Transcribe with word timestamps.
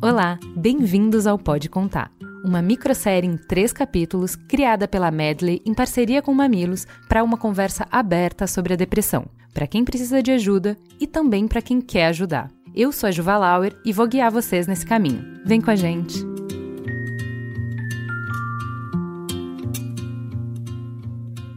Olá, 0.00 0.38
bem-vindos 0.56 1.26
ao 1.26 1.38
Pode 1.38 1.68
Contar, 1.68 2.10
uma 2.48 2.62
microsérie 2.62 3.28
em 3.28 3.36
três 3.36 3.72
capítulos 3.72 4.34
criada 4.34 4.88
pela 4.88 5.10
Medley 5.10 5.60
em 5.66 5.74
parceria 5.74 6.22
com 6.22 6.32
Mamilos 6.32 6.86
para 7.06 7.22
uma 7.22 7.36
conversa 7.36 7.86
aberta 7.92 8.46
sobre 8.46 8.72
a 8.72 8.76
depressão, 8.76 9.26
para 9.52 9.66
quem 9.66 9.84
precisa 9.84 10.22
de 10.22 10.32
ajuda 10.32 10.76
e 10.98 11.06
também 11.06 11.46
para 11.46 11.60
quem 11.60 11.80
quer 11.80 12.06
ajudar. 12.06 12.50
Eu 12.74 12.90
sou 12.90 13.06
a 13.06 13.10
Juva 13.10 13.36
Lauer 13.36 13.76
e 13.84 13.92
vou 13.92 14.08
guiar 14.08 14.30
vocês 14.30 14.66
nesse 14.66 14.86
caminho. 14.86 15.42
Vem 15.44 15.60
com 15.60 15.70
a 15.70 15.76
gente! 15.76 16.24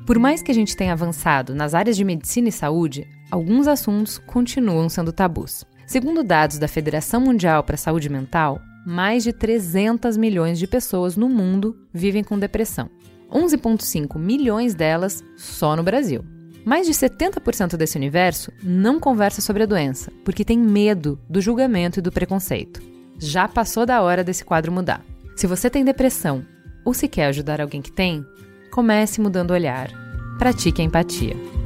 Por 0.06 0.20
mais 0.20 0.42
que 0.42 0.52
a 0.52 0.54
gente 0.54 0.76
tenha 0.76 0.92
avançado 0.92 1.56
nas 1.56 1.74
áreas 1.74 1.96
de 1.96 2.04
medicina 2.04 2.50
e 2.50 2.52
saúde, 2.52 3.08
alguns 3.32 3.66
assuntos 3.66 4.18
continuam 4.18 4.90
sendo 4.90 5.14
tabus. 5.14 5.64
Segundo 5.88 6.22
dados 6.22 6.58
da 6.58 6.68
Federação 6.68 7.22
Mundial 7.22 7.64
para 7.64 7.76
a 7.76 7.78
Saúde 7.78 8.10
Mental, 8.10 8.60
mais 8.86 9.24
de 9.24 9.32
300 9.32 10.18
milhões 10.18 10.58
de 10.58 10.68
pessoas 10.68 11.16
no 11.16 11.30
mundo 11.30 11.78
vivem 11.94 12.24
com 12.24 12.40
depressão. 12.40 12.90
11,5 13.32 14.20
milhões 14.20 14.74
delas 14.74 15.24
só 15.38 15.76
no 15.76 15.84
Brasil. 15.84 16.24
Mais 16.66 16.86
de 16.86 16.94
70% 16.94 17.76
desse 17.76 17.98
universo 17.98 18.52
não 18.62 19.00
conversa 19.00 19.42
sobre 19.42 19.64
a 19.64 19.66
doença, 19.66 20.12
porque 20.24 20.46
tem 20.46 20.60
medo 20.60 21.20
do 21.30 21.42
julgamento 21.42 22.00
e 22.00 22.02
do 22.02 22.12
preconceito. 22.12 22.82
Já 23.18 23.48
passou 23.48 23.86
da 23.86 24.02
hora 24.02 24.24
desse 24.24 24.44
quadro 24.44 24.72
mudar. 24.72 25.04
Se 25.36 25.48
você 25.48 25.70
tem 25.70 25.84
depressão 25.84 26.46
ou 26.86 26.94
se 26.94 27.08
quer 27.08 27.28
ajudar 27.28 27.62
alguém 27.62 27.82
que 27.82 27.92
tem, 27.92 28.26
comece 28.72 29.22
mudando 29.22 29.52
o 29.52 29.54
olhar. 29.54 29.90
Pratique 30.38 30.82
a 30.82 30.86
empatia. 30.86 31.61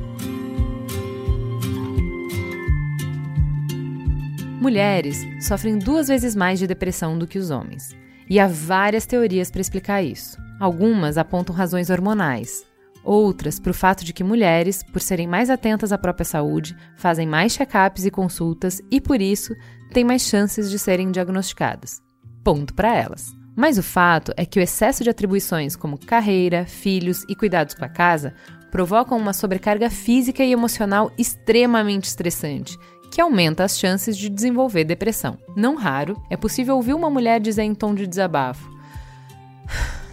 Mulheres 4.61 5.21
sofrem 5.41 5.77
duas 5.77 6.07
vezes 6.07 6.33
mais 6.33 6.59
de 6.59 6.65
depressão 6.65 7.17
do 7.17 7.27
que 7.27 7.37
os 7.37 7.51
homens. 7.51 7.95
E 8.29 8.39
há 8.39 8.47
várias 8.47 9.05
teorias 9.05 9.51
para 9.51 9.61
explicar 9.61 10.01
isso. 10.01 10.37
Algumas 10.59 11.17
apontam 11.17 11.53
razões 11.53 11.89
hormonais, 11.89 12.63
outras 13.03 13.59
para 13.59 13.71
o 13.71 13.73
fato 13.73 14.05
de 14.05 14.13
que 14.13 14.23
mulheres, 14.23 14.81
por 14.81 15.01
serem 15.01 15.27
mais 15.27 15.49
atentas 15.49 15.91
à 15.91 15.97
própria 15.97 16.25
saúde, 16.25 16.75
fazem 16.95 17.27
mais 17.27 17.53
check-ups 17.53 18.05
e 18.05 18.11
consultas 18.11 18.81
e, 18.89 19.01
por 19.01 19.21
isso, 19.21 19.53
têm 19.91 20.05
mais 20.05 20.23
chances 20.23 20.71
de 20.71 20.79
serem 20.79 21.11
diagnosticadas. 21.11 22.01
Ponto 22.43 22.73
para 22.73 22.95
elas. 22.95 23.35
Mas 23.55 23.77
o 23.77 23.83
fato 23.83 24.33
é 24.35 24.45
que 24.45 24.59
o 24.59 24.61
excesso 24.61 25.03
de 25.03 25.09
atribuições 25.09 25.75
como 25.75 25.99
carreira, 25.99 26.65
filhos 26.65 27.23
e 27.29 27.35
cuidados 27.35 27.75
com 27.75 27.85
a 27.85 27.89
casa 27.89 28.33
provocam 28.71 29.17
uma 29.17 29.31
sobrecarga 29.31 29.89
física 29.89 30.43
e 30.43 30.51
emocional 30.51 31.11
extremamente 31.17 32.05
estressante 32.05 32.77
que 33.15 33.21
aumenta 33.21 33.63
as 33.63 33.79
chances 33.79 34.17
de 34.17 34.27
desenvolver 34.27 34.83
depressão. 34.83 35.37
Não 35.55 35.75
raro, 35.75 36.21
é 36.29 36.35
possível 36.35 36.75
ouvir 36.75 36.93
uma 36.93 37.09
mulher 37.09 37.39
dizer 37.39 37.63
em 37.63 37.73
tom 37.73 37.95
de 37.95 38.05
desabafo: 38.05 38.69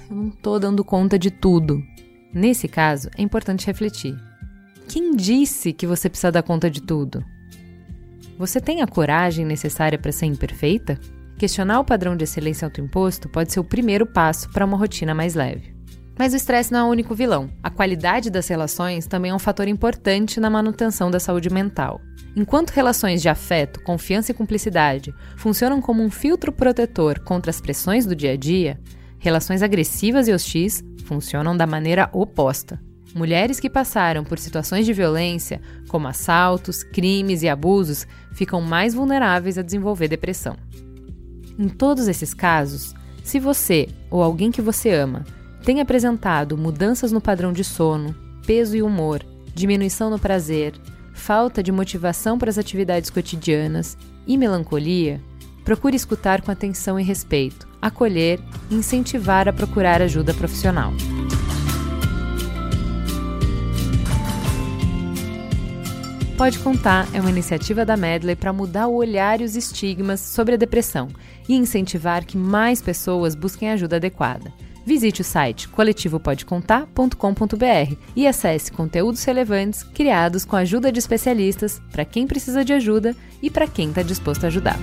Eu 0.09 0.15
não 0.15 0.31
tô 0.31 0.57
dando 0.57 0.85
conta 0.85 1.19
de 1.19 1.29
tudo. 1.29 1.83
Nesse 2.33 2.69
caso, 2.69 3.11
é 3.19 3.21
importante 3.23 3.67
refletir. 3.67 4.17
Quem 4.87 5.17
disse 5.17 5.73
que 5.73 5.85
você 5.85 6.09
precisa 6.09 6.31
dar 6.31 6.45
conta 6.45 6.71
de 6.71 6.81
tudo? 6.81 7.25
Você 8.39 8.61
tem 8.61 8.83
a 8.83 8.87
coragem 8.87 9.45
necessária 9.45 9.99
para 9.99 10.13
ser 10.13 10.27
imperfeita? 10.27 10.97
Questionar 11.37 11.81
o 11.81 11.85
padrão 11.85 12.17
de 12.17 12.23
excelência 12.23 12.67
autoimposto 12.67 13.29
pode 13.29 13.53
ser 13.53 13.59
o 13.59 13.65
primeiro 13.65 14.07
passo 14.07 14.49
para 14.51 14.65
uma 14.65 14.77
rotina 14.77 15.13
mais 15.13 15.35
leve. 15.35 15.75
Mas 16.19 16.33
o 16.33 16.37
estresse 16.37 16.73
não 16.73 16.81
é 16.81 16.85
o 16.85 16.91
único 16.91 17.15
vilão. 17.15 17.51
A 17.63 17.71
qualidade 17.71 18.31
das 18.31 18.47
relações 18.49 19.07
também 19.07 19.31
é 19.31 19.35
um 19.35 19.39
fator 19.39 19.67
importante 19.67 20.39
na 20.39 20.51
manutenção 20.51 21.11
da 21.11 21.19
saúde 21.19 21.51
mental. 21.51 22.01
Enquanto 22.35 22.71
relações 22.71 23.21
de 23.21 23.29
afeto, 23.29 23.83
confiança 23.83 24.31
e 24.31 24.35
cumplicidade 24.35 25.15
funcionam 25.37 25.81
como 25.81 26.03
um 26.03 26.11
filtro 26.11 26.53
protetor 26.53 27.19
contra 27.21 27.51
as 27.51 27.61
pressões 27.61 28.07
do 28.07 28.17
dia 28.17 28.33
a 28.33 28.37
dia, 28.37 28.81
relações 29.19 29.63
agressivas 29.63 30.29
e 30.29 30.33
hostis 30.33 30.83
funcionam 31.05 31.57
da 31.57 31.67
maneira 31.67 32.09
oposta. 32.13 32.81
Mulheres 33.15 33.61
que 33.61 33.69
passaram 33.69 34.25
por 34.25 34.39
situações 34.39 34.87
de 34.87 34.95
violência, 34.95 35.61
como 35.89 36.09
assaltos, 36.09 36.83
crimes 36.83 37.43
e 37.43 37.49
abusos, 37.49 38.07
ficam 38.33 38.63
mais 38.63 38.95
vulneráveis 38.95 39.59
a 39.59 39.63
desenvolver 39.63 40.09
depressão. 40.09 40.57
Em 41.59 41.69
todos 41.69 42.09
esses 42.09 42.33
casos, 42.33 42.95
se 43.23 43.39
você 43.39 43.89
ou 44.11 44.23
alguém 44.23 44.51
que 44.51 44.63
você 44.63 44.91
ama 44.91 45.25
tem 45.63 45.81
apresentado 45.81 46.59
mudanças 46.59 47.13
no 47.13 47.21
padrão 47.21 47.53
de 47.53 47.63
sono, 47.63 48.15
peso 48.45 48.77
e 48.77 48.83
humor, 48.83 49.25
diminuição 49.55 50.11
no 50.11 50.19
prazer, 50.19 50.75
falta 51.15 51.63
de 51.63 51.71
motivação 51.71 52.37
para 52.37 52.51
as 52.51 52.59
atividades 52.59 53.11
cotidianas 53.11 53.97
e 54.27 54.37
melancolia, 54.37 55.21
procure 55.65 55.95
escutar 55.95 56.43
com 56.43 56.51
atenção 56.51 56.99
e 56.99 57.03
respeito, 57.05 57.69
acolher 57.81 58.41
e 58.71 58.75
incentivar 58.75 59.49
a 59.49 59.53
procurar 59.53 60.03
ajuda 60.03 60.35
profissional. 60.35 60.93
Pode 66.37 66.59
Contar 66.59 67.07
é 67.15 67.21
uma 67.21 67.31
iniciativa 67.31 67.85
da 67.85 67.97
Medley 67.97 68.35
para 68.35 68.53
mudar 68.53 68.89
o 68.89 68.95
olhar 68.97 69.41
e 69.41 69.45
os 69.45 69.55
estigmas 69.55 70.19
sobre 70.19 70.55
a 70.55 70.59
depressão 70.59 71.07
e 71.49 71.55
incentivar 71.55 72.25
que 72.25 72.37
mais 72.37 72.83
pessoas 72.83 73.37
busquem 73.37 73.71
ajuda 73.71 73.95
adequada. 73.95 74.53
Visite 74.85 75.21
o 75.21 75.25
site 75.25 75.69
coletivopodecontar.com.br 75.69 77.97
e 78.17 78.27
acesse 78.27 78.73
conteúdos 78.73 79.23
relevantes 79.25 79.83
criados 79.83 80.45
com 80.45 80.57
a 80.57 80.61
ajuda 80.61 80.91
de 80.91 80.99
especialistas 80.99 81.81
para 81.91 82.05
quem 82.05 82.27
precisa 82.27 82.65
de 82.65 82.73
ajuda 82.73 83.15
e 83.41 83.49
para 83.51 83.69
quem 83.69 83.91
está 83.91 84.03
disposto 84.03 84.45
a 84.45 84.49
ajudar. 84.49 84.79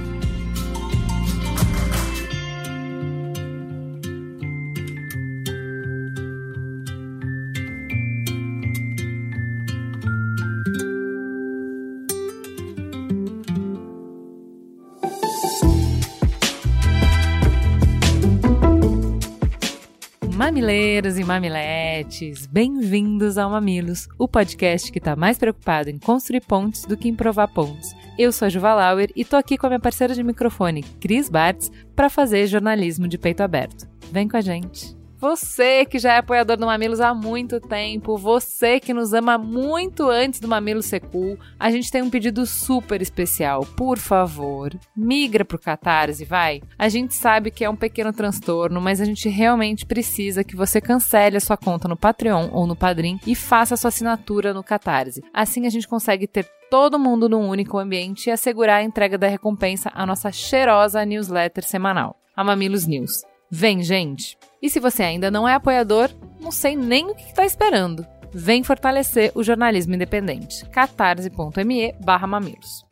Mamileiros 20.70 21.18
e 21.18 21.24
mamiletes, 21.24 22.46
bem-vindos 22.46 23.40
ao 23.40 23.50
Mamilos, 23.50 24.08
o 24.20 24.28
podcast 24.28 24.92
que 24.92 25.00
está 25.00 25.16
mais 25.16 25.36
preocupado 25.36 25.90
em 25.90 25.98
construir 25.98 26.42
pontes 26.42 26.86
do 26.86 26.96
que 26.96 27.10
em 27.10 27.16
provar 27.16 27.48
pontos. 27.48 27.92
Eu 28.20 28.32
sou 28.32 28.46
a 28.46 28.50
Juva 28.50 28.76
Lauer 28.76 29.10
e 29.16 29.26
tô 29.26 29.36
aqui 29.36 29.58
com 29.58 29.66
a 29.66 29.70
minha 29.70 29.80
parceira 29.80 30.14
de 30.14 30.22
microfone, 30.22 30.84
Cris 31.02 31.28
Bartz, 31.28 31.72
para 31.96 32.08
fazer 32.08 32.46
jornalismo 32.46 33.08
de 33.08 33.18
peito 33.18 33.42
aberto. 33.42 33.90
Vem 34.12 34.28
com 34.28 34.38
a 34.38 34.42
gente! 34.42 34.99
Você 35.20 35.84
que 35.84 36.00
já 36.00 36.14
é 36.14 36.18
apoiador 36.20 36.56
do 36.56 36.66
Mamilos 36.66 37.02
há 37.02 37.14
muito 37.14 37.60
tempo, 37.60 38.18
você 38.18 38.80
que 38.80 38.94
nos 38.94 39.14
ama 39.14 39.38
muito 39.38 40.10
antes 40.10 40.40
do 40.40 40.48
Mamilo 40.48 40.82
ser 40.82 41.02
cool, 41.02 41.38
a 41.60 41.70
gente 41.70 41.92
tem 41.92 42.02
um 42.02 42.10
pedido 42.10 42.46
super 42.46 43.02
especial. 43.02 43.66
Por 43.76 43.98
favor, 43.98 44.74
migra 44.96 45.44
pro 45.44 45.60
Catarse, 45.60 46.24
vai. 46.24 46.62
A 46.78 46.88
gente 46.88 47.14
sabe 47.14 47.52
que 47.52 47.66
é 47.66 47.70
um 47.70 47.76
pequeno 47.76 48.14
transtorno, 48.14 48.80
mas 48.80 49.02
a 49.02 49.06
gente 49.06 49.28
realmente 49.28 49.86
precisa 49.86 50.42
que 50.42 50.56
você 50.56 50.80
cancele 50.80 51.36
a 51.36 51.42
sua 51.42 51.58
conta 51.58 51.90
no 51.90 51.98
Patreon 51.98 52.48
ou 52.54 52.66
no 52.66 52.76
Padrim 52.76 53.20
e 53.28 53.36
faça 53.36 53.74
a 53.74 53.78
sua 53.78 53.90
assinatura 53.90 54.54
no 54.54 54.64
Catarse. 54.64 55.22
Assim 55.34 55.68
a 55.68 55.70
gente 55.70 55.86
consegue 55.86 56.28
ter 56.28 56.50
todo 56.72 56.98
mundo 56.98 57.28
num 57.28 57.50
único 57.50 57.78
ambiente 57.78 58.28
e 58.28 58.32
assegurar 58.32 58.78
a 58.78 58.84
entrega 58.84 59.18
da 59.18 59.28
recompensa 59.28 59.92
à 59.94 60.06
nossa 60.06 60.32
cheirosa 60.32 61.04
newsletter 61.04 61.66
semanal, 61.66 62.16
a 62.34 62.42
Mamilos 62.42 62.88
News. 62.88 63.24
Vem, 63.52 63.84
gente! 63.84 64.38
E 64.62 64.70
se 64.70 64.80
você 64.80 65.04
ainda 65.04 65.32
não 65.32 65.48
é 65.48 65.54
apoiador, 65.54 66.10
não 66.40 66.52
sei 66.52 66.76
nem 66.76 67.10
o 67.10 67.16
que 67.16 67.24
está 67.24 67.46
esperando. 67.46 68.06
Vem 68.32 68.64
fortalecer 68.64 69.32
o 69.34 69.44
jornalismo 69.44 69.96
independente. 69.96 70.66
catarse.me 70.70 71.94
barra 72.04 72.28
mamilos. 72.28 72.86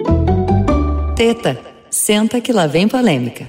Teta, 1.16 1.60
senta 1.90 2.42
que 2.42 2.54
lá 2.54 2.68
vem 2.68 2.88
polêmica. 2.88 3.48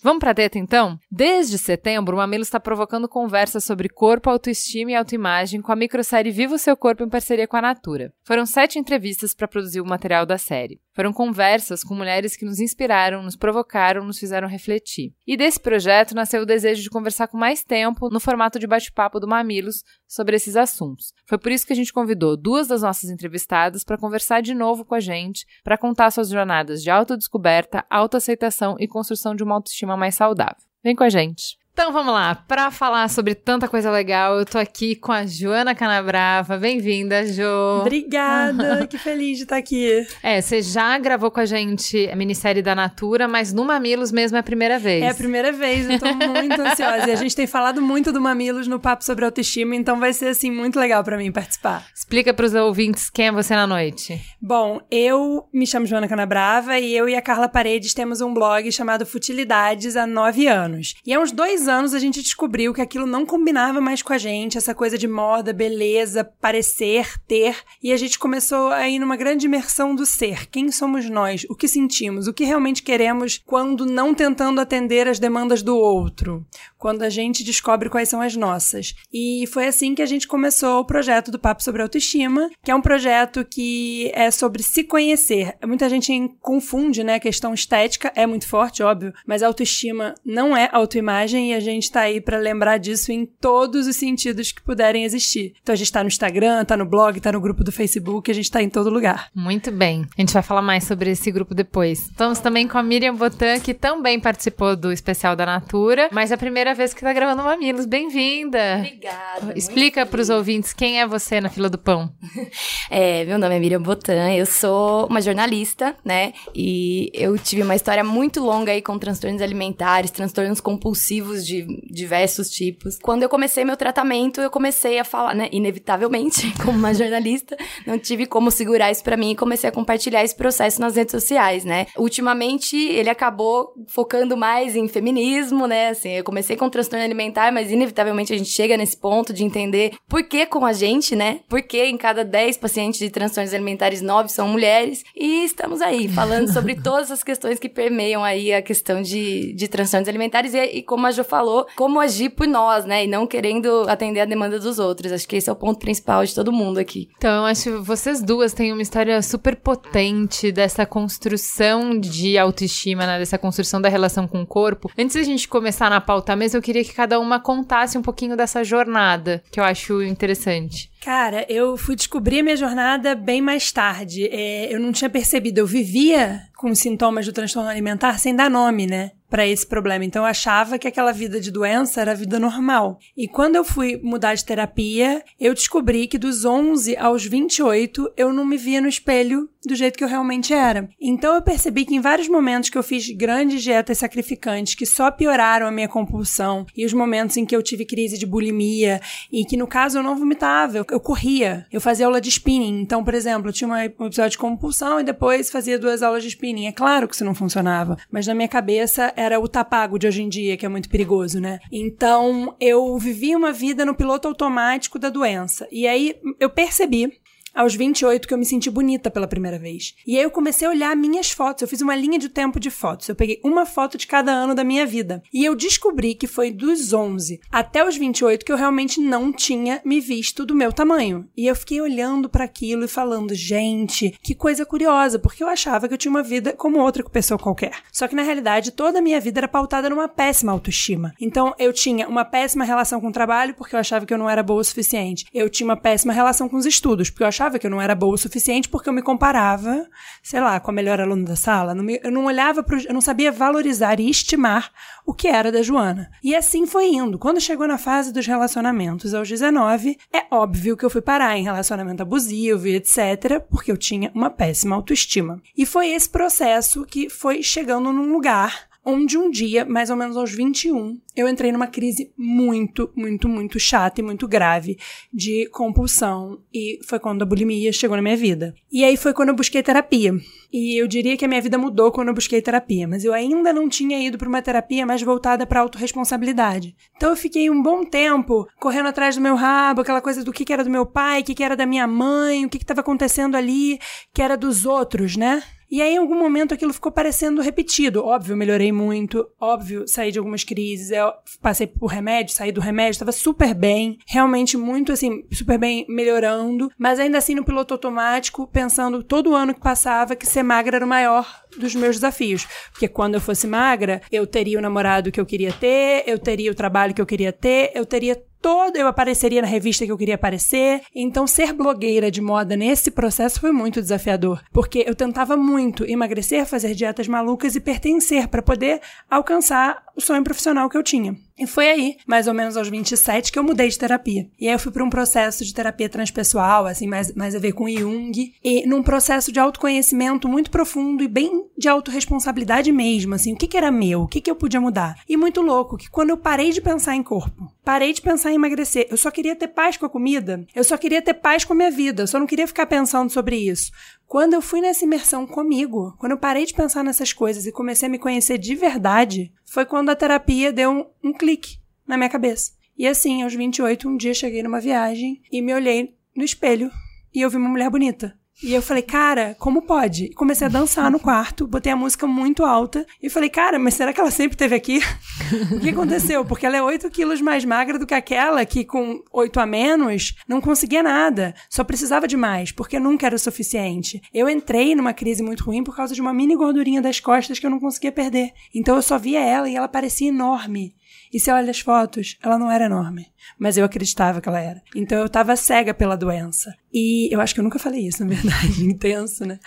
Vamos 0.00 0.20
pra 0.20 0.32
teta 0.32 0.58
então? 0.58 0.98
Desde 1.10 1.58
setembro, 1.58 2.14
o 2.14 2.18
Mamilo 2.18 2.42
está 2.42 2.60
provocando 2.60 3.08
conversas 3.08 3.64
sobre 3.64 3.88
corpo, 3.88 4.30
autoestima 4.30 4.92
e 4.92 4.94
autoimagem 4.94 5.60
com 5.60 5.72
a 5.72 5.76
microsérie 5.76 6.32
Viva 6.32 6.54
o 6.54 6.58
Seu 6.58 6.76
Corpo 6.76 7.02
em 7.02 7.08
parceria 7.08 7.48
com 7.48 7.56
a 7.56 7.62
Natura. 7.62 8.12
Foram 8.24 8.46
sete 8.46 8.78
entrevistas 8.78 9.34
para 9.34 9.48
produzir 9.48 9.80
o 9.80 9.86
material 9.86 10.24
da 10.24 10.38
série. 10.38 10.80
Foram 10.98 11.12
conversas 11.12 11.84
com 11.84 11.94
mulheres 11.94 12.34
que 12.34 12.44
nos 12.44 12.58
inspiraram, 12.58 13.22
nos 13.22 13.36
provocaram, 13.36 14.04
nos 14.04 14.18
fizeram 14.18 14.48
refletir. 14.48 15.14
E 15.24 15.36
desse 15.36 15.60
projeto 15.60 16.12
nasceu 16.12 16.42
o 16.42 16.44
desejo 16.44 16.82
de 16.82 16.90
conversar 16.90 17.28
com 17.28 17.38
mais 17.38 17.62
tempo 17.62 18.10
no 18.10 18.18
formato 18.18 18.58
de 18.58 18.66
bate-papo 18.66 19.20
do 19.20 19.28
Mamilos 19.28 19.84
sobre 20.08 20.34
esses 20.34 20.56
assuntos. 20.56 21.12
Foi 21.24 21.38
por 21.38 21.52
isso 21.52 21.64
que 21.64 21.72
a 21.72 21.76
gente 21.76 21.92
convidou 21.92 22.36
duas 22.36 22.66
das 22.66 22.82
nossas 22.82 23.10
entrevistadas 23.10 23.84
para 23.84 23.96
conversar 23.96 24.42
de 24.42 24.54
novo 24.54 24.84
com 24.84 24.96
a 24.96 25.00
gente, 25.00 25.46
para 25.62 25.78
contar 25.78 26.10
suas 26.10 26.30
jornadas 26.30 26.82
de 26.82 26.90
autodescoberta, 26.90 27.86
autoaceitação 27.88 28.74
e 28.80 28.88
construção 28.88 29.36
de 29.36 29.44
uma 29.44 29.54
autoestima 29.54 29.96
mais 29.96 30.16
saudável. 30.16 30.66
Vem 30.82 30.96
com 30.96 31.04
a 31.04 31.08
gente! 31.08 31.57
Então 31.78 31.92
vamos 31.92 32.12
lá, 32.12 32.34
para 32.34 32.72
falar 32.72 33.08
sobre 33.08 33.36
tanta 33.36 33.68
coisa 33.68 33.88
legal, 33.88 34.36
eu 34.36 34.44
tô 34.44 34.58
aqui 34.58 34.96
com 34.96 35.12
a 35.12 35.24
Joana 35.24 35.76
Canabrava. 35.76 36.56
Bem-vinda, 36.56 37.24
Jo. 37.24 37.82
Obrigada, 37.82 38.84
que 38.90 38.98
feliz 38.98 39.36
de 39.36 39.44
estar 39.44 39.58
aqui. 39.58 40.04
É, 40.20 40.40
você 40.40 40.60
já 40.60 40.98
gravou 40.98 41.30
com 41.30 41.38
a 41.38 41.46
gente 41.46 42.10
a 42.10 42.16
minissérie 42.16 42.62
da 42.62 42.74
Natura, 42.74 43.28
mas 43.28 43.52
no 43.52 43.64
Mamilos 43.64 44.10
mesmo 44.10 44.36
é 44.36 44.40
a 44.40 44.42
primeira 44.42 44.76
vez. 44.76 45.04
É 45.04 45.08
a 45.10 45.14
primeira 45.14 45.52
vez, 45.52 45.88
eu 45.88 46.00
tô 46.00 46.12
muito 46.12 46.60
ansiosa. 46.60 47.06
E 47.06 47.12
a 47.12 47.14
gente 47.14 47.36
tem 47.36 47.46
falado 47.46 47.80
muito 47.80 48.12
do 48.12 48.20
Mamilos 48.20 48.66
no 48.66 48.80
Papo 48.80 49.04
sobre 49.04 49.24
Autoestima, 49.24 49.76
então 49.76 50.00
vai 50.00 50.12
ser, 50.12 50.30
assim, 50.30 50.50
muito 50.50 50.80
legal 50.80 51.04
para 51.04 51.16
mim 51.16 51.30
participar. 51.30 51.86
Explica 51.94 52.34
pros 52.34 52.54
ouvintes 52.54 53.08
quem 53.08 53.28
é 53.28 53.32
você 53.32 53.54
na 53.54 53.68
noite. 53.68 54.20
Bom, 54.42 54.80
eu 54.90 55.48
me 55.54 55.64
chamo 55.64 55.86
Joana 55.86 56.08
Canabrava 56.08 56.76
e 56.80 56.92
eu 56.92 57.08
e 57.08 57.14
a 57.14 57.22
Carla 57.22 57.48
Paredes 57.48 57.94
temos 57.94 58.20
um 58.20 58.34
blog 58.34 58.72
chamado 58.72 59.06
Futilidades 59.06 59.94
há 59.94 60.08
nove 60.08 60.48
anos. 60.48 60.96
E 61.06 61.14
há 61.14 61.20
uns 61.20 61.30
dois 61.30 61.67
anos 61.68 61.94
a 61.94 61.98
gente 61.98 62.22
descobriu 62.22 62.74
que 62.74 62.80
aquilo 62.80 63.06
não 63.06 63.24
combinava 63.24 63.80
mais 63.80 64.02
com 64.02 64.12
a 64.12 64.18
gente, 64.18 64.58
essa 64.58 64.74
coisa 64.74 64.98
de 64.98 65.06
moda, 65.06 65.52
beleza, 65.52 66.24
parecer, 66.24 67.18
ter. 67.26 67.56
E 67.82 67.92
a 67.92 67.96
gente 67.96 68.18
começou 68.18 68.68
a 68.68 68.88
ir 68.88 68.98
numa 68.98 69.16
grande 69.16 69.46
imersão 69.46 69.94
do 69.94 70.04
ser. 70.04 70.46
Quem 70.46 70.70
somos 70.72 71.08
nós? 71.08 71.44
O 71.48 71.54
que 71.54 71.68
sentimos? 71.68 72.26
O 72.26 72.32
que 72.32 72.44
realmente 72.44 72.82
queremos 72.82 73.40
quando 73.44 73.86
não 73.86 74.14
tentando 74.14 74.60
atender 74.60 75.06
as 75.06 75.18
demandas 75.18 75.62
do 75.62 75.76
outro? 75.76 76.44
Quando 76.76 77.02
a 77.02 77.10
gente 77.10 77.44
descobre 77.44 77.88
quais 77.88 78.08
são 78.08 78.20
as 78.20 78.34
nossas. 78.34 78.94
E 79.12 79.46
foi 79.52 79.66
assim 79.66 79.94
que 79.94 80.02
a 80.02 80.06
gente 80.06 80.26
começou 80.26 80.80
o 80.80 80.84
projeto 80.84 81.30
do 81.30 81.38
Papo 81.38 81.62
sobre 81.62 81.82
Autoestima, 81.82 82.50
que 82.62 82.70
é 82.70 82.74
um 82.74 82.80
projeto 82.80 83.44
que 83.44 84.10
é 84.14 84.30
sobre 84.30 84.62
se 84.62 84.84
conhecer. 84.84 85.56
Muita 85.66 85.88
gente 85.88 86.32
confunde, 86.40 87.04
né? 87.04 87.14
A 87.14 87.20
questão 87.20 87.52
estética 87.52 88.12
é 88.14 88.26
muito 88.26 88.46
forte, 88.46 88.82
óbvio, 88.82 89.12
mas 89.26 89.42
autoestima 89.42 90.14
não 90.24 90.56
é 90.56 90.68
autoimagem 90.72 91.50
e 91.50 91.54
a 91.54 91.57
gente 91.60 91.90
tá 91.90 92.02
aí 92.02 92.20
para 92.20 92.38
lembrar 92.38 92.78
disso 92.78 93.12
em 93.12 93.26
todos 93.26 93.86
os 93.86 93.96
sentidos 93.96 94.52
que 94.52 94.62
puderem 94.62 95.04
existir. 95.04 95.54
Então 95.62 95.72
a 95.72 95.76
gente 95.76 95.92
tá 95.92 96.02
no 96.02 96.08
Instagram, 96.08 96.64
tá 96.64 96.76
no 96.76 96.86
blog, 96.86 97.20
tá 97.20 97.32
no 97.32 97.40
grupo 97.40 97.64
do 97.64 97.72
Facebook, 97.72 98.30
a 98.30 98.34
gente 98.34 98.50
tá 98.50 98.62
em 98.62 98.68
todo 98.68 98.90
lugar. 98.90 99.30
Muito 99.34 99.70
bem. 99.70 100.06
A 100.16 100.20
gente 100.20 100.32
vai 100.32 100.42
falar 100.42 100.62
mais 100.62 100.84
sobre 100.84 101.10
esse 101.10 101.30
grupo 101.30 101.54
depois. 101.54 102.06
Estamos 102.06 102.38
também 102.38 102.66
com 102.66 102.78
a 102.78 102.82
Miriam 102.82 103.14
Botan, 103.14 103.60
que 103.60 103.74
também 103.74 104.18
participou 104.20 104.76
do 104.76 104.92
especial 104.92 105.34
da 105.34 105.46
Natura, 105.46 106.08
mas 106.12 106.30
é 106.30 106.34
a 106.34 106.38
primeira 106.38 106.74
vez 106.74 106.94
que 106.94 107.00
tá 107.00 107.12
gravando 107.12 107.42
Mamilos. 107.42 107.86
Bem-vinda. 107.86 108.78
Obrigada. 108.78 109.52
Explica 109.56 110.04
para 110.04 110.20
os 110.20 110.30
ouvintes 110.30 110.72
quem 110.72 111.00
é 111.00 111.06
você 111.06 111.40
na 111.40 111.48
fila 111.48 111.68
do 111.68 111.78
pão. 111.78 112.12
É, 112.90 113.24
meu 113.26 113.38
nome 113.38 113.54
é 113.54 113.58
Miriam 113.58 113.82
Botan, 113.82 114.32
eu 114.32 114.46
sou 114.46 115.06
uma 115.08 115.20
jornalista, 115.20 115.94
né? 116.02 116.32
E 116.54 117.10
eu 117.12 117.36
tive 117.36 117.62
uma 117.62 117.76
história 117.76 118.02
muito 118.02 118.40
longa 118.40 118.72
aí 118.72 118.80
com 118.80 118.98
transtornos 118.98 119.42
alimentares, 119.42 120.10
transtornos 120.10 120.60
compulsivos 120.60 121.46
de 121.48 121.66
diversos 121.90 122.50
tipos. 122.50 122.98
Quando 122.98 123.22
eu 123.22 123.28
comecei 123.28 123.64
meu 123.64 123.76
tratamento, 123.76 124.40
eu 124.40 124.50
comecei 124.50 124.98
a 124.98 125.04
falar, 125.04 125.34
né, 125.34 125.48
inevitavelmente, 125.50 126.52
como 126.62 126.78
uma 126.78 126.92
jornalista, 126.92 127.56
não 127.86 127.98
tive 127.98 128.26
como 128.26 128.50
segurar 128.50 128.90
isso 128.90 129.02
para 129.02 129.16
mim 129.16 129.30
e 129.30 129.36
comecei 129.36 129.68
a 129.68 129.72
compartilhar 129.72 130.22
esse 130.22 130.34
processo 130.34 130.80
nas 130.80 130.96
redes 130.96 131.12
sociais, 131.12 131.64
né? 131.64 131.86
Ultimamente, 131.96 132.76
ele 132.76 133.08
acabou 133.08 133.72
focando 133.86 134.36
mais 134.36 134.76
em 134.76 134.86
feminismo, 134.88 135.66
né? 135.66 135.88
Assim, 135.88 136.10
eu 136.10 136.24
comecei 136.24 136.56
com 136.56 136.68
transtorno 136.68 137.04
alimentar, 137.04 137.52
mas 137.52 137.70
inevitavelmente 137.70 138.32
a 138.32 138.36
gente 138.36 138.50
chega 138.50 138.76
nesse 138.76 138.96
ponto 138.96 139.32
de 139.32 139.44
entender 139.44 139.94
por 140.08 140.22
que 140.24 140.46
com 140.46 140.64
a 140.64 140.72
gente, 140.72 141.16
né? 141.16 141.40
Por 141.48 141.62
que 141.62 141.84
em 141.84 141.96
cada 141.96 142.24
10 142.24 142.56
pacientes 142.58 143.00
de 143.00 143.10
transtornos 143.10 143.54
alimentares, 143.54 144.02
9 144.02 144.28
são 144.28 144.48
mulheres. 144.48 145.04
E 145.16 145.44
estamos 145.44 145.80
aí 145.80 146.08
falando 146.08 146.52
sobre 146.52 146.74
todas 146.82 147.10
as 147.10 147.22
questões 147.22 147.58
que 147.58 147.68
permeiam 147.68 148.22
aí 148.22 148.52
a 148.52 148.62
questão 148.62 149.00
de, 149.02 149.52
de 149.54 149.68
transtornos 149.68 150.08
alimentares 150.08 150.54
e, 150.54 150.58
e 150.78 150.82
como 150.82 151.06
a 151.06 151.10
Jo 151.10 151.24
falou, 151.28 151.66
como 151.76 152.00
agir 152.00 152.30
por 152.30 152.46
nós, 152.46 152.84
né? 152.84 153.04
E 153.04 153.06
não 153.06 153.26
querendo 153.26 153.84
atender 153.88 154.20
a 154.20 154.24
demanda 154.24 154.58
dos 154.58 154.78
outros. 154.78 155.12
Acho 155.12 155.28
que 155.28 155.36
esse 155.36 155.48
é 155.48 155.52
o 155.52 155.56
ponto 155.56 155.78
principal 155.78 156.24
de 156.24 156.34
todo 156.34 156.52
mundo 156.52 156.78
aqui. 156.78 157.08
Então, 157.16 157.42
eu 157.42 157.44
acho 157.44 157.64
que 157.64 157.70
vocês 157.78 158.22
duas 158.22 158.52
têm 158.52 158.72
uma 158.72 158.82
história 158.82 159.20
super 159.22 159.56
potente 159.56 160.50
dessa 160.50 160.86
construção 160.86 161.98
de 161.98 162.38
autoestima, 162.38 163.06
né? 163.06 163.18
Dessa 163.18 163.38
construção 163.38 163.80
da 163.80 163.88
relação 163.88 164.26
com 164.26 164.42
o 164.42 164.46
corpo. 164.46 164.90
Antes 164.98 165.16
da 165.16 165.22
gente 165.22 165.48
começar 165.48 165.90
na 165.90 166.00
pauta 166.00 166.34
mesmo, 166.34 166.58
eu 166.58 166.62
queria 166.62 166.84
que 166.84 166.92
cada 166.92 167.20
uma 167.20 167.38
contasse 167.38 167.96
um 167.98 168.02
pouquinho 168.02 168.36
dessa 168.36 168.64
jornada, 168.64 169.42
que 169.50 169.60
eu 169.60 169.64
acho 169.64 170.02
interessante. 170.02 170.90
Cara, 171.00 171.46
eu 171.48 171.76
fui 171.76 171.94
descobrir 171.94 172.40
a 172.40 172.42
minha 172.42 172.56
jornada 172.56 173.14
bem 173.14 173.40
mais 173.40 173.70
tarde. 173.70 174.26
É, 174.26 174.74
eu 174.74 174.80
não 174.80 174.92
tinha 174.92 175.08
percebido. 175.08 175.58
Eu 175.58 175.66
vivia 175.66 176.42
com 176.58 176.74
sintomas 176.74 177.24
do 177.24 177.32
transtorno 177.32 177.70
alimentar 177.70 178.18
sem 178.18 178.34
dar 178.34 178.50
nome, 178.50 178.84
né? 178.84 179.12
Para 179.30 179.46
esse 179.46 179.64
problema. 179.64 180.04
Então 180.04 180.22
eu 180.22 180.26
achava 180.26 180.78
que 180.78 180.88
aquela 180.88 181.12
vida 181.12 181.40
de 181.40 181.50
doença 181.52 182.00
era 182.00 182.10
a 182.10 182.14
vida 182.14 182.38
normal. 182.40 182.98
E 183.16 183.28
quando 183.28 183.56
eu 183.56 183.62
fui 183.62 184.00
mudar 184.02 184.34
de 184.34 184.44
terapia, 184.44 185.22
eu 185.38 185.54
descobri 185.54 186.08
que 186.08 186.18
dos 186.18 186.44
11 186.44 186.96
aos 186.96 187.24
28 187.24 188.12
eu 188.16 188.32
não 188.32 188.44
me 188.44 188.56
via 188.56 188.80
no 188.80 188.88
espelho 188.88 189.48
do 189.64 189.74
jeito 189.74 189.98
que 189.98 190.04
eu 190.04 190.08
realmente 190.08 190.52
era. 190.52 190.88
Então 190.98 191.34
eu 191.34 191.42
percebi 191.42 191.84
que 191.84 191.94
em 191.94 192.00
vários 192.00 192.26
momentos 192.26 192.70
que 192.70 192.78
eu 192.78 192.82
fiz 192.82 193.08
grandes 193.10 193.62
dietas 193.62 193.98
sacrificantes 193.98 194.74
que 194.74 194.86
só 194.86 195.10
pioraram 195.10 195.66
a 195.66 195.70
minha 195.70 195.88
compulsão 195.88 196.66
e 196.74 196.86
os 196.86 196.92
momentos 196.92 197.36
em 197.36 197.44
que 197.44 197.54
eu 197.54 197.62
tive 197.62 197.84
crise 197.84 198.16
de 198.16 198.26
bulimia 198.26 199.00
e 199.30 199.44
que 199.44 199.58
no 199.58 199.66
caso 199.66 199.98
eu 199.98 200.02
não 200.02 200.16
vomitava, 200.16 200.78
eu, 200.90 201.00
corria, 201.00 201.66
eu 201.72 201.80
fazia 201.80 202.06
aula 202.06 202.20
de 202.20 202.28
spinning. 202.28 202.80
Então, 202.80 203.04
por 203.04 203.14
exemplo, 203.14 203.48
eu 203.48 203.52
tinha 203.52 203.68
um 203.68 203.76
episódio 203.76 204.30
de 204.30 204.38
compulsão 204.38 205.00
e 205.00 205.04
depois 205.04 205.50
fazia 205.50 205.78
duas 205.78 206.02
aulas 206.02 206.22
de 206.22 206.28
spinning. 206.28 206.66
É 206.66 206.72
claro 206.72 207.08
que 207.08 207.14
isso 207.14 207.24
não 207.24 207.34
funcionava, 207.34 207.96
mas 208.10 208.26
na 208.26 208.34
minha 208.34 208.48
cabeça 208.48 209.12
era 209.16 209.38
o 209.40 209.48
tapago 209.48 209.98
de 209.98 210.06
hoje 210.06 210.22
em 210.22 210.28
dia, 210.28 210.56
que 210.56 210.66
é 210.66 210.68
muito 210.68 210.88
perigoso, 210.88 211.40
né? 211.40 211.58
Então 211.70 212.54
eu 212.60 212.96
vivia 212.98 213.36
uma 213.36 213.52
vida 213.52 213.84
no 213.84 213.94
piloto 213.94 214.28
automático 214.28 214.98
da 214.98 215.10
doença. 215.10 215.66
E 215.70 215.86
aí 215.86 216.16
eu 216.38 216.50
percebi 216.50 217.12
aos 217.58 217.74
28 217.74 218.28
que 218.28 218.32
eu 218.32 218.38
me 218.38 218.46
senti 218.46 218.70
bonita 218.70 219.10
pela 219.10 219.26
primeira 219.26 219.58
vez. 219.58 219.96
E 220.06 220.16
aí 220.16 220.22
eu 220.22 220.30
comecei 220.30 220.68
a 220.68 220.70
olhar 220.70 220.94
minhas 220.94 221.32
fotos. 221.32 221.62
Eu 221.62 221.68
fiz 221.68 221.80
uma 221.80 221.96
linha 221.96 222.16
de 222.16 222.28
tempo 222.28 222.60
de 222.60 222.70
fotos. 222.70 223.08
Eu 223.08 223.16
peguei 223.16 223.40
uma 223.42 223.66
foto 223.66 223.98
de 223.98 224.06
cada 224.06 224.30
ano 224.30 224.54
da 224.54 224.62
minha 224.62 224.86
vida. 224.86 225.20
E 225.34 225.44
eu 225.44 225.56
descobri 225.56 226.14
que 226.14 226.28
foi 226.28 226.52
dos 226.52 226.92
11 226.92 227.40
até 227.50 227.84
os 227.84 227.96
28 227.96 228.46
que 228.46 228.52
eu 228.52 228.56
realmente 228.56 229.00
não 229.00 229.32
tinha 229.32 229.80
me 229.84 229.98
visto 229.98 230.46
do 230.46 230.54
meu 230.54 230.72
tamanho. 230.72 231.28
E 231.36 231.48
eu 231.48 231.56
fiquei 231.56 231.80
olhando 231.80 232.28
para 232.28 232.44
aquilo 232.44 232.84
e 232.84 232.88
falando, 232.88 233.34
gente, 233.34 234.16
que 234.22 234.36
coisa 234.36 234.64
curiosa, 234.64 235.18
porque 235.18 235.42
eu 235.42 235.48
achava 235.48 235.88
que 235.88 235.94
eu 235.94 235.98
tinha 235.98 236.10
uma 236.10 236.22
vida 236.22 236.52
como 236.52 236.78
outra 236.78 237.02
pessoa 237.10 237.40
qualquer. 237.40 237.72
Só 237.90 238.06
que 238.06 238.14
na 238.14 238.22
realidade 238.22 238.70
toda 238.70 239.00
a 239.00 239.02
minha 239.02 239.20
vida 239.20 239.40
era 239.40 239.48
pautada 239.48 239.90
numa 239.90 240.06
péssima 240.06 240.52
autoestima. 240.52 241.12
Então 241.20 241.52
eu 241.58 241.72
tinha 241.72 242.08
uma 242.08 242.24
péssima 242.24 242.64
relação 242.64 243.00
com 243.00 243.08
o 243.08 243.12
trabalho 243.12 243.54
porque 243.54 243.74
eu 243.74 243.80
achava 243.80 244.06
que 244.06 244.14
eu 244.14 244.18
não 244.18 244.30
era 244.30 244.44
boa 244.44 244.60
o 244.60 244.64
suficiente. 244.64 245.26
Eu 245.34 245.50
tinha 245.50 245.66
uma 245.66 245.76
péssima 245.76 246.12
relação 246.12 246.48
com 246.48 246.56
os 246.56 246.64
estudos 246.64 247.10
porque 247.10 247.24
eu 247.24 247.28
achava 247.28 247.47
achava 247.48 247.58
que 247.58 247.66
eu 247.66 247.70
não 247.70 247.80
era 247.80 247.94
boa 247.94 248.14
o 248.14 248.18
suficiente 248.18 248.68
porque 248.68 248.88
eu 248.88 248.92
me 248.92 249.02
comparava, 249.02 249.86
sei 250.22 250.40
lá, 250.40 250.60
com 250.60 250.70
a 250.70 250.74
melhor 250.74 251.00
aluna 251.00 251.24
da 251.24 251.36
sala. 251.36 251.74
Não 251.74 251.82
me, 251.82 251.98
eu 252.02 252.12
não 252.12 252.26
olhava 252.26 252.62
pro, 252.62 252.78
eu 252.80 252.92
não 252.92 253.00
sabia 253.00 253.32
valorizar 253.32 253.98
e 253.98 254.08
estimar 254.08 254.70
o 255.06 255.14
que 255.14 255.26
era 255.26 255.50
da 255.50 255.62
Joana. 255.62 256.10
E 256.22 256.36
assim 256.36 256.66
foi 256.66 256.88
indo. 256.88 257.18
Quando 257.18 257.40
chegou 257.40 257.66
na 257.66 257.78
fase 257.78 258.12
dos 258.12 258.26
relacionamentos 258.26 259.14
aos 259.14 259.28
19, 259.28 259.98
é 260.12 260.26
óbvio 260.30 260.76
que 260.76 260.84
eu 260.84 260.90
fui 260.90 261.00
parar 261.00 261.36
em 261.36 261.44
relacionamento 261.44 262.02
abusivo 262.02 262.66
e 262.66 262.76
etc, 262.76 263.40
porque 263.50 263.72
eu 263.72 263.76
tinha 263.76 264.12
uma 264.14 264.30
péssima 264.30 264.76
autoestima. 264.76 265.40
E 265.56 265.64
foi 265.64 265.88
esse 265.88 266.08
processo 266.08 266.84
que 266.84 267.08
foi 267.08 267.42
chegando 267.42 267.92
num 267.92 268.12
lugar 268.12 268.67
onde 268.88 269.18
um 269.18 269.30
dia, 269.30 269.66
mais 269.66 269.90
ou 269.90 269.96
menos 269.96 270.16
aos 270.16 270.32
21, 270.32 270.98
eu 271.14 271.28
entrei 271.28 271.52
numa 271.52 271.66
crise 271.66 272.10
muito, 272.16 272.90
muito, 272.96 273.28
muito 273.28 273.60
chata 273.60 274.00
e 274.00 274.04
muito 274.04 274.26
grave 274.26 274.78
de 275.12 275.46
compulsão 275.50 276.40
e 276.52 276.78
foi 276.86 276.98
quando 276.98 277.20
a 277.20 277.26
bulimia 277.26 277.70
chegou 277.70 277.96
na 277.98 278.02
minha 278.02 278.16
vida. 278.16 278.54
E 278.72 278.82
aí 278.82 278.96
foi 278.96 279.12
quando 279.12 279.28
eu 279.28 279.34
busquei 279.34 279.62
terapia. 279.62 280.14
E 280.50 280.80
eu 280.80 280.88
diria 280.88 281.18
que 281.18 281.24
a 281.26 281.28
minha 281.28 281.42
vida 281.42 281.58
mudou 281.58 281.92
quando 281.92 282.08
eu 282.08 282.14
busquei 282.14 282.40
terapia, 282.40 282.88
mas 282.88 283.04
eu 283.04 283.12
ainda 283.12 283.52
não 283.52 283.68
tinha 283.68 284.00
ido 284.00 284.16
para 284.16 284.28
uma 284.28 284.40
terapia 284.40 284.86
mais 284.86 285.02
voltada 285.02 285.46
para 285.46 285.60
autorresponsabilidade. 285.60 286.74
Então 286.96 287.10
eu 287.10 287.16
fiquei 287.16 287.50
um 287.50 287.62
bom 287.62 287.84
tempo 287.84 288.48
correndo 288.58 288.88
atrás 288.88 289.14
do 289.16 289.20
meu 289.20 289.34
rabo, 289.34 289.82
aquela 289.82 290.00
coisa 290.00 290.24
do 290.24 290.32
que, 290.32 290.46
que 290.46 290.52
era 290.52 290.64
do 290.64 290.70
meu 290.70 290.86
pai, 290.86 291.20
o 291.20 291.24
que, 291.24 291.34
que 291.34 291.44
era 291.44 291.54
da 291.54 291.66
minha 291.66 291.86
mãe, 291.86 292.46
o 292.46 292.48
que 292.48 292.56
estava 292.56 292.80
acontecendo 292.80 293.36
ali, 293.36 293.78
que 294.14 294.22
era 294.22 294.34
dos 294.34 294.64
outros, 294.64 295.14
né? 295.14 295.42
E 295.70 295.82
aí, 295.82 295.94
em 295.94 295.98
algum 295.98 296.18
momento, 296.18 296.54
aquilo 296.54 296.72
ficou 296.72 296.90
parecendo 296.90 297.42
repetido. 297.42 298.04
Óbvio, 298.04 298.36
melhorei 298.36 298.72
muito. 298.72 299.28
Óbvio, 299.38 299.86
saí 299.86 300.10
de 300.10 300.18
algumas 300.18 300.44
crises. 300.44 300.90
Eu 300.90 301.12
passei 301.42 301.66
por 301.66 301.88
remédio, 301.88 302.34
saí 302.34 302.50
do 302.50 302.60
remédio, 302.60 302.92
estava 302.92 303.12
super 303.12 303.54
bem. 303.54 303.98
Realmente 304.06 304.56
muito, 304.56 304.92
assim, 304.92 305.24
super 305.30 305.58
bem 305.58 305.84
melhorando. 305.88 306.70
Mas 306.78 306.98
ainda 306.98 307.18
assim, 307.18 307.34
no 307.34 307.44
piloto 307.44 307.74
automático, 307.74 308.46
pensando 308.46 309.02
todo 309.02 309.34
ano 309.34 309.54
que 309.54 309.60
passava 309.60 310.16
que 310.16 310.26
ser 310.26 310.42
magra 310.42 310.76
era 310.76 310.84
o 310.84 310.88
maior 310.88 311.26
dos 311.58 311.74
meus 311.74 311.96
desafios. 311.96 312.46
Porque 312.72 312.88
quando 312.88 313.14
eu 313.14 313.20
fosse 313.20 313.46
magra, 313.46 314.00
eu 314.10 314.26
teria 314.26 314.58
o 314.58 314.62
namorado 314.62 315.12
que 315.12 315.20
eu 315.20 315.26
queria 315.26 315.52
ter, 315.52 316.04
eu 316.06 316.18
teria 316.18 316.50
o 316.50 316.54
trabalho 316.54 316.94
que 316.94 317.02
eu 317.02 317.06
queria 317.06 317.32
ter, 317.32 317.72
eu 317.74 317.84
teria 317.84 318.20
todo, 318.40 318.76
eu 318.76 318.86
apareceria 318.86 319.42
na 319.42 319.48
revista 319.48 319.84
que 319.84 319.92
eu 319.92 319.98
queria 319.98 320.14
aparecer. 320.14 320.82
Então, 320.94 321.26
ser 321.26 321.52
blogueira 321.52 322.10
de 322.10 322.20
moda 322.20 322.56
nesse 322.56 322.90
processo 322.90 323.40
foi 323.40 323.52
muito 323.52 323.80
desafiador, 323.80 324.42
porque 324.52 324.84
eu 324.86 324.94
tentava 324.94 325.36
muito 325.36 325.84
emagrecer, 325.84 326.46
fazer 326.46 326.74
dietas 326.74 327.08
malucas 327.08 327.54
e 327.54 327.60
pertencer 327.60 328.28
para 328.28 328.42
poder 328.42 328.80
alcançar 329.10 329.82
o 329.96 330.00
sonho 330.00 330.22
profissional 330.22 330.68
que 330.70 330.76
eu 330.76 330.82
tinha. 330.82 331.16
E 331.38 331.46
foi 331.46 331.68
aí, 331.68 331.96
mais 332.06 332.26
ou 332.26 332.34
menos 332.34 332.56
aos 332.56 332.68
27, 332.68 333.30
que 333.30 333.38
eu 333.38 333.44
mudei 333.44 333.68
de 333.68 333.78
terapia. 333.78 334.28
E 334.38 334.48
aí 334.48 334.54
eu 334.54 334.58
fui 334.58 334.72
para 334.72 334.82
um 334.82 334.90
processo 334.90 335.44
de 335.44 335.54
terapia 335.54 335.88
transpessoal, 335.88 336.66
assim, 336.66 336.86
mais, 336.88 337.14
mais 337.14 337.34
a 337.34 337.38
ver 337.38 337.52
com 337.52 337.68
Jung, 337.68 338.34
e 338.42 338.66
num 338.66 338.82
processo 338.82 339.30
de 339.30 339.38
autoconhecimento 339.38 340.28
muito 340.28 340.50
profundo 340.50 341.02
e 341.02 341.08
bem 341.08 341.46
de 341.56 341.68
autorresponsabilidade 341.68 342.72
mesmo, 342.72 343.14
assim, 343.14 343.32
o 343.32 343.36
que, 343.36 343.46
que 343.46 343.56
era 343.56 343.70
meu, 343.70 344.02
o 344.02 344.08
que, 344.08 344.20
que 344.20 344.30
eu 344.30 344.34
podia 344.34 344.60
mudar. 344.60 345.00
E 345.08 345.16
muito 345.16 345.40
louco, 345.40 345.76
que 345.76 345.88
quando 345.88 346.10
eu 346.10 346.16
parei 346.16 346.50
de 346.50 346.60
pensar 346.60 346.96
em 346.96 347.02
corpo, 347.02 347.52
parei 347.64 347.92
de 347.92 348.02
pensar 348.02 348.27
em 348.30 348.34
emagrecer, 348.34 348.86
eu 348.90 348.96
só 348.96 349.10
queria 349.10 349.34
ter 349.34 349.48
paz 349.48 349.76
com 349.76 349.86
a 349.86 349.90
comida, 349.90 350.46
eu 350.54 350.64
só 350.64 350.76
queria 350.76 351.02
ter 351.02 351.14
paz 351.14 351.44
com 351.44 351.52
a 351.52 351.56
minha 351.56 351.70
vida, 351.70 352.02
eu 352.02 352.06
só 352.06 352.18
não 352.18 352.26
queria 352.26 352.46
ficar 352.46 352.66
pensando 352.66 353.10
sobre 353.10 353.36
isso. 353.36 353.70
Quando 354.06 354.34
eu 354.34 354.42
fui 354.42 354.60
nessa 354.60 354.84
imersão 354.84 355.26
comigo, 355.26 355.94
quando 355.98 356.12
eu 356.12 356.18
parei 356.18 356.46
de 356.46 356.54
pensar 356.54 356.82
nessas 356.82 357.12
coisas 357.12 357.46
e 357.46 357.52
comecei 357.52 357.88
a 357.88 357.90
me 357.90 357.98
conhecer 357.98 358.38
de 358.38 358.54
verdade, 358.54 359.32
foi 359.44 359.64
quando 359.64 359.90
a 359.90 359.96
terapia 359.96 360.52
deu 360.52 360.70
um, 360.70 361.10
um 361.10 361.12
clique 361.12 361.58
na 361.86 361.96
minha 361.96 362.08
cabeça. 362.08 362.52
E 362.76 362.86
assim, 362.86 363.22
aos 363.22 363.34
28, 363.34 363.88
um 363.88 363.96
dia 363.96 364.14
cheguei 364.14 364.42
numa 364.42 364.60
viagem 364.60 365.20
e 365.32 365.42
me 365.42 365.52
olhei 365.52 365.96
no 366.14 366.24
espelho 366.24 366.70
e 367.12 367.20
eu 367.20 367.30
vi 367.30 367.36
uma 367.36 367.48
mulher 367.48 367.70
bonita. 367.70 368.16
E 368.40 368.54
eu 368.54 368.62
falei, 368.62 368.82
cara, 368.82 369.34
como 369.38 369.62
pode? 369.62 370.04
E 370.04 370.14
comecei 370.14 370.46
a 370.46 370.50
dançar 370.50 370.90
no 370.92 371.00
quarto, 371.00 371.46
botei 371.46 371.72
a 371.72 371.76
música 371.76 372.06
muito 372.06 372.44
alta 372.44 372.86
e 373.02 373.10
falei, 373.10 373.28
cara, 373.28 373.58
mas 373.58 373.74
será 373.74 373.92
que 373.92 374.00
ela 374.00 374.12
sempre 374.12 374.34
esteve 374.34 374.54
aqui? 374.54 374.80
o 375.50 375.58
que 375.58 375.70
aconteceu? 375.70 376.24
Porque 376.24 376.46
ela 376.46 376.56
é 376.56 376.62
8 376.62 376.88
quilos 376.90 377.20
mais 377.20 377.44
magra 377.44 377.78
do 377.78 377.86
que 377.86 377.94
aquela 377.94 378.46
que, 378.46 378.64
com 378.64 379.02
8 379.12 379.40
a 379.40 379.46
menos, 379.46 380.14
não 380.28 380.40
conseguia 380.40 380.84
nada. 380.84 381.34
Só 381.50 381.64
precisava 381.64 382.06
de 382.06 382.16
mais, 382.16 382.52
porque 382.52 382.78
nunca 382.78 383.06
era 383.06 383.16
o 383.16 383.18
suficiente. 383.18 384.00
Eu 384.14 384.28
entrei 384.28 384.74
numa 384.76 384.92
crise 384.92 385.22
muito 385.22 385.42
ruim 385.42 385.64
por 385.64 385.74
causa 385.74 385.92
de 385.92 386.00
uma 386.00 386.14
mini 386.14 386.36
gordurinha 386.36 386.80
das 386.80 387.00
costas 387.00 387.40
que 387.40 387.46
eu 387.46 387.50
não 387.50 387.58
conseguia 387.58 387.90
perder. 387.90 388.30
Então 388.54 388.76
eu 388.76 388.82
só 388.82 388.96
via 388.98 389.20
ela 389.20 389.48
e 389.48 389.56
ela 389.56 389.68
parecia 389.68 390.08
enorme. 390.08 390.76
E 391.12 391.18
se 391.18 391.30
olha 391.30 391.50
as 391.50 391.60
fotos, 391.60 392.18
ela 392.22 392.38
não 392.38 392.50
era 392.50 392.66
enorme, 392.66 393.06
mas 393.38 393.56
eu 393.56 393.64
acreditava 393.64 394.20
que 394.20 394.28
ela 394.28 394.40
era. 394.40 394.62
Então 394.74 394.98
eu 394.98 395.06
estava 395.06 395.36
cega 395.36 395.72
pela 395.72 395.96
doença. 395.96 396.54
E 396.72 397.12
eu 397.12 397.20
acho 397.20 397.34
que 397.34 397.40
eu 397.40 397.44
nunca 397.44 397.58
falei 397.58 397.86
isso, 397.86 398.04
na 398.04 398.14
verdade, 398.14 398.64
intenso, 398.66 399.24
né? 399.24 399.38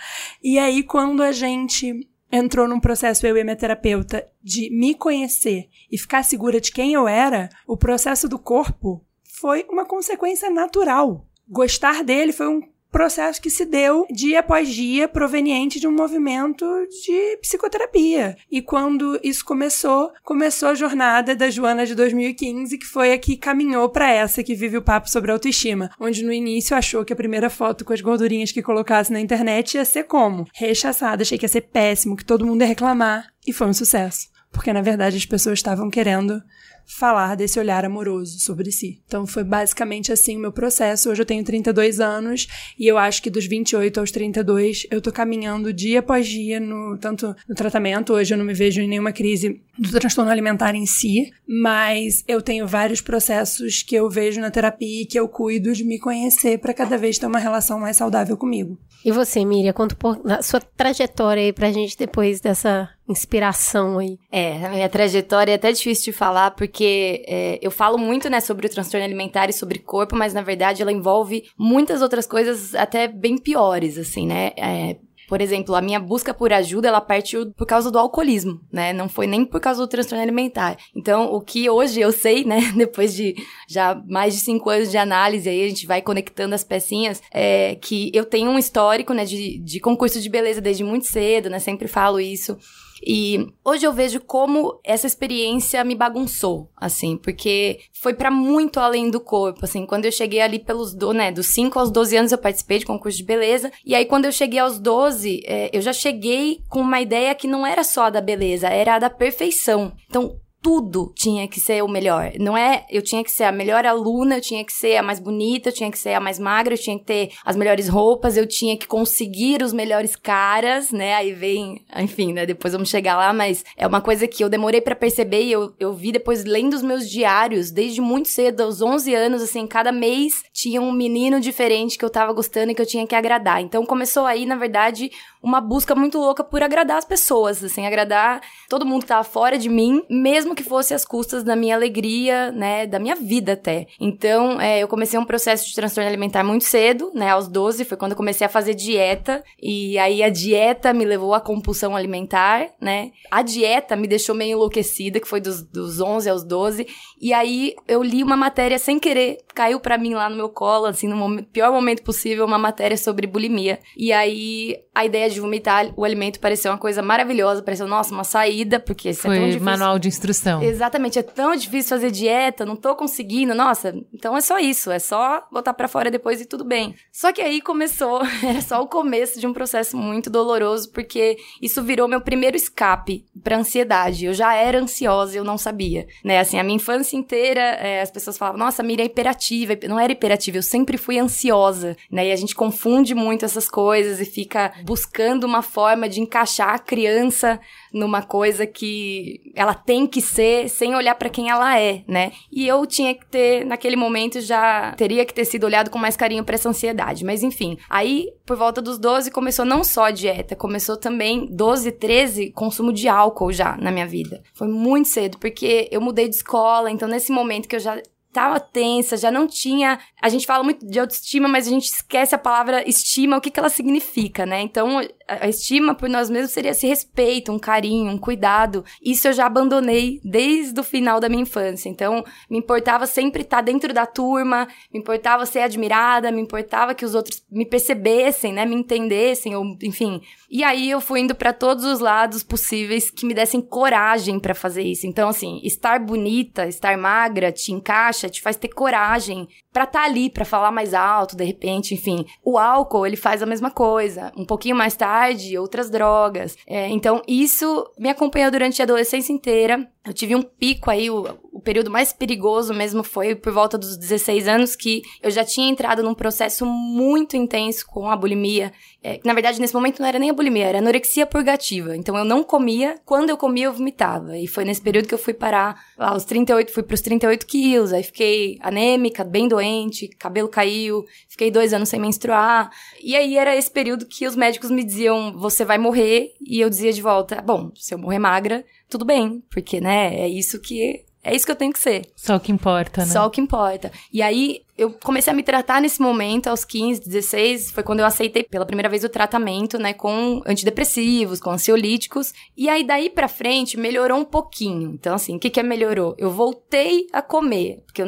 E 0.42 0.58
aí 0.58 0.82
quando 0.82 1.22
a 1.22 1.32
gente 1.32 2.08
entrou 2.30 2.66
num 2.66 2.80
processo, 2.80 3.26
eu 3.26 3.36
e 3.36 3.44
minha 3.44 3.54
terapeuta, 3.54 4.26
de 4.42 4.70
me 4.70 4.94
conhecer 4.94 5.68
e 5.90 5.98
ficar 5.98 6.22
segura 6.22 6.60
de 6.60 6.72
quem 6.72 6.94
eu 6.94 7.06
era, 7.06 7.50
o 7.66 7.76
processo 7.76 8.26
do 8.26 8.38
corpo 8.38 9.04
foi 9.22 9.66
uma 9.68 9.84
consequência 9.84 10.48
natural. 10.48 11.28
Gostar 11.46 12.02
dele 12.02 12.32
foi 12.32 12.48
um 12.48 12.62
processo 12.92 13.40
que 13.40 13.50
se 13.50 13.64
deu 13.64 14.06
dia 14.10 14.40
após 14.40 14.68
dia 14.68 15.08
proveniente 15.08 15.80
de 15.80 15.88
um 15.88 15.92
movimento 15.92 16.64
de 17.04 17.38
psicoterapia. 17.38 18.36
E 18.50 18.60
quando 18.60 19.18
isso 19.24 19.44
começou, 19.44 20.12
começou 20.22 20.68
a 20.68 20.74
jornada 20.74 21.34
da 21.34 21.48
Joana 21.48 21.86
de 21.86 21.94
2015, 21.94 22.76
que 22.76 22.86
foi 22.86 23.12
a 23.12 23.18
que 23.18 23.36
caminhou 23.36 23.88
para 23.88 24.12
essa 24.12 24.42
que 24.42 24.54
vive 24.54 24.76
o 24.76 24.82
papo 24.82 25.08
sobre 25.08 25.32
autoestima, 25.32 25.90
onde 25.98 26.22
no 26.22 26.32
início 26.32 26.76
achou 26.76 27.04
que 27.04 27.14
a 27.14 27.16
primeira 27.16 27.48
foto 27.48 27.84
com 27.84 27.94
as 27.94 28.02
gordurinhas 28.02 28.52
que 28.52 28.62
colocasse 28.62 29.10
na 29.10 29.20
internet 29.20 29.74
ia 29.74 29.84
ser 29.86 30.04
como? 30.04 30.46
Rechaçada, 30.52 31.22
achei 31.22 31.38
que 31.38 31.46
ia 31.46 31.48
ser 31.48 31.62
péssimo, 31.62 32.16
que 32.16 32.24
todo 32.24 32.44
mundo 32.44 32.60
ia 32.60 32.68
reclamar, 32.68 33.32
e 33.46 33.52
foi 33.52 33.66
um 33.66 33.72
sucesso. 33.72 34.28
Porque 34.52 34.72
na 34.72 34.82
verdade 34.82 35.16
as 35.16 35.24
pessoas 35.24 35.58
estavam 35.58 35.88
querendo 35.88 36.42
falar 36.86 37.34
desse 37.36 37.58
olhar 37.58 37.84
amoroso 37.84 38.38
sobre 38.40 38.70
si. 38.70 39.00
Então 39.06 39.26
foi 39.26 39.44
basicamente 39.44 40.12
assim 40.12 40.36
o 40.36 40.40
meu 40.40 40.52
processo. 40.52 41.10
Hoje 41.10 41.22
eu 41.22 41.26
tenho 41.26 41.44
32 41.44 42.00
anos 42.00 42.46
e 42.78 42.86
eu 42.86 42.98
acho 42.98 43.22
que 43.22 43.30
dos 43.30 43.46
28 43.46 44.00
aos 44.00 44.10
32 44.10 44.86
eu 44.90 45.00
tô 45.00 45.12
caminhando 45.12 45.72
dia 45.72 46.00
após 46.00 46.26
dia 46.26 46.60
no 46.60 46.96
tanto 46.98 47.34
no 47.48 47.54
tratamento. 47.54 48.12
Hoje 48.12 48.34
eu 48.34 48.38
não 48.38 48.44
me 48.44 48.54
vejo 48.54 48.80
em 48.80 48.88
nenhuma 48.88 49.12
crise 49.12 49.60
do 49.78 49.90
transtorno 49.90 50.30
alimentar 50.30 50.74
em 50.74 50.86
si, 50.86 51.32
mas 51.46 52.22
eu 52.28 52.42
tenho 52.42 52.66
vários 52.66 53.00
processos 53.00 53.82
que 53.82 53.94
eu 53.94 54.08
vejo 54.10 54.40
na 54.40 54.50
terapia 54.50 55.02
e 55.02 55.06
que 55.06 55.18
eu 55.18 55.28
cuido 55.28 55.72
de 55.72 55.84
me 55.84 55.98
conhecer 55.98 56.58
para 56.58 56.74
cada 56.74 56.98
vez 56.98 57.18
ter 57.18 57.26
uma 57.26 57.38
relação 57.38 57.80
mais 57.80 57.96
saudável 57.96 58.36
comigo. 58.36 58.78
E 59.04 59.10
você, 59.10 59.44
Miriam, 59.44 59.74
um 59.78 59.88
pouco 59.88 60.22
da 60.22 60.42
sua 60.42 60.60
trajetória 60.60 61.42
aí 61.42 61.52
pra 61.52 61.72
gente 61.72 61.96
depois 61.96 62.40
dessa 62.40 62.88
inspiração 63.08 63.98
aí. 63.98 64.18
É, 64.30 64.64
a 64.64 64.70
minha 64.70 64.88
trajetória 64.88 65.52
é 65.52 65.54
até 65.54 65.72
difícil 65.72 66.12
de 66.12 66.18
falar, 66.18 66.52
porque 66.52 67.24
é, 67.26 67.58
eu 67.60 67.70
falo 67.70 67.98
muito, 67.98 68.30
né, 68.30 68.40
sobre 68.40 68.66
o 68.66 68.70
transtorno 68.70 69.04
alimentar 69.04 69.48
e 69.48 69.52
sobre 69.52 69.78
corpo, 69.78 70.16
mas 70.16 70.32
na 70.32 70.42
verdade 70.42 70.82
ela 70.82 70.92
envolve 70.92 71.44
muitas 71.58 72.02
outras 72.02 72.26
coisas 72.26 72.74
até 72.74 73.08
bem 73.08 73.38
piores, 73.38 73.98
assim, 73.98 74.26
né? 74.26 74.52
É, 74.56 74.96
por 75.32 75.40
exemplo, 75.40 75.74
a 75.74 75.80
minha 75.80 75.98
busca 75.98 76.34
por 76.34 76.52
ajuda, 76.52 76.88
ela 76.88 77.00
partiu 77.00 77.52
por 77.52 77.66
causa 77.66 77.90
do 77.90 77.98
alcoolismo, 77.98 78.60
né? 78.70 78.92
Não 78.92 79.08
foi 79.08 79.26
nem 79.26 79.46
por 79.46 79.60
causa 79.60 79.80
do 79.80 79.88
transtorno 79.88 80.22
alimentar. 80.22 80.76
Então, 80.94 81.32
o 81.32 81.40
que 81.40 81.70
hoje 81.70 82.02
eu 82.02 82.12
sei, 82.12 82.44
né? 82.44 82.60
Depois 82.76 83.14
de 83.14 83.34
já 83.66 83.94
mais 84.06 84.34
de 84.34 84.40
cinco 84.40 84.68
anos 84.68 84.90
de 84.90 84.98
análise, 84.98 85.48
aí 85.48 85.64
a 85.64 85.68
gente 85.70 85.86
vai 85.86 86.02
conectando 86.02 86.54
as 86.54 86.62
pecinhas, 86.62 87.22
é 87.32 87.76
que 87.76 88.10
eu 88.12 88.26
tenho 88.26 88.50
um 88.50 88.58
histórico, 88.58 89.14
né? 89.14 89.24
De, 89.24 89.58
de 89.58 89.80
concurso 89.80 90.20
de 90.20 90.28
beleza 90.28 90.60
desde 90.60 90.84
muito 90.84 91.06
cedo, 91.06 91.48
né? 91.48 91.58
Sempre 91.58 91.88
falo 91.88 92.20
isso. 92.20 92.58
E 93.04 93.52
hoje 93.64 93.86
eu 93.86 93.92
vejo 93.92 94.20
como 94.20 94.80
essa 94.84 95.06
experiência 95.06 95.82
me 95.84 95.94
bagunçou, 95.94 96.70
assim, 96.76 97.16
porque 97.16 97.80
foi 97.92 98.14
para 98.14 98.30
muito 98.30 98.78
além 98.78 99.10
do 99.10 99.20
corpo, 99.20 99.64
assim, 99.64 99.84
quando 99.84 100.04
eu 100.04 100.12
cheguei 100.12 100.40
ali 100.40 100.58
pelos, 100.58 100.94
do, 100.94 101.12
né, 101.12 101.32
dos 101.32 101.46
5 101.48 101.78
aos 101.78 101.90
12 101.90 102.16
anos 102.16 102.32
eu 102.32 102.38
participei 102.38 102.78
de 102.78 102.86
concurso 102.86 103.18
de 103.18 103.24
beleza, 103.24 103.72
e 103.84 103.94
aí 103.94 104.04
quando 104.04 104.26
eu 104.26 104.32
cheguei 104.32 104.60
aos 104.60 104.78
12, 104.78 105.42
é, 105.44 105.70
eu 105.72 105.80
já 105.80 105.92
cheguei 105.92 106.60
com 106.68 106.80
uma 106.80 107.00
ideia 107.00 107.34
que 107.34 107.48
não 107.48 107.66
era 107.66 107.82
só 107.82 108.04
a 108.04 108.10
da 108.10 108.20
beleza, 108.20 108.68
era 108.68 108.94
a 108.94 108.98
da 108.98 109.10
perfeição. 109.10 109.92
Então, 110.08 110.36
tudo 110.62 111.12
tinha 111.16 111.48
que 111.48 111.58
ser 111.58 111.82
o 111.82 111.88
melhor. 111.88 112.32
Não 112.38 112.56
é, 112.56 112.86
eu 112.88 113.02
tinha 113.02 113.24
que 113.24 113.30
ser 113.30 113.44
a 113.44 113.52
melhor 113.52 113.84
aluna, 113.84 114.36
eu 114.36 114.40
tinha 114.40 114.64
que 114.64 114.72
ser 114.72 114.96
a 114.96 115.02
mais 115.02 115.18
bonita, 115.18 115.68
eu 115.68 115.72
tinha 115.72 115.90
que 115.90 115.98
ser 115.98 116.14
a 116.14 116.20
mais 116.20 116.38
magra, 116.38 116.74
eu 116.74 116.78
tinha 116.78 116.96
que 116.96 117.04
ter 117.04 117.32
as 117.44 117.56
melhores 117.56 117.88
roupas, 117.88 118.36
eu 118.36 118.46
tinha 118.46 118.76
que 118.76 118.86
conseguir 118.86 119.62
os 119.62 119.72
melhores 119.72 120.14
caras, 120.14 120.92
né? 120.92 121.14
Aí 121.16 121.32
vem, 121.32 121.84
enfim, 121.96 122.32
né? 122.32 122.46
Depois 122.46 122.72
vamos 122.72 122.88
chegar 122.88 123.16
lá, 123.16 123.32
mas 123.32 123.64
é 123.76 123.86
uma 123.86 124.00
coisa 124.00 124.28
que 124.28 124.44
eu 124.44 124.48
demorei 124.48 124.80
para 124.80 124.94
perceber 124.94 125.42
e 125.42 125.52
eu, 125.52 125.72
eu 125.80 125.92
vi 125.92 126.12
depois 126.12 126.44
lendo 126.44 126.74
os 126.74 126.82
meus 126.82 127.10
diários, 127.10 127.72
desde 127.72 128.00
muito 128.00 128.28
cedo, 128.28 128.62
aos 128.62 128.80
11 128.80 129.14
anos, 129.14 129.42
assim, 129.42 129.66
cada 129.66 129.90
mês 129.90 130.44
tinha 130.52 130.80
um 130.80 130.92
menino 130.92 131.40
diferente 131.40 131.98
que 131.98 132.04
eu 132.04 132.10
tava 132.10 132.32
gostando 132.32 132.70
e 132.70 132.74
que 132.74 132.82
eu 132.82 132.86
tinha 132.86 133.06
que 133.06 133.16
agradar. 133.16 133.60
Então 133.60 133.84
começou 133.84 134.26
aí, 134.26 134.46
na 134.46 134.54
verdade, 134.54 135.10
uma 135.42 135.60
busca 135.60 135.94
muito 135.94 136.18
louca 136.18 136.44
por 136.44 136.62
agradar 136.62 136.98
as 136.98 137.04
pessoas, 137.04 137.64
assim, 137.64 137.84
agradar 137.84 138.40
todo 138.68 138.86
mundo 138.86 139.02
que 139.02 139.08
tava 139.08 139.24
fora 139.24 139.58
de 139.58 139.68
mim, 139.68 140.02
mesmo 140.08 140.51
que 140.54 140.62
fosse 140.62 140.94
às 140.94 141.04
custas 141.04 141.42
da 141.42 141.56
minha 141.56 141.74
alegria, 141.74 142.50
né, 142.52 142.86
da 142.86 142.98
minha 142.98 143.14
vida 143.14 143.52
até. 143.52 143.86
Então, 144.00 144.60
é, 144.60 144.80
eu 144.82 144.88
comecei 144.88 145.18
um 145.18 145.24
processo 145.24 145.68
de 145.68 145.74
transtorno 145.74 146.08
alimentar 146.08 146.44
muito 146.44 146.64
cedo, 146.64 147.10
né, 147.14 147.30
aos 147.30 147.48
12, 147.48 147.84
foi 147.84 147.96
quando 147.96 148.12
eu 148.12 148.16
comecei 148.16 148.46
a 148.46 148.50
fazer 148.50 148.74
dieta, 148.74 149.42
e 149.60 149.98
aí 149.98 150.22
a 150.22 150.28
dieta 150.28 150.92
me 150.92 151.04
levou 151.04 151.34
à 151.34 151.40
compulsão 151.40 151.96
alimentar, 151.96 152.68
né, 152.80 153.10
a 153.30 153.42
dieta 153.42 153.96
me 153.96 154.06
deixou 154.06 154.34
meio 154.34 154.52
enlouquecida, 154.56 155.20
que 155.20 155.28
foi 155.28 155.40
dos, 155.40 155.62
dos 155.62 156.00
11 156.00 156.28
aos 156.28 156.44
12, 156.44 156.86
e 157.20 157.32
aí 157.32 157.74
eu 157.86 158.02
li 158.02 158.22
uma 158.22 158.36
matéria 158.36 158.78
sem 158.78 158.98
querer, 158.98 159.38
caiu 159.54 159.80
para 159.80 159.98
mim 159.98 160.14
lá 160.14 160.28
no 160.28 160.36
meu 160.36 160.48
colo, 160.48 160.86
assim, 160.86 161.08
no 161.08 161.16
momento, 161.16 161.46
pior 161.50 161.72
momento 161.72 162.02
possível, 162.02 162.44
uma 162.44 162.58
matéria 162.58 162.96
sobre 162.96 163.26
bulimia, 163.26 163.78
e 163.96 164.12
aí 164.12 164.76
a 164.94 165.04
ideia 165.06 165.28
de 165.30 165.40
vomitar 165.40 165.92
o 165.96 166.04
alimento 166.04 166.38
pareceu 166.38 166.70
uma 166.70 166.78
coisa 166.78 167.02
maravilhosa, 167.02 167.62
pareceu, 167.62 167.86
nossa, 167.86 168.14
uma 168.14 168.24
saída, 168.24 168.78
porque 168.78 169.10
isso 169.10 169.22
Foi 169.22 169.36
é 169.36 169.38
tão 169.38 169.46
difícil. 169.46 169.64
manual 169.64 169.98
de 169.98 170.08
instrução. 170.08 170.41
Exatamente, 170.62 171.18
é 171.18 171.22
tão 171.22 171.54
difícil 171.56 171.96
fazer 171.96 172.10
dieta, 172.10 172.66
não 172.66 172.76
tô 172.76 172.94
conseguindo, 172.94 173.54
nossa, 173.54 173.94
então 174.12 174.36
é 174.36 174.40
só 174.40 174.58
isso, 174.58 174.90
é 174.90 174.98
só 174.98 175.46
botar 175.50 175.74
para 175.74 175.88
fora 175.88 176.10
depois 176.10 176.40
e 176.40 176.46
tudo 176.46 176.64
bem. 176.64 176.94
Só 177.10 177.32
que 177.32 177.40
aí 177.40 177.60
começou, 177.60 178.22
era 178.42 178.60
só 178.62 178.82
o 178.82 178.88
começo 178.88 179.40
de 179.40 179.46
um 179.46 179.52
processo 179.52 179.96
muito 179.96 180.30
doloroso, 180.30 180.90
porque 180.90 181.36
isso 181.60 181.82
virou 181.82 182.08
meu 182.08 182.20
primeiro 182.20 182.56
escape 182.56 183.24
pra 183.42 183.58
ansiedade. 183.58 184.26
Eu 184.26 184.34
já 184.34 184.54
era 184.54 184.80
ansiosa 184.80 185.32
eu 185.34 185.44
não 185.44 185.58
sabia, 185.58 186.06
né? 186.24 186.38
Assim, 186.38 186.58
a 186.58 186.62
minha 186.62 186.76
infância 186.76 187.16
inteira, 187.16 187.60
é, 187.60 188.00
as 188.00 188.10
pessoas 188.10 188.38
falavam, 188.38 188.58
nossa, 188.58 188.82
a 188.82 188.84
Miriam 188.84 189.04
é 189.04 189.06
hiperativa, 189.06 189.76
não 189.88 189.98
era 189.98 190.12
hiperativa, 190.12 190.58
eu 190.58 190.62
sempre 190.62 190.96
fui 190.96 191.18
ansiosa, 191.18 191.96
né? 192.10 192.28
E 192.28 192.32
a 192.32 192.36
gente 192.36 192.54
confunde 192.54 193.14
muito 193.14 193.44
essas 193.44 193.68
coisas 193.68 194.20
e 194.20 194.24
fica 194.24 194.72
buscando 194.84 195.44
uma 195.44 195.62
forma 195.62 196.08
de 196.08 196.20
encaixar 196.20 196.74
a 196.74 196.78
criança 196.78 197.60
numa 197.92 198.22
coisa 198.22 198.66
que 198.66 199.52
ela 199.54 199.74
tem 199.74 200.06
que 200.06 200.20
ser 200.32 200.68
sem 200.68 200.94
olhar 200.94 201.14
para 201.14 201.28
quem 201.28 201.50
ela 201.50 201.78
é, 201.78 202.02
né? 202.08 202.32
E 202.50 202.66
eu 202.66 202.84
tinha 202.86 203.14
que 203.14 203.26
ter, 203.26 203.64
naquele 203.64 203.96
momento, 203.96 204.40
já 204.40 204.92
teria 204.96 205.24
que 205.24 205.34
ter 205.34 205.44
sido 205.44 205.64
olhado 205.64 205.90
com 205.90 205.98
mais 205.98 206.16
carinho 206.16 206.44
para 206.44 206.54
essa 206.54 206.68
ansiedade. 206.68 207.24
Mas 207.24 207.42
enfim, 207.42 207.76
aí 207.88 208.28
por 208.46 208.56
volta 208.56 208.82
dos 208.82 208.98
12 208.98 209.30
começou 209.30 209.64
não 209.64 209.84
só 209.84 210.04
a 210.04 210.10
dieta, 210.10 210.56
começou 210.56 210.96
também 210.96 211.46
12, 211.50 211.92
13 211.92 212.52
consumo 212.52 212.92
de 212.92 213.08
álcool 213.08 213.52
já 213.52 213.76
na 213.76 213.90
minha 213.90 214.06
vida. 214.06 214.42
Foi 214.54 214.68
muito 214.68 215.08
cedo, 215.08 215.38
porque 215.38 215.88
eu 215.90 216.00
mudei 216.00 216.28
de 216.28 216.36
escola, 216.36 216.90
então 216.90 217.08
nesse 217.08 217.30
momento 217.30 217.68
que 217.68 217.76
eu 217.76 217.80
já 217.80 218.00
tava 218.32 218.58
tensa, 218.58 219.16
já 219.16 219.30
não 219.30 219.46
tinha. 219.46 219.98
A 220.20 220.28
gente 220.28 220.46
fala 220.46 220.64
muito 220.64 220.86
de 220.86 220.98
autoestima, 220.98 221.48
mas 221.48 221.66
a 221.66 221.70
gente 221.70 221.84
esquece 221.84 222.34
a 222.34 222.38
palavra 222.38 222.88
estima, 222.88 223.36
o 223.36 223.40
que, 223.40 223.50
que 223.50 223.60
ela 223.60 223.68
significa, 223.68 224.46
né? 224.46 224.62
Então, 224.62 225.00
a 225.28 225.48
estima 225.48 225.94
por 225.94 226.08
nós 226.08 226.30
mesmos 226.30 226.52
seria 226.52 226.70
esse 226.70 226.86
respeito, 226.86 227.52
um 227.52 227.58
carinho, 227.58 228.10
um 228.10 228.18
cuidado. 228.18 228.84
Isso 229.02 229.28
eu 229.28 229.32
já 229.32 229.46
abandonei 229.46 230.20
desde 230.24 230.80
o 230.80 230.84
final 230.84 231.20
da 231.20 231.28
minha 231.28 231.42
infância. 231.42 231.88
Então, 231.88 232.24
me 232.50 232.58
importava 232.58 233.06
sempre 233.06 233.42
estar 233.42 233.60
dentro 233.60 233.92
da 233.92 234.06
turma, 234.06 234.66
me 234.92 235.00
importava 235.00 235.46
ser 235.46 235.60
admirada, 235.60 236.32
me 236.32 236.40
importava 236.40 236.94
que 236.94 237.04
os 237.04 237.14
outros 237.14 237.42
me 237.50 237.66
percebessem, 237.66 238.52
né? 238.52 238.64
Me 238.64 238.74
entendessem, 238.74 239.54
ou 239.54 239.76
enfim. 239.82 240.22
E 240.50 240.62
aí 240.62 240.90
eu 240.90 241.00
fui 241.00 241.20
indo 241.20 241.34
para 241.34 241.52
todos 241.52 241.84
os 241.84 242.00
lados 242.00 242.42
possíveis 242.42 243.10
que 243.10 243.24
me 243.24 243.32
dessem 243.32 243.60
coragem 243.60 244.38
para 244.38 244.54
fazer 244.54 244.82
isso. 244.82 245.06
Então, 245.06 245.28
assim, 245.28 245.60
estar 245.62 245.98
bonita, 245.98 246.66
estar 246.66 246.96
magra, 246.98 247.50
te 247.50 247.72
encaixa, 247.72 248.21
te 248.28 248.42
faz 248.42 248.56
ter 248.56 248.68
coragem 248.68 249.48
para 249.72 249.84
estar 249.84 250.00
tá 250.00 250.04
ali, 250.04 250.30
para 250.30 250.44
falar 250.44 250.70
mais 250.70 250.94
alto, 250.94 251.36
de 251.36 251.44
repente, 251.44 251.94
enfim. 251.94 252.26
O 252.44 252.58
álcool, 252.58 253.06
ele 253.06 253.16
faz 253.16 253.42
a 253.42 253.46
mesma 253.46 253.70
coisa. 253.70 254.32
Um 254.36 254.44
pouquinho 254.44 254.76
mais 254.76 254.94
tarde, 254.94 255.58
outras 255.58 255.90
drogas. 255.90 256.56
É, 256.66 256.88
então, 256.88 257.22
isso 257.26 257.90
me 257.98 258.08
acompanhou 258.08 258.50
durante 258.50 258.82
a 258.82 258.84
adolescência 258.84 259.32
inteira. 259.32 259.88
Eu 260.04 260.12
tive 260.12 260.34
um 260.34 260.42
pico 260.42 260.90
aí, 260.90 261.08
o, 261.08 261.38
o, 261.52 261.60
período 261.60 261.88
mais 261.88 262.12
perigoso 262.12 262.74
mesmo 262.74 263.04
foi 263.04 263.36
por 263.36 263.52
volta 263.52 263.78
dos 263.78 263.96
16 263.96 264.48
anos, 264.48 264.74
que 264.74 265.00
eu 265.22 265.30
já 265.30 265.44
tinha 265.44 265.70
entrado 265.70 266.02
num 266.02 266.12
processo 266.12 266.66
muito 266.66 267.36
intenso 267.36 267.86
com 267.86 268.08
a 268.08 268.16
bulimia. 268.16 268.72
É, 269.00 269.20
na 269.24 269.32
verdade, 269.32 269.60
nesse 269.60 269.72
momento 269.72 270.00
não 270.00 270.08
era 270.08 270.18
nem 270.18 270.30
a 270.30 270.32
bulimia, 270.32 270.66
era 270.66 270.78
anorexia 270.78 271.24
purgativa. 271.24 271.96
Então 271.96 272.18
eu 272.18 272.24
não 272.24 272.42
comia, 272.42 272.96
quando 273.04 273.30
eu 273.30 273.36
comia 273.36 273.66
eu 273.66 273.72
vomitava. 273.72 274.36
E 274.36 274.48
foi 274.48 274.64
nesse 274.64 274.82
período 274.82 275.06
que 275.06 275.14
eu 275.14 275.18
fui 275.18 275.32
parar 275.32 275.80
aos 275.96 276.24
38, 276.24 276.72
fui 276.72 276.82
pros 276.82 277.00
38 277.00 277.46
quilos, 277.46 277.92
aí 277.92 278.02
fiquei 278.02 278.58
anêmica, 278.60 279.22
bem 279.22 279.46
doente, 279.46 280.08
cabelo 280.08 280.48
caiu, 280.48 281.04
fiquei 281.28 281.48
dois 281.48 281.72
anos 281.72 281.88
sem 281.88 282.00
menstruar. 282.00 282.72
E 283.00 283.14
aí 283.14 283.38
era 283.38 283.54
esse 283.54 283.70
período 283.70 284.06
que 284.06 284.26
os 284.26 284.34
médicos 284.34 284.68
me 284.68 284.82
diziam, 284.82 285.32
você 285.38 285.64
vai 285.64 285.78
morrer, 285.78 286.32
e 286.44 286.60
eu 286.60 286.68
dizia 286.68 286.92
de 286.92 287.00
volta, 287.00 287.40
bom, 287.40 287.70
se 287.76 287.94
eu 287.94 287.98
morrer 287.98 288.18
magra, 288.18 288.64
tudo 288.92 289.04
bem, 289.04 289.42
porque, 289.50 289.80
né, 289.80 290.14
é 290.14 290.28
isso 290.28 290.60
que 290.60 291.04
é 291.24 291.34
isso 291.34 291.46
que 291.46 291.52
eu 291.52 291.56
tenho 291.56 291.72
que 291.72 291.78
ser. 291.78 292.10
Só 292.16 292.36
o 292.36 292.40
que 292.40 292.50
importa, 292.50 293.02
né? 293.02 293.12
Só 293.12 293.26
o 293.26 293.30
que 293.30 293.40
importa. 293.40 293.92
E 294.12 294.20
aí, 294.20 294.62
eu 294.76 294.90
comecei 294.90 295.32
a 295.32 295.36
me 295.36 295.42
tratar 295.42 295.80
nesse 295.80 296.00
momento, 296.00 296.48
aos 296.48 296.64
15, 296.64 297.02
16, 297.04 297.70
foi 297.72 297.82
quando 297.82 298.00
eu 298.00 298.06
aceitei 298.06 298.42
pela 298.42 298.64
primeira 298.64 298.88
vez 298.88 299.04
o 299.04 299.08
tratamento, 299.08 299.78
né, 299.78 299.92
com 299.92 300.42
antidepressivos, 300.46 301.40
com 301.40 301.50
ansiolíticos. 301.50 302.32
E 302.56 302.68
aí, 302.68 302.82
daí 302.82 303.10
pra 303.10 303.28
frente, 303.28 303.78
melhorou 303.78 304.18
um 304.18 304.24
pouquinho. 304.24 304.92
Então, 304.92 305.14
assim, 305.14 305.36
o 305.36 305.38
que 305.38 305.50
que 305.50 305.60
é 305.60 305.62
melhorou? 305.62 306.14
Eu 306.18 306.30
voltei 306.30 307.06
a 307.12 307.20
comer, 307.20 307.82
porque 307.84 308.02
eu, 308.02 308.06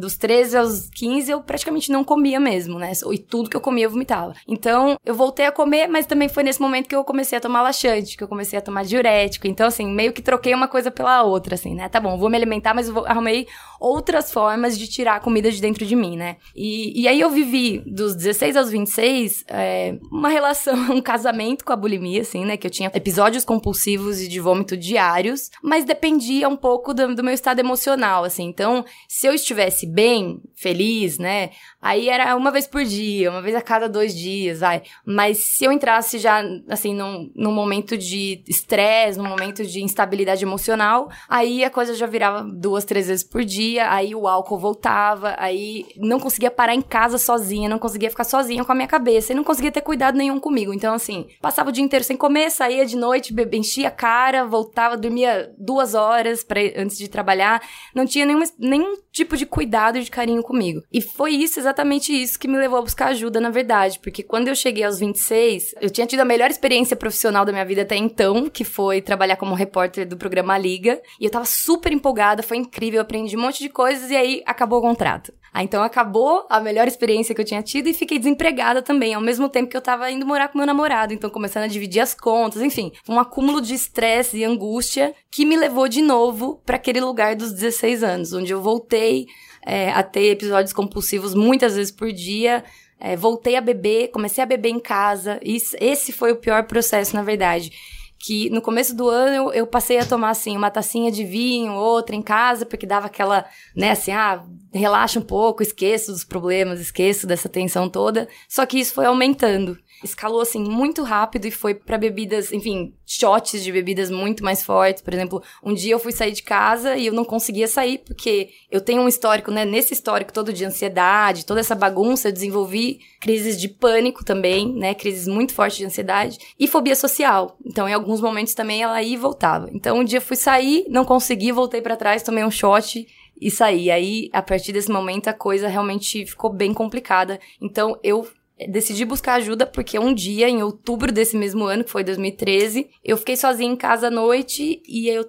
dos 0.00 0.16
13 0.16 0.56
aos 0.56 0.90
15 0.90 1.30
eu 1.30 1.42
praticamente 1.42 1.92
não 1.92 2.02
comia 2.02 2.40
mesmo, 2.40 2.78
né, 2.78 2.92
e 3.12 3.18
tudo 3.18 3.48
que 3.48 3.56
eu 3.56 3.60
comia 3.60 3.84
eu 3.84 3.90
vomitava. 3.90 4.34
Então, 4.48 4.96
eu 5.04 5.14
voltei 5.14 5.46
a 5.46 5.52
comer, 5.52 5.86
mas 5.86 6.06
também 6.06 6.28
foi 6.28 6.42
nesse 6.42 6.60
momento 6.60 6.88
que 6.88 6.94
eu 6.94 7.04
comecei 7.04 7.38
a 7.38 7.40
tomar 7.40 7.62
laxante, 7.62 8.16
que 8.16 8.24
eu 8.24 8.28
comecei 8.28 8.58
a 8.58 8.62
tomar 8.62 8.84
diurético. 8.84 9.46
Então, 9.46 9.66
assim, 9.66 9.86
meio 9.86 10.12
que 10.12 10.22
troquei 10.22 10.54
uma 10.54 10.66
coisa 10.66 10.90
pela 10.90 11.22
outra, 11.22 11.54
assim, 11.54 11.74
né, 11.74 11.88
tá 11.88 12.00
bom, 12.00 12.18
vou 12.18 12.28
me 12.28 12.36
alimentar, 12.36 12.74
mas 12.74 12.88
eu 12.88 12.94
vou, 12.94 13.06
arrumei 13.06 13.46
outras 13.80 14.30
formas 14.30 14.78
de 14.78 14.86
tirar 14.86 15.16
a 15.16 15.20
comida 15.20 15.50
de 15.50 15.60
dentro 15.60 15.86
de 15.86 15.96
mim, 15.96 16.16
né? 16.16 16.36
E, 16.54 17.00
e 17.00 17.08
aí 17.08 17.18
eu 17.18 17.30
vivi 17.30 17.78
dos 17.86 18.14
16 18.14 18.56
aos 18.56 18.70
26 18.70 19.44
é, 19.48 19.98
uma 20.12 20.28
relação, 20.28 20.74
um 20.92 21.00
casamento 21.00 21.64
com 21.64 21.72
a 21.72 21.76
bulimia, 21.76 22.20
assim, 22.20 22.44
né? 22.44 22.58
Que 22.58 22.66
eu 22.66 22.70
tinha 22.70 22.90
episódios 22.94 23.44
compulsivos 23.44 24.20
e 24.20 24.28
de 24.28 24.38
vômito 24.38 24.76
diários, 24.76 25.50
mas 25.62 25.86
dependia 25.86 26.48
um 26.48 26.56
pouco 26.56 26.92
do, 26.92 27.14
do 27.14 27.24
meu 27.24 27.32
estado 27.32 27.58
emocional, 27.58 28.22
assim. 28.24 28.44
Então, 28.44 28.84
se 29.08 29.26
eu 29.26 29.32
estivesse 29.32 29.86
bem, 29.86 30.42
feliz, 30.54 31.18
né? 31.18 31.50
Aí 31.80 32.10
era 32.10 32.36
uma 32.36 32.50
vez 32.50 32.66
por 32.66 32.84
dia, 32.84 33.30
uma 33.30 33.40
vez 33.40 33.56
a 33.56 33.62
cada 33.62 33.88
dois 33.88 34.14
dias, 34.14 34.60
vai. 34.60 34.82
Mas 35.04 35.38
se 35.56 35.64
eu 35.64 35.72
entrasse 35.72 36.18
já, 36.18 36.42
assim, 36.68 36.94
num, 36.94 37.30
num 37.34 37.52
momento 37.52 37.96
de 37.96 38.44
estresse, 38.46 39.18
num 39.18 39.28
momento 39.28 39.64
de 39.64 39.82
instabilidade 39.82 40.44
emocional, 40.44 41.08
aí 41.28 41.64
a 41.64 41.70
coisa 41.70 41.94
já 41.94 42.06
virava 42.06 42.42
duas, 42.42 42.84
três 42.84 43.08
vezes 43.08 43.24
por 43.24 43.44
dia, 43.44 43.90
aí 43.90 44.14
o 44.14 44.28
álcool 44.28 44.58
voltava, 44.58 45.34
aí 45.38 45.86
não 45.96 46.20
conseguia 46.20 46.50
parar 46.50 46.74
em 46.74 46.82
casa 46.82 47.16
sozinha, 47.16 47.68
não 47.68 47.78
conseguia 47.78 48.10
ficar 48.10 48.24
sozinha 48.24 48.62
com 48.62 48.72
a 48.72 48.74
minha 48.74 48.88
cabeça, 48.88 49.32
e 49.32 49.36
não 49.36 49.44
conseguia 49.44 49.72
ter 49.72 49.80
cuidado 49.80 50.18
nenhum 50.18 50.38
comigo. 50.38 50.74
Então, 50.74 50.92
assim, 50.92 51.28
passava 51.40 51.70
o 51.70 51.72
dia 51.72 51.84
inteiro 51.84 52.04
sem 52.04 52.16
comer, 52.16 52.50
saía 52.50 52.84
de 52.84 52.96
noite, 52.96 53.32
bebia, 53.32 53.60
enchia 53.60 53.88
a 53.88 53.90
cara, 53.90 54.44
voltava, 54.44 54.98
dormia 54.98 55.50
duas 55.56 55.94
horas 55.94 56.44
pra, 56.44 56.60
antes 56.76 56.98
de 56.98 57.08
trabalhar, 57.08 57.62
não 57.94 58.04
tinha 58.04 58.26
nenhum, 58.26 58.42
nenhum 58.58 58.96
tipo 59.10 59.34
de 59.34 59.46
cuidado 59.46 60.00
de 60.00 60.10
carinho 60.10 60.42
comigo. 60.42 60.82
E 60.92 61.00
foi 61.00 61.32
isso 61.32 61.58
exatamente 61.70 62.12
isso 62.12 62.38
que 62.38 62.48
me 62.48 62.58
levou 62.58 62.78
a 62.78 62.82
buscar 62.82 63.08
ajuda, 63.08 63.40
na 63.40 63.50
verdade. 63.50 63.98
Porque 64.00 64.22
quando 64.22 64.48
eu 64.48 64.54
cheguei 64.54 64.84
aos 64.84 64.98
26, 64.98 65.74
eu 65.80 65.88
tinha 65.88 66.06
tido 66.06 66.20
a 66.20 66.24
melhor 66.24 66.50
experiência 66.50 66.96
profissional 66.96 67.44
da 67.44 67.52
minha 67.52 67.64
vida 67.64 67.82
até 67.82 67.96
então, 67.96 68.48
que 68.48 68.64
foi 68.64 69.00
trabalhar 69.00 69.36
como 69.36 69.54
repórter 69.54 70.06
do 70.06 70.16
programa 70.16 70.58
Liga. 70.58 71.00
E 71.20 71.24
eu 71.24 71.30
tava 71.30 71.44
super 71.44 71.92
empolgada, 71.92 72.42
foi 72.42 72.56
incrível, 72.56 73.00
aprendi 73.00 73.36
um 73.36 73.40
monte 73.40 73.60
de 73.60 73.68
coisas 73.68 74.10
e 74.10 74.16
aí 74.16 74.42
acabou 74.44 74.80
o 74.80 74.82
contrato. 74.82 75.32
Ah, 75.52 75.64
então 75.64 75.82
acabou 75.82 76.46
a 76.48 76.60
melhor 76.60 76.86
experiência 76.86 77.34
que 77.34 77.40
eu 77.40 77.44
tinha 77.44 77.62
tido 77.62 77.88
e 77.88 77.94
fiquei 77.94 78.18
desempregada 78.18 78.82
também, 78.82 79.14
ao 79.14 79.20
mesmo 79.20 79.48
tempo 79.48 79.68
que 79.68 79.76
eu 79.76 79.80
tava 79.80 80.08
indo 80.10 80.24
morar 80.24 80.48
com 80.48 80.58
meu 80.58 80.66
namorado. 80.66 81.12
Então 81.12 81.28
começando 81.28 81.64
a 81.64 81.68
dividir 81.68 82.00
as 82.00 82.14
contas, 82.14 82.62
enfim, 82.62 82.92
um 83.08 83.18
acúmulo 83.18 83.60
de 83.60 83.74
estresse 83.74 84.38
e 84.38 84.44
angústia 84.44 85.12
que 85.30 85.44
me 85.44 85.56
levou 85.56 85.88
de 85.88 86.02
novo 86.02 86.62
para 86.64 86.76
aquele 86.76 87.00
lugar 87.00 87.34
dos 87.34 87.52
16 87.52 88.04
anos, 88.04 88.32
onde 88.32 88.52
eu 88.52 88.60
voltei 88.60 89.26
é, 89.64 89.90
a 89.90 90.02
ter 90.02 90.30
episódios 90.30 90.72
compulsivos 90.72 91.34
muitas 91.34 91.76
vezes 91.76 91.92
por 91.92 92.12
dia. 92.12 92.64
É, 92.98 93.16
voltei 93.16 93.56
a 93.56 93.60
beber, 93.60 94.08
comecei 94.08 94.42
a 94.42 94.46
beber 94.46 94.68
em 94.68 94.80
casa. 94.80 95.40
Esse 95.42 96.12
foi 96.12 96.32
o 96.32 96.36
pior 96.36 96.64
processo, 96.64 97.14
na 97.14 97.22
verdade. 97.22 97.72
Que 98.18 98.50
no 98.50 98.60
começo 98.60 98.94
do 98.94 99.08
ano 99.08 99.34
eu, 99.34 99.52
eu, 99.52 99.66
passei 99.66 99.98
a 99.98 100.04
tomar, 100.04 100.30
assim, 100.30 100.54
uma 100.54 100.70
tacinha 100.70 101.10
de 101.10 101.24
vinho, 101.24 101.72
outra 101.72 102.14
em 102.14 102.20
casa, 102.20 102.66
porque 102.66 102.86
dava 102.86 103.06
aquela, 103.06 103.46
né, 103.74 103.92
assim, 103.92 104.12
ah, 104.12 104.44
relaxa 104.74 105.18
um 105.18 105.22
pouco, 105.22 105.62
esqueço 105.62 106.12
dos 106.12 106.22
problemas, 106.22 106.80
esqueço 106.80 107.26
dessa 107.26 107.48
tensão 107.48 107.88
toda. 107.88 108.28
Só 108.46 108.66
que 108.66 108.78
isso 108.78 108.92
foi 108.92 109.06
aumentando 109.06 109.78
escalou 110.02 110.40
assim 110.40 110.60
muito 110.60 111.02
rápido 111.02 111.46
e 111.46 111.50
foi 111.50 111.74
para 111.74 111.98
bebidas, 111.98 112.52
enfim, 112.52 112.94
shots 113.06 113.62
de 113.62 113.72
bebidas 113.72 114.10
muito 114.10 114.42
mais 114.42 114.64
fortes. 114.64 115.02
Por 115.02 115.12
exemplo, 115.12 115.42
um 115.62 115.74
dia 115.74 115.92
eu 115.92 115.98
fui 115.98 116.12
sair 116.12 116.32
de 116.32 116.42
casa 116.42 116.96
e 116.96 117.06
eu 117.06 117.12
não 117.12 117.24
conseguia 117.24 117.68
sair 117.68 117.98
porque 117.98 118.50
eu 118.70 118.80
tenho 118.80 119.02
um 119.02 119.08
histórico, 119.08 119.50
né, 119.50 119.64
nesse 119.64 119.92
histórico 119.92 120.32
todo 120.32 120.52
de 120.52 120.64
ansiedade, 120.64 121.44
toda 121.44 121.60
essa 121.60 121.74
bagunça, 121.74 122.28
eu 122.28 122.32
desenvolvi 122.32 123.00
crises 123.20 123.60
de 123.60 123.68
pânico 123.68 124.24
também, 124.24 124.72
né, 124.72 124.94
crises 124.94 125.26
muito 125.26 125.52
fortes 125.52 125.78
de 125.78 125.84
ansiedade 125.84 126.38
e 126.58 126.66
fobia 126.66 126.96
social. 126.96 127.56
Então, 127.64 127.88
em 127.88 127.92
alguns 127.92 128.20
momentos 128.20 128.54
também 128.54 128.82
ela 128.82 129.02
ia 129.02 129.14
e 129.14 129.16
voltava. 129.16 129.68
Então, 129.72 129.98
um 129.98 130.04
dia 130.04 130.18
eu 130.18 130.22
fui 130.22 130.36
sair, 130.36 130.86
não 130.88 131.04
consegui, 131.04 131.52
voltei 131.52 131.82
para 131.82 131.96
trás, 131.96 132.22
tomei 132.22 132.44
um 132.44 132.50
shot 132.50 133.06
e 133.40 133.50
saí. 133.50 133.90
Aí, 133.90 134.28
a 134.32 134.42
partir 134.42 134.72
desse 134.72 134.90
momento, 134.90 135.28
a 135.28 135.32
coisa 135.32 135.66
realmente 135.66 136.26
ficou 136.26 136.52
bem 136.52 136.74
complicada. 136.74 137.40
Então, 137.60 137.98
eu 138.02 138.26
decidi 138.68 139.04
buscar 139.04 139.34
ajuda 139.34 139.66
porque 139.66 139.98
um 139.98 140.12
dia, 140.12 140.48
em 140.48 140.62
outubro 140.62 141.12
desse 141.12 141.36
mesmo 141.36 141.64
ano, 141.64 141.84
que 141.84 141.90
foi 141.90 142.04
2013, 142.04 142.90
eu 143.04 143.16
fiquei 143.16 143.36
sozinha 143.36 143.70
em 143.70 143.76
casa 143.76 144.08
à 144.08 144.10
noite 144.10 144.82
e 144.86 145.08
eu 145.08 145.24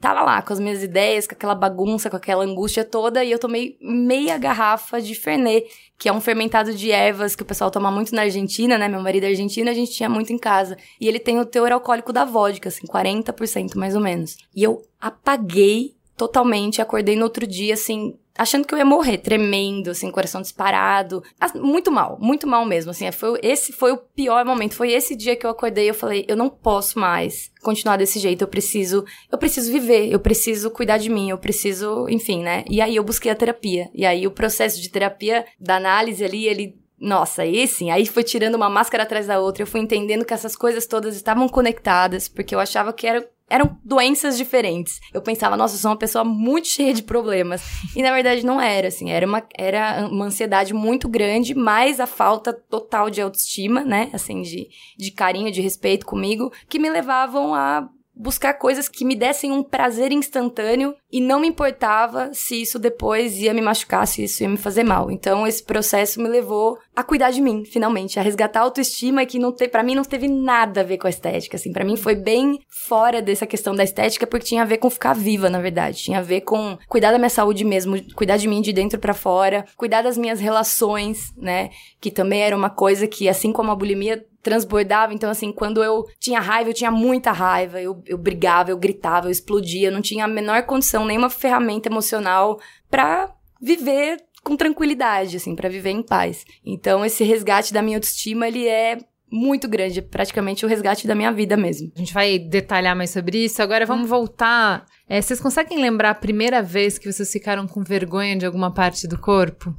tava 0.00 0.22
lá 0.22 0.42
com 0.42 0.52
as 0.52 0.58
minhas 0.58 0.82
ideias, 0.82 1.26
com 1.26 1.34
aquela 1.34 1.54
bagunça, 1.54 2.10
com 2.10 2.16
aquela 2.16 2.44
angústia 2.44 2.84
toda, 2.84 3.22
e 3.22 3.30
eu 3.30 3.38
tomei 3.38 3.76
meia 3.80 4.36
garrafa 4.36 5.00
de 5.00 5.14
Fernet, 5.14 5.66
que 5.96 6.08
é 6.08 6.12
um 6.12 6.20
fermentado 6.20 6.74
de 6.74 6.90
ervas 6.90 7.36
que 7.36 7.42
o 7.42 7.46
pessoal 7.46 7.70
toma 7.70 7.90
muito 7.90 8.14
na 8.14 8.22
Argentina, 8.22 8.76
né? 8.76 8.88
Meu 8.88 9.00
marido 9.00 9.24
é 9.24 9.28
argentino, 9.28 9.70
a 9.70 9.74
gente 9.74 9.92
tinha 9.92 10.08
muito 10.08 10.32
em 10.32 10.38
casa. 10.38 10.76
E 11.00 11.06
ele 11.06 11.18
tem 11.18 11.38
o 11.38 11.44
teor 11.44 11.70
alcoólico 11.72 12.12
da 12.12 12.24
vodka, 12.24 12.68
assim, 12.68 12.86
40% 12.86 13.76
mais 13.76 13.94
ou 13.94 14.00
menos. 14.00 14.36
E 14.54 14.62
eu 14.62 14.82
apaguei 15.00 15.96
totalmente, 16.16 16.82
acordei 16.82 17.14
no 17.14 17.24
outro 17.24 17.46
dia, 17.46 17.74
assim, 17.74 18.18
achando 18.38 18.66
que 18.66 18.72
eu 18.72 18.78
ia 18.78 18.84
morrer, 18.84 19.18
tremendo, 19.18 19.90
assim, 19.90 20.10
coração 20.10 20.40
disparado. 20.40 21.22
Muito 21.56 21.90
mal, 21.90 22.16
muito 22.20 22.46
mal 22.46 22.64
mesmo, 22.64 22.92
assim. 22.92 23.10
Foi, 23.10 23.38
esse 23.42 23.72
foi 23.72 23.92
o 23.92 23.98
pior 23.98 24.44
momento. 24.44 24.74
Foi 24.74 24.92
esse 24.92 25.16
dia 25.16 25.34
que 25.34 25.44
eu 25.44 25.50
acordei 25.50 25.86
e 25.86 25.88
eu 25.88 25.94
falei, 25.94 26.24
eu 26.28 26.36
não 26.36 26.48
posso 26.48 26.98
mais 26.98 27.50
continuar 27.60 27.96
desse 27.96 28.20
jeito. 28.20 28.42
Eu 28.42 28.48
preciso, 28.48 29.04
eu 29.30 29.36
preciso 29.36 29.72
viver, 29.72 30.10
eu 30.10 30.20
preciso 30.20 30.70
cuidar 30.70 30.98
de 30.98 31.10
mim, 31.10 31.30
eu 31.30 31.38
preciso, 31.38 32.08
enfim, 32.08 32.42
né? 32.42 32.64
E 32.70 32.80
aí 32.80 32.94
eu 32.94 33.02
busquei 33.02 33.30
a 33.30 33.34
terapia. 33.34 33.90
E 33.92 34.06
aí 34.06 34.26
o 34.26 34.30
processo 34.30 34.80
de 34.80 34.88
terapia, 34.88 35.44
da 35.58 35.76
análise 35.76 36.24
ali, 36.24 36.46
ele 36.46 36.78
nossa, 37.00 37.42
aí 37.42 37.68
sim, 37.68 37.92
aí 37.92 38.04
foi 38.06 38.24
tirando 38.24 38.56
uma 38.56 38.68
máscara 38.68 39.04
atrás 39.04 39.28
da 39.28 39.38
outra, 39.38 39.62
eu 39.62 39.68
fui 39.68 39.78
entendendo 39.80 40.24
que 40.24 40.34
essas 40.34 40.56
coisas 40.56 40.84
todas 40.84 41.14
estavam 41.14 41.48
conectadas, 41.48 42.26
porque 42.26 42.52
eu 42.52 42.58
achava 42.58 42.92
que 42.92 43.06
era 43.06 43.24
eram 43.48 43.78
doenças 43.84 44.36
diferentes. 44.36 45.00
Eu 45.12 45.22
pensava, 45.22 45.56
nossa, 45.56 45.74
eu 45.74 45.78
sou 45.78 45.90
uma 45.90 45.96
pessoa 45.96 46.24
muito 46.24 46.68
cheia 46.68 46.92
de 46.92 47.02
problemas. 47.02 47.62
E 47.94 48.02
na 48.02 48.12
verdade 48.12 48.44
não 48.44 48.60
era, 48.60 48.88
assim, 48.88 49.10
era 49.10 49.26
uma, 49.26 49.42
era 49.56 50.08
uma 50.10 50.26
ansiedade 50.26 50.74
muito 50.74 51.08
grande, 51.08 51.54
mais 51.54 52.00
a 52.00 52.06
falta 52.06 52.52
total 52.52 53.10
de 53.10 53.20
autoestima, 53.20 53.82
né? 53.82 54.10
Assim, 54.12 54.42
de, 54.42 54.68
de 54.96 55.10
carinho, 55.10 55.50
de 55.50 55.60
respeito 55.60 56.06
comigo, 56.06 56.52
que 56.68 56.78
me 56.78 56.90
levavam 56.90 57.54
a 57.54 57.88
buscar 58.18 58.54
coisas 58.54 58.88
que 58.88 59.04
me 59.04 59.14
dessem 59.14 59.52
um 59.52 59.62
prazer 59.62 60.10
instantâneo 60.10 60.94
e 61.10 61.20
não 61.20 61.40
me 61.40 61.46
importava 61.46 62.30
se 62.34 62.60
isso 62.60 62.78
depois 62.78 63.38
ia 63.38 63.54
me 63.54 63.62
machucar, 63.62 64.06
se 64.06 64.24
isso 64.24 64.42
ia 64.42 64.48
me 64.48 64.56
fazer 64.56 64.82
mal. 64.82 65.10
Então 65.10 65.46
esse 65.46 65.62
processo 65.62 66.20
me 66.20 66.28
levou 66.28 66.76
a 66.96 67.04
cuidar 67.04 67.30
de 67.30 67.40
mim, 67.40 67.64
finalmente, 67.64 68.18
a 68.18 68.22
resgatar 68.22 68.60
a 68.60 68.62
autoestima 68.64 69.24
que 69.24 69.38
não 69.38 69.52
para 69.52 69.82
mim 69.82 69.94
não 69.94 70.02
teve 70.02 70.26
nada 70.26 70.80
a 70.80 70.84
ver 70.84 70.98
com 70.98 71.06
a 71.06 71.10
estética, 71.10 71.56
assim, 71.56 71.72
para 71.72 71.84
mim 71.84 71.96
foi 71.96 72.16
bem 72.16 72.58
fora 72.68 73.22
dessa 73.22 73.46
questão 73.46 73.74
da 73.74 73.84
estética 73.84 74.26
porque 74.26 74.46
tinha 74.46 74.62
a 74.62 74.66
ver 74.66 74.78
com 74.78 74.90
ficar 74.90 75.14
viva, 75.14 75.48
na 75.48 75.60
verdade, 75.60 76.02
tinha 76.02 76.18
a 76.18 76.22
ver 76.22 76.40
com 76.40 76.76
cuidar 76.88 77.12
da 77.12 77.18
minha 77.18 77.30
saúde 77.30 77.64
mesmo, 77.64 77.96
cuidar 78.14 78.36
de 78.36 78.48
mim 78.48 78.60
de 78.60 78.72
dentro 78.72 78.98
para 78.98 79.14
fora, 79.14 79.64
cuidar 79.76 80.02
das 80.02 80.18
minhas 80.18 80.40
relações, 80.40 81.32
né, 81.36 81.70
que 82.00 82.10
também 82.10 82.42
era 82.42 82.56
uma 82.56 82.70
coisa 82.70 83.06
que 83.06 83.28
assim 83.28 83.52
como 83.52 83.70
a 83.70 83.76
bulimia 83.76 84.24
transbordava. 84.42 85.14
Então, 85.14 85.30
assim, 85.30 85.52
quando 85.52 85.82
eu 85.82 86.04
tinha 86.18 86.40
raiva, 86.40 86.70
eu 86.70 86.74
tinha 86.74 86.90
muita 86.90 87.32
raiva. 87.32 87.80
Eu, 87.80 88.02
eu 88.06 88.18
brigava, 88.18 88.70
eu 88.70 88.78
gritava, 88.78 89.26
eu 89.26 89.30
explodia. 89.30 89.88
Eu 89.88 89.92
não 89.92 90.02
tinha 90.02 90.24
a 90.24 90.28
menor 90.28 90.62
condição, 90.62 91.04
nenhuma 91.04 91.30
ferramenta 91.30 91.88
emocional 91.88 92.60
pra 92.90 93.34
viver 93.60 94.22
com 94.42 94.56
tranquilidade, 94.56 95.36
assim, 95.36 95.54
pra 95.54 95.68
viver 95.68 95.90
em 95.90 96.02
paz. 96.02 96.44
Então, 96.64 97.04
esse 97.04 97.24
resgate 97.24 97.72
da 97.72 97.82
minha 97.82 97.98
autoestima, 97.98 98.48
ele 98.48 98.66
é 98.66 98.98
muito 99.30 99.68
grande, 99.68 99.98
é 99.98 100.02
praticamente 100.02 100.64
o 100.64 100.68
resgate 100.68 101.06
da 101.06 101.14
minha 101.14 101.32
vida 101.32 101.56
mesmo. 101.56 101.92
A 101.94 101.98
gente 101.98 102.14
vai 102.14 102.38
detalhar 102.38 102.96
mais 102.96 103.10
sobre 103.10 103.44
isso. 103.44 103.62
Agora 103.62 103.84
vamos 103.84 104.08
voltar. 104.08 104.86
É, 105.08 105.20
vocês 105.20 105.40
conseguem 105.40 105.80
lembrar 105.80 106.10
a 106.10 106.14
primeira 106.14 106.62
vez 106.62 106.98
que 106.98 107.10
vocês 107.10 107.30
ficaram 107.30 107.66
com 107.66 107.82
vergonha 107.82 108.36
de 108.36 108.46
alguma 108.46 108.72
parte 108.72 109.06
do 109.06 109.18
corpo? 109.18 109.74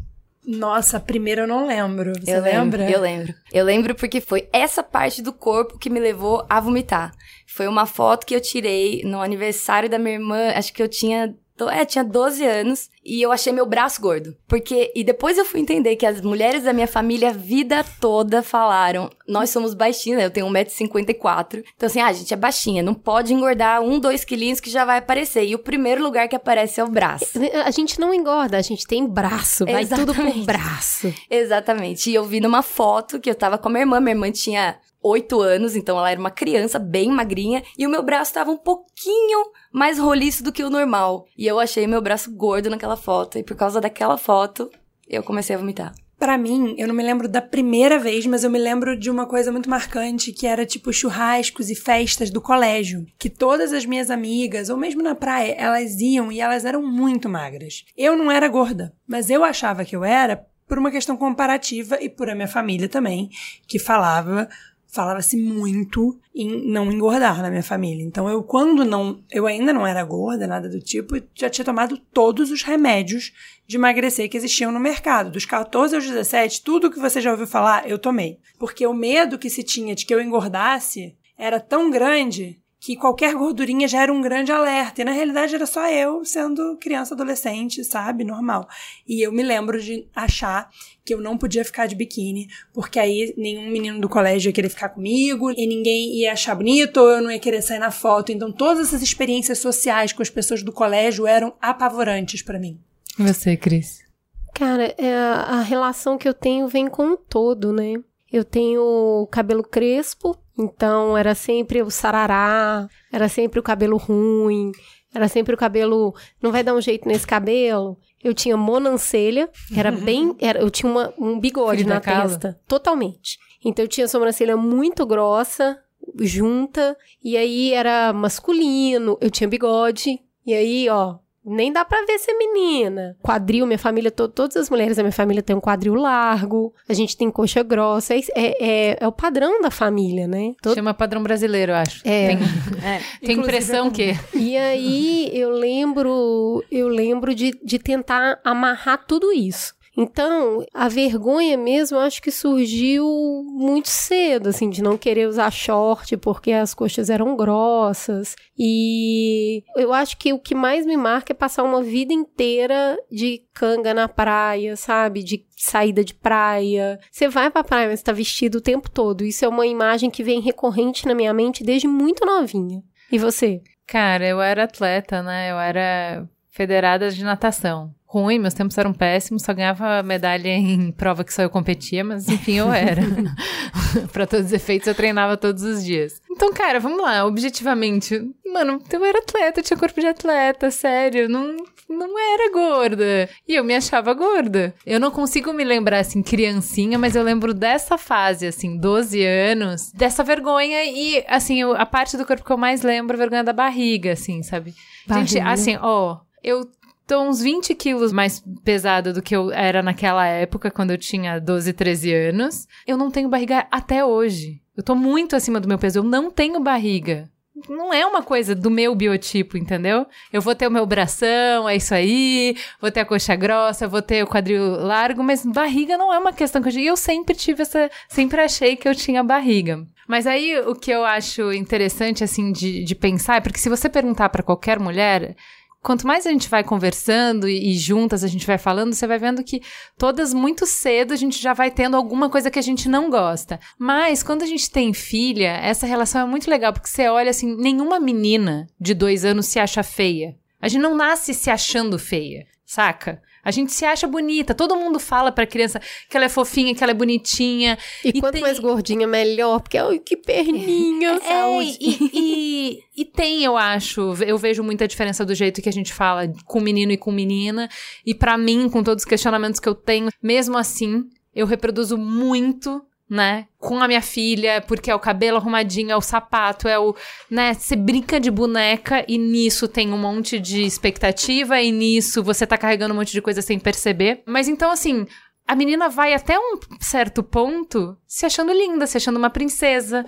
Nossa, 0.50 0.98
a 0.98 1.00
primeira 1.00 1.44
eu 1.44 1.48
não 1.48 1.68
lembro. 1.68 2.12
Você 2.20 2.36
eu 2.36 2.42
lembra? 2.42 2.84
Lembro, 2.86 2.96
eu 2.96 3.02
lembro. 3.02 3.34
Eu 3.54 3.66
lembro 3.66 3.94
porque 3.94 4.20
foi 4.20 4.50
essa 4.52 4.82
parte 4.82 5.22
do 5.22 5.32
corpo 5.32 5.78
que 5.78 5.92
me 5.92 6.00
levou 6.00 6.44
a 6.50 6.60
vomitar. 6.60 7.14
Foi 7.46 7.68
uma 7.68 7.86
foto 7.86 8.26
que 8.26 8.34
eu 8.34 8.42
tirei 8.42 9.04
no 9.04 9.22
aniversário 9.22 9.88
da 9.88 10.00
minha 10.00 10.16
irmã, 10.16 10.50
acho 10.56 10.74
que 10.74 10.82
eu 10.82 10.88
tinha 10.88 11.36
é, 11.68 11.84
tinha 11.84 12.04
12 12.04 12.46
anos 12.46 12.90
e 13.04 13.22
eu 13.22 13.32
achei 13.32 13.52
meu 13.52 13.66
braço 13.66 14.00
gordo. 14.00 14.36
Porque, 14.48 14.92
e 14.96 15.04
depois 15.04 15.38
eu 15.38 15.46
fui 15.46 15.60
entender 15.60 15.96
que 15.96 16.06
as 16.06 16.22
mulheres 16.22 16.64
da 16.64 16.72
minha 16.72 16.88
família 16.88 17.30
a 17.30 17.34
vida 17.34 17.84
toda 18.00 18.44
falaram: 18.44 19.10
nós 19.28 19.50
somos 19.50 19.74
baixinhas, 19.74 20.20
né? 20.20 20.26
eu 20.26 20.32
tenho 20.32 20.48
1,54m. 20.48 21.64
Então, 21.76 21.88
assim, 21.88 22.00
ah, 22.00 22.08
a 22.08 22.14
gente 22.14 22.34
é 22.34 22.38
baixinha, 22.38 22.84
não 22.84 22.94
pode 22.94 23.34
engordar 23.34 23.82
um, 23.82 24.00
dois 24.00 24.24
quilinhos 24.24 24.60
que 24.60 24.70
já 24.70 24.86
vai 24.86 25.00
aparecer. 25.00 25.46
E 25.46 25.56
o 25.56 25.60
primeiro 25.60 26.04
lugar 26.04 26.28
que 26.28 26.36
aparece 26.36 26.80
é 26.80 26.84
o 26.84 26.88
braço. 26.88 27.40
A 27.66 27.72
gente 27.72 28.00
não 28.00 28.14
engorda, 28.14 28.58
a 28.58 28.62
gente 28.62 28.86
tem 28.86 29.08
braço, 29.08 29.66
vai 29.66 29.86
tudo 29.86 30.14
por 30.14 30.22
Exatamente. 30.22 30.46
braço. 30.46 31.14
Exatamente. 31.30 32.10
E 32.10 32.16
eu 32.16 32.26
vi 32.26 32.40
numa 32.40 32.62
foto 32.62 33.20
que 33.20 33.30
eu 33.30 33.36
tava 33.36 33.58
com 33.58 33.70
a 33.70 33.72
minha 33.72 33.82
irmã, 33.82 34.00
minha 34.00 34.14
irmã 34.14 34.32
tinha 34.32 34.78
oito 35.02 35.40
anos, 35.42 35.76
então 35.76 35.98
ela 35.98 36.12
era 36.12 36.20
uma 36.20 36.32
criança 36.32 36.78
bem 36.78 37.10
magrinha, 37.10 37.64
e 37.78 37.86
o 37.86 37.90
meu 37.90 38.04
braço 38.04 38.34
tava 38.34 38.52
um 38.52 38.58
pouquinho 38.58 39.52
mais 39.72 39.98
roliço 39.98 40.44
do 40.44 40.52
que 40.52 40.64
o 40.64 40.70
normal. 40.70 41.26
E 41.38 41.48
eu 41.48 41.60
achei 41.60 41.88
meu 41.88 42.02
braço 42.02 42.32
gordo 42.36 42.70
naquela 42.70 42.98
foto, 42.98 43.38
e 43.38 43.44
por 43.44 43.56
causa 43.56 43.80
daquela 43.80 44.18
foto, 44.18 44.70
eu 45.08 45.24
comecei 45.24 45.56
a 45.56 45.60
vomitar. 45.60 45.94
Pra 46.20 46.38
mim, 46.38 46.76
eu 46.78 46.86
não 46.86 46.94
me 46.94 47.02
lembro 47.02 47.30
da 47.30 47.42
primeira 47.42 47.98
vez, 47.98 48.26
mas 48.26 48.44
eu 48.44 48.50
me 48.50 48.60
lembro 48.60 49.00
de 49.00 49.10
uma 49.10 49.26
coisa 49.26 49.54
muito 49.54 49.70
marcante, 49.70 50.34
que 50.34 50.46
era 50.46 50.66
tipo 50.66 50.92
churrascos 50.92 51.70
e 51.70 51.76
festas 51.76 52.30
do 52.30 52.42
colégio. 52.42 53.06
Que 53.18 53.30
todas 53.30 53.72
as 53.72 53.86
minhas 53.86 54.12
amigas, 54.12 54.70
ou 54.70 54.76
mesmo 54.76 55.02
na 55.02 55.16
praia, 55.16 55.54
elas 55.54 56.02
iam 56.02 56.30
e 56.30 56.42
elas 56.42 56.66
eram 56.66 56.86
muito 56.86 57.30
magras. 57.30 57.86
Eu 57.96 58.18
não 58.18 58.30
era 58.30 58.50
gorda, 58.50 58.94
mas 59.08 59.30
eu 59.30 59.46
achava 59.46 59.86
que 59.86 59.96
eu 59.96 60.04
era 60.04 60.46
por 60.68 60.78
uma 60.78 60.92
questão 60.92 61.16
comparativa 61.16 61.98
e 62.02 62.10
por 62.10 62.30
a 62.30 62.36
minha 62.36 62.50
família 62.50 62.90
também, 62.90 63.30
que 63.66 63.80
falava 63.80 64.50
falava-se 64.92 65.38
muito 65.38 66.20
em 66.36 66.68
não 66.68 66.92
engordar 66.92 67.42
na 67.42 67.50
minha 67.50 67.64
família. 67.64 68.04
Então 68.04 68.28
eu 68.28 68.44
quando 68.44 68.84
não, 68.84 69.24
eu 69.32 69.46
ainda 69.46 69.72
não 69.72 69.86
era 69.86 70.04
gorda, 70.04 70.48
nada 70.48 70.68
do 70.68 70.80
tipo, 70.80 71.16
já 71.34 71.50
tinha 71.50 71.66
tomado 71.66 71.98
todos 71.98 72.52
os 72.52 72.64
remédios 72.64 73.32
de 73.68 73.78
emagrecer 73.78 74.30
que 74.30 74.38
existiam 74.38 74.72
no 74.72 74.80
mercado. 74.80 75.32
Dos 75.32 75.46
14 75.46 75.96
aos 75.96 76.06
17, 76.06 76.64
tudo 76.64 76.90
que 76.90 77.00
você 77.00 77.22
já 77.22 77.32
ouviu 77.32 77.48
falar, 77.48 77.88
eu 77.88 78.00
tomei. 78.00 78.40
Porque 78.58 78.86
o 78.86 78.94
medo 78.94 79.38
que 79.38 79.50
se 79.50 79.64
tinha 79.64 79.94
de 79.94 80.06
que 80.06 80.14
eu 80.14 80.22
engordasse 80.22 81.16
era 81.38 81.60
tão 81.60 81.90
grande 81.90 82.60
que 82.80 82.96
qualquer 82.96 83.36
gordurinha 83.36 83.88
já 83.88 84.02
era 84.04 84.14
um 84.14 84.22
grande 84.22 84.52
alerta. 84.52 85.02
E 85.02 85.06
na 85.06 85.12
realidade 85.12 85.54
era 85.54 85.66
só 85.66 85.90
eu 85.90 86.24
sendo 86.24 86.78
criança, 86.78 87.14
adolescente, 87.14 87.84
sabe? 87.84 88.24
Normal. 88.24 88.68
E 89.06 89.22
eu 89.22 89.32
me 89.32 89.44
lembro 89.44 89.82
de 89.82 90.08
achar 90.16 90.70
que 91.04 91.14
eu 91.14 91.20
não 91.20 91.38
podia 91.38 91.66
ficar 91.66 91.88
de 91.88 91.96
biquíni, 91.96 92.48
porque 92.74 93.00
aí 93.00 93.34
nenhum 93.36 93.70
menino 93.70 94.00
do 94.00 94.08
colégio 94.08 94.50
ia 94.50 94.54
querer 94.54 94.70
ficar 94.70 94.90
comigo, 94.90 95.52
e 95.52 95.68
ninguém 95.68 96.16
ia 96.16 96.34
achar 96.34 96.56
bonito, 96.56 96.98
ou 96.98 97.10
eu 97.10 97.22
não 97.22 97.32
ia 97.32 97.40
querer 97.40 97.62
sair 97.62 97.80
na 97.80 97.92
foto. 97.92 98.32
Então 98.32 98.52
todas 98.52 98.88
essas 98.88 99.02
experiências 99.02 99.58
sociais 99.58 100.14
com 100.14 100.22
as 100.22 100.30
pessoas 100.30 100.64
do 100.64 100.72
colégio 100.72 101.28
eram 101.28 101.54
apavorantes 101.62 102.42
pra 102.42 102.60
mim. 102.60 102.80
E 103.18 103.24
você, 103.24 103.58
Cris? 103.58 104.08
Cara, 104.54 104.94
é, 104.98 105.14
a 105.14 105.62
relação 105.62 106.18
que 106.18 106.28
eu 106.28 106.34
tenho 106.34 106.68
vem 106.68 106.88
com 106.88 107.14
o 107.14 107.18
todo, 107.18 107.74
né? 107.74 107.96
Eu 108.32 108.46
tenho 108.46 109.28
cabelo 109.32 109.64
crespo, 109.64 110.38
então 110.60 111.18
era 111.18 111.34
sempre 111.34 111.82
o 111.82 111.90
sarará, 111.90 112.88
era 113.12 113.28
sempre 113.30 113.60
o 113.60 113.64
cabelo 113.64 113.98
ruim, 113.98 114.72
era 115.14 115.28
sempre 115.28 115.56
o 115.56 115.58
cabelo. 115.58 116.14
Não 116.42 116.52
vai 116.52 116.64
dar 116.64 116.74
um 116.76 116.82
jeito 116.82 117.08
nesse 117.08 117.26
cabelo? 117.26 117.98
Eu 118.24 118.34
tinha 118.34 118.58
monancelha, 118.58 119.50
era 119.76 119.92
bem. 119.92 120.36
Era, 120.40 120.60
eu 120.60 120.70
tinha 120.70 120.92
uma- 120.92 121.14
um 121.18 121.40
bigode 121.40 121.84
na 121.86 122.00
testa, 122.24 122.60
totalmente. 122.68 123.38
Então 123.64 123.84
eu 123.86 123.90
tinha 123.90 124.08
sobrancelha 124.08 124.56
muito 124.58 125.06
grossa, 125.06 125.78
junta, 126.20 126.96
e 127.24 127.36
aí 127.38 127.74
era 127.74 128.12
masculino, 128.14 129.18
eu 129.22 129.30
tinha 129.30 129.48
bigode, 129.48 130.20
e 130.46 130.54
aí, 130.54 130.88
ó. 130.90 131.18
Nem 131.46 131.72
dá 131.72 131.84
pra 131.86 132.06
ver 132.06 132.20
ser 132.20 132.34
menina. 132.34 133.16
Quadril, 133.24 133.66
minha 133.66 133.80
família, 133.80 134.12
to- 134.12 134.28
todas 134.28 134.58
as 134.58 134.70
mulheres 134.70 134.98
da 134.98 135.04
minha 135.04 135.12
família 135.12 135.42
têm 135.42 135.56
um 135.56 135.62
quadril 135.62 135.96
largo. 135.96 136.74
A 136.88 136.94
gente 136.94 137.16
tem 137.18 137.32
coxa 137.32 137.64
grossa. 137.64 138.14
É, 138.16 138.20
é, 138.36 138.98
é 139.00 139.08
o 139.08 139.12
padrão 139.12 139.62
da 139.62 139.72
família, 139.72 140.28
né? 140.28 140.54
Todo- 140.62 140.76
Chama 140.76 140.94
padrão 140.94 141.24
brasileiro, 141.24 141.72
eu 141.72 141.76
acho. 141.76 142.02
É. 142.08 142.28
Tem, 142.28 142.38
tem 143.22 143.32
Inclusive, 143.38 143.42
impressão 143.42 143.90
que. 143.90 144.14
E 144.36 144.58
aí 144.58 145.30
eu 145.34 145.50
lembro, 145.50 146.64
eu 146.72 146.88
lembro 146.88 147.34
de, 147.34 147.58
de 147.64 147.80
tentar 147.80 148.40
amarrar 148.44 149.06
tudo 149.08 149.32
isso. 149.32 149.74
Então, 150.02 150.66
a 150.74 150.88
vergonha 150.88 151.58
mesmo, 151.58 152.00
acho 152.00 152.22
que 152.22 152.32
surgiu 152.32 153.06
muito 153.50 153.90
cedo, 153.90 154.48
assim, 154.48 154.70
de 154.70 154.82
não 154.82 154.98
querer 154.98 155.28
usar 155.28 155.52
short 155.52 156.16
porque 156.16 156.54
as 156.54 156.74
coxas 156.74 157.10
eram 157.10 157.36
grossas. 157.36 158.34
E 158.58 159.62
eu 159.76 159.92
acho 159.92 160.16
que 160.18 160.32
o 160.32 160.40
que 160.40 160.56
mais 160.56 160.86
me 160.86 160.96
marca 160.96 161.34
é 161.34 161.36
passar 161.36 161.64
uma 161.64 161.84
vida 161.84 162.14
inteira 162.14 162.98
de 163.12 163.42
canga 163.54 163.94
na 163.94 164.08
praia, 164.08 164.78
sabe? 164.78 165.22
De 165.22 165.46
saída 165.58 166.02
de 166.02 166.14
praia. 166.14 166.98
Você 167.12 167.28
vai 167.28 167.52
pra 167.52 167.62
praia, 167.62 167.90
mas 167.90 168.02
tá 168.02 168.14
vestido 168.14 168.60
o 168.60 168.62
tempo 168.62 168.90
todo. 168.90 169.26
Isso 169.26 169.44
é 169.44 169.50
uma 169.50 169.68
imagem 169.68 170.10
que 170.10 170.24
vem 170.24 170.40
recorrente 170.40 171.06
na 171.06 171.14
minha 171.14 171.34
mente 171.34 171.62
desde 171.62 171.90
muito 171.90 172.26
novinha. 172.26 172.82
E 173.12 173.18
você? 173.18 173.62
Cara, 173.86 174.26
eu 174.26 174.42
era 174.42 174.64
atleta, 174.64 175.22
né? 175.22 175.52
Eu 175.52 175.60
era 175.60 176.26
federada 176.64 177.10
de 177.10 177.24
natação. 177.24 177.90
Ruim, 178.06 178.38
meus 178.38 178.54
tempos 178.54 178.78
eram 178.78 178.92
péssimos, 178.92 179.44
só 179.44 179.54
ganhava 179.54 180.04
medalha 180.04 180.50
em 180.50 180.92
prova 180.92 181.24
que 181.24 181.34
só 181.34 181.42
eu 181.44 181.50
competia, 181.50 182.04
mas 182.04 182.28
enfim, 182.28 182.56
eu 182.58 182.74
era. 182.74 183.02
pra 184.12 184.26
todos 184.28 184.48
os 184.48 184.52
efeitos, 184.52 184.88
eu 184.88 184.96
treinava 184.96 185.38
todos 185.38 185.64
os 185.64 185.86
dias. 185.86 186.20
Então, 186.30 186.52
cara, 186.52 186.80
vamos 186.82 187.02
lá, 187.02 187.24
objetivamente. 187.26 188.20
Mano, 188.52 188.82
eu 188.92 189.06
era 189.06 189.20
atleta, 189.20 189.60
eu 189.60 189.64
tinha 189.64 189.78
corpo 189.78 190.02
de 190.02 190.08
atleta, 190.08 190.70
sério, 190.72 191.30
não, 191.30 191.56
não 191.88 192.20
era 192.34 192.52
gorda. 192.52 193.30
E 193.48 193.56
eu 193.56 193.64
me 193.64 193.76
achava 193.76 194.14
gorda. 194.14 194.74
Eu 194.86 195.00
não 195.00 195.12
consigo 195.12 195.54
me 195.54 195.64
lembrar, 195.64 196.00
assim, 196.00 196.22
criancinha, 196.24 196.98
mas 196.98 197.16
eu 197.16 197.24
lembro 197.24 197.54
dessa 197.54 197.98
fase, 197.98 198.48
assim, 198.48 198.76
12 198.76 199.24
anos, 199.24 199.92
dessa 199.94 200.24
vergonha 200.24 200.84
e, 200.84 201.24
assim, 201.28 201.62
eu- 201.62 201.74
a 201.76 201.86
parte 201.86 202.18
do 202.18 202.26
corpo 202.26 202.44
que 202.44 202.52
eu 202.52 202.58
mais 202.58 202.82
lembro 202.82 203.16
é 203.16 203.18
a 203.18 203.20
vergonha 203.20 203.44
da 203.44 203.54
barriga, 203.54 204.12
assim, 204.14 204.42
sabe? 204.44 204.72
Gente, 205.08 205.36
Barriga. 205.40 205.50
assim, 205.52 205.78
ó, 205.82 206.18
eu 206.44 206.70
tô 207.08 207.22
uns 207.22 207.42
20 207.42 207.74
quilos 207.76 208.12
mais 208.12 208.44
pesada 208.64 209.12
do 209.12 209.22
que 209.22 209.36
eu 209.36 209.52
era 209.52 209.82
naquela 209.82 210.26
época, 210.26 210.70
quando 210.70 210.92
eu 210.92 210.98
tinha 210.98 211.40
12, 211.40 211.74
13 211.74 212.14
anos. 212.14 212.68
Eu 212.86 212.98
não 212.98 213.10
tenho 213.10 213.30
barriga 213.30 213.68
até 213.72 214.06
hoje. 214.06 214.62
Eu 214.78 214.84
tô 214.84 214.96
muito 214.96 215.36
acima 215.36 215.60
do 215.60 215.68
meu 215.68 215.80
peso. 215.80 216.00
Eu 216.00 216.04
não 216.04 216.30
tenho 216.30 216.60
barriga 216.60 217.30
não 217.68 217.94
é 217.94 218.06
uma 218.06 218.22
coisa 218.22 218.56
do 218.56 218.70
meu 218.70 218.96
biotipo, 218.96 219.58
entendeu? 219.58 220.06
Eu 220.32 220.42
vou 220.42 220.56
ter 220.56 220.68
o 220.68 220.72
meu 220.72 220.86
bração, 220.86 221.68
é 221.68 221.76
isso 221.76 221.94
aí, 221.94 222.56
vou 222.80 222.92
ter 222.92 223.02
a 223.02 223.06
coxa 223.06 223.36
grossa, 223.36 223.88
vou 223.88 224.02
ter 224.02 224.24
o 224.24 224.28
quadril 224.28 224.64
largo, 224.80 225.24
mas 225.24 225.46
barriga 225.46 225.98
não 225.98 226.14
é 226.14 226.18
uma 226.18 226.32
questão 226.32 226.62
que 226.62 226.70
eu, 226.70 226.84
eu 226.84 226.96
sempre 226.96 227.36
tive 227.36 227.64
essa, 227.64 227.90
sempre 228.08 228.40
achei 228.42 228.76
que 228.76 228.88
eu 228.88 228.96
tinha 228.96 229.24
barriga. 229.24 229.86
Mas 230.08 230.26
aí 230.26 230.60
o 230.62 230.74
que 230.74 230.92
eu 230.92 231.04
acho 231.04 231.52
interessante 231.54 232.24
assim 232.24 232.52
de, 232.52 232.84
de 232.84 232.96
pensar 232.96 233.38
é 233.38 233.42
porque 233.42 233.60
se 233.60 233.70
você 233.70 233.90
perguntar 233.90 234.30
para 234.30 234.44
qualquer 234.44 234.80
mulher, 234.80 235.36
quanto 235.82 236.06
mais 236.06 236.26
a 236.26 236.32
gente 236.32 236.50
vai 236.50 236.64
conversando 236.64 237.48
e, 237.48 237.72
e, 237.72 237.78
juntas 237.78 238.24
a 238.24 238.28
gente 238.28 238.46
vai 238.46 238.58
falando, 238.58 238.94
você 238.94 239.08
vai 239.08 239.18
vendo 239.18 239.44
que 239.44 239.62
todas 239.98 240.34
muito 240.34 240.66
cedo 240.66 241.14
a 241.14 241.16
gente 241.16 241.42
já 241.42 241.54
vai 241.54 241.72
tendo 241.72 241.96
alguma 241.96 242.30
coisa 242.30 242.52
que 242.52 242.60
a 242.60 242.64
gente 242.64 242.90
não 242.90 243.10
gosta. 243.10 243.60
Mas 243.78 244.22
quando 244.22 244.44
a 244.44 244.46
gente 244.46 244.70
tem 244.70 244.94
filha, 244.94 245.58
essa 245.62 245.86
relação 245.86 246.22
é 246.22 246.30
muito 246.30 246.50
legal, 246.50 246.74
porque 246.74 246.90
você 246.90 247.08
olha 247.08 247.30
assim, 247.30 247.56
nenhuma 247.56 248.00
menina 248.00 248.68
de 248.80 248.94
dois 248.94 249.24
anos 249.24 249.48
se 249.48 249.60
acha 249.60 249.84
feia. 249.84 250.36
A 250.62 250.68
gente 250.68 250.82
não 250.82 250.96
nasce 250.96 251.34
se 251.34 251.50
achando 251.50 251.98
feia, 251.98 252.46
saca? 252.70 253.20
A 253.44 253.50
gente 253.50 253.72
se 253.72 253.84
acha 253.84 254.06
bonita. 254.06 254.54
Todo 254.54 254.76
mundo 254.76 255.00
fala 255.00 255.32
pra 255.32 255.48
criança 255.48 255.82
que 256.08 256.16
ela 256.16 256.28
é 256.28 256.30
fofinha, 256.30 256.76
que 256.76 256.84
ela 256.84 256.92
é 256.92 256.96
bonitinha. 256.96 257.80
E, 258.06 258.10
e 258.10 258.20
quanto 258.22 258.34
tem... 258.34 258.44
mais 258.44 258.60
gordinha, 258.60 259.08
melhor. 259.08 259.60
Porque, 259.60 259.76
ai, 259.76 259.98
que 259.98 260.16
perninha, 260.16 261.14
é, 261.14 261.20
saúde. 261.20 261.78
E, 261.82 262.12
e, 262.14 262.80
e, 262.96 263.06
tem, 263.06 263.44
eu 263.44 263.58
acho, 263.58 264.14
eu 264.24 264.38
vejo 264.38 264.62
muita 264.62 264.88
diferença 264.88 265.26
do 265.26 265.34
jeito 265.34 265.64
que 265.64 265.70
a 265.70 265.74
gente 265.74 265.92
fala 265.92 266.32
com 266.46 266.62
menino 266.62 266.92
e 266.92 266.98
com 266.98 267.12
menina. 267.12 267.68
E 268.06 268.14
para 268.14 268.38
mim, 268.38 268.70
com 268.70 268.84
todos 268.84 269.02
os 269.04 269.10
questionamentos 269.10 269.60
que 269.60 269.68
eu 269.68 269.74
tenho, 269.74 270.10
mesmo 270.22 270.56
assim, 270.56 271.10
eu 271.34 271.48
reproduzo 271.48 271.98
muito 271.98 272.86
né? 273.10 273.48
Com 273.58 273.82
a 273.82 273.88
minha 273.88 274.02
filha, 274.02 274.62
porque 274.62 274.92
é 274.92 274.96
o 274.96 275.00
cabelo 275.00 275.38
arrumadinho, 275.38 275.92
é 275.92 275.96
o 275.96 276.02
sapato, 276.02 276.68
é 276.68 276.78
o. 276.78 276.96
né? 277.30 277.54
Você 277.54 277.76
brinca 277.76 278.20
de 278.20 278.30
boneca 278.30 279.04
e 279.08 279.18
nisso 279.18 279.68
tem 279.68 279.92
um 279.92 279.98
monte 279.98 280.40
de 280.40 280.62
expectativa 280.62 281.60
e 281.60 281.72
nisso 281.72 282.24
você 282.24 282.46
tá 282.46 282.58
carregando 282.58 282.94
um 282.94 282.98
monte 282.98 283.12
de 283.12 283.22
coisa 283.22 283.42
sem 283.42 283.58
perceber. 283.58 284.22
Mas 284.26 284.48
então, 284.48 284.70
assim, 284.70 285.08
a 285.48 285.56
menina 285.56 285.90
vai 285.90 286.14
até 286.14 286.38
um 286.38 286.60
certo 286.80 287.24
ponto 287.24 287.98
se 288.12 288.26
achando 288.26 288.52
linda, 288.52 288.88
se 288.88 288.98
achando 288.98 289.18
uma 289.18 289.30
princesa, 289.30 290.04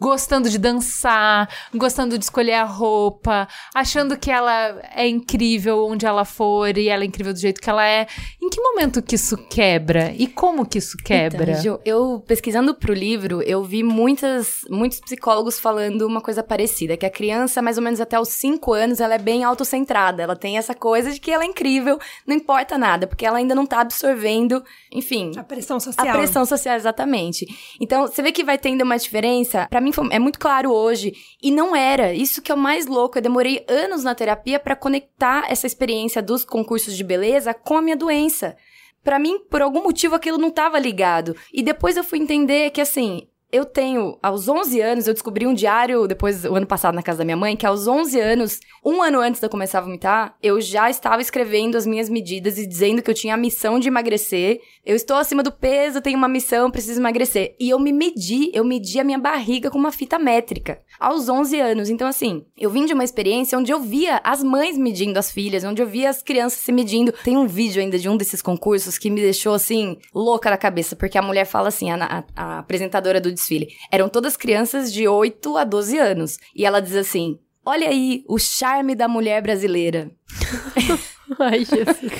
gostando 0.00 0.48
de 0.48 0.58
dançar, 0.58 1.46
gostando 1.74 2.16
de 2.16 2.24
escolher 2.24 2.54
a 2.54 2.64
roupa, 2.64 3.46
achando 3.74 4.16
que 4.16 4.30
ela 4.30 4.80
é 4.94 5.06
incrível 5.06 5.84
onde 5.84 6.06
ela 6.06 6.24
for 6.24 6.78
e 6.78 6.88
ela 6.88 7.02
é 7.02 7.06
incrível 7.06 7.34
do 7.34 7.38
jeito 7.38 7.60
que 7.60 7.68
ela 7.68 7.86
é. 7.86 8.06
Em 8.40 8.48
que 8.48 8.58
momento 8.58 9.02
que 9.02 9.16
isso 9.16 9.36
quebra? 9.36 10.14
E 10.16 10.26
como 10.26 10.64
que 10.64 10.78
isso 10.78 10.96
quebra? 11.04 11.52
Então, 11.60 11.78
eu 11.84 12.24
pesquisando 12.26 12.74
pro 12.74 12.94
livro, 12.94 13.42
eu 13.42 13.62
vi 13.62 13.82
muitas, 13.82 14.62
muitos 14.70 14.98
psicólogos 15.00 15.60
falando 15.60 16.06
uma 16.06 16.22
coisa 16.22 16.42
parecida, 16.42 16.96
que 16.96 17.04
a 17.04 17.10
criança, 17.10 17.60
mais 17.60 17.76
ou 17.76 17.84
menos 17.84 18.00
até 18.00 18.18
os 18.18 18.30
5 18.30 18.72
anos, 18.72 18.98
ela 18.98 19.16
é 19.16 19.18
bem 19.18 19.44
autocentrada, 19.44 20.22
ela 20.22 20.34
tem 20.34 20.56
essa 20.56 20.74
coisa 20.74 21.12
de 21.12 21.20
que 21.20 21.30
ela 21.30 21.44
é 21.44 21.46
incrível, 21.46 21.98
não 22.26 22.34
importa 22.34 22.78
nada, 22.78 23.06
porque 23.06 23.26
ela 23.26 23.36
ainda 23.36 23.54
não 23.54 23.66
tá 23.66 23.82
absorvendo, 23.82 24.64
enfim, 24.90 25.32
a 25.36 25.44
pressão 25.44 25.78
social. 25.78 26.08
A 26.08 26.12
pressão 26.12 26.46
social 26.46 26.76
exatamente. 26.76 27.41
Então, 27.80 28.06
você 28.06 28.22
vê 28.22 28.32
que 28.32 28.44
vai 28.44 28.58
tendo 28.58 28.82
uma 28.82 28.96
diferença. 28.96 29.66
Para 29.68 29.80
mim 29.80 29.90
é 30.10 30.18
muito 30.18 30.38
claro 30.38 30.70
hoje 30.72 31.12
e 31.42 31.50
não 31.50 31.74
era. 31.74 32.12
Isso 32.12 32.42
que 32.42 32.50
é 32.50 32.54
o 32.54 32.58
mais 32.58 32.86
louco. 32.86 33.18
Eu 33.18 33.22
demorei 33.22 33.64
anos 33.68 34.04
na 34.04 34.14
terapia 34.14 34.58
para 34.58 34.76
conectar 34.76 35.44
essa 35.48 35.66
experiência 35.66 36.22
dos 36.22 36.44
concursos 36.44 36.96
de 36.96 37.04
beleza 37.04 37.54
com 37.54 37.76
a 37.76 37.82
minha 37.82 37.96
doença. 37.96 38.56
Para 39.02 39.18
mim, 39.18 39.40
por 39.50 39.60
algum 39.60 39.82
motivo 39.82 40.14
aquilo 40.14 40.38
não 40.38 40.48
estava 40.48 40.78
ligado. 40.78 41.36
E 41.52 41.62
depois 41.62 41.96
eu 41.96 42.04
fui 42.04 42.18
entender 42.18 42.70
que 42.70 42.80
assim, 42.80 43.26
eu 43.52 43.66
tenho, 43.66 44.18
aos 44.22 44.48
11 44.48 44.80
anos, 44.80 45.06
eu 45.06 45.12
descobri 45.12 45.46
um 45.46 45.52
diário, 45.52 46.08
depois, 46.08 46.42
o 46.46 46.54
ano 46.54 46.66
passado, 46.66 46.94
na 46.94 47.02
casa 47.02 47.18
da 47.18 47.24
minha 47.24 47.36
mãe, 47.36 47.54
que 47.54 47.66
aos 47.66 47.86
11 47.86 48.18
anos, 48.18 48.60
um 48.82 49.02
ano 49.02 49.20
antes 49.20 49.40
de 49.40 49.46
eu 49.46 49.50
começar 49.50 49.78
a 49.78 49.82
vomitar, 49.82 50.34
eu 50.42 50.58
já 50.58 50.88
estava 50.88 51.20
escrevendo 51.20 51.76
as 51.76 51.86
minhas 51.86 52.08
medidas 52.08 52.56
e 52.56 52.66
dizendo 52.66 53.02
que 53.02 53.10
eu 53.10 53.14
tinha 53.14 53.34
a 53.34 53.36
missão 53.36 53.78
de 53.78 53.88
emagrecer. 53.88 54.58
Eu 54.84 54.96
estou 54.96 55.16
acima 55.16 55.44
do 55.44 55.52
peso, 55.52 56.00
tenho 56.00 56.18
uma 56.18 56.26
missão, 56.26 56.68
preciso 56.68 57.00
emagrecer. 57.00 57.54
E 57.60 57.70
eu 57.70 57.78
me 57.78 57.92
medi, 57.92 58.50
eu 58.52 58.64
medi 58.64 58.98
a 58.98 59.04
minha 59.04 59.18
barriga 59.18 59.70
com 59.70 59.78
uma 59.78 59.92
fita 59.92 60.18
métrica, 60.18 60.80
aos 60.98 61.28
11 61.28 61.60
anos. 61.60 61.88
Então, 61.88 62.08
assim, 62.08 62.44
eu 62.58 62.68
vim 62.68 62.84
de 62.84 62.92
uma 62.92 63.04
experiência 63.04 63.56
onde 63.56 63.72
eu 63.72 63.78
via 63.78 64.20
as 64.24 64.42
mães 64.42 64.76
medindo 64.76 65.20
as 65.20 65.30
filhas, 65.30 65.62
onde 65.62 65.80
eu 65.80 65.86
via 65.86 66.10
as 66.10 66.20
crianças 66.20 66.58
se 66.58 66.72
medindo. 66.72 67.12
Tem 67.22 67.36
um 67.36 67.46
vídeo 67.46 67.80
ainda 67.80 67.96
de 67.96 68.08
um 68.08 68.16
desses 68.16 68.42
concursos 68.42 68.98
que 68.98 69.08
me 69.08 69.20
deixou, 69.20 69.54
assim, 69.54 69.98
louca 70.12 70.50
da 70.50 70.56
cabeça, 70.56 70.96
porque 70.96 71.16
a 71.16 71.22
mulher 71.22 71.44
fala 71.44 71.68
assim, 71.68 71.92
a, 71.92 71.96
a, 72.04 72.24
a 72.34 72.58
apresentadora 72.58 73.20
do 73.20 73.30
desfile. 73.30 73.68
Eram 73.90 74.08
todas 74.08 74.36
crianças 74.36 74.92
de 74.92 75.06
8 75.06 75.56
a 75.58 75.62
12 75.62 75.96
anos. 75.96 76.38
E 76.56 76.66
ela 76.66 76.80
diz 76.80 76.96
assim: 76.96 77.38
Olha 77.64 77.88
aí 77.88 78.24
o 78.28 78.36
charme 78.36 78.96
da 78.96 79.06
mulher 79.06 79.40
brasileira. 79.40 80.10
Ai, 81.42 81.64
Jesus. 81.64 82.12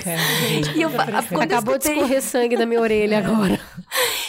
E 0.77 0.83
eu, 0.83 0.89
Acabou 1.41 1.77
escutei... 1.77 1.95
de 1.95 2.01
escorrer 2.01 2.23
sangue 2.23 2.57
da 2.57 2.67
minha 2.67 2.81
orelha 2.81 3.19
agora. 3.25 3.61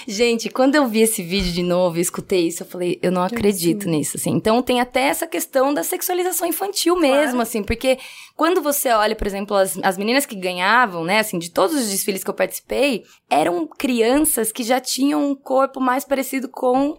Gente, 0.08 0.49
quando 0.49 0.75
eu 0.75 0.88
vi 0.88 1.01
esse 1.01 1.23
vídeo 1.23 1.51
de 1.51 1.63
novo 1.63 1.97
e 1.97 2.01
escutei 2.01 2.47
isso, 2.47 2.63
eu 2.63 2.67
falei, 2.67 2.99
eu 3.01 3.12
não 3.12 3.23
acredito 3.23 3.88
nisso, 3.89 4.17
assim. 4.17 4.32
Então 4.32 4.62
tem 4.62 4.79
até 4.79 5.03
essa 5.03 5.25
questão 5.25 5.73
da 5.73 5.84
sexualização 5.84 6.47
infantil 6.47 6.95
claro. 6.95 7.13
mesmo, 7.13 7.41
assim, 7.41 7.63
porque 7.63 7.97
quando 8.36 8.62
você 8.62 8.89
olha, 8.89 9.15
por 9.15 9.25
exemplo, 9.25 9.56
as, 9.56 9.77
as 9.82 9.97
meninas 9.97 10.25
que 10.25 10.36
ganhavam, 10.36 11.03
né, 11.03 11.19
assim, 11.19 11.39
de 11.39 11.49
todos 11.49 11.75
os 11.75 11.89
desfiles 11.89 12.23
que 12.23 12.29
eu 12.29 12.34
participei, 12.34 13.03
eram 13.29 13.65
crianças 13.67 14.51
que 14.51 14.63
já 14.63 14.79
tinham 14.79 15.32
um 15.32 15.36
corpo 15.36 15.79
mais 15.79 16.03
parecido 16.03 16.49
com 16.49 16.97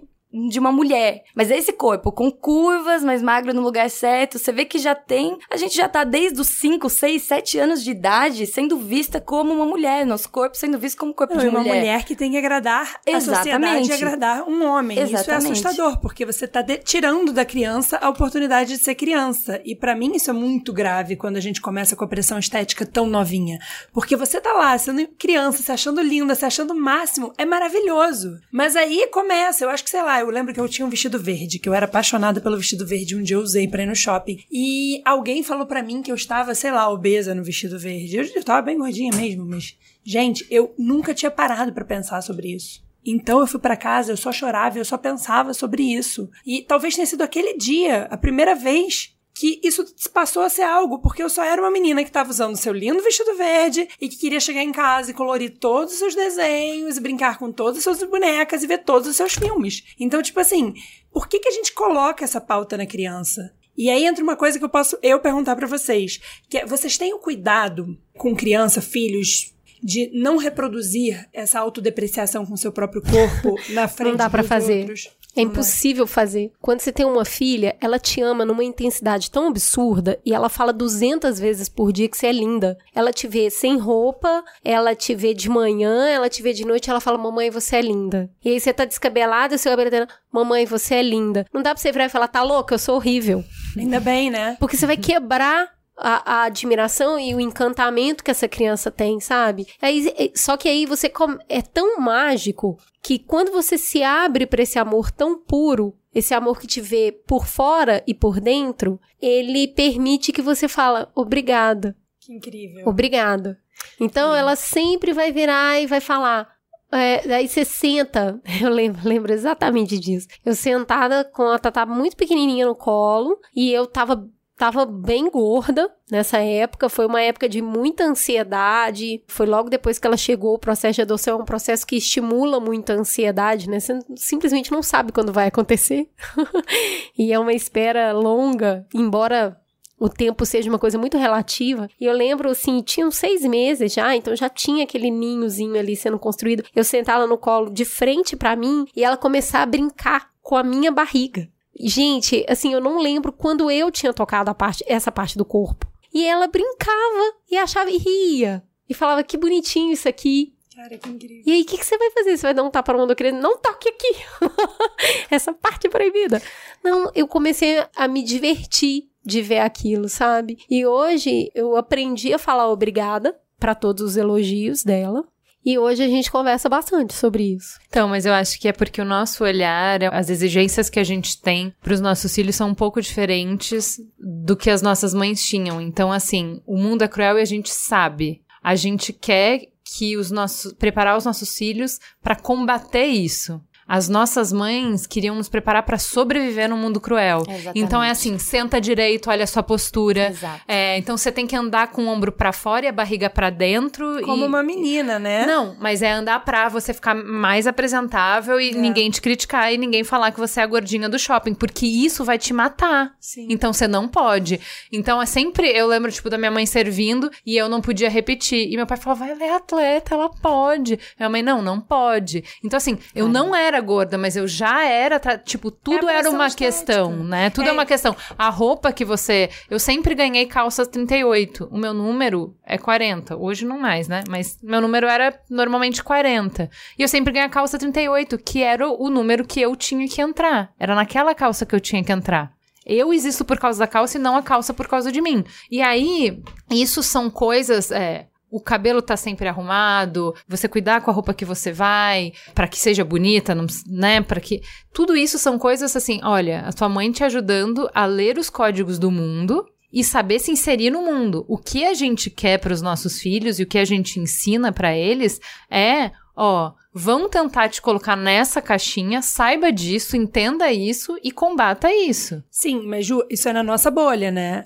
de 0.48 0.58
uma 0.58 0.72
mulher. 0.72 1.22
Mas 1.34 1.50
esse 1.50 1.72
corpo 1.72 2.10
com 2.10 2.30
curvas, 2.30 3.04
mais 3.04 3.22
magro 3.22 3.54
no 3.54 3.62
lugar 3.62 3.88
certo, 3.88 4.38
você 4.38 4.50
vê 4.52 4.64
que 4.64 4.78
já 4.78 4.94
tem. 4.94 5.38
A 5.50 5.56
gente 5.56 5.76
já 5.76 5.88
tá 5.88 6.02
desde 6.02 6.40
os 6.40 6.48
5, 6.48 6.90
6, 6.90 7.22
7 7.22 7.58
anos 7.58 7.84
de 7.84 7.90
idade 7.92 8.46
sendo 8.46 8.76
vista 8.76 9.20
como 9.20 9.52
uma 9.54 9.64
mulher. 9.64 10.04
Nosso 10.04 10.28
corpo 10.28 10.56
sendo 10.56 10.78
visto 10.78 10.98
como 10.98 11.14
corpo 11.14 11.34
Não, 11.34 11.40
de 11.40 11.48
uma 11.48 11.60
mulher. 11.60 11.72
uma 11.72 11.80
mulher 11.80 12.04
que 12.04 12.16
tem 12.16 12.32
que 12.32 12.36
agradar 12.36 13.00
Exatamente. 13.06 13.16
a 13.16 13.36
sociedade 13.36 13.90
e 13.90 13.92
agradar 13.92 14.48
um 14.48 14.64
homem. 14.64 14.98
Exatamente. 14.98 15.22
Isso 15.22 15.30
é 15.30 15.34
assustador, 15.70 16.00
porque 16.00 16.26
você 16.26 16.48
tá 16.48 16.64
tirando 16.82 17.32
da 17.32 17.44
criança 17.44 17.98
a 17.98 18.08
oportunidade 18.08 18.76
de 18.76 18.78
ser 18.78 18.94
criança. 18.94 19.60
E 19.64 19.76
para 19.76 19.94
mim 19.94 20.12
isso 20.16 20.30
é 20.30 20.32
muito 20.32 20.72
grave 20.72 21.16
quando 21.16 21.36
a 21.36 21.40
gente 21.40 21.60
começa 21.60 21.94
com 21.94 22.04
a 22.04 22.08
pressão 22.08 22.38
estética 22.38 22.84
tão 22.84 23.06
novinha. 23.06 23.58
Porque 23.92 24.16
você 24.16 24.40
tá 24.40 24.52
lá 24.52 24.76
sendo 24.78 25.06
criança, 25.18 25.62
se 25.62 25.70
achando 25.70 26.00
linda, 26.00 26.34
se 26.34 26.44
achando 26.44 26.72
o 26.72 26.76
máximo, 26.76 27.32
é 27.38 27.44
maravilhoso. 27.44 28.38
Mas 28.52 28.74
aí 28.74 29.06
começa, 29.12 29.64
eu 29.64 29.70
acho 29.70 29.84
que, 29.84 29.90
sei 29.90 30.02
lá, 30.02 30.23
eu 30.24 30.30
lembro 30.30 30.52
que 30.52 30.60
eu 30.60 30.68
tinha 30.68 30.86
um 30.86 30.90
vestido 30.90 31.18
verde, 31.18 31.58
que 31.58 31.68
eu 31.68 31.74
era 31.74 31.86
apaixonada 31.86 32.40
pelo 32.40 32.56
vestido 32.56 32.86
verde. 32.86 33.16
Um 33.16 33.22
dia 33.22 33.36
eu 33.36 33.40
usei 33.40 33.68
pra 33.68 33.82
ir 33.82 33.86
no 33.86 33.94
shopping. 33.94 34.44
E 34.50 35.00
alguém 35.04 35.42
falou 35.42 35.66
para 35.66 35.82
mim 35.82 36.02
que 36.02 36.10
eu 36.10 36.14
estava, 36.14 36.54
sei 36.54 36.70
lá, 36.70 36.88
obesa 36.90 37.34
no 37.34 37.44
vestido 37.44 37.78
verde. 37.78 38.16
Eu, 38.16 38.24
eu 38.34 38.44
tava 38.44 38.62
bem 38.62 38.78
gordinha 38.78 39.12
mesmo, 39.14 39.44
mas. 39.44 39.76
Gente, 40.02 40.46
eu 40.50 40.74
nunca 40.78 41.14
tinha 41.14 41.30
parado 41.30 41.72
para 41.72 41.84
pensar 41.84 42.20
sobre 42.22 42.54
isso. 42.54 42.84
Então 43.06 43.40
eu 43.40 43.46
fui 43.46 43.60
para 43.60 43.76
casa, 43.76 44.12
eu 44.12 44.16
só 44.16 44.32
chorava, 44.32 44.78
eu 44.78 44.84
só 44.84 44.96
pensava 44.96 45.52
sobre 45.52 45.82
isso. 45.82 46.30
E 46.44 46.62
talvez 46.62 46.94
tenha 46.94 47.06
sido 47.06 47.22
aquele 47.22 47.56
dia, 47.56 48.08
a 48.10 48.16
primeira 48.16 48.54
vez 48.54 49.13
que 49.34 49.60
isso 49.64 49.84
passou 50.12 50.42
a 50.42 50.48
ser 50.48 50.62
algo, 50.62 51.00
porque 51.00 51.22
eu 51.22 51.28
só 51.28 51.42
era 51.42 51.60
uma 51.60 51.70
menina 51.70 52.02
que 52.04 52.08
estava 52.08 52.30
usando 52.30 52.56
seu 52.56 52.72
lindo 52.72 53.02
vestido 53.02 53.36
verde 53.36 53.88
e 54.00 54.08
que 54.08 54.16
queria 54.16 54.38
chegar 54.38 54.62
em 54.62 54.70
casa 54.70 55.10
e 55.10 55.14
colorir 55.14 55.58
todos 55.58 55.94
os 55.94 55.98
seus 55.98 56.14
desenhos 56.14 56.96
e 56.96 57.00
brincar 57.00 57.36
com 57.36 57.50
todas 57.50 57.78
as 57.78 57.82
suas 57.98 58.08
bonecas 58.08 58.62
e 58.62 58.66
ver 58.68 58.84
todos 58.84 59.08
os 59.08 59.16
seus 59.16 59.34
filmes. 59.34 59.82
Então, 59.98 60.22
tipo 60.22 60.38
assim, 60.38 60.72
por 61.12 61.26
que, 61.26 61.40
que 61.40 61.48
a 61.48 61.52
gente 61.52 61.72
coloca 61.72 62.24
essa 62.24 62.40
pauta 62.40 62.76
na 62.76 62.86
criança? 62.86 63.52
E 63.76 63.90
aí 63.90 64.04
entra 64.04 64.22
uma 64.22 64.36
coisa 64.36 64.56
que 64.56 64.64
eu 64.64 64.68
posso 64.68 64.96
eu 65.02 65.18
perguntar 65.18 65.56
para 65.56 65.66
vocês, 65.66 66.20
que 66.48 66.58
é, 66.58 66.64
vocês 66.64 66.96
têm 66.96 67.12
o 67.12 67.18
cuidado 67.18 67.98
com 68.16 68.36
criança, 68.36 68.80
filhos, 68.80 69.52
de 69.82 70.10
não 70.14 70.36
reproduzir 70.36 71.28
essa 71.32 71.58
autodepreciação 71.58 72.46
com 72.46 72.56
seu 72.56 72.70
próprio 72.70 73.02
corpo 73.02 73.56
na 73.74 73.88
frente 73.88 74.10
não 74.10 74.16
dá 74.16 74.30
para 74.30 74.44
fazer. 74.44 74.82
Outros? 74.82 75.10
É 75.36 75.42
impossível 75.42 76.06
fazer. 76.06 76.52
Quando 76.60 76.80
você 76.80 76.92
tem 76.92 77.04
uma 77.04 77.24
filha, 77.24 77.76
ela 77.80 77.98
te 77.98 78.20
ama 78.20 78.44
numa 78.44 78.62
intensidade 78.62 79.30
tão 79.30 79.48
absurda 79.48 80.18
e 80.24 80.32
ela 80.32 80.48
fala 80.48 80.72
200 80.72 81.38
vezes 81.40 81.68
por 81.68 81.92
dia 81.92 82.08
que 82.08 82.16
você 82.16 82.28
é 82.28 82.32
linda. 82.32 82.78
Ela 82.94 83.12
te 83.12 83.26
vê 83.26 83.50
sem 83.50 83.76
roupa, 83.76 84.44
ela 84.64 84.94
te 84.94 85.14
vê 85.14 85.34
de 85.34 85.48
manhã, 85.48 86.08
ela 86.08 86.28
te 86.28 86.42
vê 86.42 86.52
de 86.52 86.64
noite, 86.64 86.88
ela 86.88 87.00
fala: 87.00 87.18
"Mamãe, 87.18 87.50
você 87.50 87.76
é 87.76 87.82
linda". 87.82 88.30
E 88.44 88.50
aí 88.50 88.60
você 88.60 88.72
tá 88.72 88.84
descabelada, 88.84 89.58
seu 89.58 89.72
cabelo 89.72 89.90
tá 89.90 90.08
"Mamãe, 90.32 90.64
você 90.64 90.96
é 90.96 91.02
linda". 91.02 91.46
Não 91.52 91.62
dá 91.62 91.74
pra 91.74 91.82
você 91.82 91.90
virar 91.90 92.06
e 92.06 92.10
falar: 92.10 92.28
"Tá 92.28 92.42
louca, 92.42 92.74
eu 92.74 92.78
sou 92.78 92.96
horrível". 92.96 93.42
Ainda 93.76 93.98
bem, 93.98 94.30
né? 94.30 94.56
Porque 94.60 94.76
você 94.76 94.86
vai 94.86 94.96
quebrar 94.96 95.68
a, 95.96 96.40
a, 96.40 96.44
admiração 96.44 97.18
e 97.18 97.34
o 97.34 97.40
encantamento 97.40 98.24
que 98.24 98.30
essa 98.30 98.48
criança 98.48 98.90
tem, 98.90 99.20
sabe? 99.20 99.66
Aí, 99.80 100.32
só 100.34 100.56
que 100.56 100.68
aí 100.68 100.86
você 100.86 101.10
é 101.48 101.62
tão 101.62 102.00
mágico 102.00 102.78
que 103.02 103.18
quando 103.18 103.52
você 103.52 103.78
se 103.78 104.02
abre 104.02 104.46
para 104.46 104.62
esse 104.62 104.78
amor 104.78 105.10
tão 105.10 105.38
puro, 105.38 105.96
esse 106.14 106.32
amor 106.34 106.60
que 106.60 106.66
te 106.66 106.80
vê 106.80 107.12
por 107.26 107.46
fora 107.46 108.02
e 108.06 108.14
por 108.14 108.40
dentro, 108.40 109.00
ele 109.20 109.68
permite 109.68 110.32
que 110.32 110.42
você 110.42 110.68
fala 110.68 111.10
obrigada. 111.14 111.96
Que 112.20 112.32
incrível. 112.32 112.86
Obrigada. 112.86 113.60
Então 114.00 114.34
ela 114.34 114.56
sempre 114.56 115.12
vai 115.12 115.32
virar 115.32 115.80
e 115.80 115.86
vai 115.86 116.00
falar. 116.00 116.54
É, 116.92 117.26
daí 117.26 117.48
você 117.48 117.64
senta, 117.64 118.40
eu 118.62 118.70
lembro, 118.70 119.06
lembro 119.06 119.32
exatamente 119.32 119.98
disso. 119.98 120.28
Eu 120.44 120.54
sentada 120.54 121.24
com 121.24 121.42
a 121.48 121.58
Tatá 121.58 121.84
muito 121.84 122.16
pequenininha 122.16 122.66
no 122.66 122.76
colo 122.76 123.38
e 123.54 123.72
eu 123.72 123.86
tava 123.86 124.28
tava 124.56 124.86
bem 124.86 125.30
gorda 125.30 125.90
nessa 126.10 126.38
época. 126.38 126.88
Foi 126.88 127.06
uma 127.06 127.20
época 127.20 127.48
de 127.48 127.60
muita 127.60 128.04
ansiedade. 128.04 129.22
Foi 129.26 129.46
logo 129.46 129.68
depois 129.68 129.98
que 129.98 130.06
ela 130.06 130.16
chegou. 130.16 130.54
O 130.54 130.58
processo 130.58 130.96
de 130.96 131.02
adoção 131.02 131.38
é 131.38 131.42
um 131.42 131.46
processo 131.46 131.86
que 131.86 131.96
estimula 131.96 132.60
muita 132.60 132.94
ansiedade, 132.94 133.68
né? 133.68 133.80
Você 133.80 133.98
simplesmente 134.16 134.72
não 134.72 134.82
sabe 134.82 135.12
quando 135.12 135.32
vai 135.32 135.48
acontecer. 135.48 136.08
e 137.18 137.32
é 137.32 137.38
uma 137.38 137.52
espera 137.52 138.12
longa, 138.12 138.86
embora 138.94 139.60
o 139.98 140.08
tempo 140.08 140.44
seja 140.44 140.68
uma 140.68 140.78
coisa 140.78 140.98
muito 140.98 141.16
relativa. 141.16 141.88
E 142.00 142.04
eu 142.04 142.12
lembro, 142.12 142.50
assim, 142.50 142.82
tinham 142.82 143.10
seis 143.10 143.42
meses 143.42 143.92
já, 143.92 144.14
então 144.14 144.34
já 144.34 144.48
tinha 144.48 144.84
aquele 144.84 145.10
ninhozinho 145.10 145.78
ali 145.78 145.96
sendo 145.96 146.18
construído. 146.18 146.64
Eu 146.74 146.84
sentar 146.84 147.16
ela 147.16 147.26
no 147.26 147.38
colo 147.38 147.70
de 147.70 147.84
frente 147.84 148.36
para 148.36 148.56
mim 148.56 148.86
e 148.94 149.04
ela 149.04 149.16
começar 149.16 149.62
a 149.62 149.66
brincar 149.66 150.30
com 150.42 150.56
a 150.56 150.62
minha 150.62 150.92
barriga. 150.92 151.48
Gente, 151.78 152.44
assim, 152.48 152.72
eu 152.72 152.80
não 152.80 153.00
lembro 153.00 153.32
quando 153.32 153.70
eu 153.70 153.90
tinha 153.90 154.12
tocado 154.12 154.50
a 154.50 154.54
parte, 154.54 154.84
essa 154.86 155.10
parte 155.10 155.36
do 155.36 155.44
corpo. 155.44 155.86
E 156.12 156.24
ela 156.24 156.46
brincava 156.46 157.34
e 157.50 157.56
achava 157.56 157.90
e 157.90 157.98
ria. 157.98 158.62
E 158.88 158.94
falava 158.94 159.24
que 159.24 159.36
bonitinho 159.36 159.92
isso 159.92 160.08
aqui. 160.08 160.54
Cara, 160.74 160.98
que 160.98 161.08
incrível. 161.08 161.42
E 161.46 161.52
aí, 161.52 161.62
o 161.62 161.64
que, 161.64 161.78
que, 161.78 161.86
você 161.86 161.96
vai 161.96 162.10
fazer? 162.10 162.36
Você 162.36 162.42
vai 162.42 162.54
dar 162.54 162.62
um 162.62 162.70
tapa 162.70 162.92
na 162.92 162.98
mão 162.98 163.06
do 163.06 163.16
criança? 163.16 163.40
Não 163.40 163.56
toque 163.58 163.88
aqui! 163.88 164.14
Essa 165.30 165.52
parte 165.52 165.86
é 165.86 165.90
proibida. 165.90 166.42
Não, 166.82 167.10
eu 167.14 167.26
comecei 167.28 167.84
a 167.96 168.08
me 168.08 168.22
divertir 168.22 169.08
de 169.24 169.40
ver 169.40 169.60
aquilo, 169.60 170.08
sabe? 170.08 170.58
E 170.68 170.84
hoje 170.84 171.50
eu 171.54 171.76
aprendi 171.76 172.32
a 172.32 172.38
falar 172.38 172.68
obrigada 172.70 173.38
para 173.58 173.74
todos 173.74 174.02
os 174.02 174.16
elogios 174.16 174.82
dela. 174.84 175.24
E 175.64 175.78
hoje 175.78 176.02
a 176.02 176.08
gente 176.08 176.30
conversa 176.30 176.68
bastante 176.68 177.14
sobre 177.14 177.54
isso. 177.54 177.78
Então, 177.88 178.08
mas 178.08 178.26
eu 178.26 178.34
acho 178.34 178.60
que 178.60 178.68
é 178.68 178.72
porque 178.72 179.00
o 179.00 179.04
nosso 179.04 179.42
olhar, 179.42 180.02
as 180.12 180.28
exigências 180.28 180.90
que 180.90 181.00
a 181.00 181.04
gente 181.04 181.40
tem 181.40 181.74
para 181.80 181.94
os 181.94 182.00
nossos 182.00 182.34
filhos 182.34 182.54
são 182.54 182.68
um 182.68 182.74
pouco 182.74 183.00
diferentes 183.00 183.98
do 184.18 184.56
que 184.56 184.68
as 184.68 184.82
nossas 184.82 185.14
mães 185.14 185.42
tinham. 185.42 185.80
Então, 185.80 186.12
assim, 186.12 186.60
o 186.66 186.76
mundo 186.76 187.02
é 187.02 187.08
cruel 187.08 187.38
e 187.38 187.42
a 187.42 187.46
gente 187.46 187.70
sabe. 187.70 188.42
A 188.62 188.74
gente 188.74 189.12
quer 189.12 189.68
que 189.84 190.16
os 190.16 190.30
nossos 190.30 190.72
preparar 190.72 191.16
os 191.16 191.24
nossos 191.24 191.56
filhos 191.56 191.98
para 192.22 192.36
combater 192.36 193.06
isso. 193.06 193.60
As 193.94 194.08
nossas 194.08 194.52
mães 194.52 195.06
queriam 195.06 195.36
nos 195.36 195.48
preparar 195.48 195.84
para 195.84 195.98
sobreviver 195.98 196.68
no 196.68 196.76
mundo 196.76 197.00
cruel. 197.00 197.44
Exatamente. 197.48 197.78
Então 197.78 198.02
é 198.02 198.10
assim, 198.10 198.36
senta 198.38 198.80
direito, 198.80 199.30
olha 199.30 199.44
a 199.44 199.46
sua 199.46 199.62
postura. 199.62 200.30
Exato. 200.30 200.62
É, 200.66 200.98
então 200.98 201.16
você 201.16 201.30
tem 201.30 201.46
que 201.46 201.54
andar 201.54 201.92
com 201.92 202.02
o 202.02 202.08
ombro 202.08 202.32
para 202.32 202.52
fora 202.52 202.86
e 202.86 202.88
a 202.88 202.92
barriga 202.92 203.30
para 203.30 203.50
dentro. 203.50 204.20
Como 204.22 204.42
e... 204.44 204.48
uma 204.48 204.64
menina, 204.64 205.20
né? 205.20 205.46
Não, 205.46 205.76
mas 205.78 206.02
é 206.02 206.10
andar 206.10 206.44
pra 206.44 206.68
você 206.68 206.92
ficar 206.92 207.14
mais 207.14 207.68
apresentável 207.68 208.60
e 208.60 208.70
É. 208.70 208.72
ninguém 208.72 209.08
te 209.12 209.20
criticar 209.20 209.72
e 209.72 209.78
ninguém 209.78 210.02
falar 210.02 210.32
que 210.32 210.40
você 210.40 210.58
é 210.58 210.64
a 210.64 210.66
gordinha 210.66 211.08
do 211.08 211.16
shopping, 211.16 211.54
porque 211.54 211.86
isso 211.86 212.24
vai 212.24 212.36
te 212.36 212.52
matar. 212.52 213.12
Sim. 213.20 213.46
Então 213.48 213.72
você 213.72 213.86
não 213.86 214.08
pode. 214.08 214.60
Então 214.90 215.22
é 215.22 215.26
sempre. 215.26 215.68
Eu 215.68 215.86
lembro, 215.86 216.10
tipo, 216.10 216.28
da 216.28 216.36
minha 216.36 216.50
mãe 216.50 216.66
servindo 216.66 217.30
e 217.46 217.56
eu 217.56 217.68
não 217.68 217.80
podia 217.80 218.10
repetir. 218.10 218.72
E 218.72 218.76
meu 218.76 218.88
pai 218.88 218.96
falava, 218.96 219.28
ela 219.28 219.44
é 219.44 219.54
atleta, 219.54 220.16
ela 220.16 220.28
pode. 220.28 220.98
Minha 221.16 221.30
mãe, 221.30 221.44
não, 221.44 221.62
não 221.62 221.78
pode. 221.78 222.42
Então, 222.64 222.76
assim, 222.76 222.98
eu 223.14 223.28
não 223.28 223.54
era 223.54 223.83
gorda, 223.84 224.18
mas 224.18 224.34
eu 224.36 224.48
já 224.48 224.84
era. 224.84 225.20
Tipo, 225.38 225.70
tudo 225.70 226.08
É 226.08 226.16
era 226.18 226.30
uma 226.30 226.48
estética. 226.48 226.72
questão, 226.72 227.12
né? 227.24 227.50
Tudo 227.50 227.66
é. 227.66 227.70
É. 227.70 227.72
uma 227.72 227.86
questão. 227.86 228.16
A 228.36 228.48
roupa 228.50 228.92
que 228.92 229.04
você. 229.04 229.48
Eu 229.70 229.78
sempre 229.78 230.16
ganhei 230.16 230.46
calça 230.46 230.84
38. 230.84 231.68
O 231.70 231.78
meu 231.78 231.94
número 231.94 232.56
é 232.66 232.76
40. 232.76 233.36
Hoje 233.36 233.64
não 233.64 233.78
mais, 233.78 234.08
né? 234.08 234.24
Mas 234.28 234.58
meu 234.60 234.80
número 234.80 235.06
era 235.06 235.38
normalmente 235.48 236.02
40. 236.02 236.68
E 236.98 237.02
eu 237.02 237.06
sempre 237.08 237.32
ganhei 237.32 237.46
a 237.46 237.50
calça 237.50 237.78
38, 237.78 238.38
que 238.38 238.60
era 238.60 238.88
o 238.88 239.04
o 239.04 239.10
número 239.10 239.44
que 239.46 239.60
eu 239.60 239.76
tinha 239.76 240.08
que 240.08 240.22
entrar. 240.22 240.72
Era 240.80 240.94
naquela 240.94 241.34
calça 241.34 241.66
que 241.66 241.74
eu 241.74 241.80
tinha 241.80 242.02
que 242.02 242.10
entrar. 242.10 242.50
Eu 242.86 243.12
existo 243.12 243.44
por 243.44 243.58
causa 243.58 243.78
da 243.78 243.86
calça 243.86 244.16
e 244.16 244.20
não 244.20 244.34
a 244.36 244.42
calça 244.42 244.72
por 244.72 244.88
causa 244.88 245.12
de 245.12 245.20
mim. 245.20 245.44
E 245.70 245.82
aí, 245.82 246.42
isso 246.70 247.02
são 247.02 247.28
coisas. 247.28 247.90
é, 247.90 248.26
o 248.54 248.60
cabelo 248.60 249.02
tá 249.02 249.16
sempre 249.16 249.48
arrumado, 249.48 250.32
você 250.46 250.68
cuidar 250.68 251.00
com 251.00 251.10
a 251.10 251.12
roupa 251.12 251.34
que 251.34 251.44
você 251.44 251.72
vai, 251.72 252.32
pra 252.54 252.68
que 252.68 252.78
seja 252.78 253.04
bonita, 253.04 253.52
não, 253.52 253.66
né? 253.84 254.20
Para 254.22 254.40
que 254.40 254.62
tudo 254.92 255.16
isso 255.16 255.40
são 255.40 255.58
coisas 255.58 255.96
assim, 255.96 256.20
olha, 256.22 256.60
a 256.60 256.72
tua 256.72 256.88
mãe 256.88 257.10
te 257.10 257.24
ajudando 257.24 257.90
a 257.92 258.06
ler 258.06 258.38
os 258.38 258.48
códigos 258.48 258.96
do 258.96 259.10
mundo 259.10 259.66
e 259.92 260.04
saber 260.04 260.38
se 260.38 260.52
inserir 260.52 260.90
no 260.90 261.02
mundo. 261.02 261.44
O 261.48 261.58
que 261.58 261.84
a 261.84 261.94
gente 261.94 262.30
quer 262.30 262.58
para 262.58 262.72
os 262.72 262.80
nossos 262.80 263.18
filhos 263.18 263.58
e 263.58 263.64
o 263.64 263.66
que 263.66 263.76
a 263.78 263.84
gente 263.84 264.20
ensina 264.20 264.70
para 264.72 264.96
eles 264.96 265.40
é, 265.68 266.12
ó, 266.36 266.74
vão 266.92 267.28
tentar 267.28 267.68
te 267.68 267.82
colocar 267.82 268.14
nessa 268.14 268.62
caixinha, 268.62 269.20
saiba 269.20 269.72
disso, 269.72 270.16
entenda 270.16 270.70
isso 270.70 271.18
e 271.24 271.32
combata 271.32 271.92
isso. 271.92 272.40
Sim, 272.48 272.86
mas 272.86 273.04
Ju, 273.04 273.20
isso 273.28 273.48
é 273.48 273.52
na 273.52 273.64
nossa 273.64 273.90
bolha, 273.90 274.30
né? 274.30 274.62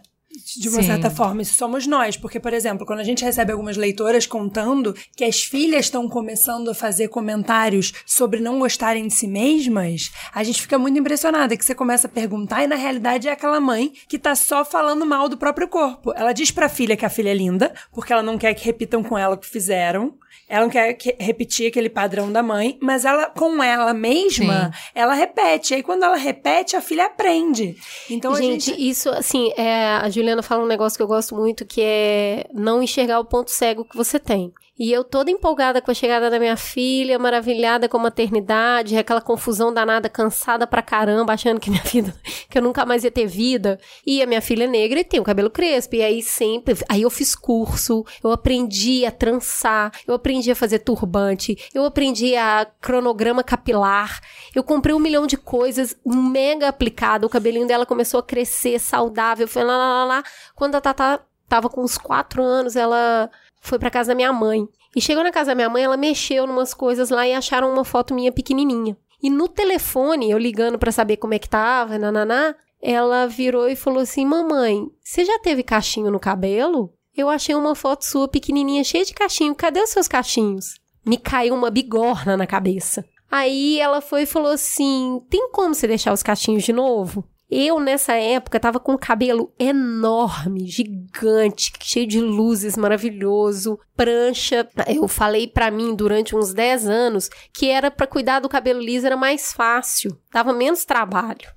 De 0.57 0.69
uma 0.69 0.83
Sim. 0.83 0.89
certa 0.89 1.11
forma, 1.11 1.43
isso 1.43 1.55
somos 1.55 1.87
nós. 1.87 2.17
Porque, 2.17 2.41
por 2.41 2.53
exemplo, 2.53 2.87
quando 2.87 3.01
a 3.01 3.05
gente 3.05 3.25
recebe 3.25 3.53
algumas 3.53 3.77
leitoras 3.77 4.27
contando 4.27 4.95
que 5.17 5.25
as 5.25 5.43
filhas 5.43 5.87
estão 5.87 6.09
começando 6.09 6.71
a 6.71 6.75
fazer 6.75 7.09
comentários 7.09 7.93
sobre 8.07 8.41
não 8.41 8.59
gostarem 8.59 9.07
de 9.07 9.15
si 9.15 9.27
mesmas, 9.27 10.11
a 10.33 10.43
gente 10.43 10.63
fica 10.63 10.79
muito 10.79 10.99
impressionada. 10.99 11.57
Que 11.57 11.65
você 11.65 11.75
começa 11.75 12.07
a 12.07 12.11
perguntar 12.11 12.65
e, 12.65 12.67
na 12.67 12.77
realidade, 12.77 13.29
é 13.29 13.33
aquela 13.33 13.61
mãe 13.61 13.93
que 14.09 14.19
tá 14.19 14.35
só 14.35 14.65
falando 14.65 15.05
mal 15.05 15.29
do 15.29 15.37
próprio 15.37 15.69
corpo. 15.69 16.13
Ela 16.15 16.33
diz 16.33 16.51
pra 16.51 16.69
filha 16.69 16.97
que 16.97 17.05
a 17.05 17.11
filha 17.11 17.31
é 17.31 17.35
linda, 17.35 17.73
porque 17.93 18.13
ela 18.13 18.23
não 18.23 18.39
quer 18.39 18.55
que 18.55 18.65
repitam 18.65 19.03
com 19.03 19.17
ela 19.17 19.35
o 19.35 19.39
que 19.39 19.47
fizeram. 19.47 20.15
Ela 20.49 20.63
não 20.65 20.71
quer 20.71 20.93
que- 20.95 21.17
repetir 21.19 21.69
aquele 21.69 21.89
padrão 21.91 22.31
da 22.33 22.43
mãe, 22.43 22.79
mas 22.81 23.05
ela, 23.05 23.27
com 23.27 23.63
ela 23.63 23.93
mesma, 23.95 24.73
ela 24.95 25.15
repete. 25.15 25.75
Aí, 25.75 25.83
quando 25.83 26.05
ela 26.05 26.17
repete, 26.17 26.75
a 26.77 26.81
filha 26.81 27.07
aprende. 27.07 27.77
Então, 28.11 28.35
gente, 28.35 28.67
gente 28.67 28.89
isso, 28.89 29.11
assim, 29.11 29.53
é, 29.57 29.87
a 29.97 30.09
Juliana 30.09 30.43
fala 30.43 30.63
um 30.63 30.67
negócio 30.67 30.97
que 30.97 31.03
eu 31.03 31.07
gosto 31.09 31.35
muito, 31.35 31.67
que 31.67 31.81
é 31.83 32.47
não 32.53 32.83
enxergar 32.83 33.21
o 33.21 33.25
ponto 33.25 33.51
cego 33.51 33.85
que 33.85 33.97
você 33.97 34.19
tem. 34.19 34.53
E 34.79 34.93
eu 34.93 35.03
toda 35.03 35.31
empolgada 35.31 35.83
com 35.83 35.91
a 35.91 35.95
chegada 35.95 36.31
da 36.31 36.39
minha 36.39 36.57
filha, 36.57 37.19
maravilhada 37.19 37.89
com 37.89 37.97
a 37.97 38.03
maternidade, 38.05 38.97
aquela 38.97 39.21
confusão 39.21 39.75
danada, 39.75 40.09
cansada 40.09 40.67
pra 40.67 40.81
caramba, 40.81 41.33
achando 41.33 41.59
que 41.59 41.69
minha 41.69 41.83
vida, 41.85 42.15
que 42.49 42.57
eu 42.57 42.63
nunca 42.63 42.87
mais 42.87 43.03
ia 43.03 43.11
ter 43.11 43.27
vida. 43.27 43.81
E 44.07 44.23
a 44.23 44.27
minha 44.27 44.41
filha 44.41 44.65
é 44.65 44.67
negra 44.69 45.01
e 45.01 45.05
tem 45.05 45.19
o 45.19 45.25
cabelo 45.25 45.51
crespo. 45.51 45.97
E 45.97 46.03
aí 46.03 46.23
sempre, 46.23 46.77
aí 46.89 47.03
eu 47.03 47.11
fiz 47.11 47.35
curso, 47.35 48.05
eu 48.23 48.31
aprendi 48.31 49.05
a 49.05 49.11
trançar, 49.11 49.93
eu 50.07 50.15
aprendi 50.15 50.51
a 50.51 50.57
fazer 50.57 50.79
turbante, 50.81 51.57
eu 51.75 51.85
aprendi 51.85 52.37
a 52.37 52.67
cronograma 52.81 53.43
capilar, 53.43 54.21
eu 54.55 54.63
comprei 54.63 54.95
um 54.95 55.01
milhão 55.01 55.27
de 55.27 55.37
coisas, 55.37 55.97
mega 56.05 56.69
aplicado, 56.69 57.27
o 57.27 57.31
cabelinho 57.31 57.67
dela 57.67 57.85
começou 57.85 58.21
a 58.21 58.23
crescer, 58.23 58.79
saudável, 58.79 59.49
foi 59.49 59.65
lá, 59.65 59.77
lá, 59.77 59.89
lá, 59.89 60.05
lá. 60.05 60.25
Quando 60.55 60.77
a 60.77 60.81
Tatá 60.81 61.21
tava 61.49 61.69
com 61.69 61.83
uns 61.83 61.99
quatro 61.99 62.43
anos, 62.43 62.77
ela 62.77 63.31
foi 63.61 63.79
pra 63.79 63.91
casa 63.91 64.09
da 64.09 64.15
minha 64.15 64.33
mãe. 64.33 64.67
E 64.95 65.01
chegou 65.01 65.23
na 65.23 65.31
casa 65.31 65.51
da 65.51 65.55
minha 65.55 65.69
mãe, 65.69 65.85
ela 65.85 65.97
mexeu 65.97 66.47
numas 66.47 66.73
coisas 66.73 67.11
lá 67.11 67.27
e 67.27 67.35
acharam 67.35 67.73
uma 67.73 67.85
foto 67.85 68.15
minha 68.15 68.33
pequenininha. 68.33 68.97
E 69.23 69.29
no 69.29 69.49
telefone, 69.49 70.31
eu 70.31 70.39
ligando 70.39 70.79
pra 70.79 70.93
saber 70.93 71.17
como 71.17 71.35
é 71.35 71.39
que 71.39 71.49
tava, 71.49 71.99
nananá, 71.99 72.55
ela 72.81 73.27
virou 73.27 73.69
e 73.69 73.77
falou 73.77 74.01
assim: 74.01 74.25
"Mamãe, 74.25 74.87
você 75.03 75.25
já 75.25 75.39
teve 75.41 75.63
cachinho 75.63 76.11
no 76.11 76.21
cabelo? 76.21 76.93
Eu 77.17 77.29
achei 77.29 77.55
uma 77.55 77.75
foto 77.75 78.05
sua 78.05 78.29
pequenininha, 78.29 78.85
cheia 78.85 79.05
de 79.05 79.13
cachinho. 79.13 79.55
Cadê 79.55 79.81
os 79.81 79.91
seus 79.91 80.07
cachinhos?" 80.07 80.79
Me 81.05 81.17
caiu 81.17 81.55
uma 81.55 81.71
bigorna 81.71 82.37
na 82.37 82.47
cabeça. 82.47 83.05
Aí 83.31 83.81
ela 83.81 84.01
foi 84.01 84.23
e 84.23 84.27
falou 84.27 84.53
assim: 84.53 85.21
"Tem 85.29 85.51
como 85.51 85.75
você 85.75 85.87
deixar 85.87 86.13
os 86.13 86.23
cachinhos 86.23 86.63
de 86.63 86.73
novo?" 86.73 87.25
Eu, 87.51 87.81
nessa 87.81 88.13
época, 88.13 88.61
tava 88.61 88.79
com 88.79 88.93
um 88.93 88.99
cabelo 88.99 89.53
enorme, 89.59 90.67
gigante, 90.67 91.73
cheio 91.81 92.07
de 92.07 92.21
luzes, 92.21 92.77
maravilhoso, 92.77 93.79
prancha. 93.97 94.69
Eu 94.87 95.09
falei 95.09 95.47
pra 95.47 95.71
mim 95.71 95.95
durante 95.95 96.37
uns 96.37 96.53
10 96.53 96.89
anos 96.89 97.31
que 97.53 97.69
era 97.69 97.91
pra 97.91 98.07
cuidar 98.07 98.41
do 98.41 98.49
cabelo 98.49 98.81
liso 98.81 99.07
era 99.07 99.17
mais 99.17 99.53
fácil, 99.53 100.19
dava 100.31 100.53
menos 100.53 100.85
trabalho. 100.85 101.49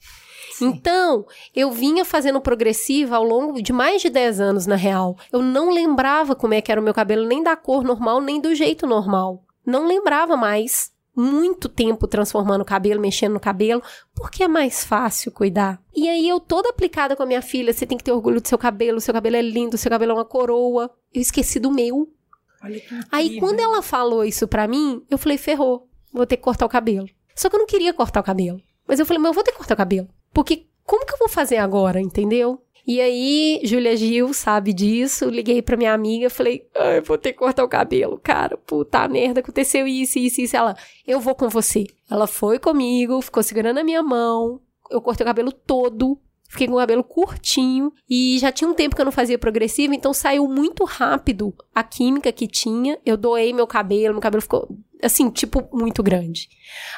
Então, 0.61 1.25
eu 1.55 1.71
vinha 1.71 2.05
fazendo 2.05 2.39
progressiva 2.39 3.15
ao 3.15 3.23
longo 3.23 3.61
de 3.61 3.73
mais 3.73 4.01
de 4.01 4.09
10 4.09 4.39
anos, 4.39 4.67
na 4.67 4.75
real. 4.75 5.17
Eu 5.31 5.41
não 5.41 5.73
lembrava 5.73 6.35
como 6.35 6.53
é 6.53 6.61
que 6.61 6.71
era 6.71 6.79
o 6.79 6.83
meu 6.83 6.93
cabelo, 6.93 7.25
nem 7.25 7.43
da 7.43 7.55
cor 7.55 7.83
normal, 7.83 8.21
nem 8.21 8.39
do 8.39 8.53
jeito 8.53 8.85
normal. 8.85 9.43
Não 9.65 9.87
lembrava 9.87 10.37
mais. 10.37 10.91
Muito 11.15 11.67
tempo 11.67 12.07
transformando 12.07 12.61
o 12.61 12.65
cabelo, 12.65 13.01
mexendo 13.01 13.33
no 13.33 13.39
cabelo, 13.39 13.83
porque 14.15 14.43
é 14.43 14.47
mais 14.47 14.83
fácil 14.85 15.31
cuidar. 15.31 15.81
E 15.93 16.07
aí 16.07 16.27
eu 16.27 16.39
toda 16.39 16.69
aplicada 16.69 17.15
com 17.15 17.23
a 17.23 17.25
minha 17.25 17.41
filha, 17.41 17.73
você 17.73 17.85
tem 17.85 17.97
que 17.97 18.03
ter 18.03 18.11
orgulho 18.13 18.39
do 18.39 18.47
seu 18.47 18.57
cabelo, 18.57 19.01
seu 19.01 19.13
cabelo 19.13 19.35
é 19.35 19.41
lindo, 19.41 19.77
seu 19.77 19.91
cabelo 19.91 20.11
é 20.11 20.15
uma 20.15 20.25
coroa. 20.25 20.89
Eu 21.13 21.21
esqueci 21.21 21.59
do 21.59 21.71
meu. 21.71 22.07
Aí 23.11 23.39
quando 23.39 23.59
ela 23.59 23.81
falou 23.81 24.23
isso 24.23 24.47
pra 24.47 24.67
mim, 24.67 25.03
eu 25.09 25.17
falei, 25.17 25.37
ferrou, 25.37 25.89
vou 26.13 26.25
ter 26.25 26.37
que 26.37 26.43
cortar 26.43 26.65
o 26.65 26.69
cabelo. 26.69 27.07
Só 27.35 27.49
que 27.49 27.55
eu 27.55 27.59
não 27.59 27.67
queria 27.67 27.93
cortar 27.93 28.21
o 28.21 28.23
cabelo. 28.23 28.61
Mas 28.87 28.99
eu 28.99 29.05
falei, 29.05 29.19
mas 29.19 29.29
eu 29.29 29.33
vou 29.33 29.43
ter 29.43 29.51
que 29.51 29.57
cortar 29.57 29.73
o 29.73 29.77
cabelo. 29.77 30.07
Porque 30.33 30.67
como 30.83 31.05
que 31.05 31.13
eu 31.13 31.17
vou 31.17 31.29
fazer 31.29 31.57
agora, 31.57 31.99
entendeu? 31.99 32.61
E 32.91 32.99
aí, 32.99 33.61
Júlia 33.63 33.95
Gil 33.95 34.33
sabe 34.33 34.73
disso, 34.73 35.29
liguei 35.29 35.61
pra 35.61 35.77
minha 35.77 35.93
amiga, 35.93 36.29
falei, 36.29 36.67
ai, 36.77 36.99
vou 36.99 37.17
ter 37.17 37.31
que 37.31 37.39
cortar 37.39 37.63
o 37.63 37.69
cabelo, 37.69 38.19
cara, 38.21 38.57
puta 38.57 39.07
merda, 39.07 39.39
aconteceu 39.39 39.87
isso, 39.87 40.19
isso, 40.19 40.41
isso. 40.41 40.57
Ela, 40.57 40.75
eu 41.07 41.17
vou 41.17 41.33
com 41.33 41.47
você. 41.47 41.85
Ela 42.09 42.27
foi 42.27 42.59
comigo, 42.59 43.21
ficou 43.21 43.41
segurando 43.41 43.77
a 43.77 43.83
minha 43.85 44.03
mão, 44.03 44.59
eu 44.89 44.99
cortei 44.99 45.23
o 45.23 45.25
cabelo 45.25 45.53
todo, 45.53 46.19
fiquei 46.49 46.67
com 46.67 46.73
o 46.73 46.79
cabelo 46.79 47.01
curtinho 47.01 47.93
e 48.09 48.37
já 48.39 48.51
tinha 48.51 48.69
um 48.69 48.73
tempo 48.73 48.93
que 48.93 49.01
eu 49.01 49.05
não 49.05 49.11
fazia 49.13 49.39
progressiva, 49.39 49.95
então 49.95 50.13
saiu 50.13 50.45
muito 50.49 50.83
rápido 50.83 51.55
a 51.73 51.81
química 51.83 52.29
que 52.33 52.45
tinha. 52.45 52.99
Eu 53.05 53.15
doei 53.15 53.53
meu 53.53 53.65
cabelo, 53.65 54.15
meu 54.15 54.21
cabelo 54.21 54.41
ficou 54.41 54.67
assim, 55.01 55.29
tipo, 55.29 55.65
muito 55.71 56.03
grande. 56.03 56.49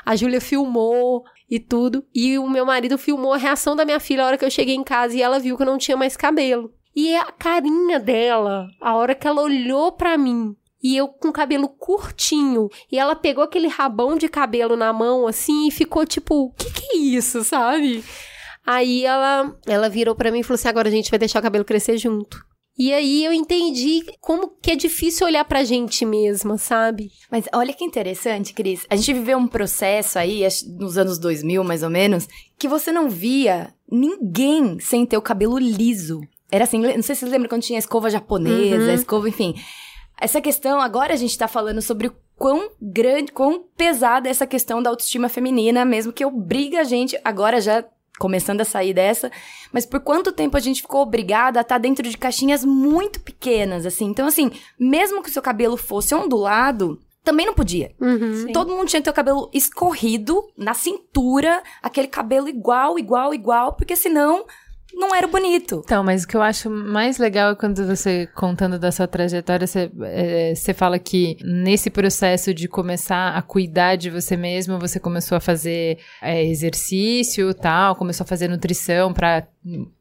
A 0.03 0.15
Júlia 0.15 0.41
filmou 0.41 1.23
e 1.53 1.59
tudo, 1.59 2.03
e 2.15 2.35
o 2.39 2.49
meu 2.49 2.65
marido 2.65 2.97
filmou 2.97 3.31
a 3.31 3.37
reação 3.37 3.75
da 3.75 3.85
minha 3.85 3.99
filha 3.99 4.23
a 4.23 4.25
hora 4.25 4.37
que 4.39 4.43
eu 4.43 4.49
cheguei 4.49 4.73
em 4.73 4.83
casa 4.83 5.15
e 5.15 5.21
ela 5.21 5.37
viu 5.37 5.55
que 5.55 5.61
eu 5.61 5.67
não 5.67 5.77
tinha 5.77 5.95
mais 5.95 6.17
cabelo. 6.17 6.73
E 6.95 7.15
a 7.15 7.25
carinha 7.25 7.99
dela, 7.99 8.65
a 8.81 8.95
hora 8.95 9.13
que 9.13 9.27
ela 9.27 9.43
olhou 9.43 9.91
pra 9.91 10.17
mim 10.17 10.55
e 10.81 10.97
eu 10.97 11.07
com 11.07 11.31
cabelo 11.31 11.69
curtinho. 11.69 12.69
E 12.91 12.97
ela 12.97 13.15
pegou 13.15 13.43
aquele 13.43 13.67
rabão 13.67 14.17
de 14.17 14.27
cabelo 14.27 14.75
na 14.75 14.91
mão, 14.91 15.27
assim, 15.27 15.67
e 15.67 15.71
ficou 15.71 16.07
tipo, 16.07 16.45
o 16.45 16.51
que 16.53 16.71
que 16.71 16.97
é 16.97 16.97
isso, 16.97 17.43
sabe? 17.43 18.03
Aí 18.65 19.05
ela, 19.05 19.55
ela 19.67 19.89
virou 19.89 20.15
para 20.15 20.31
mim 20.31 20.39
e 20.39 20.43
falou 20.43 20.55
assim: 20.55 20.69
agora 20.69 20.87
a 20.87 20.91
gente 20.91 21.11
vai 21.11 21.19
deixar 21.19 21.37
o 21.37 21.43
cabelo 21.43 21.63
crescer 21.63 21.99
junto. 21.99 22.43
E 22.77 22.91
aí 22.91 23.23
eu 23.23 23.31
entendi 23.31 24.03
como 24.19 24.49
que 24.61 24.71
é 24.71 24.75
difícil 24.75 25.27
olhar 25.27 25.45
pra 25.45 25.63
gente 25.63 26.03
mesma, 26.05 26.57
sabe? 26.57 27.11
Mas 27.29 27.45
olha 27.53 27.73
que 27.73 27.83
interessante, 27.83 28.53
Cris. 28.53 28.85
A 28.89 28.95
gente 28.95 29.13
viveu 29.13 29.37
um 29.37 29.47
processo 29.47 30.17
aí, 30.17 30.41
nos 30.79 30.97
anos 30.97 31.19
2000 31.19 31.63
mais 31.63 31.83
ou 31.83 31.89
menos, 31.89 32.27
que 32.57 32.67
você 32.67 32.91
não 32.91 33.09
via 33.09 33.73
ninguém 33.91 34.79
sem 34.79 35.05
ter 35.05 35.17
o 35.17 35.21
cabelo 35.21 35.59
liso. 35.59 36.21
Era 36.51 36.63
assim, 36.63 36.79
não 36.79 37.03
sei 37.03 37.15
se 37.15 37.21
vocês 37.21 37.31
lembram 37.31 37.49
quando 37.49 37.63
tinha 37.63 37.77
a 37.77 37.79
escova 37.79 38.09
japonesa, 38.09 38.85
uhum. 38.85 38.93
escova, 38.93 39.29
enfim. 39.29 39.55
Essa 40.19 40.41
questão, 40.41 40.79
agora 40.79 41.13
a 41.13 41.17
gente 41.17 41.37
tá 41.37 41.47
falando 41.47 41.81
sobre 41.81 42.07
o 42.07 42.15
quão 42.35 42.71
grande, 42.81 43.31
quão 43.31 43.63
pesada 43.75 44.27
é 44.27 44.31
essa 44.31 44.47
questão 44.47 44.81
da 44.81 44.89
autoestima 44.89 45.29
feminina, 45.29 45.85
mesmo 45.85 46.13
que 46.13 46.25
obriga 46.25 46.81
a 46.81 46.83
gente, 46.83 47.19
agora 47.23 47.61
já 47.61 47.83
começando 48.19 48.61
a 48.61 48.65
sair 48.65 48.93
dessa, 48.93 49.31
mas 49.71 49.85
por 49.85 49.99
quanto 49.99 50.31
tempo 50.31 50.55
a 50.55 50.59
gente 50.59 50.81
ficou 50.81 51.01
obrigada 51.01 51.59
a 51.59 51.61
estar 51.61 51.75
tá 51.75 51.79
dentro 51.79 52.07
de 52.07 52.17
caixinhas 52.17 52.63
muito 52.63 53.19
pequenas, 53.19 53.85
assim. 53.85 54.05
Então, 54.05 54.27
assim, 54.27 54.51
mesmo 54.79 55.23
que 55.23 55.29
o 55.29 55.33
seu 55.33 55.41
cabelo 55.41 55.77
fosse 55.77 56.13
ondulado, 56.13 56.99
também 57.23 57.45
não 57.45 57.53
podia. 57.53 57.93
Uhum. 57.99 58.51
Todo 58.51 58.75
mundo 58.75 58.87
tinha 58.87 59.01
que 59.01 59.05
ter 59.05 59.09
o 59.09 59.13
cabelo 59.13 59.49
escorrido 59.53 60.43
na 60.57 60.73
cintura, 60.73 61.63
aquele 61.81 62.07
cabelo 62.07 62.49
igual, 62.49 62.99
igual, 62.99 63.33
igual, 63.33 63.73
porque 63.73 63.95
senão 63.95 64.45
não 64.93 65.13
era 65.13 65.27
bonito. 65.27 65.81
Então, 65.83 66.03
mas 66.03 66.23
o 66.23 66.27
que 66.27 66.35
eu 66.35 66.41
acho 66.41 66.69
mais 66.69 67.17
legal 67.17 67.51
é 67.51 67.55
quando 67.55 67.85
você, 67.85 68.27
contando 68.35 68.77
da 68.79 68.91
sua 68.91 69.07
trajetória, 69.07 69.65
você, 69.65 69.91
é, 70.03 70.53
você 70.55 70.73
fala 70.73 70.99
que 70.99 71.37
nesse 71.43 71.89
processo 71.89 72.53
de 72.53 72.67
começar 72.67 73.35
a 73.35 73.41
cuidar 73.41 73.95
de 73.95 74.09
você 74.09 74.37
mesmo, 74.37 74.79
você 74.79 74.99
começou 74.99 75.35
a 75.35 75.41
fazer 75.41 75.97
é, 76.21 76.43
exercício 76.45 77.53
tal, 77.53 77.95
começou 77.95 78.23
a 78.23 78.27
fazer 78.27 78.47
nutrição 78.47 79.13
para 79.13 79.47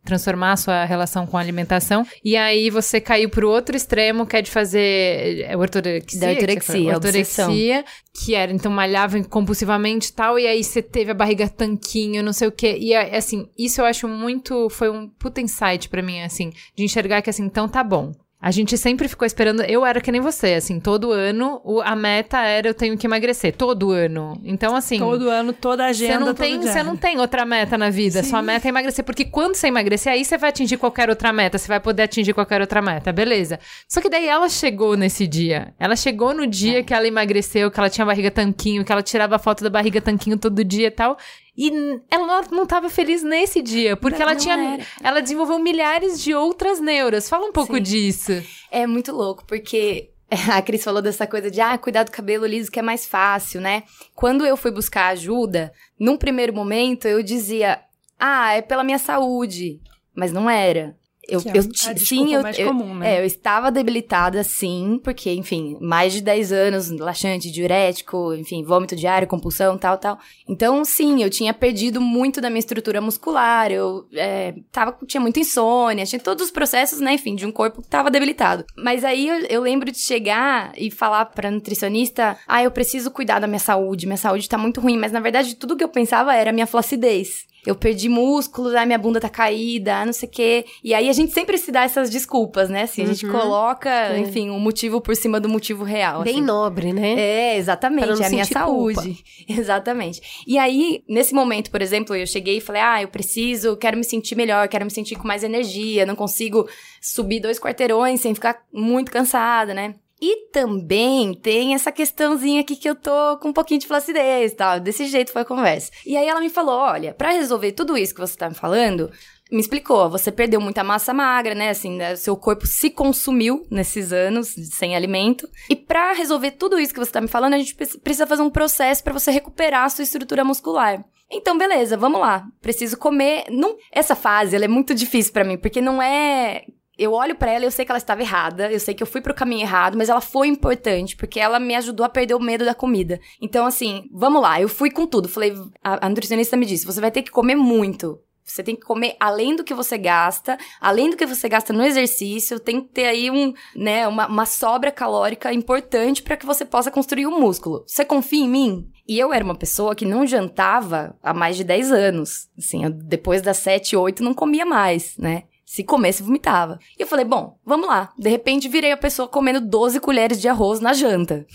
transformar 0.04 0.52
a 0.52 0.56
sua 0.56 0.84
relação 0.84 1.26
com 1.26 1.36
a 1.36 1.40
alimentação. 1.40 2.04
E 2.24 2.36
aí 2.36 2.68
você 2.70 3.00
caiu 3.00 3.30
pro 3.30 3.48
outro 3.48 3.76
extremo, 3.76 4.26
que 4.26 4.36
é 4.36 4.42
de 4.42 4.50
fazer 4.50 5.44
é, 5.46 5.56
ortorexia. 5.56 6.20
Da 6.20 6.30
ortorexia, 6.30 6.94
ortorexia, 6.94 7.84
que 8.12 8.34
era, 8.34 8.52
então, 8.52 8.70
malhava 8.70 9.22
compulsivamente 9.24 10.10
e 10.10 10.12
tal, 10.12 10.38
e 10.38 10.46
aí 10.46 10.62
você 10.62 10.82
teve 10.82 11.12
a 11.12 11.14
barriga 11.14 11.48
tanquinho, 11.48 12.22
não 12.22 12.32
sei 12.32 12.48
o 12.48 12.52
quê. 12.52 12.76
E, 12.78 12.94
assim, 12.94 13.48
isso 13.56 13.80
eu 13.80 13.84
acho 13.84 14.08
muito, 14.08 14.68
foi 14.82 14.90
um 14.90 15.06
puta 15.06 15.40
insight 15.40 15.88
pra 15.88 16.02
mim, 16.02 16.22
assim, 16.22 16.52
de 16.74 16.82
enxergar 16.82 17.22
que, 17.22 17.30
assim, 17.30 17.44
então 17.44 17.68
tá 17.68 17.84
bom. 17.84 18.10
A 18.40 18.50
gente 18.50 18.76
sempre 18.76 19.06
ficou 19.06 19.24
esperando. 19.24 19.62
Eu 19.62 19.86
era 19.86 20.00
que 20.00 20.10
nem 20.10 20.20
você, 20.20 20.54
assim, 20.54 20.80
todo 20.80 21.12
ano 21.12 21.60
o, 21.64 21.80
a 21.80 21.94
meta 21.94 22.40
era 22.40 22.66
eu 22.66 22.74
tenho 22.74 22.98
que 22.98 23.06
emagrecer. 23.06 23.54
Todo 23.54 23.92
ano. 23.92 24.36
Então, 24.42 24.74
assim. 24.74 24.98
Todo 24.98 25.30
ano, 25.30 25.52
toda 25.52 25.84
a 25.84 25.90
agenda. 25.90 26.14
Você 26.14 26.24
não, 26.24 26.34
tem, 26.34 26.60
você 26.60 26.82
não 26.82 26.96
tem 26.96 27.20
outra 27.20 27.44
meta 27.44 27.78
na 27.78 27.88
vida. 27.88 28.20
Sim. 28.24 28.30
Sua 28.30 28.42
meta 28.42 28.66
é 28.66 28.70
emagrecer. 28.70 29.04
Porque 29.04 29.24
quando 29.24 29.54
você 29.54 29.68
emagrecer, 29.68 30.12
aí 30.12 30.24
você 30.24 30.36
vai 30.36 30.50
atingir 30.50 30.76
qualquer 30.76 31.08
outra 31.08 31.32
meta. 31.32 31.56
Você 31.56 31.68
vai 31.68 31.78
poder 31.78 32.02
atingir 32.02 32.32
qualquer 32.32 32.60
outra 32.60 32.82
meta. 32.82 33.12
Beleza. 33.12 33.60
Só 33.86 34.00
que 34.00 34.10
daí 34.10 34.26
ela 34.26 34.48
chegou 34.48 34.96
nesse 34.96 35.24
dia. 35.28 35.72
Ela 35.78 35.94
chegou 35.94 36.34
no 36.34 36.44
dia 36.44 36.80
é. 36.80 36.82
que 36.82 36.92
ela 36.92 37.06
emagreceu, 37.06 37.70
que 37.70 37.78
ela 37.78 37.88
tinha 37.88 38.04
barriga 38.04 38.32
tanquinho, 38.32 38.84
que 38.84 38.90
ela 38.90 39.04
tirava 39.04 39.38
foto 39.38 39.62
da 39.62 39.70
barriga 39.70 40.00
tanquinho 40.00 40.36
todo 40.36 40.64
dia 40.64 40.88
e 40.88 40.90
tal. 40.90 41.16
E 41.56 41.70
ela 42.10 42.42
não 42.50 42.62
estava 42.62 42.88
feliz 42.88 43.22
nesse 43.22 43.60
dia, 43.60 43.96
porque 43.96 44.18
não, 44.18 44.28
ela 44.28 44.36
tinha. 44.36 44.54
Era. 44.54 44.86
Ela 45.02 45.20
desenvolveu 45.20 45.58
milhares 45.58 46.22
de 46.22 46.34
outras 46.34 46.80
neuras. 46.80 47.28
Fala 47.28 47.46
um 47.46 47.52
pouco 47.52 47.76
Sim. 47.76 47.82
disso. 47.82 48.32
É 48.70 48.86
muito 48.86 49.12
louco, 49.12 49.44
porque 49.46 50.10
a 50.50 50.62
Cris 50.62 50.82
falou 50.82 51.02
dessa 51.02 51.26
coisa 51.26 51.50
de, 51.50 51.60
ah, 51.60 51.76
cuidar 51.76 52.04
do 52.04 52.10
cabelo 52.10 52.46
liso 52.46 52.70
que 52.70 52.78
é 52.78 52.82
mais 52.82 53.06
fácil, 53.06 53.60
né? 53.60 53.82
Quando 54.14 54.46
eu 54.46 54.56
fui 54.56 54.70
buscar 54.70 55.08
ajuda, 55.08 55.72
num 55.98 56.16
primeiro 56.16 56.54
momento 56.54 57.06
eu 57.06 57.22
dizia, 57.22 57.80
ah, 58.18 58.54
é 58.54 58.62
pela 58.62 58.84
minha 58.84 58.98
saúde. 58.98 59.80
Mas 60.14 60.32
não 60.32 60.48
era. 60.48 60.96
Eu, 61.32 61.40
que 61.40 61.48
é 61.48 61.52
eu, 61.56 61.62
a 61.62 61.96
sim, 61.96 62.34
eu, 62.34 62.42
mais 62.42 62.58
eu, 62.58 62.68
comum, 62.68 62.94
né? 62.94 63.14
É, 63.14 63.20
eu 63.20 63.24
estava 63.24 63.70
debilitada, 63.70 64.44
sim, 64.44 65.00
porque, 65.02 65.32
enfim, 65.32 65.78
mais 65.80 66.12
de 66.12 66.20
10 66.20 66.52
anos, 66.52 66.90
laxante, 66.90 67.50
diurético, 67.50 68.34
enfim, 68.34 68.62
vômito 68.62 68.94
diário, 68.94 69.26
compulsão, 69.26 69.78
tal, 69.78 69.96
tal. 69.96 70.18
Então, 70.48 70.84
sim, 70.84 71.22
eu 71.22 71.30
tinha 71.30 71.54
perdido 71.54 72.00
muito 72.00 72.40
da 72.40 72.50
minha 72.50 72.58
estrutura 72.58 73.00
muscular, 73.00 73.70
eu 73.70 74.06
é, 74.12 74.54
tava, 74.70 74.96
tinha 75.06 75.20
muita 75.20 75.40
insônia, 75.40 76.04
tinha 76.04 76.20
todos 76.20 76.46
os 76.46 76.50
processos, 76.50 77.00
né, 77.00 77.14
enfim, 77.14 77.34
de 77.34 77.46
um 77.46 77.52
corpo 77.52 77.80
que 77.80 77.86
estava 77.86 78.10
debilitado. 78.10 78.64
Mas 78.76 79.04
aí 79.04 79.28
eu, 79.28 79.46
eu, 79.46 79.62
lembro 79.62 79.90
de 79.90 79.98
chegar 79.98 80.72
e 80.76 80.90
falar 80.90 81.24
pra 81.26 81.50
nutricionista, 81.50 82.36
ah, 82.46 82.62
eu 82.62 82.70
preciso 82.70 83.10
cuidar 83.10 83.38
da 83.38 83.46
minha 83.46 83.58
saúde, 83.58 84.06
minha 84.06 84.16
saúde 84.16 84.48
tá 84.48 84.58
muito 84.58 84.80
ruim, 84.80 84.98
mas 84.98 85.12
na 85.12 85.20
verdade 85.20 85.56
tudo 85.56 85.76
que 85.76 85.84
eu 85.84 85.88
pensava 85.88 86.34
era 86.34 86.52
minha 86.52 86.66
flacidez 86.66 87.50
eu 87.64 87.76
perdi 87.76 88.08
músculos, 88.08 88.74
a 88.74 88.84
minha 88.84 88.98
bunda 88.98 89.20
tá 89.20 89.28
caída, 89.28 90.04
não 90.04 90.12
sei 90.12 90.28
o 90.28 90.32
quê. 90.32 90.64
E 90.82 90.92
aí 90.92 91.08
a 91.08 91.12
gente 91.12 91.32
sempre 91.32 91.56
se 91.56 91.70
dá 91.70 91.84
essas 91.84 92.10
desculpas, 92.10 92.68
né? 92.68 92.82
Assim, 92.82 93.02
a 93.02 93.06
gente 93.06 93.24
uhum. 93.24 93.32
coloca, 93.32 94.18
enfim, 94.18 94.50
um 94.50 94.58
motivo 94.58 95.00
por 95.00 95.14
cima 95.14 95.38
do 95.38 95.48
motivo 95.48 95.84
real. 95.84 96.24
Bem 96.24 96.34
assim. 96.34 96.42
nobre, 96.42 96.92
né? 96.92 97.14
É, 97.18 97.56
exatamente. 97.56 98.20
é 98.20 98.26
a 98.26 98.30
minha 98.30 98.44
saúde. 98.44 98.94
Culpa. 98.94 99.22
Exatamente. 99.60 100.42
E 100.46 100.58
aí, 100.58 101.04
nesse 101.08 101.32
momento, 101.32 101.70
por 101.70 101.80
exemplo, 101.80 102.16
eu 102.16 102.26
cheguei 102.26 102.56
e 102.56 102.60
falei: 102.60 102.82
ah, 102.82 103.02
eu 103.02 103.08
preciso, 103.08 103.76
quero 103.76 103.96
me 103.96 104.04
sentir 104.04 104.34
melhor, 104.34 104.66
quero 104.66 104.84
me 104.84 104.90
sentir 104.90 105.14
com 105.14 105.28
mais 105.28 105.44
energia, 105.44 106.04
não 106.04 106.16
consigo 106.16 106.68
subir 107.00 107.38
dois 107.38 107.60
quarteirões 107.60 108.20
sem 108.20 108.34
ficar 108.34 108.60
muito 108.72 109.10
cansada, 109.10 109.72
né? 109.72 109.94
E 110.22 110.50
também 110.52 111.34
tem 111.34 111.74
essa 111.74 111.90
questãozinha 111.90 112.60
aqui 112.60 112.76
que 112.76 112.88
eu 112.88 112.94
tô 112.94 113.36
com 113.38 113.48
um 113.48 113.52
pouquinho 113.52 113.80
de 113.80 113.88
flacidez 113.88 114.54
tal. 114.54 114.78
Desse 114.78 115.06
jeito 115.06 115.32
foi 115.32 115.42
a 115.42 115.44
conversa. 115.44 115.90
E 116.06 116.16
aí 116.16 116.28
ela 116.28 116.40
me 116.40 116.48
falou: 116.48 116.76
olha, 116.78 117.12
para 117.12 117.32
resolver 117.32 117.72
tudo 117.72 117.98
isso 117.98 118.14
que 118.14 118.20
você 118.20 118.36
tá 118.36 118.48
me 118.48 118.54
falando, 118.54 119.10
me 119.50 119.58
explicou, 119.58 120.08
você 120.08 120.30
perdeu 120.30 120.60
muita 120.60 120.84
massa 120.84 121.12
magra, 121.12 121.56
né? 121.56 121.70
Assim, 121.70 121.96
né? 121.96 122.14
seu 122.14 122.36
corpo 122.36 122.68
se 122.68 122.88
consumiu 122.88 123.66
nesses 123.68 124.12
anos 124.12 124.54
sem 124.70 124.94
alimento. 124.94 125.48
E 125.68 125.74
para 125.74 126.12
resolver 126.12 126.52
tudo 126.52 126.78
isso 126.78 126.94
que 126.94 127.00
você 127.00 127.10
tá 127.10 127.20
me 127.20 127.26
falando, 127.26 127.54
a 127.54 127.58
gente 127.58 127.74
precisa 127.74 128.24
fazer 128.24 128.42
um 128.42 128.50
processo 128.50 129.02
para 129.02 129.12
você 129.12 129.32
recuperar 129.32 129.86
a 129.86 129.88
sua 129.88 130.04
estrutura 130.04 130.44
muscular. 130.44 131.04
Então, 131.28 131.58
beleza, 131.58 131.96
vamos 131.96 132.20
lá. 132.20 132.46
Preciso 132.60 132.96
comer. 132.96 133.46
Não, 133.50 133.76
essa 133.90 134.14
fase 134.14 134.54
ela 134.54 134.66
é 134.66 134.68
muito 134.68 134.94
difícil 134.94 135.32
para 135.32 135.44
mim, 135.44 135.58
porque 135.58 135.80
não 135.80 136.00
é 136.00 136.64
eu 136.98 137.12
olho 137.12 137.34
para 137.34 137.50
ela 137.50 137.64
e 137.64 137.66
eu 137.66 137.70
sei 137.70 137.84
que 137.84 137.90
ela 137.90 137.98
estava 137.98 138.20
errada, 138.20 138.70
eu 138.70 138.78
sei 138.78 138.94
que 138.94 139.02
eu 139.02 139.06
fui 139.06 139.20
pro 139.20 139.34
caminho 139.34 139.62
errado, 139.62 139.96
mas 139.96 140.08
ela 140.08 140.20
foi 140.20 140.48
importante, 140.48 141.16
porque 141.16 141.40
ela 141.40 141.58
me 141.58 141.74
ajudou 141.74 142.04
a 142.04 142.08
perder 142.08 142.34
o 142.34 142.40
medo 142.40 142.64
da 142.64 142.74
comida. 142.74 143.20
Então, 143.40 143.66
assim, 143.66 144.08
vamos 144.12 144.42
lá, 144.42 144.60
eu 144.60 144.68
fui 144.68 144.90
com 144.90 145.06
tudo. 145.06 145.28
Falei, 145.28 145.54
a, 145.82 146.06
a 146.06 146.08
nutricionista 146.08 146.56
me 146.56 146.66
disse: 146.66 146.86
você 146.86 147.00
vai 147.00 147.10
ter 147.10 147.22
que 147.22 147.30
comer 147.30 147.56
muito. 147.56 148.20
Você 148.44 148.62
tem 148.62 148.74
que 148.74 148.82
comer 148.82 149.16
além 149.20 149.54
do 149.54 149.64
que 149.64 149.72
você 149.72 149.96
gasta, 149.96 150.58
além 150.80 151.08
do 151.08 151.16
que 151.16 151.24
você 151.24 151.48
gasta 151.48 151.72
no 151.72 151.84
exercício, 151.84 152.58
tem 152.58 152.80
que 152.80 152.88
ter 152.88 153.06
aí 153.06 153.30
um, 153.30 153.54
né, 153.74 154.06
uma, 154.06 154.26
uma 154.26 154.44
sobra 154.44 154.90
calórica 154.90 155.52
importante 155.52 156.22
para 156.22 156.36
que 156.36 156.44
você 156.44 156.64
possa 156.64 156.90
construir 156.90 157.26
um 157.26 157.38
músculo. 157.38 157.84
Você 157.86 158.04
confia 158.04 158.44
em 158.44 158.48
mim? 158.48 158.90
E 159.06 159.18
eu 159.18 159.32
era 159.32 159.44
uma 159.44 159.54
pessoa 159.54 159.94
que 159.94 160.04
não 160.04 160.26
jantava 160.26 161.16
há 161.22 161.32
mais 161.32 161.56
de 161.56 161.64
10 161.64 161.92
anos. 161.92 162.48
Assim, 162.58 162.84
eu, 162.84 162.90
depois 162.90 163.42
das 163.42 163.58
7, 163.58 163.96
8 163.96 164.22
não 164.22 164.34
comia 164.34 164.66
mais, 164.66 165.16
né? 165.16 165.44
Se 165.72 165.82
comesse, 165.82 166.22
vomitava. 166.22 166.78
E 166.98 167.02
eu 167.02 167.06
falei, 167.06 167.24
bom, 167.24 167.56
vamos 167.64 167.88
lá. 167.88 168.12
De 168.18 168.28
repente, 168.28 168.68
virei 168.68 168.92
a 168.92 168.96
pessoa 168.96 169.26
comendo 169.26 169.58
12 169.58 170.00
colheres 170.00 170.38
de 170.38 170.46
arroz 170.46 170.80
na 170.80 170.92
janta. 170.92 171.46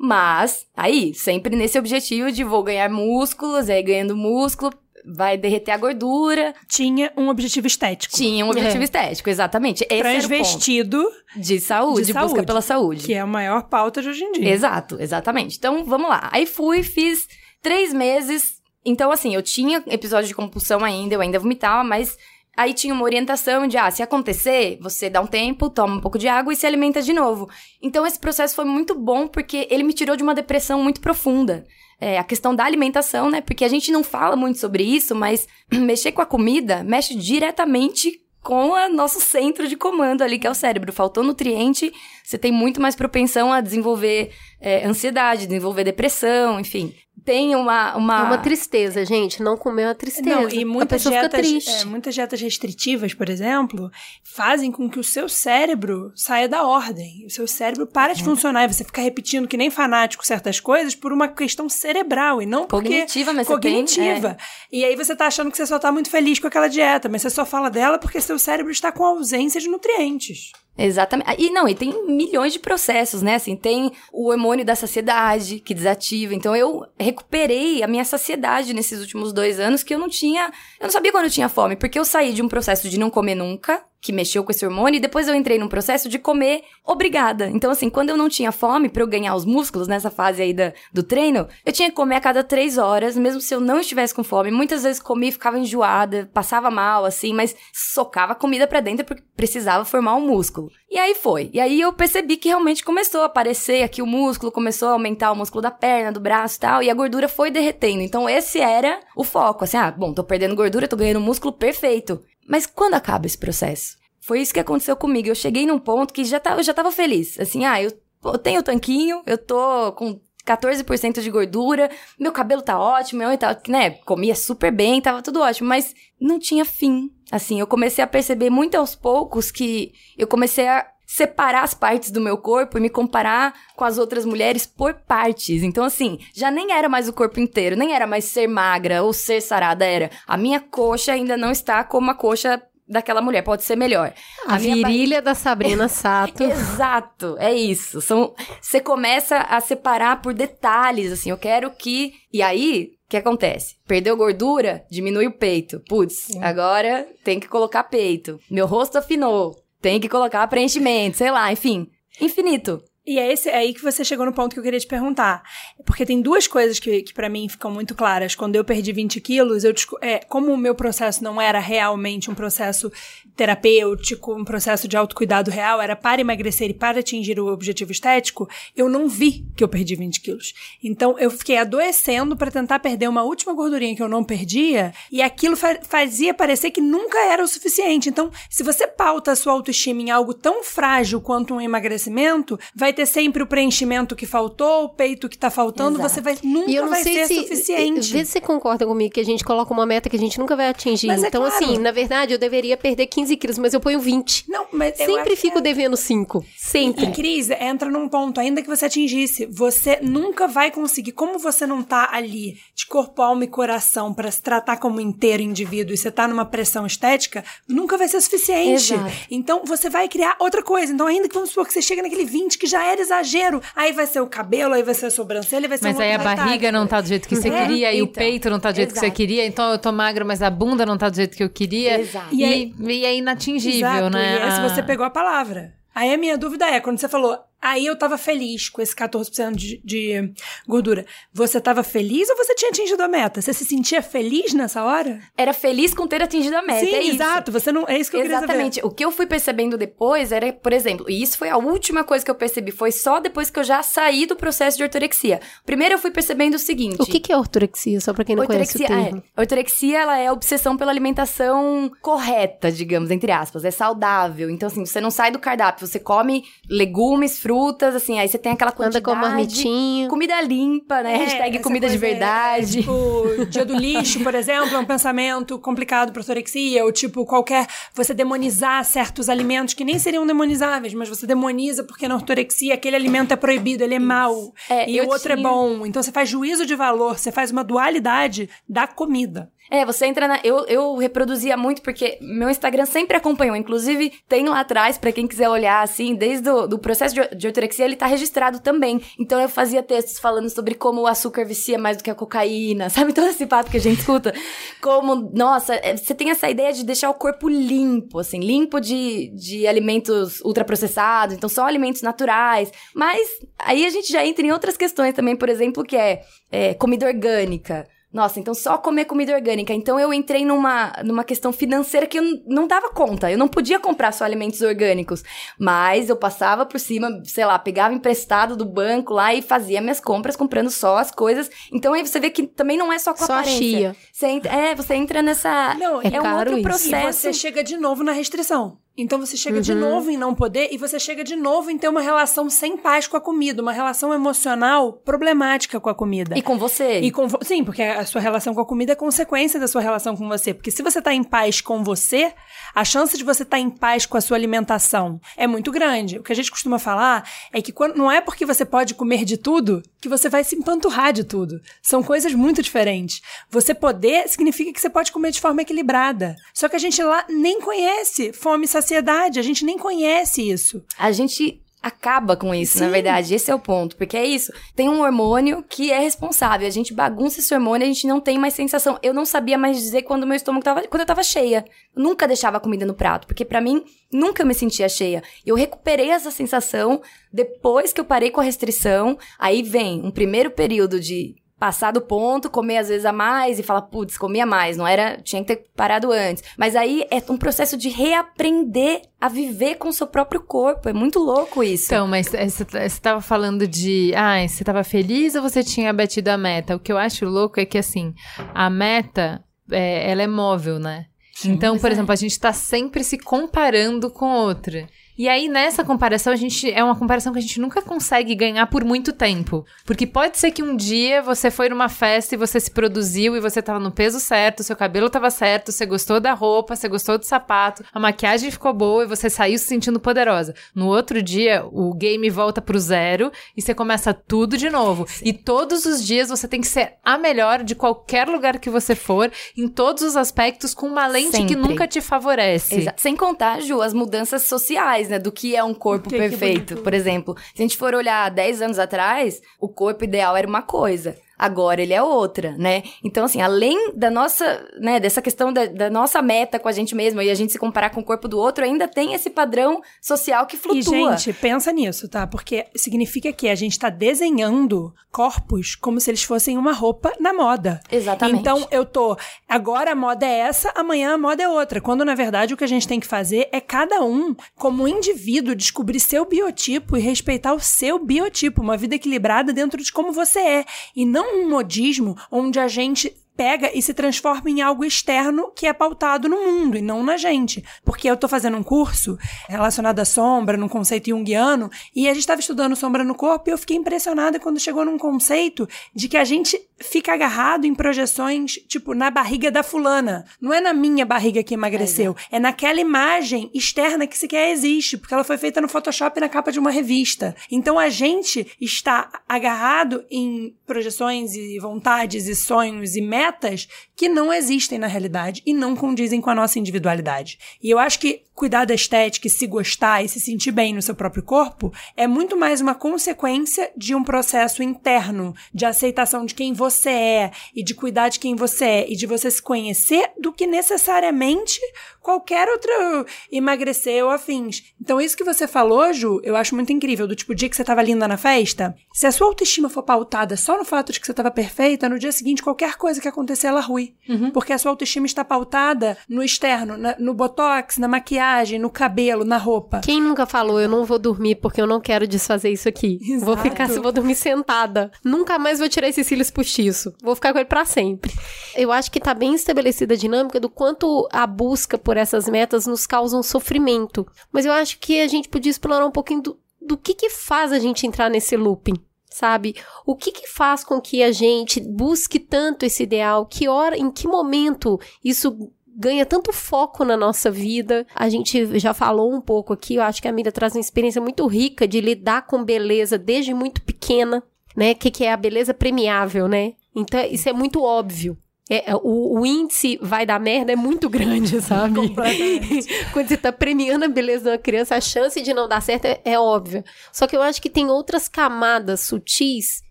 Mas, 0.00 0.64
aí, 0.74 1.12
sempre 1.12 1.54
nesse 1.54 1.78
objetivo 1.78 2.32
de 2.32 2.44
vou 2.44 2.62
ganhar 2.62 2.88
músculos, 2.88 3.68
aí 3.68 3.82
ganhando 3.82 4.16
músculo, 4.16 4.72
vai 5.04 5.36
derreter 5.36 5.70
a 5.70 5.76
gordura. 5.76 6.54
Tinha 6.66 7.12
um 7.14 7.28
objetivo 7.28 7.66
estético. 7.66 8.14
Tinha 8.14 8.42
um 8.46 8.48
objetivo 8.48 8.80
é. 8.80 8.84
estético, 8.84 9.28
exatamente. 9.28 9.86
Esse 9.90 10.00
Transvestido 10.00 11.06
de 11.36 11.60
saúde, 11.60 12.06
de 12.06 12.14
busca 12.14 12.42
pela 12.44 12.62
saúde. 12.62 13.04
Que 13.04 13.12
é 13.12 13.20
a 13.20 13.26
maior 13.26 13.64
pauta 13.64 14.00
de 14.00 14.08
hoje 14.08 14.24
em 14.24 14.32
dia. 14.32 14.48
Exato, 14.48 14.96
exatamente. 14.98 15.58
Então, 15.58 15.84
vamos 15.84 16.08
lá. 16.08 16.30
Aí 16.32 16.46
fui, 16.46 16.82
fiz 16.82 17.28
três 17.60 17.92
meses. 17.92 18.62
Então, 18.82 19.12
assim, 19.12 19.34
eu 19.34 19.42
tinha 19.42 19.84
episódio 19.88 20.26
de 20.26 20.34
compulsão 20.34 20.82
ainda, 20.82 21.14
eu 21.14 21.20
ainda 21.20 21.38
vomitava, 21.38 21.84
mas 21.84 22.16
Aí 22.56 22.74
tinha 22.74 22.92
uma 22.92 23.04
orientação 23.04 23.66
de, 23.66 23.78
ah, 23.78 23.90
se 23.90 24.02
acontecer, 24.02 24.78
você 24.80 25.08
dá 25.08 25.20
um 25.20 25.26
tempo, 25.26 25.70
toma 25.70 25.96
um 25.96 26.00
pouco 26.00 26.18
de 26.18 26.28
água 26.28 26.52
e 26.52 26.56
se 26.56 26.66
alimenta 26.66 27.00
de 27.00 27.12
novo. 27.12 27.48
Então 27.80 28.06
esse 28.06 28.18
processo 28.18 28.54
foi 28.54 28.66
muito 28.66 28.94
bom 28.94 29.26
porque 29.26 29.66
ele 29.70 29.82
me 29.82 29.94
tirou 29.94 30.16
de 30.16 30.22
uma 30.22 30.34
depressão 30.34 30.82
muito 30.82 31.00
profunda. 31.00 31.64
É, 31.98 32.18
a 32.18 32.24
questão 32.24 32.54
da 32.54 32.64
alimentação, 32.64 33.30
né? 33.30 33.40
Porque 33.40 33.64
a 33.64 33.68
gente 33.68 33.90
não 33.92 34.02
fala 34.02 34.36
muito 34.36 34.58
sobre 34.58 34.82
isso, 34.82 35.14
mas 35.14 35.48
mexer 35.72 36.12
com 36.12 36.20
a 36.20 36.26
comida 36.26 36.82
mexe 36.82 37.14
diretamente 37.14 38.20
com 38.42 38.70
o 38.70 38.88
nosso 38.88 39.20
centro 39.20 39.68
de 39.68 39.76
comando 39.76 40.22
ali, 40.22 40.38
que 40.38 40.46
é 40.46 40.50
o 40.50 40.54
cérebro. 40.54 40.92
Faltou 40.92 41.22
nutriente, 41.22 41.92
você 42.24 42.36
tem 42.36 42.50
muito 42.50 42.80
mais 42.80 42.96
propensão 42.96 43.52
a 43.52 43.60
desenvolver 43.60 44.32
é, 44.60 44.84
ansiedade, 44.84 45.46
desenvolver 45.46 45.84
depressão, 45.84 46.58
enfim. 46.58 46.92
Tem 47.24 47.54
uma, 47.54 47.96
uma. 47.96 48.18
É 48.18 48.22
uma 48.22 48.38
tristeza, 48.38 49.04
gente. 49.04 49.42
Não 49.42 49.56
comer 49.56 49.82
é 49.82 49.86
uma 49.88 49.94
tristeza. 49.94 50.28
Não, 50.28 50.48
e 50.48 50.62
a 50.62 50.66
muitas 50.66 51.02
dietas, 51.02 51.40
triste. 51.40 51.82
é, 51.82 51.84
muitas 51.84 52.14
dietas 52.14 52.40
restritivas, 52.40 53.14
por 53.14 53.28
exemplo, 53.28 53.90
fazem 54.24 54.72
com 54.72 54.88
que 54.90 54.98
o 54.98 55.04
seu 55.04 55.28
cérebro 55.28 56.12
saia 56.16 56.48
da 56.48 56.64
ordem. 56.64 57.24
O 57.26 57.30
seu 57.30 57.46
cérebro 57.46 57.86
para 57.86 58.12
É. 58.12 58.14
de 58.14 58.24
funcionar 58.24 58.64
e 58.64 58.72
você 58.72 58.84
fica 58.84 59.00
repetindo 59.00 59.46
que 59.46 59.56
nem 59.56 59.70
fanático 59.70 60.26
certas 60.26 60.58
coisas 60.60 60.94
por 60.94 61.12
uma 61.12 61.28
questão 61.28 61.68
cerebral 61.68 62.42
e 62.42 62.46
não 62.46 62.66
porque 62.66 62.88
Cognitiva, 62.88 63.32
mas 63.32 63.46
você 63.46 63.60
tem, 63.60 63.72
cognitiva. 63.72 64.36
E 64.70 64.84
aí 64.84 64.96
você 64.96 65.14
tá 65.14 65.26
achando 65.26 65.50
que 65.50 65.56
você 65.56 65.66
só 65.66 65.78
tá 65.78 65.92
muito 65.92 66.10
feliz 66.10 66.38
com 66.38 66.46
aquela 66.46 66.68
dieta, 66.68 67.08
mas 67.08 67.22
você 67.22 67.30
só 67.30 67.44
fala 67.44 67.70
dela 67.70 67.98
porque 67.98 68.20
seu 68.20 68.38
cérebro 68.38 68.72
está 68.72 68.90
com 68.90 69.04
ausência 69.04 69.60
de 69.60 69.68
nutrientes. 69.68 70.50
Exatamente. 70.76 71.30
E 71.38 71.50
não, 71.50 71.68
e 71.68 71.74
tem 71.74 72.06
milhões 72.06 72.52
de 72.52 72.58
processos, 72.58 73.20
né? 73.20 73.34
Assim, 73.34 73.54
tem 73.54 73.92
o 74.12 74.30
hormônio 74.30 74.64
da 74.64 74.74
saciedade 74.74 75.60
que 75.60 75.74
desativa. 75.74 76.34
Então 76.34 76.56
eu 76.56 76.86
recuperei 76.98 77.82
a 77.82 77.86
minha 77.86 78.04
saciedade 78.04 78.72
nesses 78.72 79.00
últimos 79.00 79.32
dois 79.32 79.60
anos 79.60 79.82
que 79.82 79.94
eu 79.94 79.98
não 79.98 80.08
tinha. 80.08 80.50
Eu 80.80 80.84
não 80.84 80.90
sabia 80.90 81.12
quando 81.12 81.26
eu 81.26 81.30
tinha 81.30 81.48
fome, 81.48 81.76
porque 81.76 81.98
eu 81.98 82.04
saí 82.04 82.32
de 82.32 82.42
um 82.42 82.48
processo 82.48 82.88
de 82.88 82.98
não 82.98 83.10
comer 83.10 83.34
nunca, 83.34 83.84
que 84.02 84.12
mexeu 84.12 84.42
com 84.42 84.50
esse 84.50 84.66
hormônio, 84.66 84.98
e 84.98 85.00
depois 85.00 85.28
eu 85.28 85.34
entrei 85.34 85.58
num 85.58 85.68
processo 85.68 86.08
de 86.08 86.18
comer 86.18 86.62
obrigada. 86.84 87.46
Então, 87.46 87.70
assim, 87.70 87.88
quando 87.88 88.10
eu 88.10 88.16
não 88.16 88.28
tinha 88.28 88.50
fome 88.50 88.88
pra 88.88 89.00
eu 89.00 89.06
ganhar 89.06 89.32
os 89.36 89.44
músculos 89.44 89.86
nessa 89.86 90.10
fase 90.10 90.42
aí 90.42 90.52
da, 90.52 90.72
do 90.92 91.04
treino, 91.04 91.46
eu 91.64 91.72
tinha 91.72 91.88
que 91.88 91.94
comer 91.94 92.16
a 92.16 92.20
cada 92.20 92.42
três 92.42 92.78
horas, 92.78 93.16
mesmo 93.16 93.40
se 93.40 93.54
eu 93.54 93.60
não 93.60 93.78
estivesse 93.78 94.12
com 94.12 94.24
fome. 94.24 94.50
Muitas 94.50 94.82
vezes 94.82 95.00
comia 95.00 95.28
e 95.28 95.32
ficava 95.32 95.56
enjoada, 95.56 96.28
passava 96.34 96.68
mal, 96.68 97.04
assim, 97.04 97.32
mas 97.32 97.54
socava 97.72 98.34
comida 98.34 98.66
pra 98.66 98.80
dentro 98.80 99.06
porque 99.06 99.22
precisava 99.36 99.84
formar 99.84 100.16
um 100.16 100.26
músculo. 100.26 100.68
E 100.90 100.98
aí 100.98 101.14
foi. 101.14 101.48
E 101.52 101.60
aí 101.60 101.80
eu 101.80 101.92
percebi 101.92 102.36
que 102.36 102.48
realmente 102.48 102.84
começou 102.84 103.22
a 103.22 103.26
aparecer 103.26 103.84
aqui 103.84 104.02
o 104.02 104.06
músculo, 104.06 104.50
começou 104.50 104.88
a 104.88 104.92
aumentar 104.92 105.30
o 105.30 105.36
músculo 105.36 105.62
da 105.62 105.70
perna, 105.70 106.10
do 106.10 106.18
braço 106.18 106.56
e 106.56 106.60
tal, 106.60 106.82
e 106.82 106.90
a 106.90 106.94
gordura 106.94 107.28
foi 107.28 107.52
derretendo. 107.52 108.02
Então 108.02 108.28
esse 108.28 108.60
era 108.60 108.98
o 109.16 109.22
foco, 109.22 109.62
assim, 109.62 109.76
ah, 109.76 109.92
bom, 109.92 110.12
tô 110.12 110.24
perdendo 110.24 110.56
gordura, 110.56 110.88
tô 110.88 110.96
ganhando 110.96 111.20
músculo, 111.20 111.52
perfeito. 111.52 112.20
Mas 112.52 112.66
quando 112.66 112.92
acaba 112.92 113.24
esse 113.24 113.38
processo? 113.38 113.96
Foi 114.20 114.42
isso 114.42 114.52
que 114.52 114.60
aconteceu 114.60 114.94
comigo. 114.94 115.26
Eu 115.26 115.34
cheguei 115.34 115.64
num 115.64 115.78
ponto 115.78 116.12
que 116.12 116.22
já 116.22 116.38
tava, 116.38 116.60
eu 116.60 116.62
já 116.62 116.74
tava 116.74 116.92
feliz. 116.92 117.40
Assim, 117.40 117.64
ah, 117.64 117.82
eu, 117.82 117.90
eu 118.26 118.36
tenho 118.36 118.60
o 118.60 118.62
tanquinho, 118.62 119.22
eu 119.24 119.38
tô 119.38 119.90
com 119.92 120.20
14% 120.46 121.22
de 121.22 121.30
gordura, 121.30 121.90
meu 122.20 122.30
cabelo 122.30 122.60
tá 122.60 122.78
ótimo, 122.78 123.22
eu 123.22 123.38
tava, 123.38 123.58
né, 123.68 123.92
comia 124.04 124.34
super 124.34 124.70
bem, 124.70 125.00
tava 125.00 125.22
tudo 125.22 125.40
ótimo, 125.40 125.66
mas 125.66 125.94
não 126.20 126.38
tinha 126.38 126.66
fim. 126.66 127.10
Assim, 127.30 127.58
eu 127.58 127.66
comecei 127.66 128.04
a 128.04 128.06
perceber 128.06 128.50
muito 128.50 128.74
aos 128.74 128.94
poucos 128.94 129.50
que 129.50 129.94
eu 130.18 130.26
comecei 130.26 130.68
a 130.68 130.86
separar 131.06 131.62
as 131.62 131.74
partes 131.74 132.10
do 132.10 132.20
meu 132.20 132.38
corpo 132.38 132.78
e 132.78 132.80
me 132.80 132.88
comparar 132.88 133.54
com 133.76 133.84
as 133.84 133.98
outras 133.98 134.24
mulheres 134.24 134.66
por 134.66 134.94
partes. 134.94 135.62
Então, 135.62 135.84
assim, 135.84 136.18
já 136.32 136.50
nem 136.50 136.72
era 136.72 136.88
mais 136.88 137.08
o 137.08 137.12
corpo 137.12 137.38
inteiro, 137.40 137.76
nem 137.76 137.94
era 137.94 138.06
mais 138.06 138.24
ser 138.24 138.46
magra 138.46 139.02
ou 139.02 139.12
ser 139.12 139.40
sarada, 139.40 139.84
era 139.84 140.10
a 140.26 140.36
minha 140.36 140.60
coxa 140.60 141.12
ainda 141.12 141.36
não 141.36 141.50
está 141.50 141.84
como 141.84 142.10
a 142.10 142.14
coxa 142.14 142.62
daquela 142.92 143.22
mulher, 143.22 143.42
pode 143.42 143.64
ser 143.64 143.76
melhor. 143.76 144.12
A, 144.46 144.58
minha 144.58 144.86
virilha 144.86 145.22
da 145.22 145.34
Sabrina 145.34 145.88
Sato. 145.88 146.42
Exato, 146.42 147.36
é 147.38 147.52
isso. 147.52 148.00
São, 148.00 148.34
você 148.60 148.80
começa 148.80 149.38
a 149.38 149.60
separar 149.60 150.20
por 150.20 150.34
detalhes, 150.34 151.10
assim, 151.10 151.30
eu 151.30 151.38
quero 151.38 151.70
que. 151.70 152.14
E 152.32 152.42
aí, 152.42 152.92
o 153.06 153.08
que 153.08 153.16
acontece? 153.16 153.76
Perdeu 153.86 154.16
gordura, 154.16 154.84
diminui 154.90 155.26
o 155.26 155.32
peito. 155.32 155.80
Putz, 155.88 156.36
agora 156.40 157.06
tem 157.24 157.40
que 157.40 157.48
colocar 157.48 157.84
peito. 157.84 158.38
Meu 158.50 158.66
rosto 158.66 158.98
afinou, 158.98 159.56
tem 159.82 160.00
que 160.00 160.08
colocar 160.08 160.46
preenchimento, 160.46 161.18
sei 161.18 161.30
lá, 161.30 161.52
enfim. 161.52 161.90
Infinito. 162.20 162.82
E 163.04 163.18
é 163.18 163.32
esse 163.32 163.48
é 163.48 163.56
aí 163.56 163.74
que 163.74 163.82
você 163.82 164.04
chegou 164.04 164.24
no 164.24 164.32
ponto 164.32 164.52
que 164.52 164.58
eu 164.60 164.62
queria 164.62 164.78
te 164.78 164.86
perguntar. 164.86 165.42
Porque 165.84 166.06
tem 166.06 166.20
duas 166.20 166.46
coisas 166.46 166.78
que, 166.78 167.02
que 167.02 167.12
para 167.12 167.28
mim 167.28 167.48
ficam 167.48 167.70
muito 167.70 167.94
claras. 167.94 168.34
Quando 168.34 168.54
eu 168.54 168.64
perdi 168.64 168.92
20 168.92 169.20
quilos, 169.20 169.64
eu 169.64 169.74
é, 170.00 170.18
como 170.18 170.52
o 170.52 170.56
meu 170.56 170.74
processo 170.74 171.24
não 171.24 171.40
era 171.40 171.58
realmente 171.58 172.30
um 172.30 172.34
processo 172.34 172.92
terapêutico, 173.34 174.34
um 174.34 174.44
processo 174.44 174.86
de 174.86 174.96
autocuidado 174.96 175.50
real, 175.50 175.80
era 175.80 175.96
para 175.96 176.20
emagrecer 176.20 176.70
e 176.70 176.74
para 176.74 177.00
atingir 177.00 177.40
o 177.40 177.46
objetivo 177.46 177.90
estético, 177.90 178.48
eu 178.76 178.88
não 178.88 179.08
vi 179.08 179.44
que 179.56 179.64
eu 179.64 179.68
perdi 179.68 179.96
20 179.96 180.20
quilos. 180.20 180.52
Então 180.82 181.18
eu 181.18 181.30
fiquei 181.30 181.56
adoecendo 181.56 182.36
para 182.36 182.50
tentar 182.50 182.78
perder 182.78 183.08
uma 183.08 183.22
última 183.22 183.52
gordurinha 183.52 183.96
que 183.96 184.02
eu 184.02 184.08
não 184.08 184.22
perdia, 184.22 184.92
e 185.10 185.22
aquilo 185.22 185.56
fa- 185.56 185.80
fazia 185.82 186.34
parecer 186.34 186.70
que 186.70 186.80
nunca 186.80 187.18
era 187.26 187.42
o 187.42 187.48
suficiente. 187.48 188.08
Então, 188.08 188.30
se 188.50 188.62
você 188.62 188.86
pauta 188.86 189.32
a 189.32 189.36
sua 189.36 189.52
autoestima 189.52 190.02
em 190.02 190.10
algo 190.10 190.34
tão 190.34 190.62
frágil 190.62 191.20
quanto 191.20 191.54
um 191.54 191.60
emagrecimento, 191.60 192.58
vai 192.74 192.91
ter 192.92 193.06
sempre 193.06 193.42
o 193.42 193.46
preenchimento 193.46 194.14
que 194.16 194.26
faltou, 194.26 194.84
o 194.84 194.88
peito 194.88 195.28
que 195.28 195.38
tá 195.38 195.50
faltando, 195.50 195.98
Exato. 195.98 196.14
você 196.14 196.20
vai 196.20 196.36
nunca 196.42 196.70
E 196.70 196.76
eu 196.76 196.82
não 196.84 196.90
vai 196.90 197.02
sei 197.02 197.14
ser 197.14 197.26
se. 197.26 197.34
suficiente. 197.42 198.12
Vê 198.12 198.24
se 198.24 198.32
você 198.32 198.40
concorda 198.40 198.86
comigo 198.86 199.12
que 199.14 199.20
a 199.20 199.24
gente 199.24 199.44
coloca 199.44 199.72
uma 199.72 199.86
meta 199.86 200.08
que 200.10 200.16
a 200.16 200.18
gente 200.18 200.38
nunca 200.38 200.56
vai 200.56 200.68
atingir. 200.68 201.06
Mas 201.08 201.22
é 201.24 201.28
então, 201.28 201.42
claro. 201.42 201.56
assim, 201.64 201.78
na 201.78 201.90
verdade, 201.90 202.32
eu 202.34 202.38
deveria 202.38 202.76
perder 202.76 203.06
15 203.06 203.36
quilos, 203.36 203.58
mas 203.58 203.74
eu 203.74 203.80
ponho 203.80 204.00
20. 204.00 204.44
Não, 204.48 204.66
mas 204.72 204.96
Sempre 204.96 205.36
fico 205.36 205.58
é- 205.58 205.60
devendo 205.62 205.96
5. 205.96 206.44
Sempre. 206.56 207.06
E 207.06 207.12
Cris, 207.12 207.50
entra 207.50 207.90
num 207.90 208.08
ponto, 208.08 208.40
ainda 208.40 208.62
que 208.62 208.68
você 208.68 208.86
atingisse, 208.86 209.46
você 209.46 209.98
nunca 210.02 210.46
vai 210.48 210.70
conseguir, 210.70 211.12
como 211.12 211.38
você 211.38 211.66
não 211.66 211.82
tá 211.82 212.08
ali 212.12 212.56
de 212.74 212.86
corpo, 212.86 213.22
alma 213.22 213.44
e 213.44 213.48
coração 213.48 214.12
pra 214.12 214.30
se 214.30 214.42
tratar 214.42 214.76
como 214.78 215.00
inteiro 215.00 215.42
indivíduo 215.42 215.94
e 215.94 215.96
você 215.96 216.10
tá 216.10 216.26
numa 216.28 216.44
pressão 216.44 216.86
estética, 216.86 217.44
nunca 217.68 217.96
vai 217.96 218.08
ser 218.08 218.20
suficiente. 218.20 218.92
Exato. 218.94 219.12
Então 219.30 219.62
você 219.64 219.88
vai 219.88 220.08
criar 220.08 220.36
outra 220.38 220.62
coisa. 220.62 220.92
Então, 220.92 221.06
ainda 221.06 221.28
que 221.28 221.34
vamos 221.34 221.50
supor 221.50 221.66
que 221.66 221.72
você 221.72 221.82
chega 221.82 222.02
naquele 222.02 222.24
20 222.24 222.58
que 222.58 222.66
já 222.66 222.81
era 222.84 223.00
exagero, 223.00 223.60
aí 223.76 223.92
vai 223.92 224.06
ser 224.06 224.20
o 224.20 224.26
cabelo, 224.26 224.74
aí 224.74 224.82
vai 224.82 224.94
ser 224.94 225.06
a 225.06 225.10
sobrancelha, 225.10 225.68
vai 225.68 225.78
ser 225.78 225.84
Mas 225.84 225.96
um 225.98 226.00
aí 226.00 226.12
a 226.14 226.18
barriga 226.18 226.70
não 226.72 226.86
tá 226.86 227.00
do 227.00 227.08
jeito 227.08 227.28
que 227.28 227.36
você 227.36 227.48
É, 227.48 227.60
queria, 227.66 227.92
e 227.92 228.00
o 228.02 228.04
então, 228.04 228.14
peito 228.22 228.50
não 228.50 228.58
tá 228.60 228.70
do 228.70 228.76
jeito 228.76 228.92
que 228.92 228.98
você 228.98 229.06
exato. 229.06 229.16
queria, 229.16 229.46
então 229.46 229.70
eu 229.72 229.78
tô 229.78 229.92
magra, 229.92 230.24
mas 230.24 230.42
a 230.42 230.50
bunda 230.50 230.84
não 230.86 230.96
tá 230.98 231.08
do 231.08 231.16
jeito 231.16 231.36
que 231.36 231.42
eu 231.42 231.50
queria. 231.50 232.00
Exato. 232.00 232.34
E, 232.34 232.40
E 232.40 232.44
aí- 232.44 232.74
e 232.80 233.04
é 233.04 233.14
inatingível, 233.16 233.88
Exato, 233.88 234.10
né? 234.10 234.34
E 234.34 234.48
esse 234.48 234.60
Ah. 234.60 234.68
você 234.68 234.82
pegou 234.82 235.04
a 235.06 235.10
palavra. 235.10 235.72
Aí 235.94 236.12
a 236.12 236.16
minha 236.16 236.38
dúvida 236.38 236.66
é, 236.66 236.80
quando 236.80 236.98
você 236.98 237.08
falou, 237.08 237.38
aí 237.62 237.86
eu 237.86 237.96
tava 237.96 238.18
feliz 238.18 238.68
com 238.68 238.82
esse 238.82 238.94
14% 238.94 239.54
de, 239.54 239.80
de 239.84 240.32
gordura, 240.66 241.06
você 241.32 241.60
tava 241.60 241.82
feliz 241.82 242.28
ou 242.28 242.36
você 242.36 242.54
tinha 242.54 242.70
atingido 242.70 243.02
a 243.02 243.08
meta? 243.08 243.40
Você 243.40 243.52
se 243.52 243.64
sentia 243.64 244.02
feliz 244.02 244.52
nessa 244.52 244.84
hora? 244.84 245.20
Era 245.36 245.52
feliz 245.52 245.94
com 245.94 246.06
ter 246.06 246.22
atingido 246.22 246.56
a 246.56 246.62
meta. 246.62 246.84
Sim, 246.84 246.94
é 246.94 247.02
isso. 247.02 247.14
exato. 247.14 247.52
Você 247.52 247.70
não, 247.70 247.86
é 247.88 247.98
isso 247.98 248.10
que 248.10 248.16
eu 248.16 248.22
queria 248.22 248.36
Exatamente. 248.38 248.80
O 248.84 248.90
que 248.90 249.04
eu 249.04 249.10
fui 249.10 249.26
percebendo 249.26 249.78
depois 249.78 250.32
era, 250.32 250.52
por 250.52 250.72
exemplo, 250.72 251.08
e 251.08 251.22
isso 251.22 251.38
foi 251.38 251.48
a 251.48 251.56
última 251.56 252.02
coisa 252.04 252.24
que 252.24 252.30
eu 252.30 252.34
percebi, 252.34 252.72
foi 252.72 252.90
só 252.90 253.20
depois 253.20 253.50
que 253.50 253.58
eu 253.58 253.64
já 253.64 253.82
saí 253.82 254.26
do 254.26 254.34
processo 254.34 254.76
de 254.76 254.82
ortorexia. 254.82 255.40
Primeiro 255.64 255.94
eu 255.94 255.98
fui 255.98 256.10
percebendo 256.10 256.54
o 256.54 256.58
seguinte. 256.58 256.96
O 257.00 257.06
que, 257.06 257.20
que 257.20 257.32
é 257.32 257.36
ortorexia? 257.36 258.00
Só 258.00 258.12
pra 258.12 258.24
quem 258.24 258.34
não 258.34 258.46
conhece 258.46 258.82
o 258.82 258.86
termo. 258.86 259.22
é. 259.36 259.40
Ortorexia, 259.40 260.00
ela 260.00 260.18
é 260.18 260.26
a 260.26 260.32
obsessão 260.32 260.76
pela 260.76 260.90
alimentação 260.90 261.90
correta, 262.00 262.70
digamos, 262.72 263.10
entre 263.10 263.30
aspas. 263.30 263.64
É 263.64 263.70
saudável. 263.70 264.50
Então, 264.50 264.66
assim, 264.66 264.84
você 264.84 265.00
não 265.00 265.10
sai 265.10 265.30
do 265.30 265.38
cardápio. 265.38 265.86
Você 265.86 265.98
come 266.00 266.44
legumes, 266.68 267.38
frutas, 267.38 267.51
assim, 267.96 268.18
aí 268.18 268.28
você 268.28 268.38
tem 268.38 268.52
aquela 268.52 268.70
Anda 268.70 268.76
quantidade... 268.76 269.04
com 269.04 269.10
a 269.12 269.14
marmitinha. 269.14 270.08
Comida 270.08 270.40
limpa, 270.40 271.02
né? 271.02 271.14
É, 271.14 271.16
Hashtag 271.18 271.58
comida 271.60 271.88
de 271.88 271.98
coisa 271.98 272.06
é- 272.06 272.10
verdade. 272.10 272.78
É, 272.78 272.80
tipo, 272.82 273.46
dia 273.50 273.64
do 273.64 273.74
lixo, 273.76 274.20
por 274.22 274.34
exemplo, 274.34 274.74
é 274.74 274.78
um 274.78 274.84
pensamento 274.84 275.58
complicado 275.58 276.12
para 276.12 276.20
ortorexia, 276.20 276.84
ou 276.84 276.92
tipo, 276.92 277.24
qualquer. 277.24 277.66
Você 277.94 278.12
demonizar 278.14 278.84
certos 278.84 279.28
alimentos 279.28 279.74
que 279.74 279.84
nem 279.84 279.98
seriam 279.98 280.26
demonizáveis, 280.26 280.94
mas 280.94 281.08
você 281.08 281.26
demoniza 281.26 281.84
porque 281.84 282.08
na 282.08 282.14
ortorexia 282.14 282.74
aquele 282.74 282.96
alimento 282.96 283.32
é 283.32 283.36
proibido, 283.36 283.82
ele 283.84 283.94
é 283.94 283.98
mau. 283.98 284.52
É, 284.68 284.88
e 284.90 285.00
o 285.00 285.04
outro 285.08 285.20
tinha- 285.22 285.34
é 285.34 285.42
bom. 285.42 285.84
Então 285.86 286.02
você 286.02 286.12
faz 286.12 286.28
juízo 286.28 286.64
de 286.66 286.74
valor, 286.74 287.18
você 287.18 287.30
faz 287.32 287.50
uma 287.50 287.64
dualidade 287.64 288.48
da 288.68 288.86
comida. 288.86 289.50
É, 289.72 289.86
você 289.86 290.04
entra 290.04 290.28
na. 290.28 290.38
Eu, 290.44 290.66
eu 290.66 290.96
reproduzia 290.96 291.56
muito 291.56 291.80
porque 291.80 292.18
meu 292.20 292.50
Instagram 292.50 292.84
sempre 292.84 293.16
acompanhou. 293.16 293.56
Inclusive, 293.56 294.12
tem 294.28 294.46
lá 294.46 294.60
atrás, 294.60 294.98
pra 294.98 295.10
quem 295.10 295.26
quiser 295.26 295.48
olhar, 295.48 295.82
assim, 295.82 296.14
desde 296.14 296.46
o 296.50 296.66
do 296.66 296.78
processo 296.78 297.14
de, 297.14 297.34
de 297.34 297.46
ortorexia, 297.46 297.86
ele 297.86 297.96
tá 297.96 298.04
registrado 298.04 298.60
também. 298.60 299.00
Então 299.18 299.40
eu 299.40 299.48
fazia 299.48 299.82
textos 299.82 300.18
falando 300.18 300.50
sobre 300.50 300.74
como 300.74 301.00
o 301.00 301.06
açúcar 301.06 301.46
vicia 301.46 301.78
mais 301.78 301.96
do 301.96 302.04
que 302.04 302.10
a 302.10 302.14
cocaína, 302.14 302.90
sabe? 302.92 303.14
Todo 303.14 303.28
esse 303.28 303.46
papo 303.46 303.70
que 303.70 303.78
a 303.78 303.80
gente 303.80 304.00
escuta. 304.00 304.34
Como, 304.78 305.30
nossa, 305.32 305.74
é, 305.76 305.96
você 305.96 306.14
tem 306.14 306.28
essa 306.28 306.50
ideia 306.50 306.74
de 306.74 306.84
deixar 306.84 307.08
o 307.08 307.14
corpo 307.14 307.48
limpo, 307.48 308.18
assim, 308.18 308.40
limpo 308.40 308.78
de, 308.78 309.30
de 309.34 309.66
alimentos 309.66 310.42
ultraprocessados, 310.42 311.34
então 311.34 311.48
só 311.48 311.64
alimentos 311.64 312.02
naturais. 312.02 312.70
Mas 312.94 313.26
aí 313.58 313.86
a 313.86 313.90
gente 313.90 314.12
já 314.12 314.22
entra 314.22 314.44
em 314.44 314.52
outras 314.52 314.76
questões 314.76 315.14
também, 315.14 315.34
por 315.34 315.48
exemplo, 315.48 315.82
que 315.82 315.96
é, 315.96 316.20
é 316.50 316.74
comida 316.74 317.06
orgânica. 317.06 317.88
Nossa, 318.12 318.38
então 318.38 318.52
só 318.52 318.76
comer 318.76 319.06
comida 319.06 319.34
orgânica. 319.34 319.72
Então 319.72 319.98
eu 319.98 320.12
entrei 320.12 320.44
numa, 320.44 320.92
numa 321.02 321.24
questão 321.24 321.52
financeira 321.52 322.06
que 322.06 322.18
eu 322.18 322.22
não 322.46 322.66
dava 322.66 322.90
conta. 322.90 323.30
Eu 323.30 323.38
não 323.38 323.48
podia 323.48 323.80
comprar 323.80 324.12
só 324.12 324.24
alimentos 324.24 324.60
orgânicos. 324.60 325.22
Mas 325.58 326.08
eu 326.10 326.16
passava 326.16 326.66
por 326.66 326.78
cima, 326.78 327.08
sei 327.24 327.44
lá, 327.46 327.58
pegava 327.58 327.94
emprestado 327.94 328.54
do 328.56 328.66
banco 328.66 329.14
lá 329.14 329.32
e 329.34 329.40
fazia 329.40 329.80
minhas 329.80 329.98
compras 330.00 330.36
comprando 330.36 330.70
só 330.70 330.98
as 330.98 331.10
coisas. 331.10 331.50
Então 331.72 331.94
aí 331.94 332.06
você 332.06 332.20
vê 332.20 332.28
que 332.30 332.46
também 332.46 332.76
não 332.76 332.92
é 332.92 332.98
só 332.98 333.14
com 333.14 333.24
Só 333.24 333.32
a 333.32 333.40
aparência. 333.40 333.58
chia. 333.62 333.96
Você 334.12 334.26
entra, 334.26 334.52
é, 334.52 334.74
você 334.74 334.94
entra 334.94 335.22
nessa. 335.22 335.74
Não, 335.78 336.02
É 336.02 336.08
é 336.14 336.20
um 336.20 336.36
outro 336.36 336.50
isso. 336.50 336.58
E 336.58 336.62
processo. 336.62 337.18
você 337.18 337.32
chega 337.32 337.64
de 337.64 337.78
novo 337.78 338.04
na 338.04 338.12
restrição. 338.12 338.78
Então 339.02 339.18
você 339.18 339.36
chega 339.36 339.60
de 339.60 339.72
Uhum. 339.72 339.80
novo 339.80 340.10
em 340.10 340.16
não 340.16 340.34
poder 340.34 340.68
e 340.72 340.78
você 340.78 340.98
chega 340.98 341.22
de 341.24 341.36
novo 341.36 341.70
em 341.70 341.76
ter 341.78 341.88
uma 341.88 342.00
relação 342.00 342.48
sem 342.48 342.76
paz 342.76 343.06
com 343.06 343.16
a 343.16 343.20
comida, 343.20 343.60
uma 343.60 343.72
relação 343.72 344.12
emocional 344.14 344.92
problemática 344.92 345.80
com 345.80 345.88
a 345.90 345.94
comida. 345.94 346.36
E 346.38 346.42
com 346.42 346.56
você. 346.58 347.00
E 347.00 347.10
com 347.10 347.26
sim, 347.42 347.64
porque 347.64 347.82
a 347.82 348.04
sua 348.06 348.20
relação 348.20 348.54
com 348.54 348.60
a 348.60 348.66
comida 348.66 348.92
é 348.92 348.96
consequência 348.96 349.58
da 349.58 349.66
sua 349.68 349.80
relação 349.80 350.16
com 350.16 350.28
você. 350.28 350.54
Porque 350.54 350.70
se 350.70 350.82
você 350.82 351.00
tá 351.02 351.12
em 351.12 351.22
paz 351.24 351.60
com 351.60 351.82
você, 351.82 352.32
a 352.74 352.84
chance 352.84 353.16
de 353.16 353.24
você 353.24 353.42
estar 353.42 353.58
em 353.58 353.70
paz 353.70 354.06
com 354.06 354.16
a 354.16 354.20
sua 354.20 354.36
alimentação 354.36 355.20
é 355.36 355.46
muito 355.46 355.70
grande. 355.70 356.18
O 356.18 356.22
que 356.22 356.32
a 356.32 356.36
gente 356.36 356.50
costuma 356.50 356.78
falar 356.78 357.28
é 357.52 357.62
que 357.62 357.72
quando, 357.72 357.96
não 357.96 358.10
é 358.10 358.20
porque 358.20 358.46
você 358.46 358.64
pode 358.64 358.94
comer 358.94 359.24
de 359.24 359.36
tudo 359.36 359.82
que 360.00 360.08
você 360.08 360.28
vai 360.28 360.42
se 360.42 360.56
empanturrar 360.56 361.12
de 361.12 361.24
tudo. 361.24 361.60
São 361.80 362.02
coisas 362.02 362.34
muito 362.34 362.62
diferentes. 362.62 363.22
Você 363.50 363.72
poder 363.74 364.28
significa 364.28 364.72
que 364.72 364.80
você 364.80 364.90
pode 364.90 365.12
comer 365.12 365.30
de 365.30 365.40
forma 365.40 365.62
equilibrada. 365.62 366.36
Só 366.52 366.68
que 366.68 366.76
a 366.76 366.78
gente 366.78 367.02
lá 367.02 367.24
nem 367.28 367.60
conhece 367.60 368.32
fome 368.32 368.64
e 368.64 368.68
saciedade. 368.68 369.38
A 369.38 369.42
gente 369.42 369.64
nem 369.64 369.78
conhece 369.78 370.42
isso. 370.42 370.84
A 370.98 371.12
gente 371.12 371.61
acaba 371.82 372.36
com 372.36 372.54
isso, 372.54 372.78
na 372.78 372.86
Sim. 372.86 372.92
verdade. 372.92 373.34
Esse 373.34 373.50
é 373.50 373.54
o 373.54 373.58
ponto. 373.58 373.96
Porque 373.96 374.16
é 374.16 374.24
isso. 374.24 374.52
Tem 374.76 374.88
um 374.88 375.02
hormônio 375.02 375.64
que 375.68 375.90
é 375.90 375.98
responsável. 375.98 376.66
A 376.66 376.70
gente 376.70 376.94
bagunça 376.94 377.40
esse 377.40 377.52
hormônio 377.52 377.84
e 377.84 377.90
a 377.90 377.92
gente 377.92 378.06
não 378.06 378.20
tem 378.20 378.38
mais 378.38 378.54
sensação. 378.54 378.98
Eu 379.02 379.12
não 379.12 379.24
sabia 379.24 379.58
mais 379.58 379.76
dizer 379.78 380.02
quando 380.02 380.26
meu 380.26 380.36
estômago 380.36 380.64
tava. 380.64 380.82
Quando 380.86 381.00
eu 381.00 381.06
tava 381.06 381.22
cheia. 381.22 381.64
Eu 381.94 382.02
nunca 382.02 382.26
deixava 382.28 382.58
a 382.58 382.60
comida 382.60 382.86
no 382.86 382.94
prato. 382.94 383.26
Porque 383.26 383.44
pra 383.44 383.60
mim, 383.60 383.82
nunca 384.12 384.44
me 384.44 384.54
sentia 384.54 384.88
cheia. 384.88 385.22
Eu 385.44 385.56
recuperei 385.56 386.10
essa 386.10 386.30
sensação 386.30 387.02
depois 387.32 387.92
que 387.92 388.00
eu 388.00 388.04
parei 388.04 388.30
com 388.30 388.40
a 388.40 388.44
restrição. 388.44 389.18
Aí 389.38 389.62
vem 389.62 390.00
um 390.04 390.10
primeiro 390.10 390.50
período 390.50 391.00
de. 391.00 391.34
Passar 391.62 391.92
do 391.92 392.00
ponto, 392.00 392.50
comer 392.50 392.78
às 392.78 392.88
vezes 392.88 393.06
a 393.06 393.12
mais 393.12 393.56
e 393.56 393.62
falar, 393.62 393.82
putz, 393.82 394.18
comia 394.18 394.44
mais, 394.44 394.76
não 394.76 394.84
era, 394.84 395.18
tinha 395.22 395.44
que 395.44 395.54
ter 395.54 395.64
parado 395.76 396.10
antes. 396.10 396.42
Mas 396.58 396.74
aí 396.74 397.06
é 397.08 397.22
um 397.30 397.36
processo 397.36 397.76
de 397.76 397.88
reaprender 397.88 399.02
a 399.20 399.28
viver 399.28 399.76
com 399.76 399.86
o 399.86 399.92
seu 399.92 400.08
próprio 400.08 400.40
corpo. 400.40 400.88
É 400.88 400.92
muito 400.92 401.20
louco 401.20 401.62
isso. 401.62 401.84
Então, 401.84 402.08
mas 402.08 402.34
é, 402.34 402.48
você 402.48 402.64
você 402.64 403.00
tava 403.00 403.20
falando 403.20 403.64
de, 403.68 404.12
ah, 404.16 404.44
você 404.44 404.64
tava 404.64 404.82
feliz 404.82 405.36
ou 405.36 405.42
você 405.42 405.62
tinha 405.62 405.92
batido 405.92 406.32
a 406.32 406.36
meta? 406.36 406.74
O 406.74 406.80
que 406.80 406.90
eu 406.90 406.98
acho 406.98 407.26
louco 407.26 407.60
é 407.60 407.64
que, 407.64 407.78
assim, 407.78 408.12
a 408.52 408.68
meta, 408.68 409.44
é, 409.70 410.10
ela 410.10 410.22
é 410.22 410.26
móvel, 410.26 410.80
né? 410.80 411.06
então, 411.44 411.78
por 411.78 411.92
exemplo, 411.92 412.10
a 412.10 412.16
gente 412.16 412.40
tá 412.40 412.52
sempre 412.52 413.04
se 413.04 413.16
comparando 413.18 414.10
com 414.10 414.26
outra. 414.26 414.88
E 415.16 415.28
aí, 415.28 415.48
nessa 415.48 415.84
comparação, 415.84 416.32
a 416.32 416.36
gente 416.36 416.70
é 416.70 416.82
uma 416.82 416.96
comparação 416.96 417.32
que 417.32 417.38
a 417.38 417.42
gente 417.42 417.60
nunca 417.60 417.82
consegue 417.82 418.34
ganhar 418.34 418.66
por 418.66 418.84
muito 418.84 419.12
tempo. 419.12 419.64
Porque 419.84 420.06
pode 420.06 420.38
ser 420.38 420.50
que 420.50 420.62
um 420.62 420.74
dia 420.74 421.20
você 421.20 421.50
foi 421.50 421.68
numa 421.68 421.88
festa 421.88 422.34
e 422.34 422.38
você 422.38 422.58
se 422.58 422.70
produziu 422.70 423.36
e 423.36 423.40
você 423.40 423.60
tava 423.60 423.78
no 423.78 423.90
peso 423.90 424.18
certo, 424.18 424.62
seu 424.62 424.74
cabelo 424.74 425.10
tava 425.10 425.30
certo, 425.30 425.70
você 425.70 425.84
gostou 425.84 426.18
da 426.18 426.32
roupa, 426.32 426.74
você 426.74 426.88
gostou 426.88 427.18
do 427.18 427.24
sapato, 427.24 427.84
a 427.92 428.00
maquiagem 428.00 428.50
ficou 428.50 428.72
boa 428.72 429.04
e 429.04 429.06
você 429.06 429.28
saiu 429.28 429.58
se 429.58 429.66
sentindo 429.66 430.00
poderosa. 430.00 430.54
No 430.74 430.86
outro 430.86 431.22
dia, 431.22 431.64
o 431.70 431.92
game 431.94 432.30
volta 432.30 432.62
pro 432.62 432.78
zero 432.78 433.30
e 433.56 433.60
você 433.60 433.74
começa 433.74 434.14
tudo 434.14 434.56
de 434.56 434.70
novo. 434.70 435.06
E 435.22 435.32
todos 435.32 435.84
os 435.84 436.04
dias 436.04 436.30
você 436.30 436.48
tem 436.48 436.60
que 436.60 436.66
ser 436.66 436.94
a 437.04 437.18
melhor 437.18 437.62
de 437.62 437.74
qualquer 437.74 438.28
lugar 438.28 438.58
que 438.58 438.70
você 438.70 438.94
for, 438.94 439.30
em 439.56 439.68
todos 439.68 440.02
os 440.02 440.16
aspectos, 440.16 440.74
com 440.74 440.86
uma 440.86 441.06
lente 441.06 441.32
que 441.32 441.36
Sempre. 441.48 441.56
nunca 441.56 441.86
te 441.86 442.00
favorece. 442.00 442.86
Sem 442.96 443.16
contar, 443.16 443.60
Ju, 443.60 443.80
as 443.82 443.92
mudanças 443.92 444.42
sociais, 444.42 445.01
né? 445.08 445.18
Do 445.18 445.30
que 445.32 445.54
é 445.56 445.62
um 445.64 445.74
corpo 445.74 446.08
Que- 446.10 446.16
que 446.16 446.28
perfeito. 446.28 446.74
bonito. 446.74 446.82
Por 446.84 446.94
exemplo, 446.94 447.36
se 447.54 447.62
a 447.62 447.66
gente 447.66 447.76
for 447.76 447.94
olhar 447.94 448.30
10 448.30 448.62
anos 448.62 448.78
atrás, 448.78 449.40
o 449.60 449.68
corpo 449.68 450.04
ideal 450.04 450.36
era 450.36 450.46
uma 450.46 450.62
coisa. 450.62 451.16
Agora 451.42 451.82
ele 451.82 451.92
é 451.92 452.00
outra, 452.00 452.54
né? 452.56 452.84
Então, 453.02 453.24
assim, 453.24 453.40
além 453.40 453.92
da 453.96 454.08
nossa, 454.08 454.64
né, 454.78 455.00
dessa 455.00 455.20
questão 455.20 455.52
da, 455.52 455.66
da 455.66 455.90
nossa 455.90 456.22
meta 456.22 456.56
com 456.56 456.68
a 456.68 456.72
gente 456.72 456.94
mesma 456.94 457.24
e 457.24 457.30
a 457.30 457.34
gente 457.34 457.50
se 457.50 457.58
comparar 457.58 457.90
com 457.90 458.00
o 458.00 458.04
corpo 458.04 458.28
do 458.28 458.38
outro, 458.38 458.62
ainda 458.62 458.86
tem 458.86 459.12
esse 459.12 459.28
padrão 459.28 459.82
social 460.00 460.46
que 460.46 460.56
flutua. 460.56 460.78
E, 460.78 461.18
gente, 461.18 461.32
pensa 461.32 461.72
nisso, 461.72 462.08
tá? 462.08 462.28
Porque 462.28 462.66
significa 462.76 463.32
que 463.32 463.48
a 463.48 463.56
gente 463.56 463.76
tá 463.76 463.90
desenhando 463.90 464.94
corpos 465.10 465.74
como 465.74 466.00
se 466.00 466.10
eles 466.10 466.22
fossem 466.22 466.56
uma 466.56 466.72
roupa 466.72 467.12
na 467.18 467.34
moda. 467.34 467.80
Exatamente. 467.90 468.38
Então, 468.38 468.68
eu 468.70 468.84
tô. 468.84 469.16
Agora 469.48 469.90
a 469.90 469.96
moda 469.96 470.24
é 470.24 470.38
essa, 470.38 470.72
amanhã 470.76 471.14
a 471.14 471.18
moda 471.18 471.42
é 471.42 471.48
outra. 471.48 471.80
Quando, 471.80 472.04
na 472.04 472.14
verdade, 472.14 472.54
o 472.54 472.56
que 472.56 472.64
a 472.64 472.68
gente 472.68 472.86
tem 472.86 473.00
que 473.00 473.06
fazer 473.06 473.48
é 473.50 473.60
cada 473.60 474.00
um, 474.00 474.34
como 474.56 474.86
indivíduo, 474.86 475.56
descobrir 475.56 475.98
seu 475.98 476.24
biotipo 476.24 476.96
e 476.96 477.00
respeitar 477.00 477.52
o 477.52 477.60
seu 477.60 477.98
biotipo. 477.98 478.62
Uma 478.62 478.76
vida 478.76 478.94
equilibrada 478.94 479.52
dentro 479.52 479.82
de 479.82 479.92
como 479.92 480.12
você 480.12 480.38
é. 480.38 480.64
E 480.94 481.04
não 481.04 481.31
um 481.32 481.48
modismo 481.48 482.16
onde 482.30 482.58
a 482.58 482.68
gente 482.68 483.14
pega 483.36 483.70
e 483.74 483.80
se 483.80 483.94
transforma 483.94 484.50
em 484.50 484.60
algo 484.60 484.84
externo 484.84 485.50
que 485.54 485.66
é 485.66 485.72
pautado 485.72 486.28
no 486.28 486.36
mundo 486.36 486.76
e 486.76 486.82
não 486.82 487.02
na 487.02 487.16
gente. 487.16 487.64
Porque 487.84 488.08
eu 488.08 488.16
tô 488.16 488.28
fazendo 488.28 488.56
um 488.56 488.62
curso 488.62 489.18
relacionado 489.48 489.98
à 489.98 490.04
sombra, 490.04 490.56
num 490.56 490.68
conceito 490.68 491.10
junguiano, 491.10 491.70
e 491.94 492.08
a 492.08 492.12
gente 492.12 492.20
estava 492.20 492.40
estudando 492.40 492.76
sombra 492.76 493.02
no 493.02 493.14
corpo 493.14 493.48
e 493.48 493.52
eu 493.52 493.58
fiquei 493.58 493.76
impressionada 493.76 494.38
quando 494.38 494.60
chegou 494.60 494.84
num 494.84 494.98
conceito 494.98 495.68
de 495.94 496.08
que 496.08 496.16
a 496.16 496.24
gente 496.24 496.60
fica 496.78 497.12
agarrado 497.12 497.64
em 497.64 497.74
projeções, 497.74 498.54
tipo, 498.68 498.92
na 498.94 499.10
barriga 499.10 499.50
da 499.50 499.62
fulana. 499.62 500.24
Não 500.40 500.52
é 500.52 500.60
na 500.60 500.72
minha 500.72 501.06
barriga 501.06 501.42
que 501.42 501.54
emagreceu, 501.54 502.16
é 502.30 502.38
naquela 502.38 502.80
imagem 502.80 503.50
externa 503.54 504.06
que 504.06 504.18
sequer 504.18 504.50
existe, 504.50 504.96
porque 504.96 505.14
ela 505.14 505.24
foi 505.24 505.38
feita 505.38 505.60
no 505.60 505.68
Photoshop 505.68 506.20
na 506.20 506.28
capa 506.28 506.50
de 506.50 506.58
uma 506.58 506.70
revista. 506.70 507.34
Então 507.50 507.78
a 507.78 507.88
gente 507.88 508.46
está 508.60 509.22
agarrado 509.28 510.04
em 510.10 510.54
projeções 510.66 511.34
e 511.34 511.58
vontades 511.58 512.26
e 512.26 512.34
sonhos 512.34 512.96
e 512.96 513.00
metas 513.00 513.21
metas 513.22 513.68
que 514.02 514.08
não 514.08 514.32
existem 514.32 514.80
na 514.80 514.88
realidade 514.88 515.44
e 515.46 515.54
não 515.54 515.76
condizem 515.76 516.20
com 516.20 516.28
a 516.28 516.34
nossa 516.34 516.58
individualidade. 516.58 517.38
E 517.62 517.70
eu 517.70 517.78
acho 517.78 518.00
que 518.00 518.24
cuidar 518.34 518.64
da 518.64 518.74
estética 518.74 519.28
e 519.28 519.30
se 519.30 519.46
gostar 519.46 520.04
e 520.04 520.08
se 520.08 520.18
sentir 520.18 520.50
bem 520.50 520.74
no 520.74 520.82
seu 520.82 520.94
próprio 520.94 521.22
corpo 521.22 521.72
é 521.96 522.08
muito 522.08 522.36
mais 522.36 522.60
uma 522.60 522.74
consequência 522.74 523.70
de 523.76 523.94
um 523.94 524.02
processo 524.02 524.60
interno 524.60 525.32
de 525.54 525.64
aceitação 525.64 526.26
de 526.26 526.34
quem 526.34 526.52
você 526.52 526.90
é 526.90 527.30
e 527.54 527.62
de 527.62 527.74
cuidar 527.74 528.08
de 528.08 528.18
quem 528.18 528.34
você 528.34 528.64
é 528.64 528.90
e 528.90 528.96
de 528.96 529.06
você 529.06 529.30
se 529.30 529.40
conhecer 529.40 530.10
do 530.18 530.32
que 530.32 530.48
necessariamente 530.48 531.60
qualquer 532.00 532.48
outro 532.48 533.06
emagrecer 533.30 534.04
ou 534.04 534.10
afins. 534.10 534.74
Então 534.80 535.00
isso 535.00 535.16
que 535.16 535.22
você 535.22 535.46
falou, 535.46 535.92
Ju, 535.92 536.20
eu 536.24 536.34
acho 536.34 536.56
muito 536.56 536.72
incrível, 536.72 537.06
do 537.06 537.14
tipo, 537.14 537.34
dia 537.34 537.48
que 537.48 537.54
você 537.54 537.62
tava 537.62 537.82
linda 537.82 538.08
na 538.08 538.16
festa, 538.16 538.74
se 538.92 539.06
a 539.06 539.12
sua 539.12 539.28
autoestima 539.28 539.68
for 539.68 539.84
pautada 539.84 540.36
só 540.36 540.58
no 540.58 540.64
fato 540.64 540.90
de 540.90 540.98
que 540.98 541.06
você 541.06 541.14
tava 541.14 541.30
perfeita, 541.30 541.88
no 541.88 541.98
dia 541.98 542.10
seguinte 542.10 542.42
qualquer 542.42 542.74
coisa 542.74 543.00
que 543.00 543.06
acontecer 543.06 543.46
ela 543.46 543.60
rui. 543.60 543.91
Porque 544.32 544.52
a 544.52 544.58
sua 544.58 544.70
autoestima 544.72 545.06
está 545.06 545.24
pautada 545.24 545.96
no 546.08 546.22
externo, 546.22 546.76
na- 546.76 546.96
no 546.98 547.14
botox, 547.14 547.78
na 547.78 547.86
maquiagem, 547.88 548.58
no 548.58 548.68
cabelo, 548.70 549.24
na 549.24 549.36
roupa. 549.36 549.80
Quem 549.80 550.00
nunca 550.00 550.26
falou, 550.26 550.60
eu 550.60 550.68
não 550.68 550.84
vou 550.84 550.98
dormir 550.98 551.36
porque 551.36 551.60
eu 551.60 551.66
não 551.66 551.80
quero 551.80 552.06
desfazer 552.06 552.50
isso 552.50 552.68
aqui. 552.68 552.98
Vou 553.20 553.34
Exato. 553.34 553.42
ficar, 553.42 553.68
vou 553.68 553.92
dormir 553.92 554.14
sentada. 554.14 554.90
Nunca 555.04 555.38
mais 555.38 555.58
vou 555.58 555.68
tirar 555.68 555.88
esses 555.88 556.06
cílios 556.06 556.30
postiço. 556.30 556.92
Vou 557.02 557.14
ficar 557.14 557.32
com 557.32 557.38
ele 557.38 557.46
pra 557.48 557.64
sempre. 557.64 558.12
Eu 558.56 558.70
acho 558.72 558.90
que 558.90 559.00
tá 559.00 559.14
bem 559.14 559.34
estabelecida 559.34 559.94
a 559.94 559.96
dinâmica 559.96 560.38
do 560.40 560.50
quanto 560.50 561.08
a 561.12 561.26
busca 561.26 561.78
por 561.78 561.96
essas 561.96 562.28
metas 562.28 562.66
nos 562.66 562.86
causa 562.86 563.16
um 563.16 563.22
sofrimento. 563.22 564.06
Mas 564.32 564.44
eu 564.44 564.52
acho 564.52 564.78
que 564.78 565.00
a 565.00 565.06
gente 565.08 565.28
podia 565.28 565.50
explorar 565.50 565.86
um 565.86 565.90
pouquinho 565.90 566.22
do, 566.22 566.38
do 566.60 566.76
que 566.76 566.94
que 566.94 567.08
faz 567.10 567.52
a 567.52 567.58
gente 567.58 567.86
entrar 567.86 568.08
nesse 568.10 568.36
looping. 568.36 568.74
Sabe? 569.12 569.54
O 569.84 569.94
que 569.94 570.10
que 570.10 570.26
faz 570.26 570.64
com 570.64 570.80
que 570.80 571.02
a 571.02 571.12
gente 571.12 571.60
busque 571.60 572.18
tanto 572.18 572.64
esse 572.64 572.82
ideal? 572.82 573.26
Que 573.26 573.46
hora, 573.46 573.76
em 573.76 573.90
que 573.90 574.08
momento 574.08 574.80
isso 575.04 575.50
ganha 575.76 576.04
tanto 576.04 576.32
foco 576.32 576.84
na 576.84 576.96
nossa 576.96 577.30
vida. 577.30 577.86
A 577.94 578.08
gente 578.08 578.58
já 578.58 578.72
falou 578.72 579.12
um 579.12 579.20
pouco 579.20 579.52
aqui, 579.52 579.76
eu 579.76 579.82
acho 579.82 580.00
que 580.00 580.08
a 580.08 580.12
Mira 580.12 580.32
traz 580.32 580.54
uma 580.54 580.60
experiência 580.60 581.00
muito 581.00 581.26
rica 581.26 581.66
de 581.66 581.80
lidar 581.80 582.26
com 582.26 582.44
beleza 582.44 582.98
desde 582.98 583.34
muito 583.34 583.62
pequena, 583.62 584.22
né? 584.56 584.72
O 584.72 584.76
que, 584.76 584.90
que 584.90 585.04
é 585.04 585.12
a 585.12 585.16
beleza 585.16 585.54
premiável, 585.54 586.28
né? 586.28 586.54
Então, 586.74 587.00
isso 587.04 587.28
é 587.28 587.32
muito 587.32 587.62
óbvio. 587.62 588.16
É, 588.52 588.72
é, 588.72 588.76
o, 588.76 589.18
o 589.18 589.24
índice 589.24 589.78
vai 589.80 590.04
dar 590.04 590.20
merda 590.20 590.52
é 590.52 590.56
muito 590.56 590.90
grande, 590.90 591.40
sabe? 591.40 591.74
Completamente. 591.74 592.68
Quando 592.92 593.08
você 593.08 593.16
tá 593.16 593.32
premiando 593.32 593.86
a 593.86 593.88
beleza 593.88 594.24
de 594.24 594.28
uma 594.28 594.38
criança, 594.38 594.76
a 594.76 594.80
chance 594.80 595.22
de 595.22 595.32
não 595.32 595.48
dar 595.48 595.62
certo 595.62 595.86
é, 595.86 596.02
é 596.04 596.18
óbvia. 596.18 596.62
Só 596.92 597.06
que 597.06 597.16
eu 597.16 597.22
acho 597.22 597.40
que 597.40 597.48
tem 597.48 597.70
outras 597.70 598.08
camadas 598.08 598.80
sutis 598.80 599.62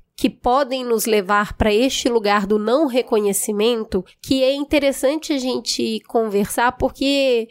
que 0.18 0.32
podem 0.32 0.84
nos 0.84 1.06
levar 1.06 1.54
para 1.54 1.72
este 1.72 2.10
lugar 2.10 2.48
do 2.48 2.58
não 2.58 2.88
reconhecimento, 2.88 4.04
que 4.20 4.44
é 4.44 4.52
interessante 4.52 5.32
a 5.32 5.38
gente 5.38 6.00
conversar, 6.08 6.72
porque 6.72 7.50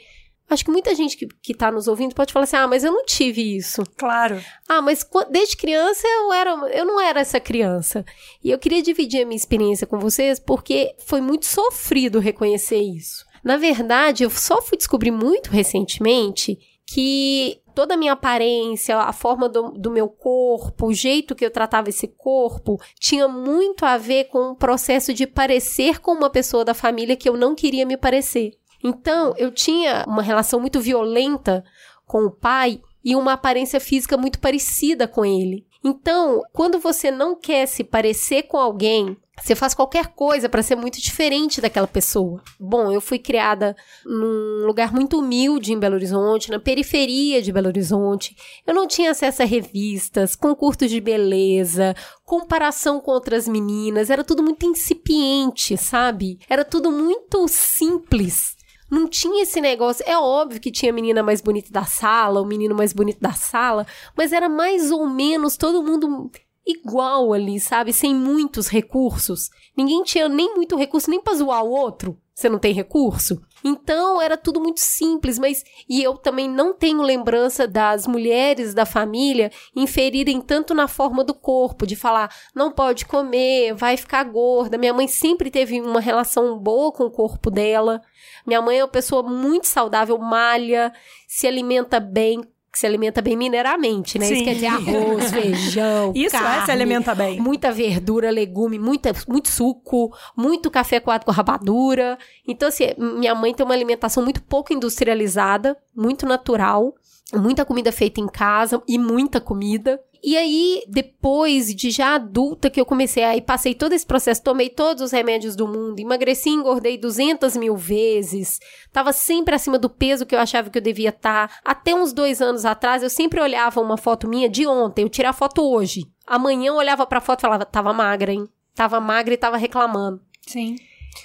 Acho 0.51 0.65
que 0.65 0.71
muita 0.73 0.93
gente 0.97 1.17
que, 1.17 1.29
que 1.41 1.55
tá 1.55 1.71
nos 1.71 1.87
ouvindo 1.87 2.13
pode 2.13 2.33
falar 2.33 2.43
assim: 2.43 2.57
ah, 2.57 2.67
mas 2.67 2.83
eu 2.83 2.91
não 2.91 3.05
tive 3.05 3.57
isso. 3.57 3.85
Claro. 3.97 4.43
Ah, 4.69 4.83
mas 4.83 5.09
desde 5.31 5.57
criança 5.57 6.07
eu, 6.07 6.33
era, 6.33 6.51
eu 6.73 6.85
não 6.85 7.01
era 7.01 7.21
essa 7.21 7.39
criança. 7.39 8.05
E 8.43 8.51
eu 8.51 8.59
queria 8.59 8.83
dividir 8.83 9.23
a 9.23 9.27
minha 9.27 9.37
experiência 9.37 9.87
com 9.87 10.01
vocês 10.01 10.41
porque 10.41 10.97
foi 11.07 11.21
muito 11.21 11.47
sofrido 11.47 12.19
reconhecer 12.19 12.81
isso. 12.81 13.25
Na 13.45 13.57
verdade, 13.57 14.25
eu 14.25 14.31
só 14.31 14.61
fui 14.61 14.77
descobrir 14.77 15.13
muito 15.13 15.51
recentemente 15.51 16.59
que 16.85 17.63
toda 17.75 17.95
a 17.95 17.97
minha 17.97 18.13
aparência, 18.13 18.99
a 18.99 19.13
forma 19.13 19.49
do, 19.49 19.71
do, 19.71 19.91
meu 19.91 20.09
corpo, 20.09 20.89
o 20.89 20.93
jeito 20.93 21.35
que 21.35 21.45
eu 21.45 21.51
tratava 21.51 21.89
esse 21.89 22.09
corpo, 22.09 22.79
tinha 22.99 23.29
muito 23.29 23.87
a 23.87 23.97
ver 23.97 24.25
com 24.25 24.51
o 24.51 24.57
processo 24.57 25.15
de 25.15 25.27
parecer 25.27 26.01
com 26.01 26.11
uma 26.11 26.29
pessoa 26.29 26.65
da 26.65 26.75
família 26.75 27.17
que 27.17 27.29
eu 27.29 27.37
não 27.37 27.55
queria 27.55 27.87
me 27.87 27.97
parecer. 27.97 28.60
Então, 28.83 29.35
eu 29.37 29.51
tinha 29.51 30.05
uma 30.07 30.23
relação 30.23 30.61
muito 30.61 30.81
violenta 30.81 31.65
com 32.07 32.25
o 32.25 32.31
pai 32.31 32.81
e 33.05 33.15
uma 33.17 33.35
aparência 33.35 33.81
física 33.81 34.17
muito 34.17 34.39
parecida 34.39 35.07
com 35.09 35.25
ele. 35.25 35.67
Então, 35.83 36.43
quando 36.53 36.79
você 36.79 37.11
não 37.11 37.35
quer 37.35 37.67
se 37.67 37.83
parecer 37.83 38.43
com 38.43 38.59
alguém, 38.59 39.17
você 39.43 39.55
faz 39.55 39.73
qualquer 39.73 40.09
coisa 40.09 40.49
para 40.49 40.63
ser 40.63 40.77
muito 40.77 41.01
diferente 41.01 41.61
daquela 41.61 41.87
pessoa. 41.87 42.43
Bom, 42.59 42.93
eu 42.93 43.01
fui 43.01 43.19
criada 43.19 43.75
num 44.05 44.67
lugar 44.67 44.93
muito 44.93 45.19
humilde 45.19 45.73
em 45.73 45.79
Belo 45.79 45.95
Horizonte, 45.95 46.51
na 46.51 46.61
periferia 46.61 47.41
de 47.41 47.51
Belo 47.51 47.69
Horizonte. 47.69 48.37
Eu 48.67 48.75
não 48.75 48.87
tinha 48.87 49.13
acesso 49.13 49.43
a 49.43 49.47
revistas, 49.47 50.37
concursos 50.37 50.91
de 50.91 51.01
beleza, 51.01 51.95
comparação 52.25 53.01
com 53.01 53.13
outras 53.13 53.49
meninas. 53.49 54.11
Era 54.11 54.23
tudo 54.23 54.43
muito 54.43 54.67
incipiente, 54.67 55.75
sabe? 55.79 56.39
Era 56.47 56.65
tudo 56.65 56.93
muito 56.93 57.49
simples. 57.49 58.60
Não 58.91 59.09
tinha 59.09 59.43
esse 59.43 59.61
negócio. 59.61 60.05
É 60.07 60.19
óbvio 60.19 60.61
que 60.61 60.71
tinha 60.71 60.91
a 60.91 60.95
menina 60.95 61.23
mais 61.23 61.41
bonita 61.41 61.71
da 61.71 61.85
sala, 61.85 62.41
o 62.41 62.47
menino 62.47 62.75
mais 62.75 62.93
bonito 62.93 63.21
da 63.21 63.33
sala, 63.33 63.87
mas 64.17 64.33
era 64.33 64.49
mais 64.49 64.91
ou 64.91 65.07
menos 65.09 65.57
todo 65.57 65.83
mundo 65.83 66.31
igual 66.67 67.33
ali, 67.33 67.59
sabe? 67.61 67.93
Sem 67.93 68.15
muitos 68.15 68.69
recursos. 68.69 69.51
Ninguém 69.77 70.03
tinha 70.03 70.29
nem 70.29 70.55
muito 70.55 70.77
recurso 70.77 71.11
nem 71.11 71.21
pra 71.21 71.35
zoar 71.35 71.65
o 71.65 71.71
outro. 71.71 72.19
Você 72.41 72.49
não 72.49 72.59
tem 72.59 72.73
recurso? 72.73 73.39
Então 73.63 74.19
era 74.19 74.35
tudo 74.35 74.59
muito 74.63 74.81
simples, 74.81 75.39
mas 75.39 75.63
e 75.87 76.03
eu 76.03 76.17
também 76.17 76.49
não 76.49 76.73
tenho 76.73 77.03
lembrança 77.03 77.69
das 77.69 78.07
mulheres 78.07 78.73
da 78.73 78.87
família 78.87 79.53
inferirem 79.77 80.41
tanto 80.41 80.73
na 80.73 80.89
forma 80.89 81.23
do 81.23 81.35
corpo, 81.35 81.87
de 81.87 81.95
falar 81.95 82.35
não 82.55 82.73
pode 82.73 83.05
comer, 83.05 83.75
vai 83.75 83.95
ficar 83.99 84.25
gorda. 84.25 84.79
Minha 84.79 84.95
mãe 84.95 85.07
sempre 85.07 85.51
teve 85.51 85.83
uma 85.83 86.01
relação 86.01 86.59
boa 86.59 86.91
com 86.91 87.05
o 87.05 87.11
corpo 87.11 87.51
dela. 87.51 88.01
Minha 88.47 88.63
mãe 88.63 88.79
é 88.79 88.85
uma 88.85 88.89
pessoa 88.89 89.23
muito 89.23 89.67
saudável, 89.67 90.17
malha, 90.17 90.95
se 91.29 91.47
alimenta 91.47 92.01
bem, 92.01 92.41
se 92.79 92.87
alimenta 92.87 93.21
bem 93.21 93.37
mineiramente, 93.37 94.19
né? 94.19 94.27
Sim. 94.27 94.35
Isso 94.35 94.45
quer 94.45 94.55
dizer 94.55 94.67
arroz, 94.67 95.31
feijão, 95.33 96.13
Isso 96.15 96.31
carne, 96.31 96.63
é 96.63 96.65
se 96.65 96.71
alimenta 96.71 97.15
bem. 97.15 97.41
Muita 97.41 97.73
verdura, 97.73 98.31
legume, 98.31 98.79
muita, 98.79 99.13
muito 99.27 99.49
suco, 99.49 100.15
muito 100.37 100.71
café 100.71 101.01
coado 101.01 101.25
com 101.25 101.33
rapadura. 101.33 102.19
Então, 102.47 102.69
assim, 102.69 102.85
minha 102.97 103.35
mãe 103.35 103.53
tem 103.53 103.65
uma 103.67 103.75
alimentação 103.75 104.23
muito 104.23 104.41
pouco 104.43 104.73
industrializada, 104.73 105.77
muito 105.95 106.27
natural, 106.27 106.95
muita 107.35 107.65
comida 107.65 107.91
feita 107.91 108.21
em 108.21 108.29
casa 108.29 108.83
e 108.87 108.99
muita 108.99 109.41
comida. 109.41 110.01
E 110.23 110.37
aí, 110.37 110.83
depois 110.87 111.75
de 111.75 111.91
já 111.91 112.15
adulta 112.15 112.69
que 112.69 112.81
eu 112.81 112.85
comecei, 112.85 113.23
aí 113.23 113.41
passei 113.41 113.75
todo 113.75 113.93
esse 113.93 114.07
processo, 114.07 114.43
tomei 114.43 114.69
todos 114.69 115.03
os 115.03 115.13
remédios 115.13 115.57
do 115.57 115.67
mundo, 115.67 115.99
emagreci, 115.99 116.51
engordei 116.51 116.99
200 116.99 117.57
mil 117.57 117.77
vezes, 117.77 118.59
tava 118.93 119.13
sempre 119.13 119.55
acima 119.55 119.79
do 119.79 119.89
peso 119.89 120.27
que 120.27 120.35
eu 120.35 120.39
achava 120.39 120.69
que 120.69 120.79
eu 120.79 120.83
devia 120.83 121.09
estar. 121.09 121.49
Tá. 121.49 121.55
Até 121.65 121.95
uns 121.95 122.13
dois 122.13 122.43
anos 122.43 122.65
atrás, 122.65 123.03
eu 123.03 123.11
sempre 123.11 123.41
olhava 123.41 123.81
uma 123.81 123.97
foto 123.97 124.29
minha 124.29 124.49
de 124.49 124.67
ontem, 124.67 125.03
eu 125.03 125.09
tirei 125.09 125.31
a 125.31 125.33
foto 125.33 125.63
hoje. 125.63 126.05
Amanhã 126.27 126.69
eu 126.69 126.77
olhava 126.77 127.07
pra 127.07 127.21
foto 127.21 127.41
e 127.41 127.43
falava, 127.43 127.65
tava 127.65 127.93
magra, 127.93 128.33
hein? 128.33 128.47
Tava 128.75 129.01
magra 129.01 129.35
e 129.35 129.39
tava 129.39 129.57
reclamando. 129.57 130.21
Sim. 130.47 130.77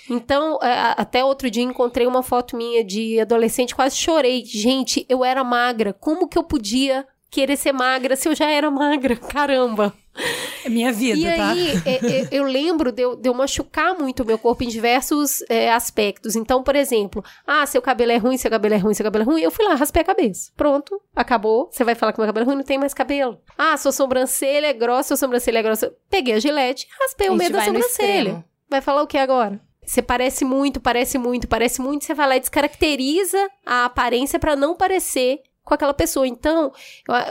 Então, 0.10 0.58
até 0.98 1.24
outro 1.24 1.50
dia 1.50 1.64
encontrei 1.64 2.08
uma 2.08 2.24
foto 2.24 2.58
minha 2.58 2.84
de 2.84 3.20
adolescente, 3.20 3.76
quase 3.76 3.96
chorei. 3.96 4.44
Gente, 4.44 5.06
eu 5.08 5.24
era 5.24 5.44
magra. 5.44 5.94
Como 5.94 6.28
que 6.28 6.38
eu 6.38 6.44
podia 6.44 7.08
querer 7.36 7.58
ser 7.58 7.74
magra 7.74 8.16
se 8.16 8.30
eu 8.30 8.34
já 8.34 8.50
era 8.50 8.72
magra? 8.72 9.18
Caramba! 9.28 9.94
É 10.64 10.70
minha 10.70 10.94
vida, 10.94 11.20
e 11.20 11.36
tá? 11.36 11.50
aí, 11.50 11.72
é, 11.86 12.22
é, 12.22 12.28
eu 12.32 12.46
lembro 12.46 12.90
de 12.90 13.02
eu, 13.02 13.18
de 13.18 13.28
eu 13.28 13.34
machucar 13.34 13.94
muito 14.00 14.24
o 14.24 14.26
meu 14.26 14.38
corpo 14.38 14.64
em 14.64 14.70
diversos 14.70 15.44
é, 15.50 15.70
aspectos. 15.74 16.38
Então, 16.38 16.64
por 16.64 16.74
exemplo, 16.74 17.22
ah, 17.46 17.66
seu 17.66 17.82
cabelo 17.82 18.14
é 18.14 18.18
ruim, 18.18 18.38
seu 18.38 18.50
cabelo 18.50 18.74
é 18.74 18.78
ruim, 18.78 18.94
seu 18.94 19.04
cabelo 19.04 19.24
é 19.24 19.26
ruim. 19.26 19.42
Eu 19.42 19.52
fui 19.52 19.66
lá, 19.66 19.76
raspei 19.76 20.02
a 20.02 20.06
cabeça. 20.06 20.52
Pronto, 20.56 21.02
acabou. 21.14 21.68
Você 21.70 21.84
vai 21.84 21.96
falar 21.96 22.14
que 22.14 22.20
meu 22.20 22.28
cabelo 22.28 22.46
é 22.46 22.48
ruim, 22.48 22.56
não 22.56 22.64
tem 22.64 22.78
mais 22.78 22.94
cabelo. 22.94 23.38
Ah, 23.58 23.76
sua 23.76 23.92
sobrancelha 23.92 24.68
é 24.68 24.74
grossa, 24.74 25.10
sua 25.10 25.18
sobrancelha 25.18 25.60
é 25.60 25.64
grossa. 25.64 25.94
Peguei 26.10 26.36
a 26.36 26.40
gilete, 26.40 26.88
raspei 27.02 27.30
o 27.30 27.36
meio 27.36 27.52
da 27.52 27.62
sobrancelha. 27.62 28.46
Vai 28.70 28.80
falar 28.80 29.04
o 29.04 29.08
que 29.08 29.18
agora? 29.18 29.60
Você 29.86 30.02
parece 30.02 30.46
muito, 30.46 30.80
parece 30.80 31.18
muito, 31.18 31.48
parece 31.48 31.82
muito. 31.82 32.06
Você 32.06 32.14
vai 32.14 32.28
lá 32.28 32.38
e 32.38 32.40
descaracteriza 32.40 33.50
a 33.66 33.86
aparência 33.86 34.40
para 34.40 34.56
não 34.56 34.76
parecer 34.76 35.42
com 35.66 35.74
aquela 35.74 35.94
pessoa. 35.94 36.28
Então, 36.28 36.72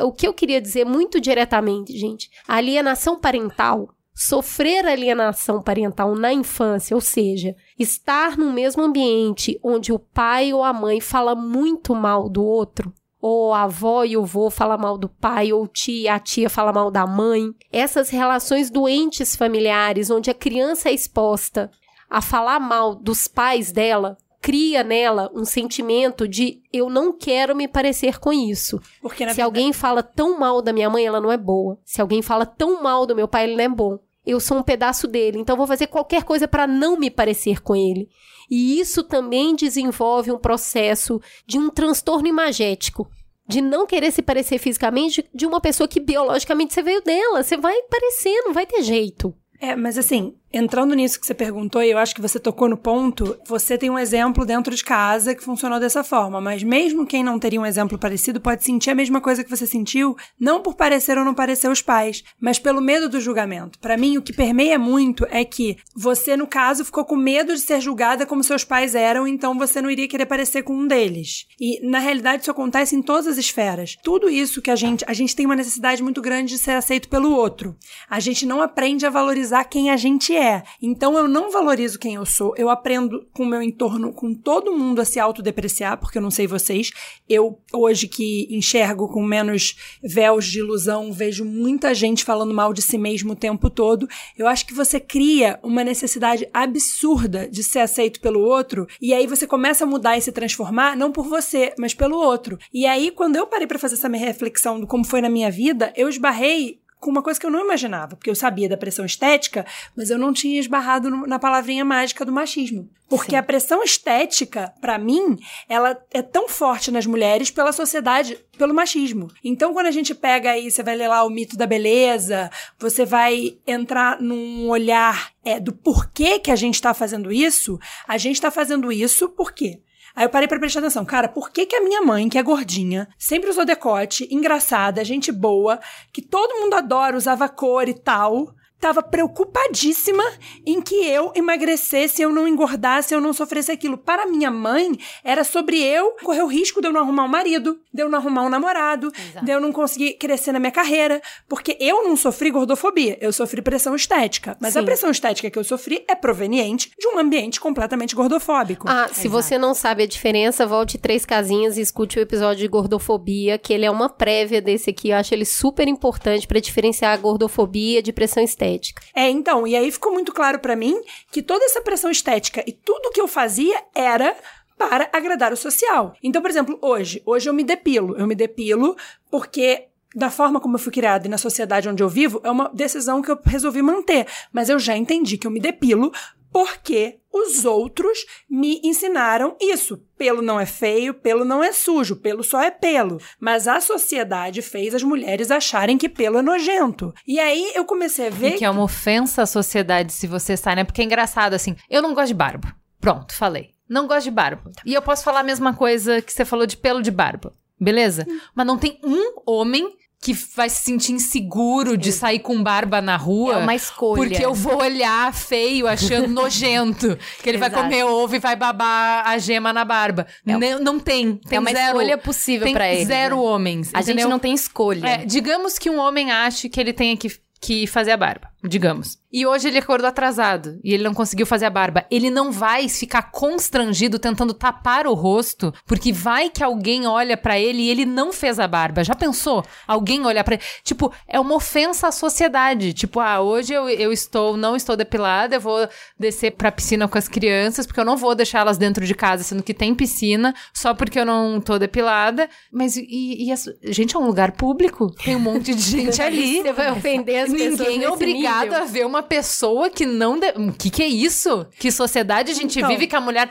o 0.02 0.12
que 0.12 0.26
eu 0.26 0.34
queria 0.34 0.60
dizer 0.60 0.84
muito 0.84 1.20
diretamente, 1.20 1.96
gente, 1.96 2.28
a 2.46 2.56
alienação 2.56 3.18
parental, 3.18 3.88
sofrer 4.14 4.86
alienação 4.86 5.62
parental 5.62 6.14
na 6.14 6.32
infância, 6.32 6.94
ou 6.94 7.00
seja, 7.00 7.56
estar 7.78 8.36
no 8.36 8.52
mesmo 8.52 8.82
ambiente 8.82 9.58
onde 9.62 9.92
o 9.92 9.98
pai 9.98 10.52
ou 10.52 10.62
a 10.62 10.72
mãe 10.72 11.00
fala 11.00 11.34
muito 11.34 11.94
mal 11.94 12.28
do 12.28 12.44
outro, 12.44 12.92
ou 13.20 13.54
a 13.54 13.62
avó 13.62 14.04
e 14.04 14.16
o 14.16 14.24
vô 14.24 14.50
fala 14.50 14.76
mal 14.76 14.98
do 14.98 15.08
pai, 15.08 15.52
ou 15.52 15.66
tia, 15.66 16.14
a 16.14 16.20
tia 16.20 16.50
fala 16.50 16.72
mal 16.72 16.90
da 16.90 17.06
mãe. 17.06 17.54
Essas 17.72 18.10
relações 18.10 18.68
doentes 18.68 19.34
familiares, 19.34 20.10
onde 20.10 20.30
a 20.30 20.34
criança 20.34 20.90
é 20.90 20.92
exposta 20.92 21.70
a 22.10 22.20
falar 22.20 22.60
mal 22.60 22.94
dos 22.94 23.26
pais 23.26 23.72
dela, 23.72 24.18
cria 24.44 24.84
nela 24.84 25.32
um 25.34 25.42
sentimento 25.42 26.28
de 26.28 26.60
eu 26.70 26.90
não 26.90 27.16
quero 27.16 27.56
me 27.56 27.66
parecer 27.66 28.18
com 28.18 28.30
isso. 28.30 28.78
Porque, 29.00 29.24
Se 29.24 29.24
verdade... 29.24 29.40
alguém 29.40 29.72
fala 29.72 30.02
tão 30.02 30.38
mal 30.38 30.60
da 30.60 30.70
minha 30.70 30.90
mãe, 30.90 31.06
ela 31.06 31.18
não 31.18 31.32
é 31.32 31.38
boa. 31.38 31.78
Se 31.82 31.98
alguém 31.98 32.20
fala 32.20 32.44
tão 32.44 32.82
mal 32.82 33.06
do 33.06 33.16
meu 33.16 33.26
pai, 33.26 33.44
ele 33.44 33.56
não 33.56 33.64
é 33.64 33.68
bom. 33.70 33.98
Eu 34.26 34.38
sou 34.38 34.58
um 34.58 34.62
pedaço 34.62 35.08
dele, 35.08 35.38
então 35.38 35.56
vou 35.56 35.66
fazer 35.66 35.86
qualquer 35.86 36.24
coisa 36.24 36.46
para 36.46 36.66
não 36.66 36.98
me 36.98 37.10
parecer 37.10 37.62
com 37.62 37.74
ele. 37.74 38.06
E 38.50 38.78
isso 38.78 39.02
também 39.02 39.56
desenvolve 39.56 40.30
um 40.30 40.38
processo 40.38 41.18
de 41.46 41.58
um 41.58 41.70
transtorno 41.70 42.28
imagético. 42.28 43.08
De 43.48 43.62
não 43.62 43.86
querer 43.86 44.10
se 44.10 44.20
parecer 44.20 44.58
fisicamente 44.58 45.24
de 45.34 45.46
uma 45.46 45.58
pessoa 45.58 45.88
que 45.88 46.00
biologicamente 46.00 46.74
você 46.74 46.82
veio 46.82 47.00
dela. 47.00 47.42
Você 47.42 47.56
vai 47.56 47.80
parecer, 47.84 48.42
não 48.44 48.52
vai 48.52 48.66
ter 48.66 48.82
jeito. 48.82 49.34
É, 49.58 49.74
mas 49.74 49.96
assim, 49.96 50.34
entrando 50.54 50.94
nisso 50.94 51.18
que 51.18 51.26
você 51.26 51.34
perguntou, 51.34 51.82
e 51.82 51.90
eu 51.90 51.98
acho 51.98 52.14
que 52.14 52.20
você 52.20 52.38
tocou 52.38 52.68
no 52.68 52.76
ponto, 52.76 53.36
você 53.44 53.76
tem 53.76 53.90
um 53.90 53.98
exemplo 53.98 54.46
dentro 54.46 54.72
de 54.72 54.84
casa 54.84 55.34
que 55.34 55.42
funcionou 55.42 55.80
dessa 55.80 56.04
forma, 56.04 56.40
mas 56.40 56.62
mesmo 56.62 57.04
quem 57.04 57.24
não 57.24 57.40
teria 57.40 57.60
um 57.60 57.66
exemplo 57.66 57.98
parecido 57.98 58.40
pode 58.40 58.62
sentir 58.62 58.90
a 58.90 58.94
mesma 58.94 59.20
coisa 59.20 59.42
que 59.42 59.50
você 59.50 59.66
sentiu, 59.66 60.16
não 60.38 60.62
por 60.62 60.76
parecer 60.76 61.18
ou 61.18 61.24
não 61.24 61.34
parecer 61.34 61.68
os 61.68 61.82
pais, 61.82 62.22
mas 62.40 62.56
pelo 62.56 62.80
medo 62.80 63.08
do 63.08 63.20
julgamento. 63.20 63.80
Para 63.80 63.96
mim, 63.96 64.16
o 64.16 64.22
que 64.22 64.32
permeia 64.32 64.78
muito 64.78 65.26
é 65.28 65.44
que 65.44 65.76
você, 65.94 66.36
no 66.36 66.46
caso, 66.46 66.84
ficou 66.84 67.04
com 67.04 67.16
medo 67.16 67.52
de 67.52 67.60
ser 67.60 67.80
julgada 67.80 68.24
como 68.24 68.44
seus 68.44 68.62
pais 68.62 68.94
eram, 68.94 69.26
então 69.26 69.58
você 69.58 69.82
não 69.82 69.90
iria 69.90 70.06
querer 70.06 70.26
parecer 70.26 70.62
com 70.62 70.74
um 70.74 70.86
deles. 70.86 71.46
E 71.60 71.84
na 71.84 71.98
realidade 71.98 72.42
isso 72.42 72.50
acontece 72.50 72.94
em 72.94 73.02
todas 73.02 73.26
as 73.26 73.38
esferas. 73.38 73.96
Tudo 74.04 74.30
isso 74.30 74.62
que 74.62 74.70
a 74.70 74.76
gente, 74.76 75.04
a 75.08 75.12
gente 75.12 75.34
tem 75.34 75.46
uma 75.46 75.56
necessidade 75.56 76.00
muito 76.00 76.22
grande 76.22 76.52
de 76.52 76.58
ser 76.58 76.72
aceito 76.72 77.08
pelo 77.08 77.32
outro. 77.32 77.76
A 78.08 78.20
gente 78.20 78.46
não 78.46 78.62
aprende 78.62 79.04
a 79.04 79.10
valorizar 79.10 79.64
quem 79.64 79.90
a 79.90 79.96
gente 79.96 80.32
é 80.34 80.43
é. 80.44 80.62
Então 80.80 81.16
eu 81.16 81.26
não 81.26 81.50
valorizo 81.50 81.98
quem 81.98 82.14
eu 82.14 82.26
sou. 82.26 82.54
Eu 82.56 82.68
aprendo 82.68 83.26
com 83.32 83.44
o 83.44 83.46
meu 83.46 83.62
entorno, 83.62 84.12
com 84.12 84.34
todo 84.34 84.76
mundo 84.76 85.00
a 85.00 85.04
se 85.04 85.18
autodepreciar, 85.18 85.98
porque 85.98 86.18
eu 86.18 86.22
não 86.22 86.30
sei 86.30 86.46
vocês. 86.46 86.90
Eu, 87.28 87.58
hoje 87.72 88.06
que 88.06 88.46
enxergo 88.50 89.08
com 89.08 89.22
menos 89.22 89.76
véus 90.02 90.46
de 90.46 90.58
ilusão, 90.58 91.12
vejo 91.12 91.44
muita 91.44 91.94
gente 91.94 92.24
falando 92.24 92.52
mal 92.52 92.72
de 92.72 92.82
si 92.82 92.98
mesmo 92.98 93.32
o 93.32 93.36
tempo 93.36 93.70
todo. 93.70 94.08
Eu 94.36 94.46
acho 94.46 94.66
que 94.66 94.74
você 94.74 95.00
cria 95.00 95.58
uma 95.62 95.82
necessidade 95.82 96.48
absurda 96.52 97.48
de 97.48 97.62
ser 97.62 97.80
aceito 97.80 98.20
pelo 98.20 98.40
outro, 98.40 98.86
e 99.00 99.14
aí 99.14 99.26
você 99.26 99.46
começa 99.46 99.84
a 99.84 99.86
mudar 99.86 100.16
e 100.16 100.20
se 100.20 100.32
transformar, 100.32 100.96
não 100.96 101.10
por 101.10 101.26
você, 101.26 101.72
mas 101.78 101.94
pelo 101.94 102.16
outro. 102.16 102.58
E 102.72 102.86
aí, 102.86 103.10
quando 103.10 103.36
eu 103.36 103.46
parei 103.46 103.66
para 103.66 103.78
fazer 103.78 103.94
essa 103.94 104.08
minha 104.08 104.24
reflexão 104.24 104.80
do 104.80 104.86
como 104.86 105.04
foi 105.04 105.20
na 105.20 105.28
minha 105.28 105.50
vida, 105.50 105.92
eu 105.96 106.08
esbarrei 106.08 106.83
com 107.04 107.10
uma 107.10 107.22
coisa 107.22 107.38
que 107.38 107.44
eu 107.44 107.50
não 107.50 107.62
imaginava, 107.62 108.16
porque 108.16 108.30
eu 108.30 108.34
sabia 108.34 108.66
da 108.66 108.78
pressão 108.78 109.04
estética, 109.04 109.66
mas 109.94 110.08
eu 110.08 110.18
não 110.18 110.32
tinha 110.32 110.58
esbarrado 110.58 111.10
na 111.10 111.38
palavrinha 111.38 111.84
mágica 111.84 112.24
do 112.24 112.32
machismo. 112.32 112.88
Porque 113.10 113.32
Sim. 113.32 113.36
a 113.36 113.42
pressão 113.42 113.84
estética, 113.84 114.72
para 114.80 114.98
mim, 114.98 115.38
ela 115.68 116.02
é 116.10 116.22
tão 116.22 116.48
forte 116.48 116.90
nas 116.90 117.04
mulheres 117.04 117.50
pela 117.50 117.72
sociedade, 117.72 118.38
pelo 118.56 118.72
machismo. 118.72 119.30
Então, 119.44 119.74
quando 119.74 119.86
a 119.86 119.90
gente 119.90 120.14
pega 120.14 120.52
aí, 120.52 120.70
você 120.70 120.82
vai 120.82 120.96
ler 120.96 121.08
lá 121.08 121.22
o 121.24 121.30
mito 121.30 121.58
da 121.58 121.66
beleza, 121.66 122.50
você 122.78 123.04
vai 123.04 123.58
entrar 123.66 124.18
num 124.18 124.70
olhar 124.70 125.30
é, 125.44 125.60
do 125.60 125.74
porquê 125.74 126.38
que 126.38 126.50
a 126.50 126.56
gente 126.56 126.80
tá 126.80 126.94
fazendo 126.94 127.30
isso, 127.30 127.78
a 128.08 128.16
gente 128.16 128.40
tá 128.40 128.50
fazendo 128.50 128.90
isso 128.90 129.28
porque 129.28 129.78
Aí 130.16 130.24
eu 130.24 130.30
parei 130.30 130.46
pra 130.46 130.58
prestar 130.58 130.80
atenção. 130.80 131.04
Cara, 131.04 131.28
por 131.28 131.50
que 131.50 131.66
que 131.66 131.74
a 131.74 131.82
minha 131.82 132.02
mãe, 132.02 132.28
que 132.28 132.38
é 132.38 132.42
gordinha, 132.42 133.08
sempre 133.18 133.50
usou 133.50 133.64
decote, 133.64 134.28
engraçada, 134.30 135.04
gente 135.04 135.32
boa, 135.32 135.80
que 136.12 136.22
todo 136.22 136.60
mundo 136.60 136.74
adora, 136.74 137.16
usava 137.16 137.48
cor 137.48 137.88
e 137.88 137.94
tal, 137.94 138.54
tava 138.84 139.02
preocupadíssima 139.02 140.22
em 140.66 140.78
que 140.78 140.94
eu 141.06 141.32
emagrecesse, 141.34 142.20
eu 142.20 142.30
não 142.30 142.46
engordasse, 142.46 143.14
eu 143.14 143.20
não 143.20 143.32
sofresse 143.32 143.72
aquilo. 143.72 143.96
Para 143.96 144.26
minha 144.26 144.50
mãe, 144.50 144.92
era 145.24 145.42
sobre 145.42 145.82
eu 145.82 146.10
correr 146.22 146.42
o 146.42 146.46
risco 146.46 146.82
de 146.82 146.88
eu 146.88 146.92
não 146.92 147.00
arrumar 147.00 147.24
um 147.24 147.28
marido, 147.28 147.80
de 147.90 148.02
eu 148.02 148.10
não 148.10 148.18
arrumar 148.18 148.42
um 148.42 148.50
namorado, 148.50 149.10
de 149.42 149.50
eu 149.50 149.58
não 149.58 149.72
conseguir 149.72 150.18
crescer 150.18 150.52
na 150.52 150.58
minha 150.58 150.70
carreira, 150.70 151.22
porque 151.48 151.78
eu 151.80 152.04
não 152.04 152.14
sofri 152.14 152.50
gordofobia, 152.50 153.16
eu 153.22 153.32
sofri 153.32 153.62
pressão 153.62 153.96
estética. 153.96 154.54
Mas 154.60 154.76
a 154.76 154.80
Sim. 154.80 154.84
pressão 154.84 155.10
estética 155.10 155.50
que 155.50 155.58
eu 155.58 155.64
sofri 155.64 156.04
é 156.06 156.14
proveniente 156.14 156.90
de 156.98 157.08
um 157.08 157.18
ambiente 157.18 157.58
completamente 157.58 158.14
gordofóbico. 158.14 158.86
Ah, 158.86 159.08
se 159.10 159.28
você 159.28 159.56
não 159.56 159.72
sabe 159.72 160.02
a 160.02 160.06
diferença, 160.06 160.66
volte 160.66 160.98
três 160.98 161.24
casinhas 161.24 161.78
e 161.78 161.80
escute 161.80 162.18
o 162.18 162.20
episódio 162.20 162.60
de 162.60 162.68
gordofobia, 162.68 163.56
que 163.56 163.72
ele 163.72 163.86
é 163.86 163.90
uma 163.90 164.10
prévia 164.10 164.60
desse 164.60 164.90
aqui. 164.90 165.08
Eu 165.08 165.16
acho 165.16 165.32
ele 165.32 165.46
super 165.46 165.88
importante 165.88 166.46
pra 166.46 166.60
diferenciar 166.60 167.14
a 167.14 167.16
gordofobia 167.16 168.02
de 168.02 168.12
pressão 168.12 168.42
estética. 168.42 168.73
É, 169.14 169.28
então, 169.28 169.66
e 169.66 169.76
aí 169.76 169.90
ficou 169.90 170.12
muito 170.12 170.32
claro 170.32 170.58
pra 170.58 170.76
mim 170.76 171.00
que 171.30 171.42
toda 171.42 171.64
essa 171.64 171.80
pressão 171.80 172.10
estética 172.10 172.62
e 172.66 172.72
tudo 172.72 173.10
que 173.10 173.20
eu 173.20 173.28
fazia 173.28 173.82
era 173.94 174.36
para 174.76 175.08
agradar 175.12 175.52
o 175.52 175.56
social. 175.56 176.14
Então, 176.22 176.42
por 176.42 176.50
exemplo, 176.50 176.78
hoje, 176.82 177.22
hoje 177.24 177.48
eu 177.48 177.54
me 177.54 177.64
depilo. 177.64 178.16
Eu 178.16 178.26
me 178.26 178.34
depilo 178.34 178.96
porque 179.30 179.88
da 180.14 180.30
forma 180.30 180.60
como 180.60 180.76
eu 180.76 180.78
fui 180.78 180.92
criada 180.92 181.26
e 181.26 181.30
na 181.30 181.38
sociedade 181.38 181.88
onde 181.88 182.02
eu 182.02 182.08
vivo, 182.08 182.40
é 182.44 182.50
uma 182.50 182.70
decisão 182.72 183.20
que 183.20 183.30
eu 183.30 183.38
resolvi 183.44 183.82
manter, 183.82 184.26
mas 184.52 184.68
eu 184.68 184.78
já 184.78 184.96
entendi 184.96 185.36
que 185.36 185.46
eu 185.46 185.50
me 185.50 185.58
depilo 185.58 186.12
porque 186.54 187.18
os 187.32 187.64
outros 187.64 188.16
me 188.48 188.80
ensinaram 188.84 189.56
isso. 189.60 190.00
Pelo 190.16 190.40
não 190.40 190.60
é 190.60 190.64
feio, 190.64 191.12
pelo 191.12 191.44
não 191.44 191.64
é 191.64 191.72
sujo, 191.72 192.14
pelo 192.14 192.44
só 192.44 192.62
é 192.62 192.70
pelo. 192.70 193.18
Mas 193.40 193.66
a 193.66 193.80
sociedade 193.80 194.62
fez 194.62 194.94
as 194.94 195.02
mulheres 195.02 195.50
acharem 195.50 195.98
que 195.98 196.08
pelo 196.08 196.38
é 196.38 196.42
nojento. 196.42 197.12
E 197.26 197.40
aí 197.40 197.72
eu 197.74 197.84
comecei 197.84 198.28
a 198.28 198.30
ver 198.30 198.54
E 198.54 198.58
que 198.58 198.64
é 198.64 198.70
uma 198.70 198.84
ofensa 198.84 199.42
à 199.42 199.46
sociedade 199.46 200.12
se 200.12 200.28
você 200.28 200.56
sai, 200.56 200.76
né? 200.76 200.84
Porque 200.84 201.02
é 201.02 201.04
engraçado, 201.04 201.54
assim, 201.54 201.74
eu 201.90 202.00
não 202.00 202.14
gosto 202.14 202.28
de 202.28 202.34
barba. 202.34 202.72
Pronto, 203.00 203.34
falei. 203.34 203.70
Não 203.88 204.06
gosto 204.06 204.26
de 204.26 204.30
barba. 204.30 204.70
E 204.86 204.94
eu 204.94 205.02
posso 205.02 205.24
falar 205.24 205.40
a 205.40 205.44
mesma 205.44 205.74
coisa 205.74 206.22
que 206.22 206.32
você 206.32 206.44
falou 206.44 206.66
de 206.66 206.76
pelo 206.76 207.02
de 207.02 207.10
barba. 207.10 207.52
Beleza? 207.80 208.24
Mas 208.54 208.64
não 208.64 208.78
tem 208.78 209.00
um 209.02 209.42
homem 209.44 209.92
que 210.24 210.32
vai 210.32 210.70
se 210.70 210.82
sentir 210.82 211.12
inseguro 211.12 211.98
de 211.98 212.10
sair 212.10 212.38
com 212.38 212.62
barba 212.62 213.02
na 213.02 213.14
rua. 213.14 213.52
É 213.52 213.56
uma 213.58 213.74
escolha. 213.74 214.22
Porque 214.22 214.42
eu 214.42 214.54
vou 214.54 214.78
olhar 214.80 215.30
feio, 215.34 215.86
achando 215.86 216.28
nojento. 216.32 217.18
Que 217.42 217.50
ele 217.50 217.58
vai 217.58 217.68
comer 217.68 218.04
ovo 218.04 218.34
e 218.34 218.38
vai 218.38 218.56
babar 218.56 219.28
a 219.28 219.36
gema 219.36 219.70
na 219.70 219.84
barba. 219.84 220.26
É 220.46 220.56
Não, 220.56 220.78
não 220.78 220.98
tem. 220.98 221.36
Tem 221.36 221.58
é 221.58 221.60
uma 221.60 221.70
zero. 221.70 221.88
escolha 221.88 222.16
possível 222.16 222.72
pra 222.72 222.90
ele. 222.90 223.04
zero 223.04 223.36
né? 223.36 223.42
homens. 223.42 223.90
A 223.92 223.98
gente 223.98 224.12
entendeu? 224.12 224.30
não 224.30 224.38
tem 224.38 224.54
escolha. 224.54 225.06
É, 225.06 225.26
digamos 225.26 225.78
que 225.78 225.90
um 225.90 225.98
homem 225.98 226.32
ache 226.32 226.70
que 226.70 226.80
ele 226.80 226.94
tenha 226.94 227.14
que, 227.18 227.30
que 227.64 227.86
fazer 227.86 228.10
a 228.12 228.16
barba. 228.16 228.48
Digamos. 228.66 229.18
E 229.30 229.44
hoje 229.46 229.68
ele 229.68 229.78
acordou 229.78 230.06
atrasado 230.08 230.78
e 230.82 230.94
ele 230.94 231.02
não 231.02 231.12
conseguiu 231.12 231.44
fazer 231.44 231.66
a 231.66 231.70
barba. 231.70 232.06
Ele 232.10 232.30
não 232.30 232.50
vai 232.50 232.88
ficar 232.88 233.30
constrangido 233.30 234.18
tentando 234.18 234.54
tapar 234.54 235.06
o 235.06 235.12
rosto, 235.12 235.72
porque 235.86 236.12
vai 236.12 236.48
que 236.48 236.62
alguém 236.62 237.06
olha 237.06 237.36
pra 237.36 237.58
ele 237.58 237.82
e 237.82 237.90
ele 237.90 238.06
não 238.06 238.32
fez 238.32 238.58
a 238.58 238.66
barba. 238.66 239.04
Já 239.04 239.14
pensou? 239.14 239.62
Alguém 239.86 240.24
olhar 240.24 240.44
pra 240.44 240.54
ele. 240.54 240.62
Tipo, 240.82 241.12
é 241.28 241.38
uma 241.38 241.54
ofensa 241.56 242.08
à 242.08 242.12
sociedade. 242.12 242.94
Tipo, 242.94 243.20
ah, 243.20 243.40
hoje 243.40 243.74
eu, 243.74 243.88
eu 243.88 244.10
estou, 244.12 244.56
não 244.56 244.74
estou 244.76 244.96
depilada, 244.96 245.56
eu 245.56 245.60
vou 245.60 245.86
descer 246.18 246.52
pra 246.52 246.72
piscina 246.72 247.06
com 247.06 247.18
as 247.18 247.28
crianças, 247.28 247.86
porque 247.86 248.00
eu 248.00 248.04
não 248.04 248.16
vou 248.16 248.34
deixar 248.34 248.60
elas 248.60 248.78
dentro 248.78 249.04
de 249.04 249.14
casa, 249.14 249.42
sendo 249.44 249.62
que 249.62 249.74
tem 249.74 249.94
piscina, 249.94 250.54
só 250.72 250.94
porque 250.94 251.18
eu 251.18 251.26
não 251.26 251.60
tô 251.60 251.78
depilada. 251.78 252.48
Mas 252.72 252.96
e, 252.96 253.06
e 253.46 253.52
as- 253.52 253.68
gente, 253.82 254.16
é 254.16 254.18
um 254.18 254.26
lugar 254.26 254.52
público. 254.52 255.10
Tem 255.22 255.36
um 255.36 255.40
monte 255.40 255.74
de 255.74 255.80
gente 256.02 256.22
ali. 256.22 256.62
Você 256.62 256.72
vai 256.72 256.90
ofender 256.92 257.36
as 257.44 257.50
pessoas 257.50 257.53
Ninguém 257.54 258.02
é 258.04 258.10
obrigado 258.10 258.64
nível. 258.70 258.82
a 258.82 258.84
ver 258.84 259.06
uma 259.06 259.22
pessoa 259.22 259.88
que 259.90 260.04
não. 260.06 260.38
De... 260.38 260.48
O 260.50 260.72
que, 260.72 260.90
que 260.90 261.02
é 261.02 261.06
isso? 261.08 261.66
Que 261.78 261.90
sociedade 261.90 262.50
a 262.50 262.54
gente 262.54 262.78
Então. 262.78 262.88
vive 262.90 263.06
que 263.06 263.16
a 263.16 263.20
mulher 263.20 263.48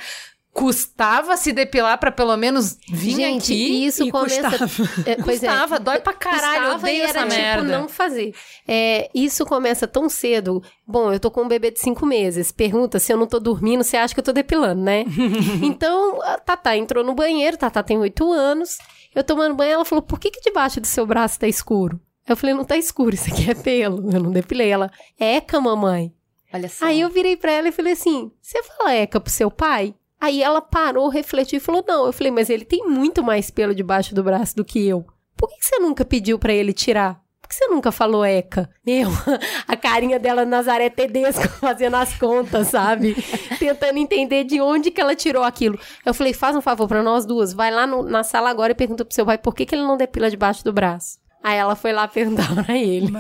custava 0.52 1.36
se 1.36 1.52
depilar 1.52 1.98
pra 1.98 2.12
pelo 2.12 2.38
menos 2.38 2.78
vir 2.88 3.16
Gente, 3.16 3.52
aqui? 3.52 3.56
e 3.56 3.86
isso 3.88 4.04
e 4.04 4.12
começa. 4.12 4.52
custava. 4.60 5.10
É, 5.10 5.12
é. 5.14 5.16
Custava, 5.16 5.80
dói 5.80 6.00
pra 6.00 6.14
caralho, 6.14 6.44
eu 6.46 6.62
Custava 6.74 6.76
odeio 6.84 6.98
e 6.98 7.02
era 7.02 7.10
essa 7.10 7.28
tipo 7.28 7.42
merda. 7.42 7.64
não 7.80 7.90
fazer. 7.90 8.36
É, 8.68 9.10
isso 9.16 9.46
começa 9.48 9.88
tão 9.88 10.08
cedo. 10.08 10.62
Bom, 10.86 11.12
eu 11.12 11.20
tô 11.20 11.32
com 11.32 11.42
um 11.42 11.48
bebê 11.48 11.72
de 11.72 11.80
cinco 11.80 12.06
meses. 12.06 12.52
Pergunta 12.52 13.00
se 13.00 13.12
eu 13.12 13.18
não 13.18 13.26
tô 13.26 13.40
dormindo, 13.40 13.84
você 13.84 13.98
acha 13.98 14.14
que 14.14 14.20
eu 14.20 14.24
tô 14.24 14.32
depilando, 14.32 14.80
né? 14.82 15.06
então, 15.64 16.22
a 16.22 16.38
Tatá 16.38 16.78
entrou 16.78 17.04
no 17.04 17.16
banheiro, 17.16 17.58
Tatá 17.58 17.82
tem 17.82 17.98
oito 17.98 18.32
anos. 18.32 18.78
Eu 19.16 19.24
tomando 19.24 19.56
banho, 19.56 19.72
ela 19.74 19.86
falou: 19.86 20.04
por 20.04 20.20
que, 20.20 20.30
que 20.30 20.42
debaixo 20.42 20.80
do 20.80 20.86
seu 20.88 21.06
braço 21.08 21.40
tá 21.40 21.48
escuro? 21.48 22.00
Eu 22.28 22.38
falei, 22.38 22.56
não 22.56 22.64
tá 22.64 22.78
escuro, 22.78 23.14
isso 23.16 23.30
aqui 23.32 23.50
é 23.50 23.54
pelo. 23.54 24.10
Eu 24.12 24.20
não 24.22 24.32
depilei. 24.32 24.70
Ela, 24.70 24.90
eca, 25.20 25.60
mamãe. 25.60 26.14
Olha 26.54 26.70
só. 26.70 26.86
Aí 26.86 27.02
eu 27.02 27.10
virei 27.10 27.36
pra 27.36 27.52
ela 27.52 27.68
e 27.68 27.72
falei 27.72 27.94
assim: 27.94 28.32
você 28.42 28.62
fala 28.64 28.94
eca 28.94 29.20
pro 29.20 29.32
seu 29.32 29.50
pai? 29.52 29.94
Aí 30.22 30.42
ela 30.42 30.62
parou, 30.62 31.10
refletiu 31.10 31.58
e 31.58 31.60
falou: 31.60 31.84
não. 31.88 32.06
Eu 32.06 32.14
falei, 32.14 32.32
mas 32.32 32.50
ele 32.50 32.64
tem 32.64 32.88
muito 32.88 33.22
mais 33.24 33.50
pelo 33.52 33.76
debaixo 33.76 34.14
do 34.16 34.24
braço 34.24 34.56
do 34.56 34.64
que 34.64 34.88
eu. 34.88 35.06
Por 35.36 35.50
que, 35.50 35.58
que 35.58 35.66
você 35.66 35.80
nunca 35.80 36.06
pediu 36.06 36.38
pra 36.40 36.54
ele 36.54 36.72
tirar? 36.72 37.22
Por 37.42 37.50
que 37.50 37.56
você 37.56 37.68
nunca 37.68 37.92
falou 37.92 38.24
eca? 38.24 38.70
Meu, 38.86 39.10
a 39.68 39.76
carinha 39.76 40.18
dela 40.18 40.46
Nazaré 40.46 40.90
Tedesco 40.90 41.46
fazendo 41.60 41.96
as 41.96 42.18
contas, 42.18 42.68
sabe? 42.68 43.16
Tentando 43.60 43.98
entender 43.98 44.46
de 44.46 44.62
onde 44.62 44.92
que 44.92 45.02
ela 45.02 45.14
tirou 45.16 45.44
aquilo. 45.44 45.78
Eu 46.06 46.14
falei, 46.14 46.34
faz 46.34 46.56
um 46.56 46.62
favor 46.62 46.88
pra 46.88 47.04
nós 47.04 47.26
duas, 47.26 47.52
vai 47.52 47.70
lá 47.70 47.86
no- 47.86 48.04
na 48.04 48.24
sala 48.24 48.50
agora 48.50 48.72
e 48.72 48.76
pergunta 48.76 49.04
pro 49.04 49.14
seu 49.14 49.26
pai 49.26 49.38
por 49.38 49.54
que, 49.54 49.66
que 49.66 49.76
ele 49.76 49.84
não 49.84 49.98
depila 49.98 50.30
debaixo 50.30 50.64
do 50.64 50.72
braço. 50.72 51.18
Aí 51.44 51.58
ela 51.58 51.76
foi 51.76 51.92
lá 51.92 52.08
perguntar 52.08 52.56
pra 52.64 52.78
ele. 52.78 53.12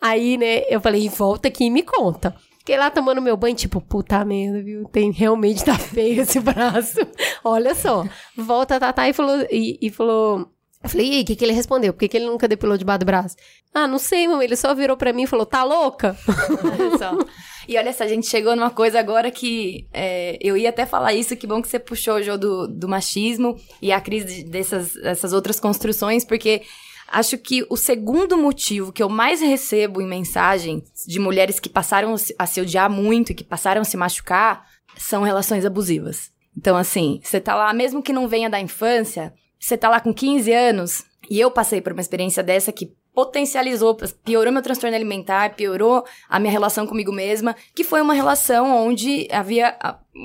Aí, 0.00 0.36
né, 0.36 0.62
eu 0.68 0.80
falei, 0.80 1.08
volta 1.08 1.48
aqui 1.48 1.64
e 1.64 1.70
me 1.70 1.82
conta. 1.82 2.36
Fiquei 2.58 2.76
lá 2.76 2.90
tomando 2.90 3.22
meu 3.22 3.36
banho, 3.38 3.56
tipo, 3.56 3.80
puta 3.80 4.22
merda, 4.22 4.62
viu? 4.62 4.84
Tem, 4.84 5.10
realmente 5.10 5.64
tá 5.64 5.76
feio 5.78 6.20
esse 6.20 6.38
braço. 6.38 6.98
Olha 7.42 7.74
só. 7.74 8.04
Volta 8.36 8.76
a 8.76 8.80
Tatá 8.80 9.08
e 9.08 9.14
falou, 9.14 9.46
e, 9.50 9.78
e 9.80 9.90
falou. 9.90 10.46
Eu 10.82 10.88
falei, 10.88 11.08
e 11.08 11.16
aí, 11.16 11.22
o 11.22 11.24
que, 11.24 11.36
que 11.36 11.44
ele 11.44 11.52
respondeu? 11.52 11.92
Por 11.92 12.00
que, 12.00 12.08
que 12.08 12.16
ele 12.18 12.26
nunca 12.26 12.46
depilou 12.46 12.76
debaixo 12.76 13.00
do 13.00 13.06
braço? 13.06 13.36
Ah, 13.72 13.86
não 13.88 13.98
sei, 13.98 14.28
mamãe. 14.28 14.44
Ele 14.44 14.56
só 14.56 14.74
virou 14.74 14.96
pra 14.96 15.12
mim 15.12 15.22
e 15.22 15.26
falou, 15.26 15.46
tá 15.46 15.64
louca? 15.64 16.16
Olha 16.28 16.98
só. 16.98 17.18
E 17.66 17.76
olha 17.78 17.92
só, 17.92 18.04
a 18.04 18.08
gente 18.08 18.26
chegou 18.26 18.56
numa 18.56 18.70
coisa 18.70 18.98
agora 18.98 19.30
que 19.30 19.86
é, 19.92 20.38
eu 20.40 20.56
ia 20.56 20.70
até 20.70 20.84
falar 20.84 21.12
isso, 21.14 21.36
que 21.36 21.46
bom 21.46 21.62
que 21.62 21.68
você 21.68 21.78
puxou, 21.78 22.22
Jô, 22.22 22.36
do, 22.36 22.66
do 22.66 22.88
machismo 22.88 23.56
e 23.80 23.92
a 23.92 24.00
crise 24.00 24.42
dessas, 24.44 24.94
dessas 24.94 25.32
outras 25.32 25.60
construções, 25.60 26.24
porque 26.24 26.62
acho 27.10 27.36
que 27.36 27.66
o 27.68 27.76
segundo 27.76 28.38
motivo 28.38 28.92
que 28.92 29.02
eu 29.02 29.08
mais 29.08 29.40
recebo 29.40 30.00
em 30.00 30.06
mensagem 30.06 30.84
de 31.06 31.18
mulheres 31.18 31.58
que 31.58 31.68
passaram 31.68 32.14
a 32.38 32.46
se 32.46 32.60
odiar 32.60 32.88
muito 32.88 33.32
e 33.32 33.34
que 33.34 33.44
passaram 33.44 33.82
a 33.82 33.84
se 33.84 33.96
machucar 33.96 34.64
são 34.96 35.22
relações 35.22 35.64
abusivas. 35.64 36.30
Então, 36.56 36.76
assim, 36.76 37.20
você 37.22 37.40
tá 37.40 37.54
lá, 37.54 37.72
mesmo 37.72 38.02
que 38.02 38.12
não 38.12 38.28
venha 38.28 38.50
da 38.50 38.60
infância, 38.60 39.32
você 39.58 39.76
tá 39.76 39.88
lá 39.88 40.00
com 40.00 40.12
15 40.12 40.52
anos, 40.52 41.04
e 41.28 41.38
eu 41.38 41.50
passei 41.50 41.80
por 41.80 41.92
uma 41.92 42.00
experiência 42.00 42.42
dessa 42.42 42.72
que 42.72 42.92
potencializou, 43.20 43.94
piorou 44.24 44.50
meu 44.50 44.62
transtorno 44.62 44.96
alimentar, 44.96 45.54
piorou 45.54 46.02
a 46.26 46.40
minha 46.40 46.50
relação 46.50 46.86
comigo 46.86 47.12
mesma, 47.12 47.54
que 47.74 47.84
foi 47.84 48.00
uma 48.00 48.14
relação 48.14 48.74
onde 48.86 49.28
havia 49.30 49.76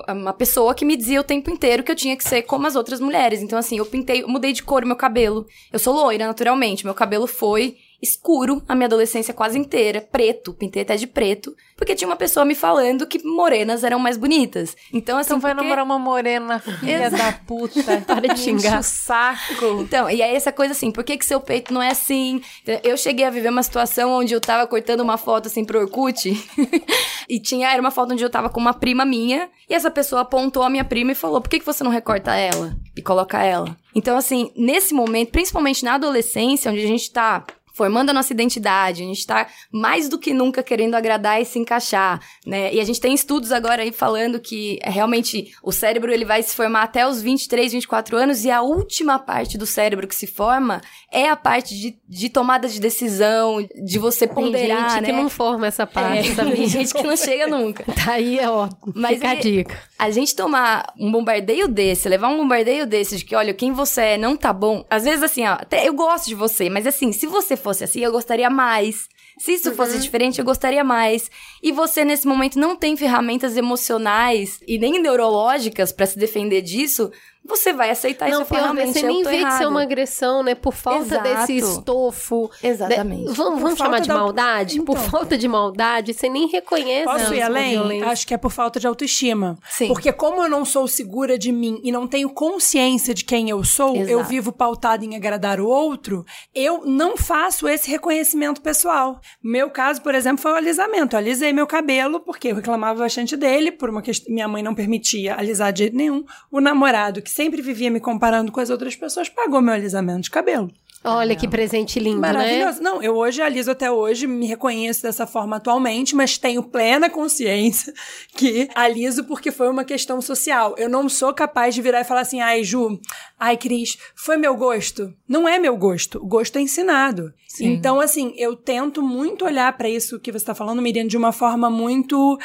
uma 0.08 0.32
pessoa 0.32 0.74
que 0.74 0.86
me 0.86 0.96
dizia 0.96 1.20
o 1.20 1.24
tempo 1.24 1.50
inteiro 1.50 1.84
que 1.84 1.92
eu 1.92 1.96
tinha 1.96 2.16
que 2.16 2.24
ser 2.24 2.44
como 2.44 2.66
as 2.66 2.76
outras 2.78 3.02
mulheres. 3.02 3.42
Então, 3.42 3.60
assim, 3.60 3.80
eu 3.80 3.86
pintei, 3.86 4.24
eu 4.24 4.30
mudei 4.30 4.54
de 4.54 4.64
cor 4.64 4.86
o 4.86 4.88
meu 4.88 4.96
cabelo. 4.96 5.46
Eu 5.74 5.78
sou 5.78 5.94
loira, 5.94 6.26
naturalmente. 6.26 6.86
Meu 6.86 6.94
cabelo 6.94 7.28
foi 7.28 7.76
escuro 8.06 8.64
a 8.68 8.76
minha 8.76 8.86
adolescência 8.88 9.34
quase 9.34 9.58
inteira, 9.60 10.00
preto, 10.02 10.54
pintei 10.54 10.84
até 10.84 10.96
de 10.96 11.08
preto, 11.08 11.56
porque 11.76 11.94
tinha 11.96 12.08
uma 12.08 12.16
pessoa 12.16 12.46
me 12.46 12.56
falando 12.56 13.06
que 13.08 13.22
morenas 13.26 13.84
eram 13.84 14.00
mais 14.00 14.16
bonitas. 14.18 14.76
Então, 14.94 15.18
assim, 15.18 15.30
Então 15.30 15.40
vai 15.40 15.52
porque- 15.54 15.64
namorar 15.64 15.84
uma 15.84 16.00
morena, 16.00 16.60
filha 16.60 17.10
da 17.12 17.32
puta. 17.34 18.02
Para 18.08 18.34
de 18.34 18.40
xingar. 18.40 18.80
o 18.80 18.84
saco. 18.84 19.82
Então, 19.82 20.10
e 20.10 20.22
aí 20.22 20.36
essa 20.36 20.52
coisa 20.52 20.72
assim, 20.74 20.92
por 20.92 21.04
que 21.04 21.18
que 21.18 21.26
seu 21.26 21.42
peito 21.42 21.74
não 21.74 21.82
é 21.82 21.90
assim? 21.90 22.42
Eu 22.84 22.96
cheguei 22.98 23.26
a 23.26 23.30
viver 23.30 23.50
uma 23.50 23.64
situação 23.64 24.12
onde 24.12 24.34
eu 24.34 24.40
tava 24.40 24.66
cortando 24.68 25.02
uma 25.02 25.18
foto 25.18 25.48
assim 25.48 25.66
pro 25.66 25.80
Orkut, 25.82 26.30
e 27.28 27.40
tinha, 27.40 27.70
era 27.72 27.82
uma 27.82 27.92
foto 27.92 28.14
onde 28.14 28.24
eu 28.24 28.30
tava 28.30 28.50
com 28.50 28.60
uma 28.60 28.74
prima 28.74 29.04
minha, 29.06 29.50
e 29.70 29.74
essa 29.74 29.90
pessoa 29.92 30.22
apontou 30.22 30.64
a 30.64 30.70
minha 30.70 30.84
prima 30.86 31.12
e 31.12 31.16
falou, 31.16 31.42
por 31.42 31.50
que 31.50 31.60
que 31.60 31.66
você 31.66 31.84
não 31.84 31.92
recorta 31.92 32.36
ela 32.36 32.76
e 32.96 33.02
coloca 33.02 33.44
ela? 33.44 33.76
Então, 33.94 34.16
assim, 34.18 34.52
nesse 34.56 34.94
momento, 34.94 35.32
principalmente 35.32 35.84
na 35.84 35.96
adolescência, 35.96 36.72
onde 36.72 36.84
a 36.84 36.88
gente 36.88 37.12
tá 37.12 37.44
formando 37.76 38.10
a 38.10 38.14
nossa 38.14 38.32
identidade, 38.32 39.04
a 39.04 39.06
gente 39.06 39.28
tá 39.28 39.48
mais 39.72 40.08
do 40.08 40.18
que 40.18 40.34
nunca 40.34 40.64
querendo 40.64 40.96
agradar 40.96 41.42
e 41.42 41.46
se 41.46 41.60
encaixar, 41.60 42.22
né? 42.46 42.74
E 42.74 42.80
a 42.80 42.84
gente 42.86 43.02
tem 43.02 43.14
estudos 43.14 43.52
agora 43.52 43.82
aí 43.84 43.92
falando 43.92 44.40
que 44.40 44.80
é, 44.82 44.90
realmente 44.90 45.54
o 45.62 45.72
cérebro 45.72 46.12
ele 46.12 46.24
vai 46.26 46.42
se 46.42 46.56
formar 46.56 46.84
até 46.84 47.06
os 47.06 47.22
23, 47.22 47.74
24 47.74 48.18
anos 48.18 48.46
e 48.46 48.50
a 48.50 48.62
última 48.62 49.20
parte 49.20 49.58
do 49.58 49.66
cérebro 49.66 50.08
que 50.08 50.16
se 50.16 50.26
forma 50.26 50.82
é 51.12 51.30
a 51.30 51.36
parte 51.36 51.76
de, 51.76 51.98
de 52.08 52.30
tomada 52.30 52.68
de 52.68 52.80
decisão, 52.80 53.66
de 53.84 54.00
você 54.00 54.26
ponderar, 54.26 54.78
Tem 54.78 54.90
gente 54.90 55.02
né? 55.02 55.08
que 55.08 55.12
não 55.12 55.30
forma 55.30 55.68
essa 55.68 55.86
parte, 55.86 56.32
É, 56.32 56.36
sabia? 56.36 56.56
tem 56.56 56.68
gente 56.68 56.94
que 56.94 57.04
não 57.04 57.18
chega 57.18 57.48
nunca. 57.48 57.84
Tá 58.06 58.14
aí, 58.14 58.40
ó, 58.46 58.70
Mas 58.94 59.16
fica 59.16 59.32
a 59.32 59.36
dica. 59.36 59.80
A 59.98 60.12
gente 60.12 60.36
tomar 60.36 60.94
um 61.00 61.12
bombardeio 61.12 61.68
desse, 61.68 62.08
levar 62.08 62.28
um 62.28 62.38
bombardeio 62.38 62.86
desse 62.86 63.18
de 63.18 63.26
que, 63.26 63.36
olha, 63.36 63.54
quem 63.54 63.72
você 63.72 64.02
é 64.02 64.18
não 64.18 64.38
tá 64.38 64.54
bom. 64.54 64.86
Às 64.90 65.04
vezes, 65.04 65.24
assim, 65.24 65.44
ó, 65.46 65.54
até 65.54 65.88
eu 65.88 65.94
gosto 65.94 66.28
de 66.28 66.36
você, 66.36 66.70
mas 66.70 66.86
assim, 66.86 67.12
se 67.12 67.26
você 67.26 67.56
fosse 67.66 67.84
assim, 67.84 68.02
eu 68.02 68.12
gostaria 68.12 68.50
mais. 68.50 69.10
Se 69.40 69.54
isso 69.54 69.74
fosse 69.74 70.00
diferente, 70.00 70.40
eu 70.40 70.46
gostaria 70.46 70.84
mais. 70.84 71.30
E 71.62 71.72
você, 71.72 72.06
nesse 72.06 72.28
momento, 72.28 72.60
não 72.60 72.76
tem 72.76 72.96
ferramentas 72.96 73.58
emocionais 73.58 74.60
e 74.68 74.78
nem 74.78 75.02
neurológicas 75.02 75.92
pra 75.92 76.06
se 76.06 76.18
defender 76.18 76.62
disso, 76.62 77.12
você 77.48 77.72
vai 77.74 77.90
aceitar 77.92 78.30
Não, 78.30 78.42
isso 78.42 78.54
e 78.54 78.56
pior, 78.56 78.58
né? 78.58 78.64
realmente, 78.82 78.94
você 79.00 79.06
eu 79.06 79.08
nem 79.08 79.24
tô 79.24 79.30
vê 79.30 79.38
que 79.44 79.48
isso 79.48 79.64
é 79.64 79.68
uma 79.68 79.82
agressão, 79.84 80.44
né? 80.44 80.56
Por 80.56 80.74
falta 80.74 81.06
Exato. 81.06 81.24
desse 81.24 81.58
estofo. 81.58 82.50
Exatamente. 82.64 83.26
De- 83.32 83.34
Vamos, 83.36 83.62
vamos 83.62 83.78
Por 83.78 83.86
chamar 83.86 84.00
de 84.02 84.08
da- 84.08 84.16
maldade? 84.16 84.82
Por 84.82 84.98
Então. 84.98 85.10
falta 85.10 85.38
de 85.38 85.48
maldade, 85.48 86.14
você 86.14 86.28
nem 86.30 86.48
reconhece 86.48 87.06
Posso 87.06 87.32
a 87.32 87.36
ir 87.36 87.38
sua 87.38 87.46
além? 87.46 88.04
Acho 88.04 88.28
que 88.28 88.34
é 88.34 88.38
por 88.38 88.52
falta 88.52 88.80
de 88.80 88.88
autoestima. 88.88 89.58
Sim. 89.70 89.88
Porque 89.88 90.12
como 90.12 90.44
eu 90.44 90.50
não 90.50 90.66
sou 90.66 90.88
segura 90.88 91.38
de 91.38 91.52
mim 91.52 91.80
e 91.84 91.92
não 91.92 92.08
tenho 92.08 92.30
consciência 92.30 93.14
de 93.14 93.24
quem 93.24 93.50
eu 93.50 93.64
sou, 93.64 93.96
Exato. 93.96 94.10
eu 94.12 94.24
vivo 94.24 94.52
pautada 94.52 95.04
em 95.06 95.16
agradar 95.16 95.60
o 95.60 95.68
outro, 95.68 96.26
eu 96.54 96.84
não 96.86 97.16
faço 97.18 97.68
esse 97.68 97.90
reconhecimento 97.90 98.62
pessoal. 98.62 99.20
Meu 99.44 99.70
caso, 99.70 100.02
por 100.02 100.16
exemplo, 100.16 100.42
foi 100.42 100.52
o 100.52 100.56
alisamento. 100.56 101.16
Eu 101.16 101.20
alisei 101.20 101.52
meu 101.54 101.68
cabelo 101.68 102.20
porque 102.20 102.50
eu 102.50 102.56
reclamava 102.56 103.00
bastante 103.00 103.36
dele, 103.38 103.72
por 103.72 103.90
uma 103.90 104.02
questão, 104.02 104.34
minha 104.34 104.48
mãe 104.48 104.64
não 104.64 104.74
permitia 104.76 105.36
alisar 105.38 105.72
de 105.74 105.80
jeito 105.80 105.96
nenhum. 105.96 106.24
O 106.52 106.60
namorado, 106.60 107.22
que 107.22 107.30
sempre 107.36 107.62
vivia 107.62 107.92
me 107.92 108.00
comparando 108.00 108.50
com 108.50 108.62
as 108.62 108.70
outras 108.70 108.96
pessoas, 108.96 109.28
pagou 109.28 109.62
meu 109.62 109.74
alisamento 109.74 110.22
de 110.22 110.32
cabelo. 110.32 110.72
Olha 111.04 111.36
que 111.36 111.50
presente 111.50 112.00
lindo, 112.00 112.22
né? 112.22 112.32
Maravilhoso. 112.32 112.82
Não, 112.82 113.04
eu 113.04 113.16
hoje 113.16 113.42
aliso 113.42 113.70
até 113.70 113.92
hoje, 113.92 114.26
me 114.26 114.48
reconheço 114.48 115.04
dessa 115.04 115.28
forma 115.28 115.58
atualmente, 115.58 116.16
mas 116.16 116.38
tenho 116.38 116.64
plena 116.64 117.10
consciência 117.10 117.94
que 118.36 118.70
aliso 118.74 119.26
porque 119.26 119.52
foi 119.52 119.70
uma 119.70 119.84
questão 119.84 120.22
social. 120.22 120.74
Eu 120.78 120.90
não 120.90 121.10
sou 121.10 121.34
capaz 121.34 121.76
de 121.76 121.82
virar 121.82 122.02
e 122.02 122.06
falar 122.06 122.22
assim, 122.22 122.40
ai, 122.40 122.64
Ju, 122.64 123.00
ai, 123.38 123.58
Cris, 123.58 123.98
foi 124.16 124.38
meu 124.38 124.56
gosto. 124.56 125.14
Não 125.28 125.48
é 125.48 125.60
meu 125.60 125.76
gosto. 125.76 126.18
O 126.24 126.26
gosto 126.26 126.58
é 126.58 126.62
ensinado. 126.62 127.34
Então, 127.62 128.02
assim, 128.02 128.34
eu 128.38 128.56
tento 128.56 129.02
muito 129.02 129.46
olhar 129.46 129.72
pra 129.78 129.90
isso 129.90 130.20
que 130.20 130.32
você 130.32 130.46
tá 130.46 130.56
falando, 130.56 130.82
Miriam, 130.82 131.08
de 131.08 131.16
uma 131.16 131.32
forma 131.32 131.70
muito 131.70 132.38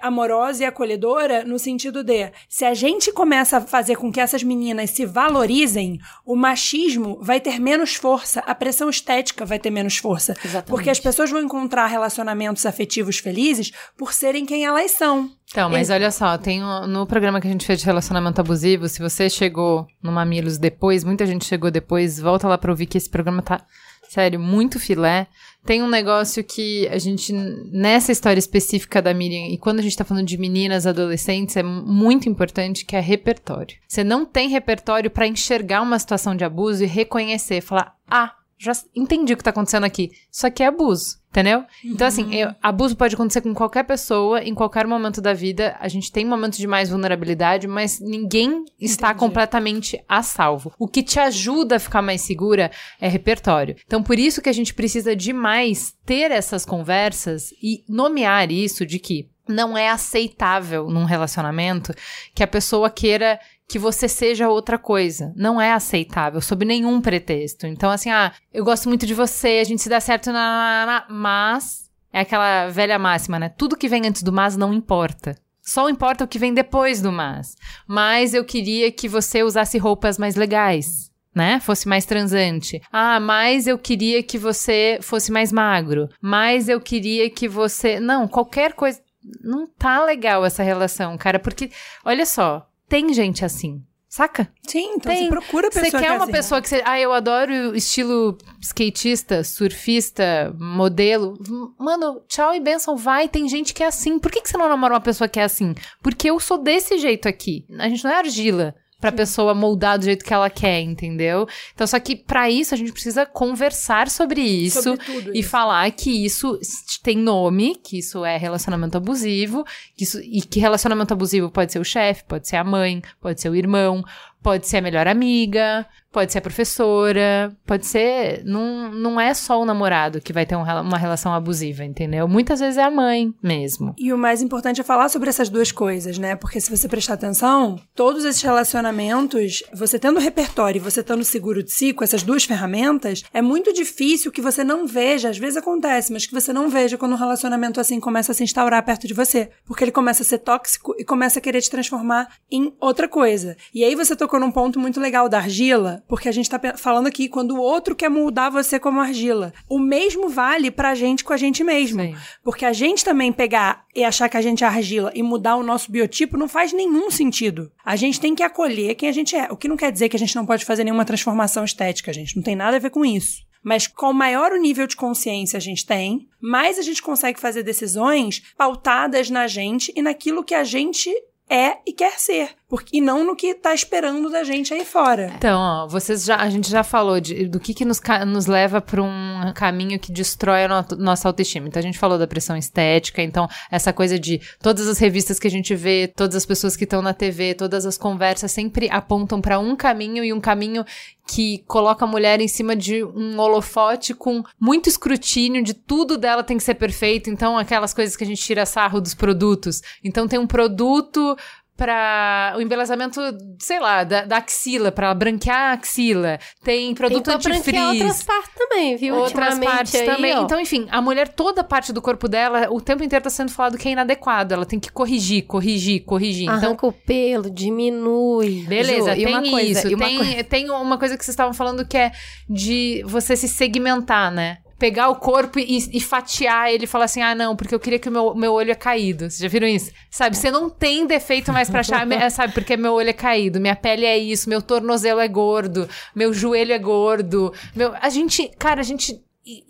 amorosa 0.00 0.62
e 0.62 0.66
acolhedora, 0.66 1.44
no 1.44 1.58
sentido 1.58 2.02
de, 2.04 2.30
se 2.48 2.64
a 2.64 2.74
gente 2.74 3.12
começa 3.12 3.58
a 3.58 3.60
fazer 3.60 3.96
com 3.96 4.10
que 4.12 4.20
essas 4.20 4.42
meninas 4.42 4.90
se 4.90 5.04
valorizem, 5.04 5.98
o 6.24 6.34
machismo 6.36 7.18
vai 7.22 7.40
ter 7.40 7.58
menos 7.58 7.94
força, 7.94 8.40
a 8.40 8.54
pressão 8.54 8.88
estética 8.90 9.44
vai 9.44 9.58
ter 9.58 9.70
menos 9.70 9.96
força. 9.96 10.34
Exatamente. 10.44 10.68
Porque 10.70 10.90
as 10.90 11.00
pessoas 11.00 11.30
vão 11.30 11.40
encontrar 11.42 11.86
relacionamentos 11.86 12.66
afetivos 12.66 13.18
felizes 13.18 13.72
por 13.96 14.12
serem 14.12 14.44
quem 14.46 14.64
elas 14.64 14.90
são. 14.92 15.30
Então, 15.50 15.70
mas 15.70 15.88
olha 15.90 16.10
só, 16.10 16.36
tem 16.36 16.62
um- 16.62 16.86
no 16.86 17.06
programa 17.06 17.40
que 17.40 17.48
a 17.48 17.50
gente 17.50 17.64
fez 17.66 17.78
de 17.80 17.86
relacionamento 17.86 18.40
abusivo, 18.40 18.88
se 18.88 19.00
você 19.00 19.30
chegou 19.30 19.86
no 20.02 20.12
Mamilos 20.12 20.58
depois, 20.58 21.04
muita 21.04 21.24
gente 21.26 21.44
chegou 21.44 21.70
depois, 21.70 22.20
volta 22.20 22.46
lá 22.46 22.58
pra 22.58 22.70
ouvir 22.70 22.86
que 22.86 22.98
esse 22.98 23.08
programa 23.08 23.40
tá, 23.40 23.62
sério, 24.10 24.38
muito 24.38 24.78
filé. 24.78 25.26
Tem 25.68 25.82
um 25.82 25.86
negócio 25.86 26.42
que 26.42 26.88
a 26.88 26.96
gente, 26.96 27.30
nessa 27.30 28.10
história 28.10 28.38
específica 28.38 29.02
da 29.02 29.12
Miriam, 29.12 29.48
e 29.48 29.58
quando 29.58 29.80
a 29.80 29.82
gente 29.82 29.98
tá 29.98 30.02
falando 30.02 30.24
de 30.24 30.38
meninas, 30.38 30.86
adolescentes, 30.86 31.58
é 31.58 31.62
muito 31.62 32.26
importante 32.26 32.86
que 32.86 32.96
é 32.96 33.00
repertório. 33.00 33.76
Você 33.86 34.02
não 34.02 34.24
tem 34.24 34.48
repertório 34.48 35.10
pra 35.10 35.26
enxergar 35.26 35.82
uma 35.82 35.98
situação 35.98 36.34
de 36.34 36.42
abuso 36.42 36.84
e 36.84 36.86
reconhecer, 36.86 37.60
falar, 37.60 37.94
ah, 38.10 38.32
já 38.58 38.72
entendi 38.94 39.32
o 39.32 39.36
que 39.36 39.44
tá 39.44 39.50
acontecendo 39.50 39.84
aqui. 39.84 40.10
Isso 40.32 40.46
aqui 40.46 40.62
é 40.62 40.66
abuso, 40.66 41.16
entendeu? 41.30 41.64
Então, 41.84 42.06
assim, 42.06 42.34
eu- 42.34 42.52
abuso 42.62 42.96
pode 42.96 43.14
acontecer 43.14 43.40
com 43.40 43.54
qualquer 43.54 43.84
pessoa, 43.84 44.42
em 44.42 44.54
qualquer 44.54 44.86
momento 44.86 45.20
da 45.20 45.32
vida. 45.32 45.76
A 45.78 45.86
gente 45.88 46.10
tem 46.10 46.24
momentos 46.24 46.58
de 46.58 46.66
mais 46.66 46.90
vulnerabilidade, 46.90 47.66
mas 47.68 48.00
ninguém 48.00 48.64
está 48.80 49.14
completamente 49.14 50.02
a 50.08 50.22
salvo. 50.22 50.72
O 50.78 50.88
que 50.88 51.02
te 51.02 51.20
ajuda 51.20 51.76
a 51.76 51.80
ficar 51.80 52.02
mais 52.02 52.22
segura 52.22 52.70
é 53.00 53.08
repertório. 53.08 53.76
Então, 53.86 54.02
por 54.02 54.18
isso 54.18 54.42
que 54.42 54.48
a 54.48 54.52
gente 54.52 54.74
precisa 54.74 55.14
demais 55.14 55.94
ter 56.04 56.30
essas 56.32 56.64
conversas 56.64 57.50
e 57.62 57.84
nomear 57.88 58.50
isso 58.50 58.84
de 58.84 58.98
que 58.98 59.28
não 59.48 59.78
é 59.78 59.88
aceitável 59.88 60.88
num 60.90 61.04
relacionamento 61.04 61.94
que 62.34 62.42
a 62.42 62.46
pessoa 62.46 62.90
queira 62.90 63.38
que 63.68 63.78
você 63.78 64.08
seja 64.08 64.48
outra 64.48 64.78
coisa. 64.78 65.32
Não 65.36 65.60
é 65.60 65.72
aceitável, 65.72 66.40
sob 66.40 66.64
nenhum 66.64 67.02
pretexto. 67.02 67.66
Então, 67.66 67.90
assim, 67.90 68.10
ah, 68.10 68.32
eu 68.52 68.64
gosto 68.64 68.88
muito 68.88 69.06
de 69.06 69.12
você, 69.12 69.58
a 69.60 69.64
gente 69.64 69.82
se 69.82 69.90
dá 69.90 70.00
certo, 70.00 70.32
na, 70.32 70.86
na, 70.86 70.86
na, 70.86 71.14
mas. 71.14 71.86
É 72.10 72.20
aquela 72.20 72.68
velha 72.68 72.98
máxima, 72.98 73.38
né? 73.38 73.50
Tudo 73.50 73.76
que 73.76 73.86
vem 73.86 74.06
antes 74.06 74.22
do 74.22 74.32
mas 74.32 74.56
não 74.56 74.72
importa. 74.72 75.36
Só 75.60 75.90
importa 75.90 76.24
o 76.24 76.28
que 76.28 76.38
vem 76.38 76.54
depois 76.54 77.02
do 77.02 77.12
mas. 77.12 77.54
Mas 77.86 78.32
eu 78.32 78.42
queria 78.42 78.90
que 78.90 79.06
você 79.06 79.42
usasse 79.42 79.76
roupas 79.76 80.16
mais 80.16 80.34
legais. 80.34 81.10
Né? 81.34 81.60
Fosse 81.60 81.86
mais 81.86 82.06
transante. 82.06 82.80
Ah, 82.90 83.20
mas 83.20 83.66
eu 83.66 83.78
queria 83.78 84.22
que 84.22 84.38
você 84.38 84.98
fosse 85.02 85.30
mais 85.30 85.52
magro. 85.52 86.08
Mas 86.22 86.70
eu 86.70 86.80
queria 86.80 87.28
que 87.28 87.46
você. 87.46 88.00
Não, 88.00 88.26
qualquer 88.26 88.72
coisa. 88.72 88.98
Não 89.42 89.66
tá 89.66 90.02
legal 90.02 90.42
essa 90.46 90.62
relação, 90.62 91.18
cara. 91.18 91.38
Porque, 91.38 91.70
olha 92.02 92.24
só, 92.24 92.66
tem 92.88 93.12
gente 93.12 93.44
assim. 93.44 93.82
Saca? 94.08 94.50
Sim, 94.66 94.94
então 94.94 95.12
Tem. 95.12 95.24
você 95.24 95.28
procura 95.28 95.68
a 95.68 95.70
pessoa 95.70 95.84
Você 95.84 95.90
quer 95.90 96.00
que 96.00 96.06
é 96.06 96.12
uma 96.12 96.22
assim. 96.24 96.32
pessoa 96.32 96.62
que 96.62 96.68
você. 96.68 96.82
Ah, 96.86 96.98
eu 96.98 97.12
adoro 97.12 97.76
estilo 97.76 98.38
skatista, 98.58 99.44
surfista, 99.44 100.50
modelo. 100.58 101.34
Mano, 101.78 102.22
tchau 102.26 102.54
e 102.54 102.60
benção, 102.60 102.96
vai. 102.96 103.28
Tem 103.28 103.46
gente 103.46 103.74
que 103.74 103.82
é 103.82 103.86
assim. 103.86 104.18
Por 104.18 104.32
que, 104.32 104.40
que 104.40 104.48
você 104.48 104.56
não 104.56 104.66
namora 104.66 104.94
uma 104.94 105.00
pessoa 105.00 105.28
que 105.28 105.38
é 105.38 105.44
assim? 105.44 105.74
Porque 106.02 106.30
eu 106.30 106.40
sou 106.40 106.56
desse 106.56 106.96
jeito 106.96 107.28
aqui. 107.28 107.66
A 107.78 107.86
gente 107.86 108.02
não 108.02 108.10
é 108.10 108.16
argila 108.16 108.74
pra 109.00 109.12
pessoa 109.12 109.54
moldar 109.54 109.98
do 109.98 110.04
jeito 110.04 110.24
que 110.24 110.34
ela 110.34 110.50
quer, 110.50 110.80
entendeu? 110.80 111.46
Então, 111.72 111.86
só 111.86 111.98
que 112.00 112.16
pra 112.16 112.50
isso 112.50 112.74
a 112.74 112.76
gente 112.76 112.92
precisa 112.92 113.24
conversar 113.24 114.10
sobre 114.10 114.40
isso 114.40 114.82
Sobre 114.82 115.30
e 115.32 115.40
isso. 115.40 115.48
falar 115.48 115.90
que 115.92 116.24
isso 116.24 116.58
tem 117.02 117.16
nome, 117.16 117.76
que 117.76 117.98
isso 117.98 118.24
é 118.24 118.36
relacionamento 118.36 118.96
abusivo, 118.96 119.64
que 119.96 120.04
isso, 120.04 120.20
e 120.20 120.40
que 120.42 120.58
relacionamento 120.58 121.12
abusivo 121.12 121.50
pode 121.50 121.72
ser 121.72 121.78
o 121.78 121.84
chefe, 121.84 122.24
pode 122.24 122.48
ser 122.48 122.56
a 122.56 122.64
mãe, 122.64 123.00
pode 123.20 123.40
ser 123.40 123.48
o 123.48 123.54
irmão, 123.56 124.04
pode 124.42 124.66
ser 124.66 124.78
a 124.78 124.82
melhor 124.82 125.06
amiga, 125.06 125.86
pode 126.12 126.32
ser 126.32 126.38
a 126.38 126.42
professora, 126.42 127.56
pode 127.66 127.86
ser. 127.86 128.42
Não, 128.44 128.90
não 128.92 129.20
é 129.20 129.34
só 129.34 129.60
o 129.60 129.64
namorado 129.64 130.20
que 130.20 130.32
vai 130.32 130.46
ter 130.46 130.56
um 130.56 130.68
uma 130.68 130.98
relação 130.98 131.32
abusiva, 131.32 131.84
entendeu? 131.84 132.28
Muitas 132.28 132.60
vezes 132.60 132.76
é 132.76 132.82
a 132.82 132.90
mãe 132.90 133.32
mesmo. 133.42 133.94
E 133.96 134.12
o 134.12 134.18
mais 134.18 134.42
importante 134.42 134.80
é 134.80 134.84
falar 134.84 135.08
sobre 135.08 135.28
essas 135.28 135.48
duas 135.48 135.72
coisas, 135.72 136.18
né? 136.18 136.36
Porque 136.36 136.60
se 136.60 136.70
você 136.70 136.88
prestar 136.88 137.14
atenção, 137.14 137.80
todos 137.94 138.24
esses 138.24 138.42
relacionamentos, 138.42 139.62
você 139.72 139.98
tendo 139.98 140.20
repertório 140.20 140.78
e 140.78 140.82
você 140.82 141.00
estando 141.00 141.24
seguro 141.24 141.62
de 141.62 141.72
si 141.72 141.92
com 141.92 142.04
essas 142.04 142.22
duas 142.22 142.44
ferramentas, 142.44 143.22
é 143.32 143.40
muito 143.40 143.72
difícil 143.72 144.30
que 144.30 144.42
você 144.42 144.62
não 144.62 144.86
veja, 144.86 145.30
às 145.30 145.38
vezes 145.38 145.56
acontece, 145.56 146.12
mas 146.12 146.26
que 146.26 146.34
você 146.34 146.52
não 146.52 146.68
veja 146.68 146.98
quando 146.98 147.12
um 147.12 147.18
relacionamento 147.18 147.80
assim 147.80 147.98
começa 147.98 148.32
a 148.32 148.34
se 148.34 148.44
instaurar 148.44 148.84
perto 148.84 149.06
de 149.06 149.14
você. 149.14 149.50
Porque 149.64 149.84
ele 149.84 149.92
começa 149.92 150.22
a 150.22 150.26
ser 150.26 150.38
tóxico 150.38 150.94
e 150.98 151.04
começa 151.04 151.38
a 151.38 151.42
querer 151.42 151.62
te 151.62 151.70
transformar 151.70 152.28
em 152.50 152.74
outra 152.80 153.08
coisa. 153.08 153.56
E 153.74 153.84
aí 153.84 153.94
você 153.94 154.14
tocou 154.14 154.38
num 154.38 154.50
ponto 154.50 154.78
muito 154.78 155.00
legal 155.00 155.28
da 155.28 155.38
argila, 155.38 155.97
porque 156.06 156.28
a 156.28 156.32
gente 156.32 156.48
tá 156.48 156.60
falando 156.76 157.06
aqui 157.06 157.28
quando 157.28 157.52
o 157.52 157.60
outro 157.60 157.96
quer 157.96 158.08
moldar 158.08 158.50
você 158.50 158.78
como 158.78 159.00
argila. 159.00 159.52
O 159.68 159.78
mesmo 159.78 160.28
vale 160.28 160.70
pra 160.70 160.94
gente 160.94 161.24
com 161.24 161.32
a 161.32 161.36
gente 161.36 161.64
mesmo. 161.64 162.02
Sim. 162.02 162.14
Porque 162.42 162.64
a 162.64 162.72
gente 162.72 163.04
também 163.04 163.32
pegar 163.32 163.84
e 163.94 164.04
achar 164.04 164.28
que 164.28 164.36
a 164.36 164.42
gente 164.42 164.62
é 164.62 164.66
argila 164.66 165.10
e 165.14 165.22
mudar 165.22 165.56
o 165.56 165.62
nosso 165.62 165.90
biotipo 165.90 166.36
não 166.36 166.48
faz 166.48 166.72
nenhum 166.72 167.10
sentido. 167.10 167.70
A 167.84 167.96
gente 167.96 168.20
tem 168.20 168.34
que 168.34 168.42
acolher 168.42 168.94
quem 168.94 169.08
a 169.08 169.12
gente 169.12 169.34
é. 169.34 169.48
O 169.50 169.56
que 169.56 169.68
não 169.68 169.76
quer 169.76 169.90
dizer 169.90 170.08
que 170.08 170.16
a 170.16 170.18
gente 170.18 170.36
não 170.36 170.46
pode 170.46 170.64
fazer 170.64 170.84
nenhuma 170.84 171.04
transformação 171.04 171.64
estética, 171.64 172.12
gente. 172.12 172.36
Não 172.36 172.42
tem 172.42 172.54
nada 172.54 172.76
a 172.76 172.80
ver 172.80 172.90
com 172.90 173.04
isso. 173.04 173.46
Mas 173.62 173.86
com 173.86 174.12
maior 174.12 174.52
o 174.52 174.60
nível 174.60 174.86
de 174.86 174.96
consciência 174.96 175.56
a 175.56 175.60
gente 175.60 175.84
tem, 175.84 176.28
mais 176.40 176.78
a 176.78 176.82
gente 176.82 177.02
consegue 177.02 177.40
fazer 177.40 177.62
decisões 177.62 178.42
pautadas 178.56 179.30
na 179.30 179.46
gente 179.46 179.92
e 179.96 180.02
naquilo 180.02 180.44
que 180.44 180.54
a 180.54 180.64
gente 180.64 181.10
é 181.48 181.78
e 181.86 181.92
quer 181.92 182.18
ser. 182.18 182.50
Porque, 182.68 182.98
e 182.98 183.00
não 183.00 183.24
no 183.24 183.34
que 183.34 183.54
tá 183.54 183.72
esperando 183.74 184.28
da 184.30 184.44
gente 184.44 184.74
aí 184.74 184.84
fora. 184.84 185.32
Então, 185.36 185.58
ó, 185.58 185.86
vocês 185.88 186.24
já, 186.24 186.36
a 186.36 186.50
gente 186.50 186.70
já 186.70 186.84
falou 186.84 187.18
de, 187.18 187.46
do 187.46 187.58
que, 187.58 187.72
que 187.72 187.84
nos, 187.84 187.98
nos 188.26 188.46
leva 188.46 188.80
para 188.80 189.02
um 189.02 189.52
caminho 189.54 189.98
que 189.98 190.12
destrói 190.12 190.64
a 190.64 190.68
no- 190.68 190.96
nossa 190.98 191.26
autoestima. 191.28 191.66
Então, 191.66 191.80
a 191.80 191.82
gente 191.82 191.98
falou 191.98 192.18
da 192.18 192.26
pressão 192.26 192.56
estética, 192.56 193.22
então, 193.22 193.48
essa 193.70 193.92
coisa 193.92 194.18
de 194.18 194.40
todas 194.60 194.86
as 194.86 194.98
revistas 194.98 195.38
que 195.38 195.46
a 195.46 195.50
gente 195.50 195.74
vê, 195.74 196.06
todas 196.14 196.36
as 196.36 196.44
pessoas 196.44 196.76
que 196.76 196.84
estão 196.84 197.00
na 197.00 197.14
TV, 197.14 197.54
todas 197.54 197.86
as 197.86 197.96
conversas 197.96 198.52
sempre 198.52 198.88
apontam 198.90 199.40
para 199.40 199.58
um 199.58 199.74
caminho 199.74 200.22
e 200.22 200.32
um 200.32 200.40
caminho 200.40 200.84
que 201.26 201.58
coloca 201.66 202.06
a 202.06 202.08
mulher 202.08 202.40
em 202.40 202.48
cima 202.48 202.74
de 202.74 203.04
um 203.04 203.38
holofote 203.38 204.14
com 204.14 204.42
muito 204.58 204.88
escrutínio 204.88 205.62
de 205.62 205.74
tudo 205.74 206.16
dela 206.16 206.42
tem 206.42 206.56
que 206.56 206.62
ser 206.62 206.74
perfeito. 206.74 207.28
Então, 207.28 207.58
aquelas 207.58 207.92
coisas 207.92 208.16
que 208.16 208.24
a 208.24 208.26
gente 208.26 208.40
tira 208.42 208.64
sarro 208.64 208.98
dos 208.98 209.12
produtos. 209.14 209.82
Então, 210.02 210.26
tem 210.26 210.38
um 210.38 210.46
produto 210.46 211.36
para 211.78 212.54
o 212.56 212.60
embelezamento, 212.60 213.20
sei 213.60 213.78
lá, 213.78 214.02
da, 214.02 214.24
da 214.24 214.38
axila, 214.38 214.90
para 214.90 215.14
branquear 215.14 215.70
a 215.70 215.72
axila. 215.74 216.36
Tem 216.64 216.92
produto 216.92 217.30
Tem 217.30 217.38
branquear 217.38 217.86
outras 217.86 218.00
antifrizz. 218.00 218.22
partes 218.24 218.54
também, 218.58 218.96
viu? 218.96 219.14
Outras 219.14 219.58
partes 219.60 219.94
aí, 219.94 220.04
também. 220.06 220.36
ó. 220.36 220.42
Então, 220.42 220.60
enfim, 220.60 220.88
a 220.90 221.00
mulher, 221.00 221.28
toda 221.28 221.62
parte 221.62 221.92
do 221.92 222.02
corpo 222.02 222.26
dela, 222.26 222.66
o 222.68 222.80
tempo 222.80 223.04
inteiro 223.04 223.22
tá 223.22 223.30
sendo 223.30 223.52
falado 223.52 223.78
que 223.78 223.86
é 223.86 223.92
inadequado. 223.92 224.52
Ela 224.54 224.66
tem 224.66 224.80
que 224.80 224.90
corrigir, 224.90 225.46
corrigir, 225.46 226.02
corrigir. 226.04 226.42
Então, 226.44 226.56
Arranca 226.56 226.84
o 226.84 226.92
pelo, 226.92 227.48
diminui. 227.48 228.64
Beleza, 228.66 229.14
Ju, 229.14 229.20
e 229.20 229.24
tem 229.24 229.34
uma 229.34 229.50
coisa, 229.50 229.78
isso. 229.78 229.88
e 229.88 229.94
uma 229.94 230.06
tem, 230.06 230.44
tem 230.44 230.70
uma 230.70 230.98
coisa 230.98 231.16
que 231.16 231.24
vocês 231.24 231.32
estavam 231.32 231.54
falando 231.54 231.86
que 231.86 231.96
é 231.96 232.10
de 232.50 233.04
você 233.06 233.36
se 233.36 233.46
segmentar, 233.46 234.32
né? 234.32 234.58
Pegar 234.78 235.08
o 235.08 235.16
corpo 235.16 235.58
e, 235.58 235.78
e 235.92 236.00
fatiar 236.00 236.70
ele 236.72 236.84
e 236.84 236.86
falar 236.86 237.06
assim: 237.06 237.20
ah, 237.20 237.34
não, 237.34 237.56
porque 237.56 237.74
eu 237.74 237.80
queria 237.80 237.98
que 237.98 238.08
o 238.08 238.12
meu, 238.12 238.34
meu 238.34 238.52
olho 238.52 238.70
é 238.70 238.74
caído. 238.74 239.24
Vocês 239.24 239.38
já 239.38 239.48
viram 239.48 239.66
isso? 239.66 239.90
Sabe, 240.10 240.36
você 240.36 240.50
não 240.50 240.70
tem 240.70 241.06
defeito 241.06 241.52
mais 241.52 241.68
pra 241.68 241.80
achar, 241.80 242.06
me- 242.06 242.18
sabe, 242.30 242.52
porque 242.54 242.76
meu 242.76 242.92
olho 242.92 243.10
é 243.10 243.12
caído, 243.12 243.58
minha 243.60 243.74
pele 243.74 244.04
é 244.06 244.16
isso, 244.16 244.48
meu 244.48 244.62
tornozelo 244.62 245.20
é 245.20 245.26
gordo, 245.28 245.88
meu 246.14 246.32
joelho 246.32 246.72
é 246.72 246.78
gordo. 246.78 247.52
Meu... 247.74 247.92
A 248.00 248.08
gente, 248.08 248.48
cara, 248.58 248.80
a 248.80 248.84
gente 248.84 249.20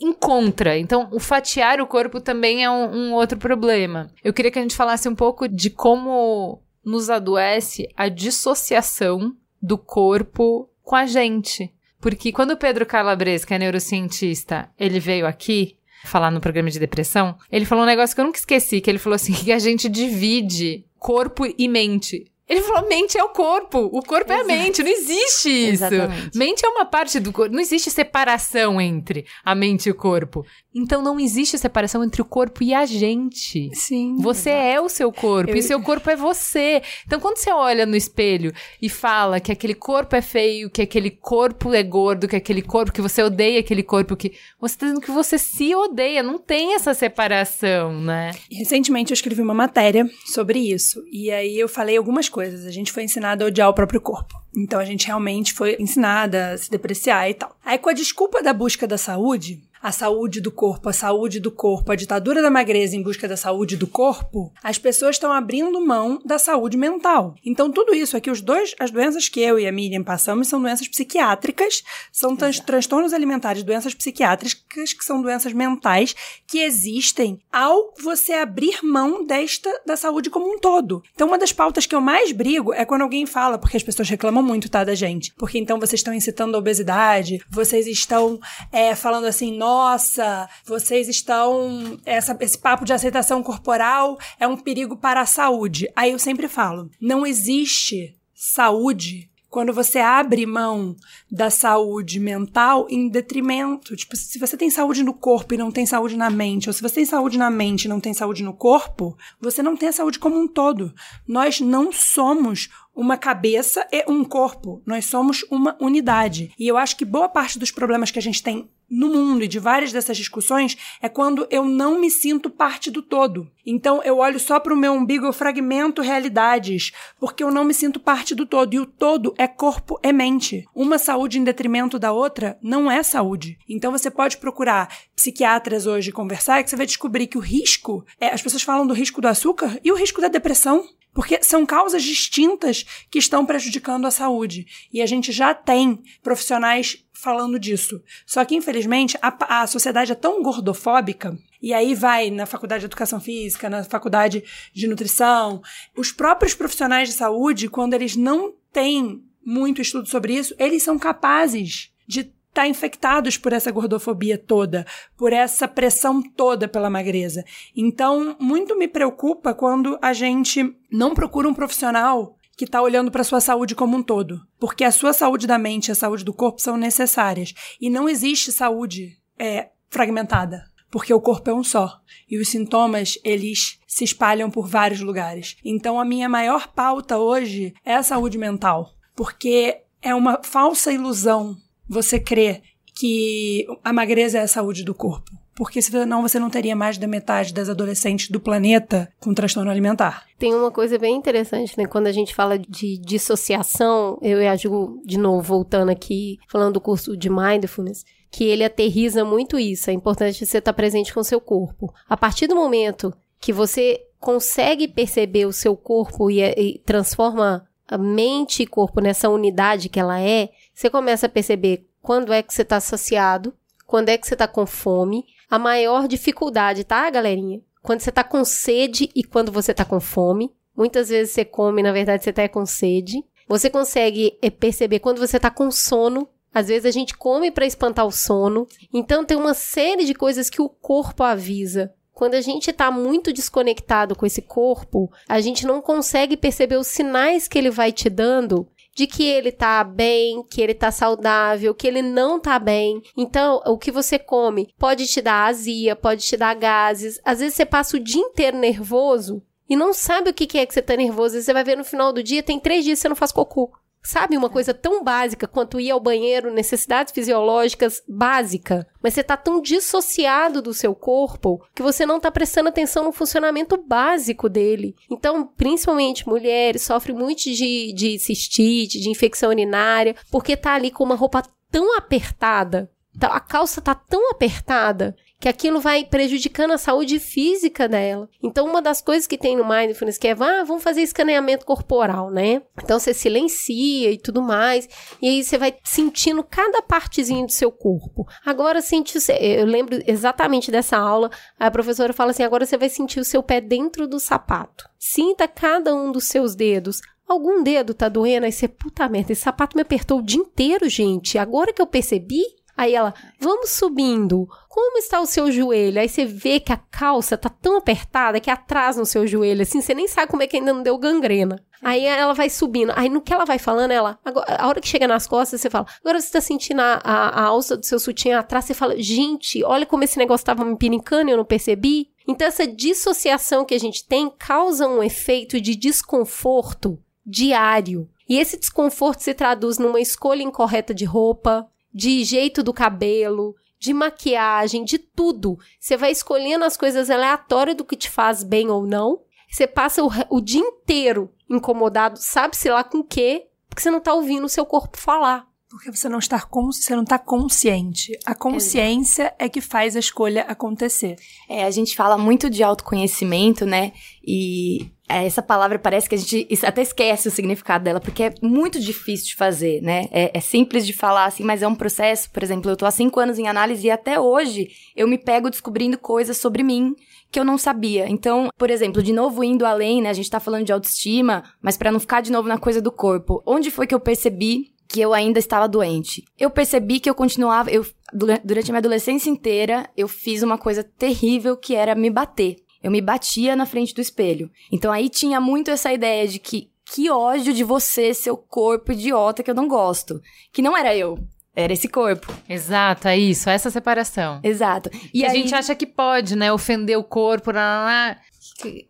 encontra. 0.00 0.76
Então, 0.78 1.08
o 1.12 1.20
fatiar 1.20 1.80
o 1.80 1.86
corpo 1.86 2.20
também 2.20 2.64
é 2.64 2.70
um, 2.70 2.94
um 3.10 3.14
outro 3.14 3.38
problema. 3.38 4.10
Eu 4.22 4.32
queria 4.32 4.50
que 4.50 4.58
a 4.58 4.62
gente 4.62 4.76
falasse 4.76 5.08
um 5.08 5.14
pouco 5.14 5.48
de 5.48 5.70
como 5.70 6.60
nos 6.84 7.08
adoece 7.10 7.88
a 7.96 8.08
dissociação 8.08 9.32
do 9.62 9.78
corpo 9.78 10.68
com 10.82 10.96
a 10.96 11.06
gente. 11.06 11.72
Porque 12.00 12.32
quando 12.32 12.52
o 12.52 12.56
Pedro 12.56 12.86
Calabres, 12.86 13.44
que 13.44 13.54
é 13.54 13.58
neurocientista, 13.58 14.70
ele 14.78 15.00
veio 15.00 15.26
aqui 15.26 15.76
falar 16.04 16.30
no 16.30 16.40
programa 16.40 16.70
de 16.70 16.78
depressão, 16.78 17.36
ele 17.50 17.64
falou 17.64 17.84
um 17.84 17.86
negócio 17.86 18.14
que 18.14 18.20
eu 18.20 18.24
nunca 18.24 18.38
esqueci, 18.38 18.80
que 18.80 18.88
ele 18.88 18.98
falou 18.98 19.16
assim, 19.16 19.32
que 19.44 19.52
a 19.52 19.58
gente 19.58 19.88
divide 19.88 20.84
corpo 20.98 21.44
e 21.58 21.68
mente. 21.68 22.30
Ele 22.48 22.62
falou, 22.62 22.88
mente 22.88 23.18
é 23.18 23.22
o 23.22 23.28
corpo, 23.28 23.78
o 23.92 24.02
corpo 24.02 24.32
é 24.32 24.40
a 24.40 24.44
mente, 24.44 24.82
não 24.82 24.90
existe 24.90 25.48
isso. 25.50 25.84
Exatamente. 25.84 26.36
Mente 26.38 26.64
é 26.64 26.68
uma 26.68 26.84
parte 26.86 27.20
do 27.20 27.30
corpo, 27.32 27.52
não 27.54 27.60
existe 27.60 27.90
separação 27.90 28.80
entre 28.80 29.26
a 29.44 29.54
mente 29.54 29.86
e 29.88 29.90
o 29.92 29.94
corpo. 29.94 30.46
Então 30.74 31.02
não 31.02 31.18
existe 31.18 31.58
separação 31.58 32.04
entre 32.04 32.22
o 32.22 32.24
corpo 32.24 32.62
e 32.62 32.72
a 32.72 32.86
gente. 32.86 33.68
Sim. 33.74 34.16
Você 34.20 34.50
é 34.50 34.80
o 34.80 34.88
seu 34.88 35.10
corpo 35.12 35.50
Eu- 35.50 35.56
e 35.56 35.62
seu 35.62 35.82
corpo 35.82 36.08
é 36.08 36.14
você. 36.16 36.80
Então, 37.04 37.18
quando 37.18 37.36
você 37.38 37.50
olha 37.50 37.84
no 37.84 37.96
espelho 37.96 38.52
e 38.80 38.88
fala 38.88 39.40
que 39.40 39.50
aquele 39.50 39.74
corpo 39.74 40.14
é 40.14 40.22
feio, 40.22 40.70
que 40.70 40.80
aquele 40.82 41.10
corpo 41.10 41.74
é 41.74 41.82
gordo, 41.82 42.28
que 42.28 42.36
aquele 42.36 42.62
corpo, 42.62 42.92
que 42.92 43.00
você 43.00 43.22
odeia 43.22 43.58
aquele 43.60 43.82
corpo, 43.82 44.14
que 44.16 44.32
você 44.60 44.76
tá 44.78 44.86
dizendo 44.86 45.00
que 45.00 45.10
você 45.10 45.36
se 45.36 45.74
odeia. 45.74 46.22
Não 46.22 46.38
tem 46.38 46.74
essa 46.74 46.94
separação, 46.94 48.00
né? 48.00 48.30
Recentemente 48.50 49.10
eu 49.10 49.14
escrevi 49.14 49.42
uma 49.42 49.54
matéria 49.54 50.08
sobre 50.26 50.60
isso. 50.60 51.02
E 51.10 51.30
aí 51.30 51.58
eu 51.58 51.68
falei 51.68 51.96
algumas 51.96 52.28
coisas. 52.28 52.37
A 52.46 52.70
gente 52.70 52.92
foi 52.92 53.04
ensinada 53.04 53.44
a 53.44 53.48
odiar 53.48 53.68
o 53.68 53.74
próprio 53.74 54.00
corpo. 54.00 54.40
Então 54.56 54.80
a 54.80 54.84
gente 54.84 55.06
realmente 55.06 55.52
foi 55.52 55.76
ensinada 55.78 56.52
a 56.52 56.58
se 56.58 56.70
depreciar 56.70 57.28
e 57.28 57.34
tal. 57.34 57.54
Aí, 57.64 57.78
com 57.78 57.90
a 57.90 57.92
desculpa 57.92 58.42
da 58.42 58.52
busca 58.52 58.86
da 58.86 58.98
saúde, 58.98 59.62
a 59.82 59.92
saúde 59.92 60.40
do 60.40 60.50
corpo, 60.50 60.88
a 60.88 60.92
saúde 60.92 61.40
do 61.40 61.50
corpo, 61.50 61.92
a 61.92 61.96
ditadura 61.96 62.42
da 62.42 62.50
magreza 62.50 62.96
em 62.96 63.02
busca 63.02 63.28
da 63.28 63.36
saúde 63.36 63.76
do 63.76 63.86
corpo, 63.86 64.52
as 64.62 64.78
pessoas 64.78 65.16
estão 65.16 65.32
abrindo 65.32 65.80
mão 65.80 66.20
da 66.24 66.38
saúde 66.38 66.76
mental. 66.76 67.34
Então, 67.44 67.70
tudo 67.70 67.94
isso 67.94 68.16
aqui, 68.16 68.30
os 68.30 68.40
dois, 68.40 68.74
as 68.78 68.90
doenças 68.90 69.28
que 69.28 69.40
eu 69.40 69.58
e 69.58 69.66
a 69.66 69.72
Miriam 69.72 70.02
passamos 70.02 70.48
são 70.48 70.60
doenças 70.60 70.88
psiquiátricas, 70.88 71.82
são 72.12 72.36
trans- 72.36 72.60
transtornos 72.60 73.12
alimentares, 73.12 73.62
doenças 73.62 73.94
psiquiátricas, 73.94 74.92
que 74.92 75.04
são 75.04 75.22
doenças 75.22 75.52
mentais 75.52 76.14
que 76.46 76.58
existem 76.60 77.38
ao 77.52 77.92
você 78.00 78.34
abrir 78.34 78.78
mão 78.82 79.24
desta 79.24 79.70
da 79.86 79.96
saúde 79.96 80.30
como 80.30 80.52
um 80.52 80.58
todo. 80.58 81.02
Então, 81.14 81.28
uma 81.28 81.38
das 81.38 81.52
pautas 81.52 81.86
que 81.86 81.94
eu 81.94 82.00
mais 82.00 82.32
brigo 82.32 82.72
é 82.72 82.84
quando 82.84 83.02
alguém 83.02 83.26
fala, 83.26 83.58
porque 83.58 83.76
as 83.76 83.82
pessoas 83.82 84.08
reclamam 84.08 84.42
muito, 84.42 84.68
tá, 84.68 84.84
da 84.84 84.94
gente. 84.94 85.32
Porque 85.34 85.58
então 85.58 85.78
vocês 85.78 86.00
estão 86.00 86.14
incitando 86.14 86.54
a 86.54 86.58
obesidade, 86.58 87.40
vocês 87.50 87.86
estão 87.86 88.38
é, 88.72 88.94
falando 88.94 89.26
assim, 89.26 89.56
nossa, 89.68 90.48
vocês 90.64 91.08
estão. 91.08 92.00
Essa, 92.06 92.34
esse 92.40 92.56
papo 92.56 92.86
de 92.86 92.92
aceitação 92.94 93.42
corporal 93.42 94.18
é 94.40 94.48
um 94.48 94.56
perigo 94.56 94.96
para 94.96 95.20
a 95.20 95.26
saúde. 95.26 95.86
Aí 95.94 96.12
eu 96.12 96.18
sempre 96.18 96.48
falo: 96.48 96.90
não 96.98 97.26
existe 97.26 98.16
saúde 98.34 99.30
quando 99.50 99.72
você 99.72 99.98
abre 99.98 100.46
mão 100.46 100.96
da 101.30 101.50
saúde 101.50 102.18
mental 102.18 102.86
em 102.88 103.10
detrimento. 103.10 103.94
Tipo, 103.94 104.16
se 104.16 104.38
você 104.38 104.56
tem 104.56 104.70
saúde 104.70 105.02
no 105.02 105.12
corpo 105.12 105.52
e 105.52 105.58
não 105.58 105.70
tem 105.70 105.84
saúde 105.84 106.16
na 106.16 106.30
mente, 106.30 106.70
ou 106.70 106.72
se 106.72 106.80
você 106.80 106.96
tem 106.96 107.04
saúde 107.04 107.36
na 107.36 107.50
mente 107.50 107.84
e 107.84 107.88
não 107.88 108.00
tem 108.00 108.14
saúde 108.14 108.42
no 108.42 108.54
corpo, 108.54 109.18
você 109.38 109.62
não 109.62 109.76
tem 109.76 109.90
a 109.90 109.92
saúde 109.92 110.18
como 110.18 110.38
um 110.38 110.48
todo. 110.48 110.94
Nós 111.26 111.60
não 111.60 111.92
somos 111.92 112.70
uma 112.94 113.18
cabeça 113.18 113.86
e 113.92 114.02
um 114.10 114.24
corpo. 114.24 114.82
Nós 114.86 115.04
somos 115.04 115.44
uma 115.50 115.76
unidade. 115.78 116.52
E 116.58 116.66
eu 116.66 116.78
acho 116.78 116.96
que 116.96 117.04
boa 117.04 117.28
parte 117.28 117.58
dos 117.58 117.70
problemas 117.70 118.10
que 118.10 118.18
a 118.18 118.22
gente 118.22 118.42
tem 118.42 118.70
no 118.90 119.08
mundo 119.08 119.44
e 119.44 119.48
de 119.48 119.58
várias 119.58 119.92
dessas 119.92 120.16
discussões 120.16 120.76
é 121.00 121.08
quando 121.08 121.46
eu 121.50 121.64
não 121.64 122.00
me 122.00 122.10
sinto 122.10 122.48
parte 122.48 122.90
do 122.90 123.02
todo. 123.02 123.50
Então 123.66 124.02
eu 124.02 124.18
olho 124.18 124.40
só 124.40 124.58
para 124.58 124.72
o 124.72 124.76
meu 124.76 124.92
umbigo, 124.92 125.26
eu 125.26 125.32
fragmento 125.32 126.00
realidades, 126.00 126.92
porque 127.20 127.44
eu 127.44 127.50
não 127.50 127.64
me 127.64 127.74
sinto 127.74 128.00
parte 128.00 128.34
do 128.34 128.46
todo. 128.46 128.72
E 128.72 128.80
o 128.80 128.86
todo 128.86 129.34
é 129.36 129.46
corpo 129.46 130.00
e 130.02 130.12
mente. 130.12 130.64
Uma 130.74 130.98
saúde 130.98 131.38
em 131.38 131.44
detrimento 131.44 131.98
da 131.98 132.12
outra 132.12 132.58
não 132.62 132.90
é 132.90 133.02
saúde. 133.02 133.58
Então 133.68 133.92
você 133.92 134.10
pode 134.10 134.38
procurar 134.38 134.88
psiquiatras 135.14 135.86
hoje 135.86 136.12
conversar, 136.12 136.62
que 136.62 136.70
você 136.70 136.76
vai 136.76 136.86
descobrir 136.86 137.26
que 137.26 137.36
o 137.36 137.42
risco, 137.42 138.04
é, 138.18 138.28
as 138.28 138.42
pessoas 138.42 138.62
falam 138.62 138.86
do 138.86 138.94
risco 138.94 139.20
do 139.20 139.28
açúcar 139.28 139.78
e 139.84 139.92
o 139.92 139.96
risco 139.96 140.20
da 140.20 140.28
depressão. 140.28 140.84
Porque 141.18 141.42
são 141.42 141.66
causas 141.66 142.04
distintas 142.04 142.86
que 143.10 143.18
estão 143.18 143.44
prejudicando 143.44 144.06
a 144.06 144.10
saúde. 144.10 144.68
E 144.92 145.02
a 145.02 145.06
gente 145.06 145.32
já 145.32 145.52
tem 145.52 146.00
profissionais 146.22 147.04
falando 147.12 147.58
disso. 147.58 148.00
Só 148.24 148.44
que, 148.44 148.54
infelizmente, 148.54 149.18
a, 149.20 149.62
a 149.62 149.66
sociedade 149.66 150.12
é 150.12 150.14
tão 150.14 150.40
gordofóbica, 150.44 151.36
e 151.60 151.74
aí 151.74 151.92
vai 151.92 152.30
na 152.30 152.46
faculdade 152.46 152.82
de 152.82 152.86
educação 152.86 153.20
física, 153.20 153.68
na 153.68 153.82
faculdade 153.82 154.44
de 154.72 154.86
nutrição, 154.86 155.60
os 155.96 156.12
próprios 156.12 156.54
profissionais 156.54 157.08
de 157.08 157.16
saúde, 157.16 157.68
quando 157.68 157.94
eles 157.94 158.14
não 158.14 158.54
têm 158.72 159.20
muito 159.44 159.82
estudo 159.82 160.08
sobre 160.08 160.36
isso, 160.36 160.54
eles 160.56 160.84
são 160.84 160.96
capazes 161.00 161.90
de 162.06 162.32
estar 162.48 162.66
infectados 162.66 163.36
por 163.36 163.52
essa 163.52 163.70
gordofobia 163.70 164.36
toda, 164.36 164.86
por 165.16 165.32
essa 165.32 165.68
pressão 165.68 166.22
toda 166.22 166.66
pela 166.66 166.90
magreza. 166.90 167.44
Então, 167.76 168.36
muito 168.40 168.76
me 168.76 168.88
preocupa 168.88 169.54
quando 169.54 169.98
a 170.02 170.12
gente 170.12 170.74
não 170.90 171.14
procura 171.14 171.48
um 171.48 171.54
profissional 171.54 172.36
que 172.56 172.64
está 172.64 172.82
olhando 172.82 173.10
para 173.10 173.20
a 173.20 173.24
sua 173.24 173.40
saúde 173.40 173.76
como 173.76 173.96
um 173.96 174.02
todo. 174.02 174.40
Porque 174.58 174.82
a 174.82 174.90
sua 174.90 175.12
saúde 175.12 175.46
da 175.46 175.56
mente 175.56 175.88
e 175.88 175.92
a 175.92 175.94
saúde 175.94 176.24
do 176.24 176.34
corpo 176.34 176.60
são 176.60 176.76
necessárias. 176.76 177.54
E 177.80 177.88
não 177.88 178.08
existe 178.08 178.50
saúde 178.50 179.16
é, 179.38 179.68
fragmentada. 179.88 180.64
Porque 180.90 181.14
o 181.14 181.20
corpo 181.20 181.48
é 181.50 181.54
um 181.54 181.62
só. 181.62 182.00
E 182.28 182.36
os 182.36 182.48
sintomas, 182.48 183.16
eles 183.22 183.78
se 183.86 184.02
espalham 184.02 184.50
por 184.50 184.66
vários 184.66 185.00
lugares. 185.00 185.56
Então, 185.64 186.00
a 186.00 186.04
minha 186.04 186.28
maior 186.28 186.66
pauta 186.68 187.18
hoje 187.18 187.72
é 187.84 187.94
a 187.94 188.02
saúde 188.02 188.36
mental. 188.36 188.92
Porque 189.14 189.82
é 190.02 190.12
uma 190.12 190.40
falsa 190.42 190.90
ilusão 190.92 191.56
você 191.88 192.20
crer 192.20 192.62
que 192.98 193.66
a 193.84 193.92
magreza 193.92 194.38
é 194.38 194.42
a 194.42 194.48
saúde 194.48 194.84
do 194.84 194.94
corpo. 194.94 195.30
Porque 195.54 195.82
senão 195.82 196.22
você 196.22 196.38
não 196.38 196.50
teria 196.50 196.76
mais 196.76 196.98
da 196.98 197.08
metade 197.08 197.52
das 197.52 197.68
adolescentes 197.68 198.30
do 198.30 198.38
planeta 198.38 199.12
com 199.18 199.34
transtorno 199.34 199.70
alimentar. 199.70 200.24
Tem 200.38 200.54
uma 200.54 200.70
coisa 200.70 200.98
bem 200.98 201.16
interessante, 201.16 201.76
né? 201.76 201.86
Quando 201.86 202.06
a 202.06 202.12
gente 202.12 202.32
fala 202.32 202.56
de 202.56 202.96
dissociação, 202.98 204.18
eu 204.22 204.40
e 204.40 204.46
a 204.46 204.54
Ju, 204.54 205.00
de 205.04 205.18
novo, 205.18 205.42
voltando 205.42 205.90
aqui, 205.90 206.38
falando 206.48 206.74
do 206.74 206.80
curso 206.80 207.16
de 207.16 207.28
Mindfulness, 207.28 208.04
que 208.30 208.44
ele 208.44 208.64
aterriza 208.64 209.24
muito 209.24 209.58
isso. 209.58 209.90
É 209.90 209.92
importante 209.92 210.46
você 210.46 210.58
estar 210.58 210.72
presente 210.72 211.12
com 211.12 211.20
o 211.20 211.24
seu 211.24 211.40
corpo. 211.40 211.92
A 212.08 212.16
partir 212.16 212.46
do 212.46 212.54
momento 212.54 213.12
que 213.40 213.52
você 213.52 214.00
consegue 214.20 214.86
perceber 214.86 215.46
o 215.46 215.52
seu 215.52 215.76
corpo 215.76 216.30
e, 216.30 216.40
e 216.40 216.78
transforma 216.84 217.68
a 217.88 217.96
mente 217.96 218.62
e 218.62 218.66
corpo 218.66 219.00
nessa 219.00 219.28
unidade 219.28 219.88
que 219.88 219.98
ela 219.98 220.20
é, 220.20 220.50
você 220.78 220.88
começa 220.88 221.26
a 221.26 221.28
perceber 221.28 221.88
quando 222.00 222.32
é 222.32 222.40
que 222.40 222.54
você 222.54 222.62
está 222.62 222.78
saciado, 222.78 223.52
quando 223.84 224.10
é 224.10 224.16
que 224.16 224.24
você 224.24 224.34
está 224.36 224.46
com 224.46 224.64
fome. 224.64 225.26
A 225.50 225.58
maior 225.58 226.06
dificuldade, 226.06 226.84
tá, 226.84 227.10
galerinha? 227.10 227.60
Quando 227.82 227.98
você 227.98 228.10
está 228.10 228.22
com 228.22 228.44
sede 228.44 229.10
e 229.12 229.24
quando 229.24 229.50
você 229.50 229.72
está 229.72 229.84
com 229.84 229.98
fome. 229.98 230.52
Muitas 230.76 231.08
vezes 231.08 231.34
você 231.34 231.44
come, 231.44 231.82
na 231.82 231.90
verdade, 231.90 232.22
você 232.22 232.32
tá 232.32 232.48
com 232.48 232.64
sede. 232.64 233.24
Você 233.48 233.68
consegue 233.68 234.38
é, 234.40 234.50
perceber 234.50 235.00
quando 235.00 235.18
você 235.18 235.40
tá 235.40 235.50
com 235.50 235.68
sono. 235.68 236.28
Às 236.54 236.68
vezes 236.68 236.86
a 236.86 236.92
gente 236.92 237.16
come 237.16 237.50
para 237.50 237.66
espantar 237.66 238.06
o 238.06 238.12
sono. 238.12 238.64
Então 238.94 239.24
tem 239.24 239.36
uma 239.36 239.54
série 239.54 240.04
de 240.04 240.14
coisas 240.14 240.48
que 240.48 240.62
o 240.62 240.68
corpo 240.68 241.24
avisa. 241.24 241.92
Quando 242.12 242.34
a 242.34 242.40
gente 242.40 242.70
está 242.70 242.88
muito 242.88 243.32
desconectado 243.32 244.14
com 244.14 244.24
esse 244.24 244.42
corpo, 244.42 245.10
a 245.28 245.40
gente 245.40 245.66
não 245.66 245.82
consegue 245.82 246.36
perceber 246.36 246.76
os 246.76 246.86
sinais 246.86 247.48
que 247.48 247.58
ele 247.58 247.70
vai 247.70 247.90
te 247.90 248.08
dando 248.08 248.68
de 248.98 249.06
que 249.06 249.22
ele 249.22 249.52
tá 249.52 249.84
bem, 249.84 250.42
que 250.50 250.60
ele 250.60 250.74
tá 250.74 250.90
saudável, 250.90 251.72
que 251.72 251.86
ele 251.86 252.02
não 252.02 252.40
tá 252.40 252.58
bem. 252.58 253.00
Então, 253.16 253.62
o 253.64 253.78
que 253.78 253.92
você 253.92 254.18
come 254.18 254.74
pode 254.76 255.06
te 255.06 255.22
dar 255.22 255.46
azia, 255.46 255.94
pode 255.94 256.26
te 256.26 256.36
dar 256.36 256.52
gases. 256.54 257.20
Às 257.24 257.38
vezes 257.38 257.54
você 257.54 257.64
passa 257.64 257.96
o 257.96 258.00
dia 258.00 258.20
inteiro 258.20 258.58
nervoso 258.58 259.40
e 259.70 259.76
não 259.76 259.92
sabe 259.92 260.30
o 260.30 260.34
que 260.34 260.58
é 260.58 260.66
que 260.66 260.74
você 260.74 260.82
tá 260.82 260.96
nervoso. 260.96 261.36
E 261.36 261.42
você 261.42 261.52
vai 261.52 261.62
ver 261.62 261.76
no 261.76 261.84
final 261.84 262.12
do 262.12 262.24
dia, 262.24 262.42
tem 262.42 262.58
três 262.58 262.84
dias 262.84 262.98
que 262.98 263.02
você 263.02 263.08
não 263.08 263.14
faz 263.14 263.30
cocô. 263.30 263.70
Sabe, 264.08 264.38
uma 264.38 264.48
coisa 264.48 264.72
tão 264.72 265.04
básica 265.04 265.46
quanto 265.46 265.78
ir 265.78 265.90
ao 265.90 266.00
banheiro, 266.00 266.50
necessidades 266.50 267.12
fisiológicas 267.12 268.02
básica, 268.08 268.86
mas 269.02 269.12
você 269.12 269.22
tá 269.22 269.36
tão 269.36 269.60
dissociado 269.60 270.62
do 270.62 270.72
seu 270.72 270.94
corpo 270.94 271.62
que 271.74 271.82
você 271.82 272.06
não 272.06 272.18
tá 272.18 272.30
prestando 272.30 272.70
atenção 272.70 273.04
no 273.04 273.12
funcionamento 273.12 273.76
básico 273.76 274.48
dele. 274.48 274.96
Então, 275.10 275.46
principalmente 275.46 276.26
mulheres 276.26 276.80
sofrem 276.80 277.14
muito 277.14 277.42
de, 277.52 277.92
de 277.92 278.18
cistite, 278.18 278.98
de 278.98 279.10
infecção 279.10 279.50
urinária, 279.50 280.16
porque 280.30 280.56
tá 280.56 280.72
ali 280.72 280.90
com 280.90 281.04
uma 281.04 281.14
roupa 281.14 281.42
tão 281.70 281.94
apertada. 281.94 282.90
Então, 283.14 283.30
a 283.30 283.40
calça 283.40 283.82
tá 283.82 283.94
tão 283.94 284.30
apertada 284.30 285.14
que 285.40 285.48
aquilo 285.48 285.80
vai 285.80 286.04
prejudicando 286.04 286.72
a 286.72 286.78
saúde 286.78 287.20
física 287.20 287.88
dela. 287.88 288.28
Então, 288.42 288.66
uma 288.66 288.82
das 288.82 289.00
coisas 289.00 289.26
que 289.26 289.38
tem 289.38 289.56
no 289.56 289.68
Mindfulness 289.68 290.18
que 290.18 290.26
é, 290.26 290.32
ah, 290.32 290.64
vamos 290.64 290.82
fazer 290.82 291.02
escaneamento 291.02 291.64
corporal, 291.64 292.30
né? 292.30 292.62
Então, 292.82 292.98
você 292.98 293.14
silencia 293.14 294.10
e 294.10 294.18
tudo 294.18 294.42
mais, 294.42 294.88
e 295.22 295.28
aí 295.28 295.44
você 295.44 295.56
vai 295.56 295.76
sentindo 295.84 296.42
cada 296.42 296.82
partezinha 296.82 297.46
do 297.46 297.52
seu 297.52 297.70
corpo. 297.70 298.26
Agora, 298.44 298.82
sente, 298.82 299.16
eu 299.40 299.66
lembro 299.66 300.02
exatamente 300.06 300.70
dessa 300.70 300.96
aula, 300.96 301.30
a 301.58 301.70
professora 301.70 302.12
fala 302.12 302.32
assim, 302.32 302.42
agora 302.42 302.66
você 302.66 302.76
vai 302.76 302.88
sentir 302.88 303.20
o 303.20 303.24
seu 303.24 303.42
pé 303.42 303.60
dentro 303.60 304.08
do 304.08 304.18
sapato. 304.18 304.88
Sinta 304.98 305.46
cada 305.46 305.94
um 305.94 306.10
dos 306.10 306.24
seus 306.24 306.56
dedos, 306.56 307.00
Algum 307.28 307.62
dedo 307.62 307.92
tá 307.92 308.08
doendo, 308.08 308.46
aí 308.46 308.52
você, 308.52 308.66
puta 308.66 309.06
merda, 309.06 309.32
esse 309.32 309.42
sapato 309.42 309.76
me 309.76 309.82
apertou 309.82 310.18
o 310.18 310.22
dia 310.22 310.40
inteiro, 310.40 310.88
gente. 310.88 311.36
Agora 311.36 311.74
que 311.74 311.82
eu 311.82 311.86
percebi, 311.86 312.40
Aí 312.78 312.94
ela, 312.94 313.12
vamos 313.40 313.70
subindo. 313.70 314.48
Como 314.68 314.98
está 314.98 315.20
o 315.20 315.26
seu 315.26 315.50
joelho? 315.50 316.00
Aí 316.00 316.08
você 316.08 316.24
vê 316.24 316.60
que 316.60 316.72
a 316.72 316.76
calça 316.76 317.36
tá 317.36 317.48
tão 317.48 317.76
apertada 317.76 318.38
que 318.38 318.48
atrás 318.48 318.96
no 318.96 319.04
seu 319.04 319.26
joelho, 319.26 319.62
assim, 319.62 319.80
você 319.80 319.92
nem 319.92 320.06
sabe 320.06 320.30
como 320.30 320.44
é 320.44 320.46
que 320.46 320.56
ainda 320.56 320.72
não 320.72 320.84
deu 320.84 320.96
gangrena. 320.96 321.60
Aí 321.82 322.04
ela 322.04 322.34
vai 322.34 322.48
subindo. 322.48 322.92
Aí 322.94 323.08
no 323.08 323.20
que 323.20 323.34
ela 323.34 323.44
vai 323.44 323.58
falando, 323.58 323.90
ela. 323.90 324.16
Agora, 324.24 324.56
a 324.56 324.68
hora 324.68 324.80
que 324.80 324.86
chega 324.86 325.08
nas 325.08 325.26
costas, 325.26 325.60
você 325.60 325.68
fala. 325.68 325.86
Agora 326.00 326.20
você 326.20 326.30
tá 326.30 326.40
sentindo 326.40 326.80
a, 326.80 327.00
a, 327.02 327.28
a 327.30 327.42
alça 327.46 327.76
do 327.76 327.84
seu 327.84 327.98
sutiã 327.98 328.38
atrás, 328.38 328.64
você 328.64 328.74
fala, 328.74 328.96
gente, 328.96 329.64
olha 329.64 329.84
como 329.84 330.04
esse 330.04 330.16
negócio 330.16 330.46
tava 330.46 330.64
me 330.64 330.76
pirincando 330.76 331.30
e 331.30 331.32
eu 331.32 331.36
não 331.36 331.44
percebi. 331.44 332.12
Então, 332.28 332.46
essa 332.46 332.64
dissociação 332.64 333.64
que 333.64 333.74
a 333.74 333.80
gente 333.80 334.06
tem 334.06 334.30
causa 334.38 334.86
um 334.86 335.02
efeito 335.02 335.60
de 335.60 335.74
desconforto 335.74 336.96
diário. 337.26 338.08
E 338.28 338.38
esse 338.38 338.56
desconforto 338.56 339.20
se 339.20 339.34
traduz 339.34 339.78
numa 339.78 340.00
escolha 340.00 340.44
incorreta 340.44 340.94
de 340.94 341.04
roupa, 341.04 341.68
de 341.92 342.24
jeito 342.24 342.62
do 342.62 342.72
cabelo, 342.72 343.54
de 343.78 343.94
maquiagem, 343.94 344.84
de 344.84 344.98
tudo. 344.98 345.58
Você 345.78 345.96
vai 345.96 346.10
escolhendo 346.10 346.64
as 346.64 346.76
coisas 346.76 347.10
aleatórias 347.10 347.76
do 347.76 347.84
que 347.84 347.96
te 347.96 348.10
faz 348.10 348.42
bem 348.42 348.68
ou 348.70 348.86
não. 348.86 349.22
Você 349.50 349.66
passa 349.66 350.02
o, 350.02 350.10
o 350.28 350.40
dia 350.40 350.60
inteiro 350.60 351.32
incomodado, 351.48 352.18
sabe-se 352.18 352.68
lá 352.68 352.84
com 352.84 352.98
o 352.98 353.04
quê, 353.04 353.48
porque 353.68 353.80
você 353.80 353.90
não 353.90 354.00
tá 354.00 354.12
ouvindo 354.12 354.44
o 354.44 354.48
seu 354.48 354.66
corpo 354.66 354.98
falar. 354.98 355.47
Porque 355.70 355.92
você 355.92 356.08
não 356.08 356.18
está 356.18 356.42
você 356.50 356.96
não 356.96 357.02
está 357.02 357.18
consciente. 357.18 358.18
A 358.24 358.34
consciência 358.34 359.34
é 359.38 359.50
que 359.50 359.60
faz 359.60 359.96
a 359.96 360.00
escolha 360.00 360.42
acontecer. 360.42 361.16
É, 361.46 361.64
a 361.64 361.70
gente 361.70 361.94
fala 361.94 362.16
muito 362.16 362.48
de 362.48 362.62
autoconhecimento, 362.62 363.66
né? 363.66 363.92
E 364.26 364.90
é, 365.06 365.26
essa 365.26 365.42
palavra 365.42 365.78
parece 365.78 366.08
que 366.08 366.14
a 366.14 366.18
gente 366.18 366.48
até 366.64 366.80
esquece 366.80 367.28
o 367.28 367.30
significado 367.30 367.84
dela, 367.84 368.00
porque 368.00 368.24
é 368.24 368.34
muito 368.42 368.80
difícil 368.80 369.26
de 369.26 369.36
fazer, 369.36 369.82
né? 369.82 370.06
É, 370.10 370.38
é, 370.38 370.40
simples 370.40 370.86
de 370.86 370.94
falar 370.94 371.26
assim, 371.26 371.44
mas 371.44 371.62
é 371.62 371.68
um 371.68 371.74
processo. 371.74 372.30
Por 372.30 372.42
exemplo, 372.42 372.70
eu 372.70 372.76
tô 372.76 372.86
há 372.86 372.90
cinco 372.90 373.20
anos 373.20 373.38
em 373.38 373.46
análise 373.46 373.86
e 373.86 373.90
até 373.90 374.18
hoje 374.18 374.68
eu 374.96 375.06
me 375.06 375.18
pego 375.18 375.50
descobrindo 375.50 375.98
coisas 375.98 376.38
sobre 376.38 376.62
mim 376.62 376.94
que 377.30 377.38
eu 377.38 377.44
não 377.44 377.58
sabia. 377.58 378.08
Então, 378.08 378.48
por 378.56 378.70
exemplo, 378.70 379.02
de 379.02 379.12
novo 379.12 379.44
indo 379.44 379.66
além, 379.66 380.00
né? 380.00 380.08
A 380.08 380.14
gente 380.14 380.30
tá 380.30 380.40
falando 380.40 380.64
de 380.64 380.72
autoestima, 380.72 381.44
mas 381.60 381.76
para 381.76 381.92
não 381.92 382.00
ficar 382.00 382.22
de 382.22 382.32
novo 382.32 382.48
na 382.48 382.56
coisa 382.56 382.80
do 382.80 382.90
corpo. 382.90 383.42
Onde 383.46 383.70
foi 383.70 383.86
que 383.86 383.94
eu 383.94 384.00
percebi 384.00 384.77
que 384.88 385.00
eu 385.00 385.12
ainda 385.12 385.38
estava 385.38 385.68
doente? 385.68 386.24
Eu 386.38 386.50
percebi 386.50 386.98
que 386.98 387.08
eu 387.10 387.14
continuava, 387.14 387.70
eu 387.70 387.86
durante 388.12 388.70
a 388.70 388.72
minha 388.72 388.78
adolescência 388.78 389.28
inteira, 389.28 389.88
eu 389.96 390.08
fiz 390.08 390.42
uma 390.42 390.56
coisa 390.56 390.82
terrível 390.82 391.56
que 391.56 391.74
era 391.74 391.94
me 391.94 392.08
bater. 392.08 392.56
Eu 392.82 392.90
me 392.90 393.00
batia 393.00 393.54
na 393.54 393.66
frente 393.66 393.92
do 393.92 394.00
espelho. 394.00 394.50
Então 394.72 394.90
aí 394.90 395.08
tinha 395.08 395.40
muito 395.40 395.70
essa 395.70 395.92
ideia 395.92 396.26
de 396.26 396.38
que 396.38 396.70
que 396.90 397.10
ódio 397.10 397.52
de 397.52 397.62
você, 397.62 398.14
seu 398.14 398.34
corpo 398.34 398.92
idiota 398.92 399.42
que 399.42 399.50
eu 399.50 399.54
não 399.54 399.68
gosto. 399.68 400.22
Que 400.50 400.62
não 400.62 400.74
era 400.74 400.96
eu. 400.96 401.18
Era 401.54 401.72
esse 401.72 401.88
corpo. 401.88 402.32
Exato, 402.48 403.08
é 403.08 403.18
isso, 403.18 403.50
essa 403.50 403.68
separação. 403.68 404.40
Exato. 404.42 404.88
E, 405.12 405.26
a 405.26 405.28
gente 405.30 405.54
acha 405.54 405.74
que 405.74 405.84
pode, 405.84 406.36
né, 406.36 406.52
ofender 406.52 406.96
o 406.96 407.04
corpo, 407.04 407.50
lá, 407.50 407.60
lá, 407.60 407.84
lá. 407.84 408.16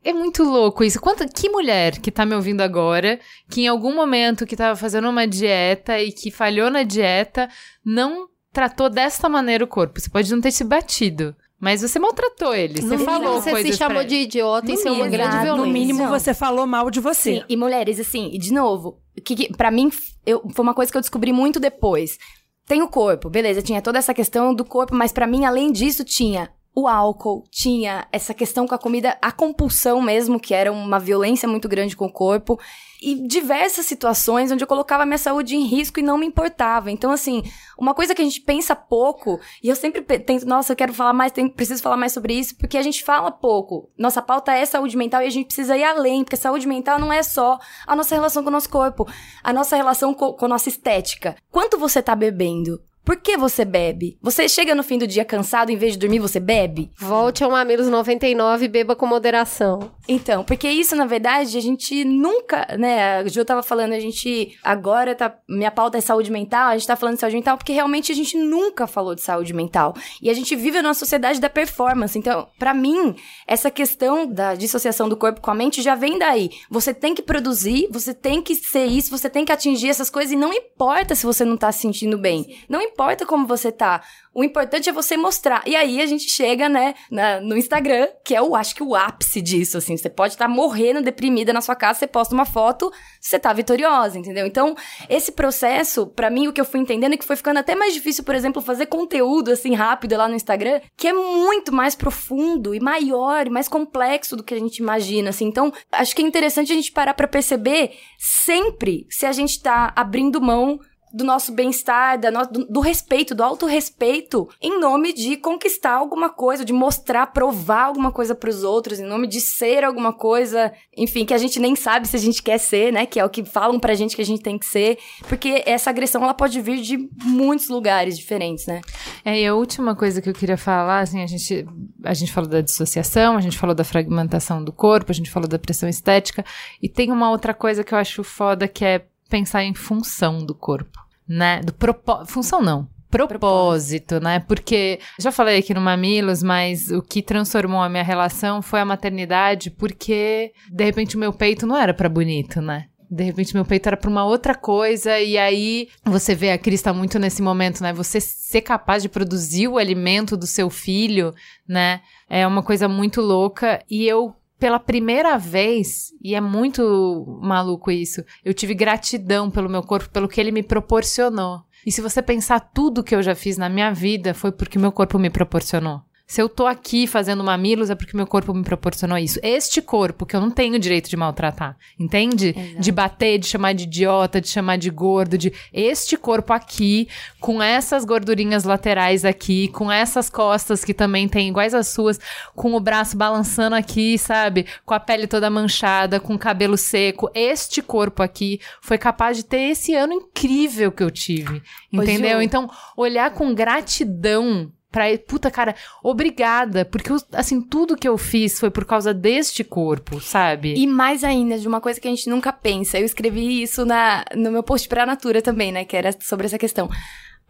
É 0.03 0.13
muito 0.13 0.43
louco 0.43 0.83
isso. 0.83 1.01
Quanto, 1.01 1.27
que 1.29 1.51
mulher 1.51 1.99
que 1.99 2.11
tá 2.11 2.25
me 2.25 2.35
ouvindo 2.35 2.63
agora, 2.63 3.21
que 3.51 3.63
em 3.63 3.69
algum 3.69 3.95
momento 3.95 4.47
que 4.47 4.57
tava 4.57 4.75
fazendo 4.75 5.09
uma 5.09 5.27
dieta 5.27 6.01
e 6.01 6.11
que 6.11 6.31
falhou 6.31 6.71
na 6.71 6.83
dieta, 6.83 7.49
não 7.85 8.29
tratou 8.53 8.89
desta 8.89 9.29
maneira 9.29 9.63
o 9.65 9.69
corpo? 9.69 10.01
Você 10.01 10.09
pode 10.09 10.31
não 10.33 10.41
ter 10.41 10.53
se 10.53 10.65
batido, 10.65 11.37
mas 11.61 11.83
você 11.83 11.99
maltratou 11.99 12.55
ele, 12.55 12.81
você 12.81 12.97
no 12.97 13.05
falou 13.05 13.41
você 13.43 13.73
se 13.73 13.77
chamou 13.77 14.03
de 14.05 14.15
idiota, 14.15 14.73
isso 14.73 14.89
é 14.89 14.93
uma 14.93 15.09
grande 15.09 15.37
violência. 15.39 15.57
No 15.57 15.67
mínimo, 15.67 16.09
você 16.09 16.33
falou 16.33 16.67
mal 16.67 16.91
de 16.91 17.01
você. 17.01 17.37
Sim, 17.37 17.45
e 17.49 17.57
mulheres, 17.57 18.01
assim, 18.01 18.31
e 18.33 18.39
de 18.39 18.53
novo, 18.53 19.03
que, 19.23 19.37
que 19.37 19.53
para 19.55 19.71
mim 19.71 19.91
eu, 20.25 20.43
foi 20.55 20.63
uma 20.63 20.75
coisa 20.75 20.91
que 20.91 20.97
eu 20.97 21.03
descobri 21.03 21.33
muito 21.33 21.61
depois. 21.61 22.19
Tem 22.67 22.81
o 22.83 22.89
corpo, 22.89 23.29
beleza, 23.29 23.63
tinha 23.63 23.83
toda 23.83 23.99
essa 23.99 24.15
questão 24.15 24.55
do 24.55 24.65
corpo, 24.65 24.95
mas 24.95 25.13
para 25.13 25.27
mim, 25.27 25.45
além 25.45 25.73
disso, 25.73 26.05
tinha 26.05 26.51
o 26.79 26.87
álcool, 26.87 27.45
tinha 27.51 28.07
essa 28.13 28.33
questão 28.33 28.67
com 28.67 28.75
a 28.75 28.79
comida, 28.79 29.19
a 29.21 29.33
compulsão 29.33 30.01
mesmo, 30.01 30.39
que 30.39 30.55
era 30.55 30.71
uma 30.71 31.01
violência 31.01 31.49
muito 31.49 31.69
grande 31.69 31.97
com 31.97 32.07
o 32.07 32.13
corpo, 32.13 32.57
e 33.03 33.27
diversas 33.27 33.87
situações 33.87 34.53
onde 34.53 34.63
eu 34.63 34.69
colocava 34.69 35.05
minha 35.05 35.19
saúde 35.19 35.57
em 35.57 35.65
risco 35.65 35.99
e 35.99 36.03
não 36.03 36.17
me 36.17 36.27
importava. 36.27 36.91
Então, 36.91 37.11
assim, 37.11 37.43
uma 37.77 37.95
coisa 37.95 38.15
que 38.15 38.23
a 38.23 38.25
gente 38.25 38.41
pensa 38.41 38.77
pouco, 38.77 39.41
e 39.63 39.69
eu 39.69 39.75
sempre 39.75 40.03
tento, 40.03 40.47
nossa, 40.47 40.73
eu 40.73 40.77
quero 40.77 40.93
falar 40.93 41.13
mais, 41.13 41.33
tenho, 41.33 41.51
preciso 41.51 41.83
falar 41.83 41.97
mais 41.97 42.13
sobre 42.13 42.35
isso, 42.35 42.57
porque 42.57 42.79
a 42.79 42.83
gente 42.83 43.03
fala 43.03 43.31
pouco. 43.31 43.91
Nossa 43.99 44.23
pauta 44.23 44.53
é 44.53 44.65
saúde 44.65 44.97
mental 44.97 45.23
e 45.23 45.27
a 45.27 45.31
gente 45.31 45.47
precisa 45.47 45.77
ir 45.77 45.85
além, 45.85 46.23
porque 46.23 46.37
saúde 46.37 46.67
mental 46.67 47.01
não 47.01 47.13
é 47.13 47.25
só 47.25 47.59
a 47.87 47.97
nossa 47.97 48.15
relação 48.15 48.45
com 48.45 48.51
o 48.51 48.53
nosso 48.53 48.71
corpo, 48.71 49.05
a 49.43 49.53
nossa 49.53 49.75
relação 49.75 50.15
com, 50.15 50.33
com 50.33 50.45
a 50.45 50.49
nossa 50.49 50.69
estética. 50.69 51.35
Quanto 51.51 51.77
você 51.77 52.01
tá 52.01 52.15
bebendo? 52.15 52.88
Por 53.09 53.17
que 53.17 53.39
você 53.39 53.65
bebe? 53.65 54.19
Você 54.21 54.47
chega 54.51 54.75
no 54.75 54.83
fim 54.83 54.99
do 54.99 55.07
dia 55.07 55.25
cansado, 55.25 55.71
em 55.71 55.77
vez 55.79 55.95
de 55.95 55.99
dormir, 55.99 56.19
você 56.19 56.39
bebe? 56.39 56.91
Volte 56.99 57.43
ao 57.43 57.51
Mamilos 57.51 57.89
99 57.89 58.67
e 58.67 58.69
beba 58.69 58.95
com 58.95 59.07
moderação. 59.07 59.93
Então, 60.07 60.45
porque 60.45 60.69
isso, 60.69 60.95
na 60.95 61.07
verdade, 61.07 61.57
a 61.57 61.61
gente 61.63 62.05
nunca, 62.05 62.67
né? 62.79 63.21
A 63.21 63.27
Ju 63.27 63.47
tava 63.47 63.63
falando, 63.63 63.95
a 63.95 63.99
gente 63.99 64.59
agora 64.63 65.15
tá. 65.15 65.35
Minha 65.49 65.71
pauta 65.71 65.97
é 65.97 66.03
saúde 66.03 66.31
mental, 66.31 66.69
a 66.69 66.77
gente 66.77 66.87
tá 66.87 66.97
falando 66.97 67.15
de 67.15 67.21
saúde 67.21 67.37
mental, 67.37 67.57
porque 67.57 67.73
realmente 67.73 68.13
a 68.13 68.15
gente 68.15 68.37
nunca 68.37 68.87
falou 68.87 69.15
de 69.15 69.23
saúde 69.23 69.55
mental. 69.55 69.97
E 70.21 70.29
a 70.29 70.35
gente 70.35 70.55
vive 70.55 70.83
numa 70.83 70.93
sociedade 70.93 71.41
da 71.41 71.49
performance. 71.49 72.19
Então, 72.19 72.47
para 72.59 72.75
mim, 72.75 73.17
essa 73.47 73.71
questão 73.71 74.27
da 74.27 74.55
dissociação 74.55 75.09
do 75.09 75.17
corpo 75.17 75.41
com 75.41 75.51
a 75.51 75.55
mente 75.55 75.81
já 75.81 75.95
vem 75.95 76.19
daí. 76.19 76.51
Você 76.71 76.93
tem 76.93 77.15
que 77.15 77.23
produzir, 77.23 77.89
você 77.91 78.13
tem 78.13 78.43
que 78.43 78.55
ser 78.55 78.85
isso, 78.85 79.11
você 79.11 79.31
tem 79.31 79.47
que 79.47 79.53
atingir 79.53 79.89
essas 79.89 80.11
coisas, 80.11 80.33
e 80.33 80.37
não 80.37 80.53
importa 80.53 81.15
se 81.15 81.25
você 81.25 81.43
não 81.43 81.57
tá 81.57 81.73
se 81.73 81.81
sentindo 81.81 82.19
bem. 82.19 82.55
Não 82.69 82.83
importa 82.83 82.98
importa 82.99 83.25
como 83.25 83.47
você 83.47 83.71
tá. 83.71 84.03
O 84.35 84.43
importante 84.43 84.89
é 84.89 84.93
você 84.93 85.17
mostrar. 85.17 85.63
E 85.65 85.77
aí 85.77 86.03
a 86.03 86.07
gente 86.07 86.29
chega, 86.29 86.69
né, 86.69 86.95
na, 87.09 87.41
no 87.41 87.57
Instagram, 87.57 88.09
que 88.25 88.35
é 88.35 88.43
o, 88.43 88.57
acho 88.57 88.75
que 88.75 88.83
o 88.83 88.97
ápice 88.97 89.41
disso, 89.41 89.79
assim. 89.79 89.97
Você 89.97 90.11
pode 90.11 90.35
estar 90.35 90.49
tá 90.49 90.53
morrendo, 90.53 91.01
deprimida 91.01 91.53
na 91.53 91.61
sua 91.61 91.77
casa, 91.77 92.01
você 92.01 92.07
posta 92.09 92.35
uma 92.35 92.45
foto, 92.45 92.93
você 93.21 93.39
tá 93.39 93.53
vitoriosa, 93.53 94.19
entendeu? 94.19 94.47
Então, 94.47 94.75
esse 95.09 95.31
processo, 95.31 96.09
para 96.09 96.29
mim, 96.29 96.49
o 96.49 96.53
que 96.53 96.61
eu 96.61 96.65
fui 96.65 96.81
entendendo 96.81 97.13
é 97.13 97.17
que 97.17 97.25
foi 97.25 97.37
ficando 97.37 97.59
até 97.59 97.77
mais 97.77 97.95
difícil, 97.95 98.25
por 98.25 98.35
exemplo, 98.35 98.61
fazer 98.61 98.87
conteúdo, 98.87 99.53
assim, 99.53 99.75
rápido 99.75 100.17
lá 100.17 100.29
no 100.29 100.35
Instagram, 100.35 100.81
que 100.97 101.07
é 101.07 101.13
muito 101.13 101.73
mais 101.73 101.95
profundo 101.95 102.75
e 102.75 102.81
maior 102.81 103.47
e 103.47 103.51
mais 103.51 103.69
complexo 103.69 104.35
do 104.35 104.43
que 104.43 104.55
a 104.55 104.59
gente 104.59 104.79
imagina, 104.79 105.31
assim. 105.31 105.47
Então, 105.47 105.73
acho 105.93 106.17
que 106.17 106.23
é 106.23 106.27
interessante 106.27 106.73
a 106.73 106.75
gente 106.75 106.91
parar 106.91 107.15
para 107.15 107.29
perceber 107.29 107.93
sempre 108.19 109.07
se 109.09 109.25
a 109.25 109.31
gente 109.31 109.63
tá 109.63 109.93
abrindo 109.95 110.41
mão 110.41 110.81
do 111.19 111.25
nosso 111.25 111.51
bem-estar, 111.53 112.17
do, 112.51 112.65
do 112.67 112.81
respeito, 112.81 113.35
do 113.35 113.43
autorrespeito, 113.43 114.49
em 114.63 114.79
nome 114.79 115.13
de 115.13 115.37
conquistar 115.37 115.95
alguma 115.95 116.31
coisa, 116.31 116.65
de 116.65 116.73
mostrar, 116.73 117.27
provar 117.27 117.87
alguma 117.87 118.13
coisa 118.13 118.37
para 118.37 118.49
os 118.49 118.63
outros, 118.63 119.01
em 119.01 119.05
nome 119.05 119.27
de 119.27 119.41
ser 119.41 119.83
alguma 119.83 120.13
coisa, 120.13 120.73
enfim, 120.97 121.25
que 121.25 121.35
a 121.35 121.39
gente 121.39 121.59
nem 121.59 121.75
sabe 121.75 122.07
se 122.07 122.15
a 122.15 122.21
gente 122.21 122.41
quer 122.41 122.59
ser, 122.59 122.93
né? 122.93 123.05
Que 123.05 123.19
é 123.19 123.25
o 123.25 123.29
que 123.29 123.45
falam 123.45 123.81
pra 123.81 123.95
gente 123.95 124.15
que 124.15 124.23
a 124.23 124.25
gente 124.25 124.43
tem 124.43 124.57
que 124.57 124.65
ser, 124.65 124.97
porque 125.29 125.65
essa 125.67 125.91
agressão 125.91 126.23
ela 126.23 126.35
pode 126.35 126.61
vir 126.61 126.81
de 126.81 126.97
muitos 127.25 127.69
lugares 127.69 128.17
diferentes, 128.17 128.67
né? 128.67 128.81
É, 129.25 129.41
e 129.41 129.45
a 129.45 129.57
última 129.57 129.97
coisa 129.97 130.23
que 130.23 130.31
eu 130.31 130.35
queria 130.35 130.57
falar, 130.57 131.01
assim, 131.01 131.21
a 131.21 131.27
gente, 131.27 131.67
a 132.05 132.15
gente 132.15 132.33
falou 132.33 132.49
da 132.49 132.61
dissociação, 132.61 133.37
a 133.37 133.41
gente 133.41 133.59
falou 133.59 133.75
da 133.75 133.83
fragmentação 133.83 134.63
do 134.63 134.73
corpo, 134.73 135.11
a 135.11 135.15
gente 135.15 135.31
falou 135.31 135.49
da 135.49 135.59
pressão 135.59 135.89
estética, 135.89 136.45
e 136.81 136.89
tem 136.89 137.11
uma 137.11 137.29
outra 137.29 137.53
coisa 137.53 137.83
que 137.83 137.93
eu 137.93 137.99
acho 137.99 138.23
foda 138.23 138.69
que 138.69 138.85
é 138.85 139.05
pensar 139.29 139.63
em 139.63 139.75
função 139.75 140.45
do 140.45 140.55
corpo, 140.55 140.99
né? 141.29 141.61
Do 141.61 141.73
propósito. 141.73 142.33
Função 142.33 142.63
não. 142.63 142.89
Propósito, 143.11 144.21
né? 144.21 144.41
Porque 144.41 145.01
já 145.19 145.33
falei 145.33 145.59
aqui 145.59 145.73
no 145.73 145.81
Mamilos, 145.81 146.43
mas 146.43 146.91
o 146.91 147.01
que 147.01 147.23
transformou 147.23 147.81
a 147.81 147.89
minha 147.89 148.03
relação 148.03 148.61
foi 148.61 148.81
a 148.81 148.85
maternidade, 148.85 149.71
porque 149.71 150.53
de 150.71 150.85
repente 150.85 151.17
o 151.17 151.19
meu 151.19 151.33
peito 151.33 151.67
não 151.67 151.77
era 151.77 151.95
para 151.95 152.09
bonito, 152.09 152.61
né? 152.61 152.87
De 153.11 153.25
repente 153.25 153.55
meu 153.55 153.65
peito 153.65 153.87
era 153.87 153.97
pra 153.97 154.11
uma 154.11 154.27
outra 154.27 154.55
coisa, 154.55 155.19
e 155.19 155.39
aí 155.39 155.89
você 156.05 156.35
vê 156.35 156.51
a 156.51 156.59
Cris 156.59 156.83
tá 156.83 156.93
muito 156.93 157.19
nesse 157.19 157.41
momento, 157.41 157.83
né? 157.83 157.95
Você 157.95 158.21
ser 158.21 158.61
capaz 158.61 159.03
de 159.03 159.09
produzir 159.09 159.69
o 159.69 159.79
alimento 159.79 160.37
do 160.37 160.47
seu 160.47 160.69
filho, 160.69 161.35
né? 161.67 162.03
É 162.29 162.47
uma 162.47 162.63
coisa 162.63 162.87
muito 162.87 163.23
louca. 163.23 163.83
E 163.89 164.07
eu 164.07 164.37
pela 164.59 164.79
primeira 164.81 165.39
vez, 165.39 166.13
e 166.23 166.35
é 166.35 166.41
muito 166.41 167.39
maluco 167.41 167.91
isso, 167.91 168.25
eu 168.45 168.53
tive 168.53 168.75
gratidão 168.75 169.51
pelo 169.51 169.69
meu 169.69 169.83
corpo, 169.83 170.11
pelo 170.11 170.29
que 170.29 170.41
ele 170.41 170.51
me 170.51 170.63
proporcionou. 170.63 171.63
E 171.87 171.93
se 171.93 172.01
você 172.01 172.21
pensar 172.21 172.61
tudo 172.61 173.05
que 173.05 173.15
eu 173.15 173.23
já 173.23 173.35
fiz 173.35 173.57
na 173.57 173.69
minha 173.69 173.93
vida, 173.93 174.35
foi 174.35 174.51
porque 174.51 174.79
meu 174.79 174.91
corpo 174.91 175.19
me 175.19 175.31
proporcionou. 175.31 176.03
Se 176.29 176.43
eu 176.43 176.49
tô 176.49 176.67
aqui 176.67 177.07
fazendo 177.07 177.43
mamilos, 177.43 177.89
é 177.89 177.95
porque 177.95 178.15
meu 178.15 178.27
corpo 178.27 178.53
me 178.53 178.63
proporcionou 178.63 179.17
isso. 179.17 179.41
Este 179.43 179.81
corpo 179.81 180.27
que 180.27 180.37
eu 180.37 180.41
não 180.43 180.51
tenho 180.51 180.79
direito 180.79 181.09
de 181.09 181.17
maltratar, 181.17 181.75
entende? 181.99 182.55
Exato. 182.55 182.81
De 182.83 182.93
bater, 182.93 183.39
de 183.39 183.47
chamar 183.47 183.73
de 183.73 183.85
idiota, 183.85 184.39
de 184.39 184.47
chamar 184.47 184.77
de 184.77 184.91
gordo, 184.91 185.39
de 185.39 185.51
este 185.73 186.19
corpo 186.19 186.53
aqui, 186.53 187.09
com 187.41 187.63
essas 187.63 188.05
gordurinhas 188.05 188.65
laterais 188.65 189.25
aqui, 189.25 189.69
com 189.69 189.91
essas 189.91 190.29
costas 190.29 190.85
que 190.85 190.93
também 190.93 191.27
tem 191.27 191.49
iguais 191.49 191.73
às 191.73 191.89
suas, 191.89 192.21
com 192.55 192.75
o 192.75 192.81
braço 192.81 193.17
balançando 193.17 193.75
aqui, 193.75 194.19
sabe? 194.19 194.67
Com 194.85 194.93
a 194.93 195.01
pele 195.01 195.27
toda 195.27 195.49
manchada, 195.49 196.21
com 196.21 196.35
o 196.35 196.39
cabelo 196.39 196.77
seco. 196.77 197.31
Este 197.35 197.81
corpo 197.81 198.23
aqui 198.23 198.61
foi 198.83 198.99
capaz 198.99 199.39
de 199.39 199.47
ter 199.47 199.71
esse 199.71 199.95
ano 199.95 200.13
incrível 200.13 200.93
que 200.93 201.03
eu 201.03 201.11
tive, 201.11 201.63
Ô, 201.91 202.03
entendeu? 202.03 202.37
Ju. 202.37 202.43
Então, 202.43 202.71
olhar 202.99 203.31
com 203.31 203.55
gratidão 203.55 204.71
Pra, 204.91 205.05
puta, 205.27 205.51
cara, 205.51 205.75
obrigada. 206.03 206.85
Porque, 206.85 207.13
eu, 207.13 207.17
assim, 207.33 207.61
tudo 207.61 207.97
que 207.97 208.09
eu 208.09 208.17
fiz 208.17 208.59
foi 208.59 208.71
por 208.71 208.85
causa 208.85 209.13
deste 209.13 209.63
corpo, 209.63 210.21
sabe? 210.21 210.75
E 210.75 210.87
mais 210.87 211.23
ainda, 211.23 211.59
de 211.59 211.69
uma 211.69 211.81
coisa 211.81 212.01
que 212.01 212.09
a 212.09 212.11
gente 212.11 212.29
nunca 212.31 212.53
pensa. 212.53 212.99
Eu 212.99 213.05
escrevi 213.05 213.63
isso 213.63 213.85
na, 213.85 214.25
no 214.35 214.51
meu 214.51 214.63
post 214.63 214.89
pra 214.89 215.05
Natura 215.05 215.43
também, 215.43 215.71
né? 215.71 215.85
Que 215.85 215.97
era 215.97 216.11
sobre 216.21 216.47
essa 216.47 216.59
questão. 216.59 216.89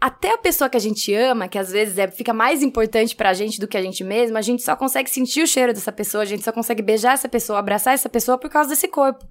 Até 0.01 0.33
a 0.33 0.37
pessoa 0.37 0.69
que 0.69 0.77
a 0.77 0.81
gente 0.81 1.13
ama, 1.13 1.49
que 1.49 1.57
às 1.57 1.71
vezes 1.71 1.97
é, 1.97 2.07
fica 2.09 2.33
mais 2.33 2.63
importante 2.63 3.15
pra 3.15 3.33
gente 3.33 3.59
do 3.59 3.67
que 3.67 3.75
a 3.75 3.81
gente 3.81 4.01
mesma, 4.01 4.39
a 4.39 4.41
gente 4.41 4.63
só 4.63 4.73
consegue 4.73 5.09
sentir 5.09 5.41
o 5.41 5.47
cheiro 5.47 5.73
dessa 5.73 5.91
pessoa, 5.91 6.23
a 6.23 6.25
gente 6.25 6.41
só 6.41 6.53
consegue 6.53 6.81
beijar 6.81 7.13
essa 7.13 7.27
pessoa, 7.27 7.59
abraçar 7.59 7.93
essa 7.93 8.07
pessoa 8.07 8.37
por 8.37 8.49
causa 8.49 8.69
desse 8.69 8.87
corpo. 8.87 9.25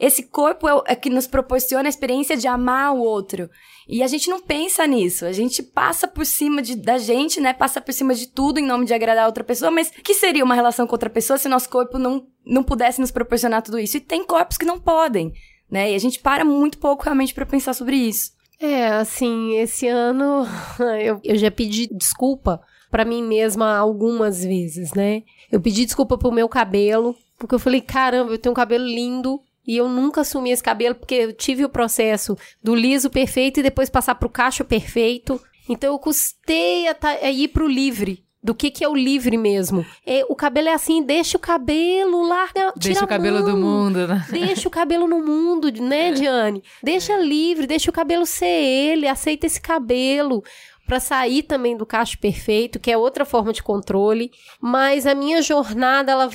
Esse 0.00 0.22
corpo 0.22 0.66
é, 0.66 0.82
é 0.92 0.94
que 0.96 1.10
nos 1.10 1.26
proporciona 1.26 1.86
a 1.86 1.90
experiência 1.90 2.34
de 2.34 2.48
amar 2.48 2.94
o 2.94 3.00
outro. 3.00 3.50
E 3.86 4.02
a 4.02 4.06
gente 4.06 4.30
não 4.30 4.40
pensa 4.40 4.86
nisso. 4.86 5.26
A 5.26 5.32
gente 5.32 5.62
passa 5.62 6.08
por 6.08 6.24
cima 6.24 6.62
de, 6.62 6.74
da 6.74 6.96
gente, 6.96 7.38
né? 7.38 7.52
Passa 7.52 7.82
por 7.82 7.92
cima 7.92 8.14
de 8.14 8.28
tudo 8.28 8.58
em 8.58 8.66
nome 8.66 8.86
de 8.86 8.94
agradar 8.94 9.24
a 9.24 9.26
outra 9.26 9.44
pessoa. 9.44 9.70
Mas 9.70 9.90
que 9.90 10.14
seria 10.14 10.44
uma 10.44 10.54
relação 10.54 10.86
com 10.86 10.94
outra 10.94 11.10
pessoa 11.10 11.36
se 11.36 11.48
nosso 11.48 11.68
corpo 11.68 11.98
não, 11.98 12.26
não 12.46 12.62
pudesse 12.62 12.98
nos 12.98 13.10
proporcionar 13.10 13.62
tudo 13.62 13.78
isso? 13.78 13.98
E 13.98 14.00
tem 14.00 14.24
corpos 14.24 14.56
que 14.56 14.64
não 14.64 14.80
podem, 14.80 15.34
né? 15.70 15.92
E 15.92 15.94
a 15.94 15.98
gente 15.98 16.18
para 16.18 16.46
muito 16.46 16.78
pouco 16.78 17.04
realmente 17.04 17.34
pra 17.34 17.44
pensar 17.44 17.74
sobre 17.74 17.96
isso. 17.96 18.30
É, 18.58 18.88
assim, 18.88 19.58
esse 19.58 19.86
ano 19.86 20.46
eu, 21.02 21.20
eu 21.22 21.36
já 21.36 21.50
pedi 21.50 21.88
desculpa 21.92 22.60
pra 22.90 23.04
mim 23.04 23.22
mesma 23.22 23.76
algumas 23.76 24.42
vezes, 24.42 24.94
né? 24.94 25.24
Eu 25.52 25.60
pedi 25.60 25.84
desculpa 25.84 26.16
pro 26.16 26.32
meu 26.32 26.48
cabelo, 26.48 27.14
porque 27.38 27.54
eu 27.54 27.58
falei, 27.58 27.80
caramba, 27.82 28.32
eu 28.32 28.38
tenho 28.38 28.52
um 28.52 28.56
cabelo 28.56 28.84
lindo 28.84 29.40
e 29.66 29.76
eu 29.76 29.88
nunca 29.88 30.22
assumi 30.22 30.50
esse 30.50 30.62
cabelo 30.62 30.94
porque 30.94 31.14
eu 31.14 31.32
tive 31.32 31.64
o 31.64 31.68
processo 31.68 32.36
do 32.62 32.74
liso 32.74 33.10
perfeito 33.10 33.60
e 33.60 33.62
depois 33.62 33.88
passar 33.90 34.14
pro 34.14 34.28
cacho 34.28 34.64
perfeito. 34.64 35.40
Então 35.68 35.92
eu 35.92 35.98
custei 35.98 36.88
a, 36.88 36.94
ta- 36.94 37.10
a 37.22 37.30
ir 37.30 37.48
pro 37.48 37.68
livre. 37.68 38.24
Do 38.42 38.54
que 38.54 38.70
que 38.70 38.82
é 38.82 38.88
o 38.88 38.96
livre 38.96 39.36
mesmo? 39.36 39.84
É, 40.06 40.24
o 40.26 40.34
cabelo 40.34 40.68
é 40.68 40.72
assim, 40.72 41.02
deixa 41.02 41.36
o 41.36 41.40
cabelo, 41.40 42.22
larga, 42.26 42.72
Deixa 42.74 43.04
o 43.04 43.06
cabelo 43.06 43.42
do 43.42 43.54
mão. 43.54 43.84
mundo, 43.84 44.08
né? 44.08 44.26
Deixa 44.30 44.66
o 44.66 44.70
cabelo 44.70 45.06
no 45.06 45.22
mundo, 45.22 45.70
né, 45.70 46.10
Diane? 46.12 46.62
Deixa 46.82 47.18
livre, 47.18 47.66
deixa 47.66 47.90
o 47.90 47.92
cabelo 47.92 48.24
ser 48.24 48.46
ele, 48.46 49.06
aceita 49.06 49.44
esse 49.46 49.60
cabelo 49.60 50.42
pra 50.86 50.98
sair 50.98 51.42
também 51.42 51.76
do 51.76 51.84
cacho 51.84 52.18
perfeito, 52.18 52.80
que 52.80 52.90
é 52.90 52.96
outra 52.96 53.26
forma 53.26 53.52
de 53.52 53.62
controle. 53.62 54.30
Mas 54.58 55.06
a 55.06 55.14
minha 55.14 55.42
jornada 55.42 56.10
ela 56.10 56.30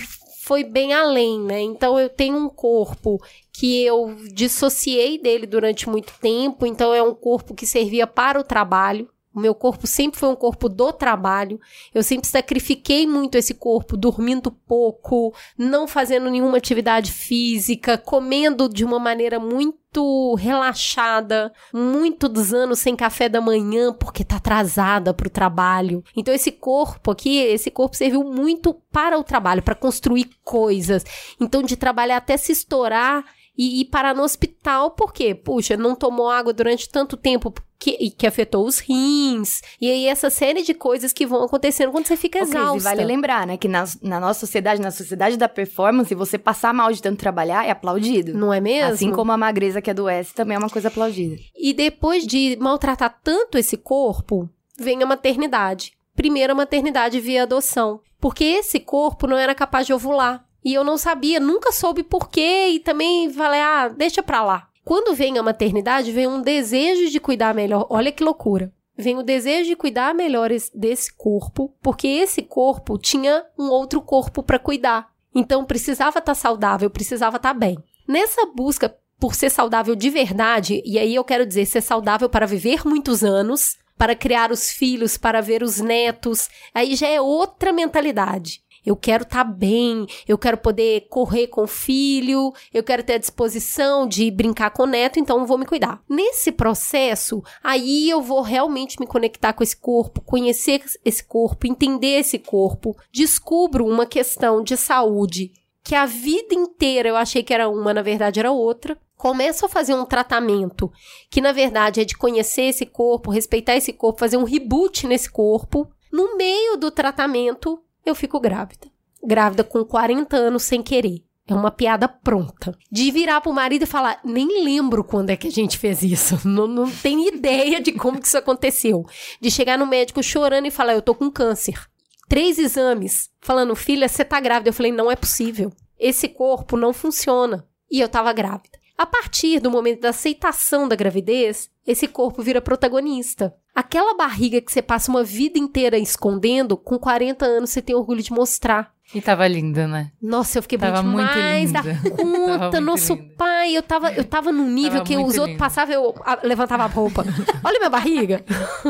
foi 0.45 0.63
bem 0.63 0.93
além, 0.93 1.41
né? 1.41 1.59
Então 1.59 1.99
eu 1.99 2.07
tenho 2.07 2.37
um 2.37 2.47
corpo 2.47 3.19
que 3.51 3.83
eu 3.83 4.15
dissociei 4.31 5.17
dele 5.17 5.47
durante 5.47 5.89
muito 5.89 6.13
tempo, 6.19 6.67
então 6.67 6.93
é 6.93 7.01
um 7.01 7.15
corpo 7.15 7.55
que 7.55 7.65
servia 7.65 8.05
para 8.05 8.39
o 8.39 8.43
trabalho. 8.43 9.09
O 9.35 9.39
meu 9.39 9.53
corpo 9.53 9.85
sempre 9.85 10.17
foi 10.17 10.29
um 10.29 10.35
corpo 10.35 10.69
do 10.69 10.93
trabalho. 10.93 11.59
Eu 11.93 12.01
sempre 12.01 12.25
sacrifiquei 12.25 13.05
muito 13.05 13.37
esse 13.37 13.53
corpo, 13.53 13.97
dormindo 13.97 14.49
pouco, 14.49 15.35
não 15.57 15.85
fazendo 15.87 16.29
nenhuma 16.29 16.57
atividade 16.57 17.11
física, 17.11 17.97
comendo 17.97 18.69
de 18.69 18.85
uma 18.85 18.97
maneira 18.97 19.37
muito 19.37 20.35
relaxada, 20.35 21.51
muitos 21.73 22.53
anos 22.53 22.79
sem 22.79 22.95
café 22.95 23.27
da 23.27 23.41
manhã 23.41 23.93
porque 23.93 24.23
tá 24.23 24.37
atrasada 24.37 25.13
pro 25.13 25.29
trabalho. 25.29 26.01
Então 26.15 26.33
esse 26.33 26.51
corpo 26.51 27.11
aqui, 27.11 27.37
esse 27.37 27.69
corpo 27.69 27.97
serviu 27.97 28.23
muito 28.23 28.73
para 28.89 29.19
o 29.19 29.23
trabalho, 29.23 29.61
para 29.61 29.75
construir 29.75 30.29
coisas. 30.45 31.03
Então 31.41 31.61
de 31.61 31.75
trabalhar 31.75 32.17
até 32.17 32.37
se 32.37 32.53
estourar 32.53 33.25
e 33.57 33.81
ir 33.81 33.85
parar 33.85 34.13
no 34.13 34.23
hospital, 34.23 34.91
porque, 34.91 35.33
puxa, 35.33 35.77
não 35.77 35.95
tomou 35.95 36.29
água 36.29 36.51
durante 36.51 36.89
tanto 36.89 37.15
tempo 37.15 37.53
que, 37.79 37.91
e 37.99 38.09
que 38.09 38.25
afetou 38.25 38.65
os 38.65 38.79
rins. 38.79 39.61
E 39.79 39.89
aí, 39.89 40.07
essa 40.07 40.29
série 40.29 40.63
de 40.63 40.73
coisas 40.73 41.13
que 41.13 41.25
vão 41.25 41.43
acontecendo 41.43 41.91
quando 41.91 42.07
você 42.07 42.17
fica 42.17 42.39
Ô, 42.39 42.41
Cris, 42.41 42.53
e 42.53 42.57
exausta. 42.57 42.89
vale 42.89 43.03
lembrar, 43.03 43.45
né, 43.45 43.57
que 43.57 43.67
na, 43.67 43.85
na 44.01 44.19
nossa 44.19 44.39
sociedade, 44.39 44.81
na 44.81 44.91
sociedade 44.91 45.37
da 45.37 45.49
performance, 45.49 46.13
você 46.15 46.37
passar 46.37 46.73
mal 46.73 46.91
de 46.91 47.01
tanto 47.01 47.19
trabalhar 47.19 47.65
é 47.65 47.71
aplaudido. 47.71 48.33
Não 48.33 48.53
é 48.53 48.59
mesmo? 48.59 48.93
Assim 48.93 49.11
como 49.11 49.31
a 49.31 49.37
magreza 49.37 49.81
que 49.81 49.89
adoece 49.89 50.33
também 50.33 50.55
é 50.55 50.59
uma 50.59 50.69
coisa 50.69 50.87
aplaudida. 50.87 51.35
E 51.55 51.73
depois 51.73 52.25
de 52.25 52.57
maltratar 52.59 53.19
tanto 53.23 53.57
esse 53.57 53.77
corpo, 53.77 54.49
vem 54.77 55.01
a 55.01 55.05
maternidade. 55.05 55.93
Primeiro, 56.15 56.53
a 56.53 56.55
maternidade 56.55 57.19
via 57.19 57.43
adoção. 57.43 57.99
Porque 58.19 58.43
esse 58.43 58.79
corpo 58.79 59.27
não 59.27 59.37
era 59.37 59.53
capaz 59.53 59.85
de 59.85 59.93
ovular. 59.93 60.45
E 60.63 60.73
eu 60.73 60.83
não 60.83 60.97
sabia, 60.97 61.39
nunca 61.39 61.71
soube 61.71 62.01
por 62.01 62.29
quê. 62.29 62.69
E 62.69 62.79
também 62.79 63.31
falei, 63.31 63.61
ah, 63.61 63.87
deixa 63.89 64.23
pra 64.23 64.43
lá. 64.43 64.67
Quando 64.85 65.15
vem 65.15 65.37
a 65.39 65.43
maternidade, 65.43 66.11
vem 66.11 66.27
um 66.27 66.41
desejo 66.41 67.09
de 67.09 67.19
cuidar 67.19 67.53
melhor. 67.55 67.87
Olha 67.89 68.11
que 68.11 68.23
loucura. 68.23 68.71
Vem 68.97 69.17
o 69.17 69.23
desejo 69.23 69.67
de 69.67 69.75
cuidar 69.75 70.13
melhor 70.15 70.51
es- 70.51 70.71
desse 70.73 71.11
corpo, 71.13 71.73
porque 71.81 72.07
esse 72.07 72.43
corpo 72.43 72.97
tinha 72.97 73.43
um 73.57 73.65
outro 73.69 73.99
corpo 74.01 74.41
pra 74.43 74.59
cuidar. 74.59 75.09
Então 75.33 75.65
precisava 75.65 76.19
estar 76.19 76.35
saudável, 76.35 76.89
precisava 76.89 77.35
estar 77.37 77.53
bem. 77.53 77.77
Nessa 78.07 78.45
busca 78.45 78.95
por 79.19 79.33
ser 79.33 79.49
saudável 79.49 79.95
de 79.95 80.09
verdade, 80.09 80.81
e 80.85 80.99
aí 80.99 81.15
eu 81.15 81.23
quero 81.23 81.45
dizer 81.45 81.65
ser 81.65 81.81
saudável 81.81 82.29
para 82.29 82.45
viver 82.45 82.85
muitos 82.85 83.23
anos, 83.23 83.77
para 83.97 84.15
criar 84.15 84.51
os 84.51 84.69
filhos, 84.71 85.17
para 85.17 85.41
ver 85.41 85.63
os 85.63 85.79
netos, 85.79 86.47
aí 86.73 86.95
já 86.95 87.07
é 87.07 87.19
outra 87.19 87.71
mentalidade. 87.73 88.61
Eu 88.85 88.95
quero 88.95 89.23
estar 89.23 89.43
bem, 89.43 90.05
eu 90.27 90.37
quero 90.37 90.57
poder 90.57 91.07
correr 91.09 91.47
com 91.47 91.63
o 91.63 91.67
filho, 91.67 92.53
eu 92.73 92.83
quero 92.83 93.03
ter 93.03 93.13
a 93.13 93.17
disposição 93.17 94.07
de 94.07 94.29
brincar 94.29 94.69
com 94.71 94.83
o 94.83 94.87
neto, 94.87 95.19
então 95.19 95.45
vou 95.45 95.57
me 95.57 95.65
cuidar. 95.65 96.01
Nesse 96.07 96.51
processo, 96.51 97.43
aí 97.63 98.09
eu 98.09 98.21
vou 98.21 98.41
realmente 98.41 98.99
me 98.99 99.07
conectar 99.07 99.53
com 99.53 99.63
esse 99.63 99.75
corpo, 99.75 100.21
conhecer 100.21 100.83
esse 101.03 101.23
corpo, 101.23 101.67
entender 101.67 102.19
esse 102.19 102.37
corpo, 102.37 102.95
descubro 103.11 103.85
uma 103.85 104.05
questão 104.05 104.63
de 104.63 104.77
saúde 104.77 105.51
que 105.85 105.93
a 105.93 106.07
vida 106.07 106.55
inteira 106.55 107.09
eu 107.09 107.15
achei 107.15 107.43
que 107.43 107.53
era 107.53 107.69
uma, 107.69 107.93
na 107.93 108.01
verdade 108.01 108.39
era 108.39 108.51
outra. 108.51 108.97
Começo 109.15 109.65
a 109.65 109.69
fazer 109.69 109.93
um 109.93 110.03
tratamento 110.03 110.91
que, 111.29 111.39
na 111.39 111.51
verdade, 111.51 112.01
é 112.01 112.05
de 112.05 112.17
conhecer 112.17 112.63
esse 112.63 112.87
corpo, 112.87 113.31
respeitar 113.31 113.75
esse 113.75 113.93
corpo, 113.93 114.19
fazer 114.19 114.35
um 114.35 114.43
reboot 114.43 115.05
nesse 115.05 115.29
corpo. 115.29 115.87
No 116.11 116.35
meio 116.35 116.75
do 116.75 116.89
tratamento, 116.89 117.79
eu 118.05 118.13
fico 118.15 118.39
grávida. 118.39 118.87
Grávida 119.23 119.63
com 119.63 119.83
40 119.83 120.35
anos 120.37 120.63
sem 120.63 120.83
querer. 120.83 121.23
É 121.47 121.53
uma 121.53 121.69
piada 121.69 122.07
pronta. 122.07 122.75
De 122.91 123.11
virar 123.11 123.39
pro 123.39 123.53
marido 123.53 123.83
e 123.83 123.87
falar, 123.87 124.19
nem 124.23 124.63
lembro 124.63 125.03
quando 125.03 125.29
é 125.29 125.37
que 125.37 125.47
a 125.47 125.51
gente 125.51 125.77
fez 125.77 126.01
isso. 126.01 126.39
Não, 126.47 126.67
não 126.67 126.89
tenho 126.89 127.27
ideia 127.27 127.79
de 127.79 127.91
como 127.91 128.19
que 128.19 128.27
isso 128.27 128.37
aconteceu. 128.37 129.05
De 129.39 129.51
chegar 129.51 129.77
no 129.77 129.85
médico 129.85 130.23
chorando 130.23 130.65
e 130.65 130.71
falar, 130.71 130.93
eu 130.93 131.01
tô 131.01 131.13
com 131.13 131.29
câncer. 131.29 131.79
Três 132.27 132.57
exames, 132.57 133.29
falando, 133.39 133.75
filha, 133.75 134.09
você 134.09 134.25
tá 134.25 134.39
grávida. 134.39 134.69
Eu 134.69 134.73
falei, 134.73 134.91
não 134.91 135.11
é 135.11 135.15
possível. 135.15 135.71
Esse 135.99 136.27
corpo 136.27 136.75
não 136.75 136.91
funciona. 136.91 137.67
E 137.91 137.99
eu 137.99 138.09
tava 138.09 138.33
grávida. 138.33 138.79
A 138.97 139.05
partir 139.05 139.59
do 139.59 139.69
momento 139.69 140.01
da 140.01 140.09
aceitação 140.09 140.87
da 140.87 140.95
gravidez, 140.95 141.69
esse 141.85 142.07
corpo 142.07 142.41
vira 142.41 142.61
protagonista. 142.61 143.53
Aquela 143.75 144.15
barriga 144.15 144.61
que 144.61 144.71
você 144.71 144.81
passa 144.81 145.11
uma 145.11 145.21
vida 145.21 145.59
inteira 145.59 145.97
escondendo, 145.97 146.77
com 146.77 146.97
40 146.97 147.45
anos 147.45 147.71
você 147.71 147.81
tem 147.81 147.93
orgulho 147.93 148.23
de 148.23 148.31
mostrar. 148.31 148.95
E 149.13 149.21
tava 149.21 149.45
linda, 149.47 149.85
né? 149.85 150.11
Nossa, 150.21 150.57
eu 150.57 150.61
fiquei 150.61 150.77
Tava 150.77 151.01
bem 151.01 151.11
muito 151.11 151.33
demais 151.33 151.71
da 151.73 151.81
linda. 151.81 152.09
conta. 152.15 152.47
Tava 152.47 152.71
muito 152.71 152.81
Nosso 152.81 153.13
linda. 153.15 153.33
pai, 153.37 153.75
eu 153.75 153.83
tava, 153.83 154.13
eu 154.13 154.23
tava 154.23 154.51
num 154.53 154.69
nível 154.69 155.03
Tava 155.03 155.03
que 155.03 155.17
os 155.17 155.37
outros 155.37 155.57
passavam, 155.57 155.93
eu 155.93 156.15
levantava 156.43 156.83
a 156.83 156.87
roupa. 156.87 157.25
Olha 157.63 157.77
minha 157.77 157.89
barriga. 157.89 158.45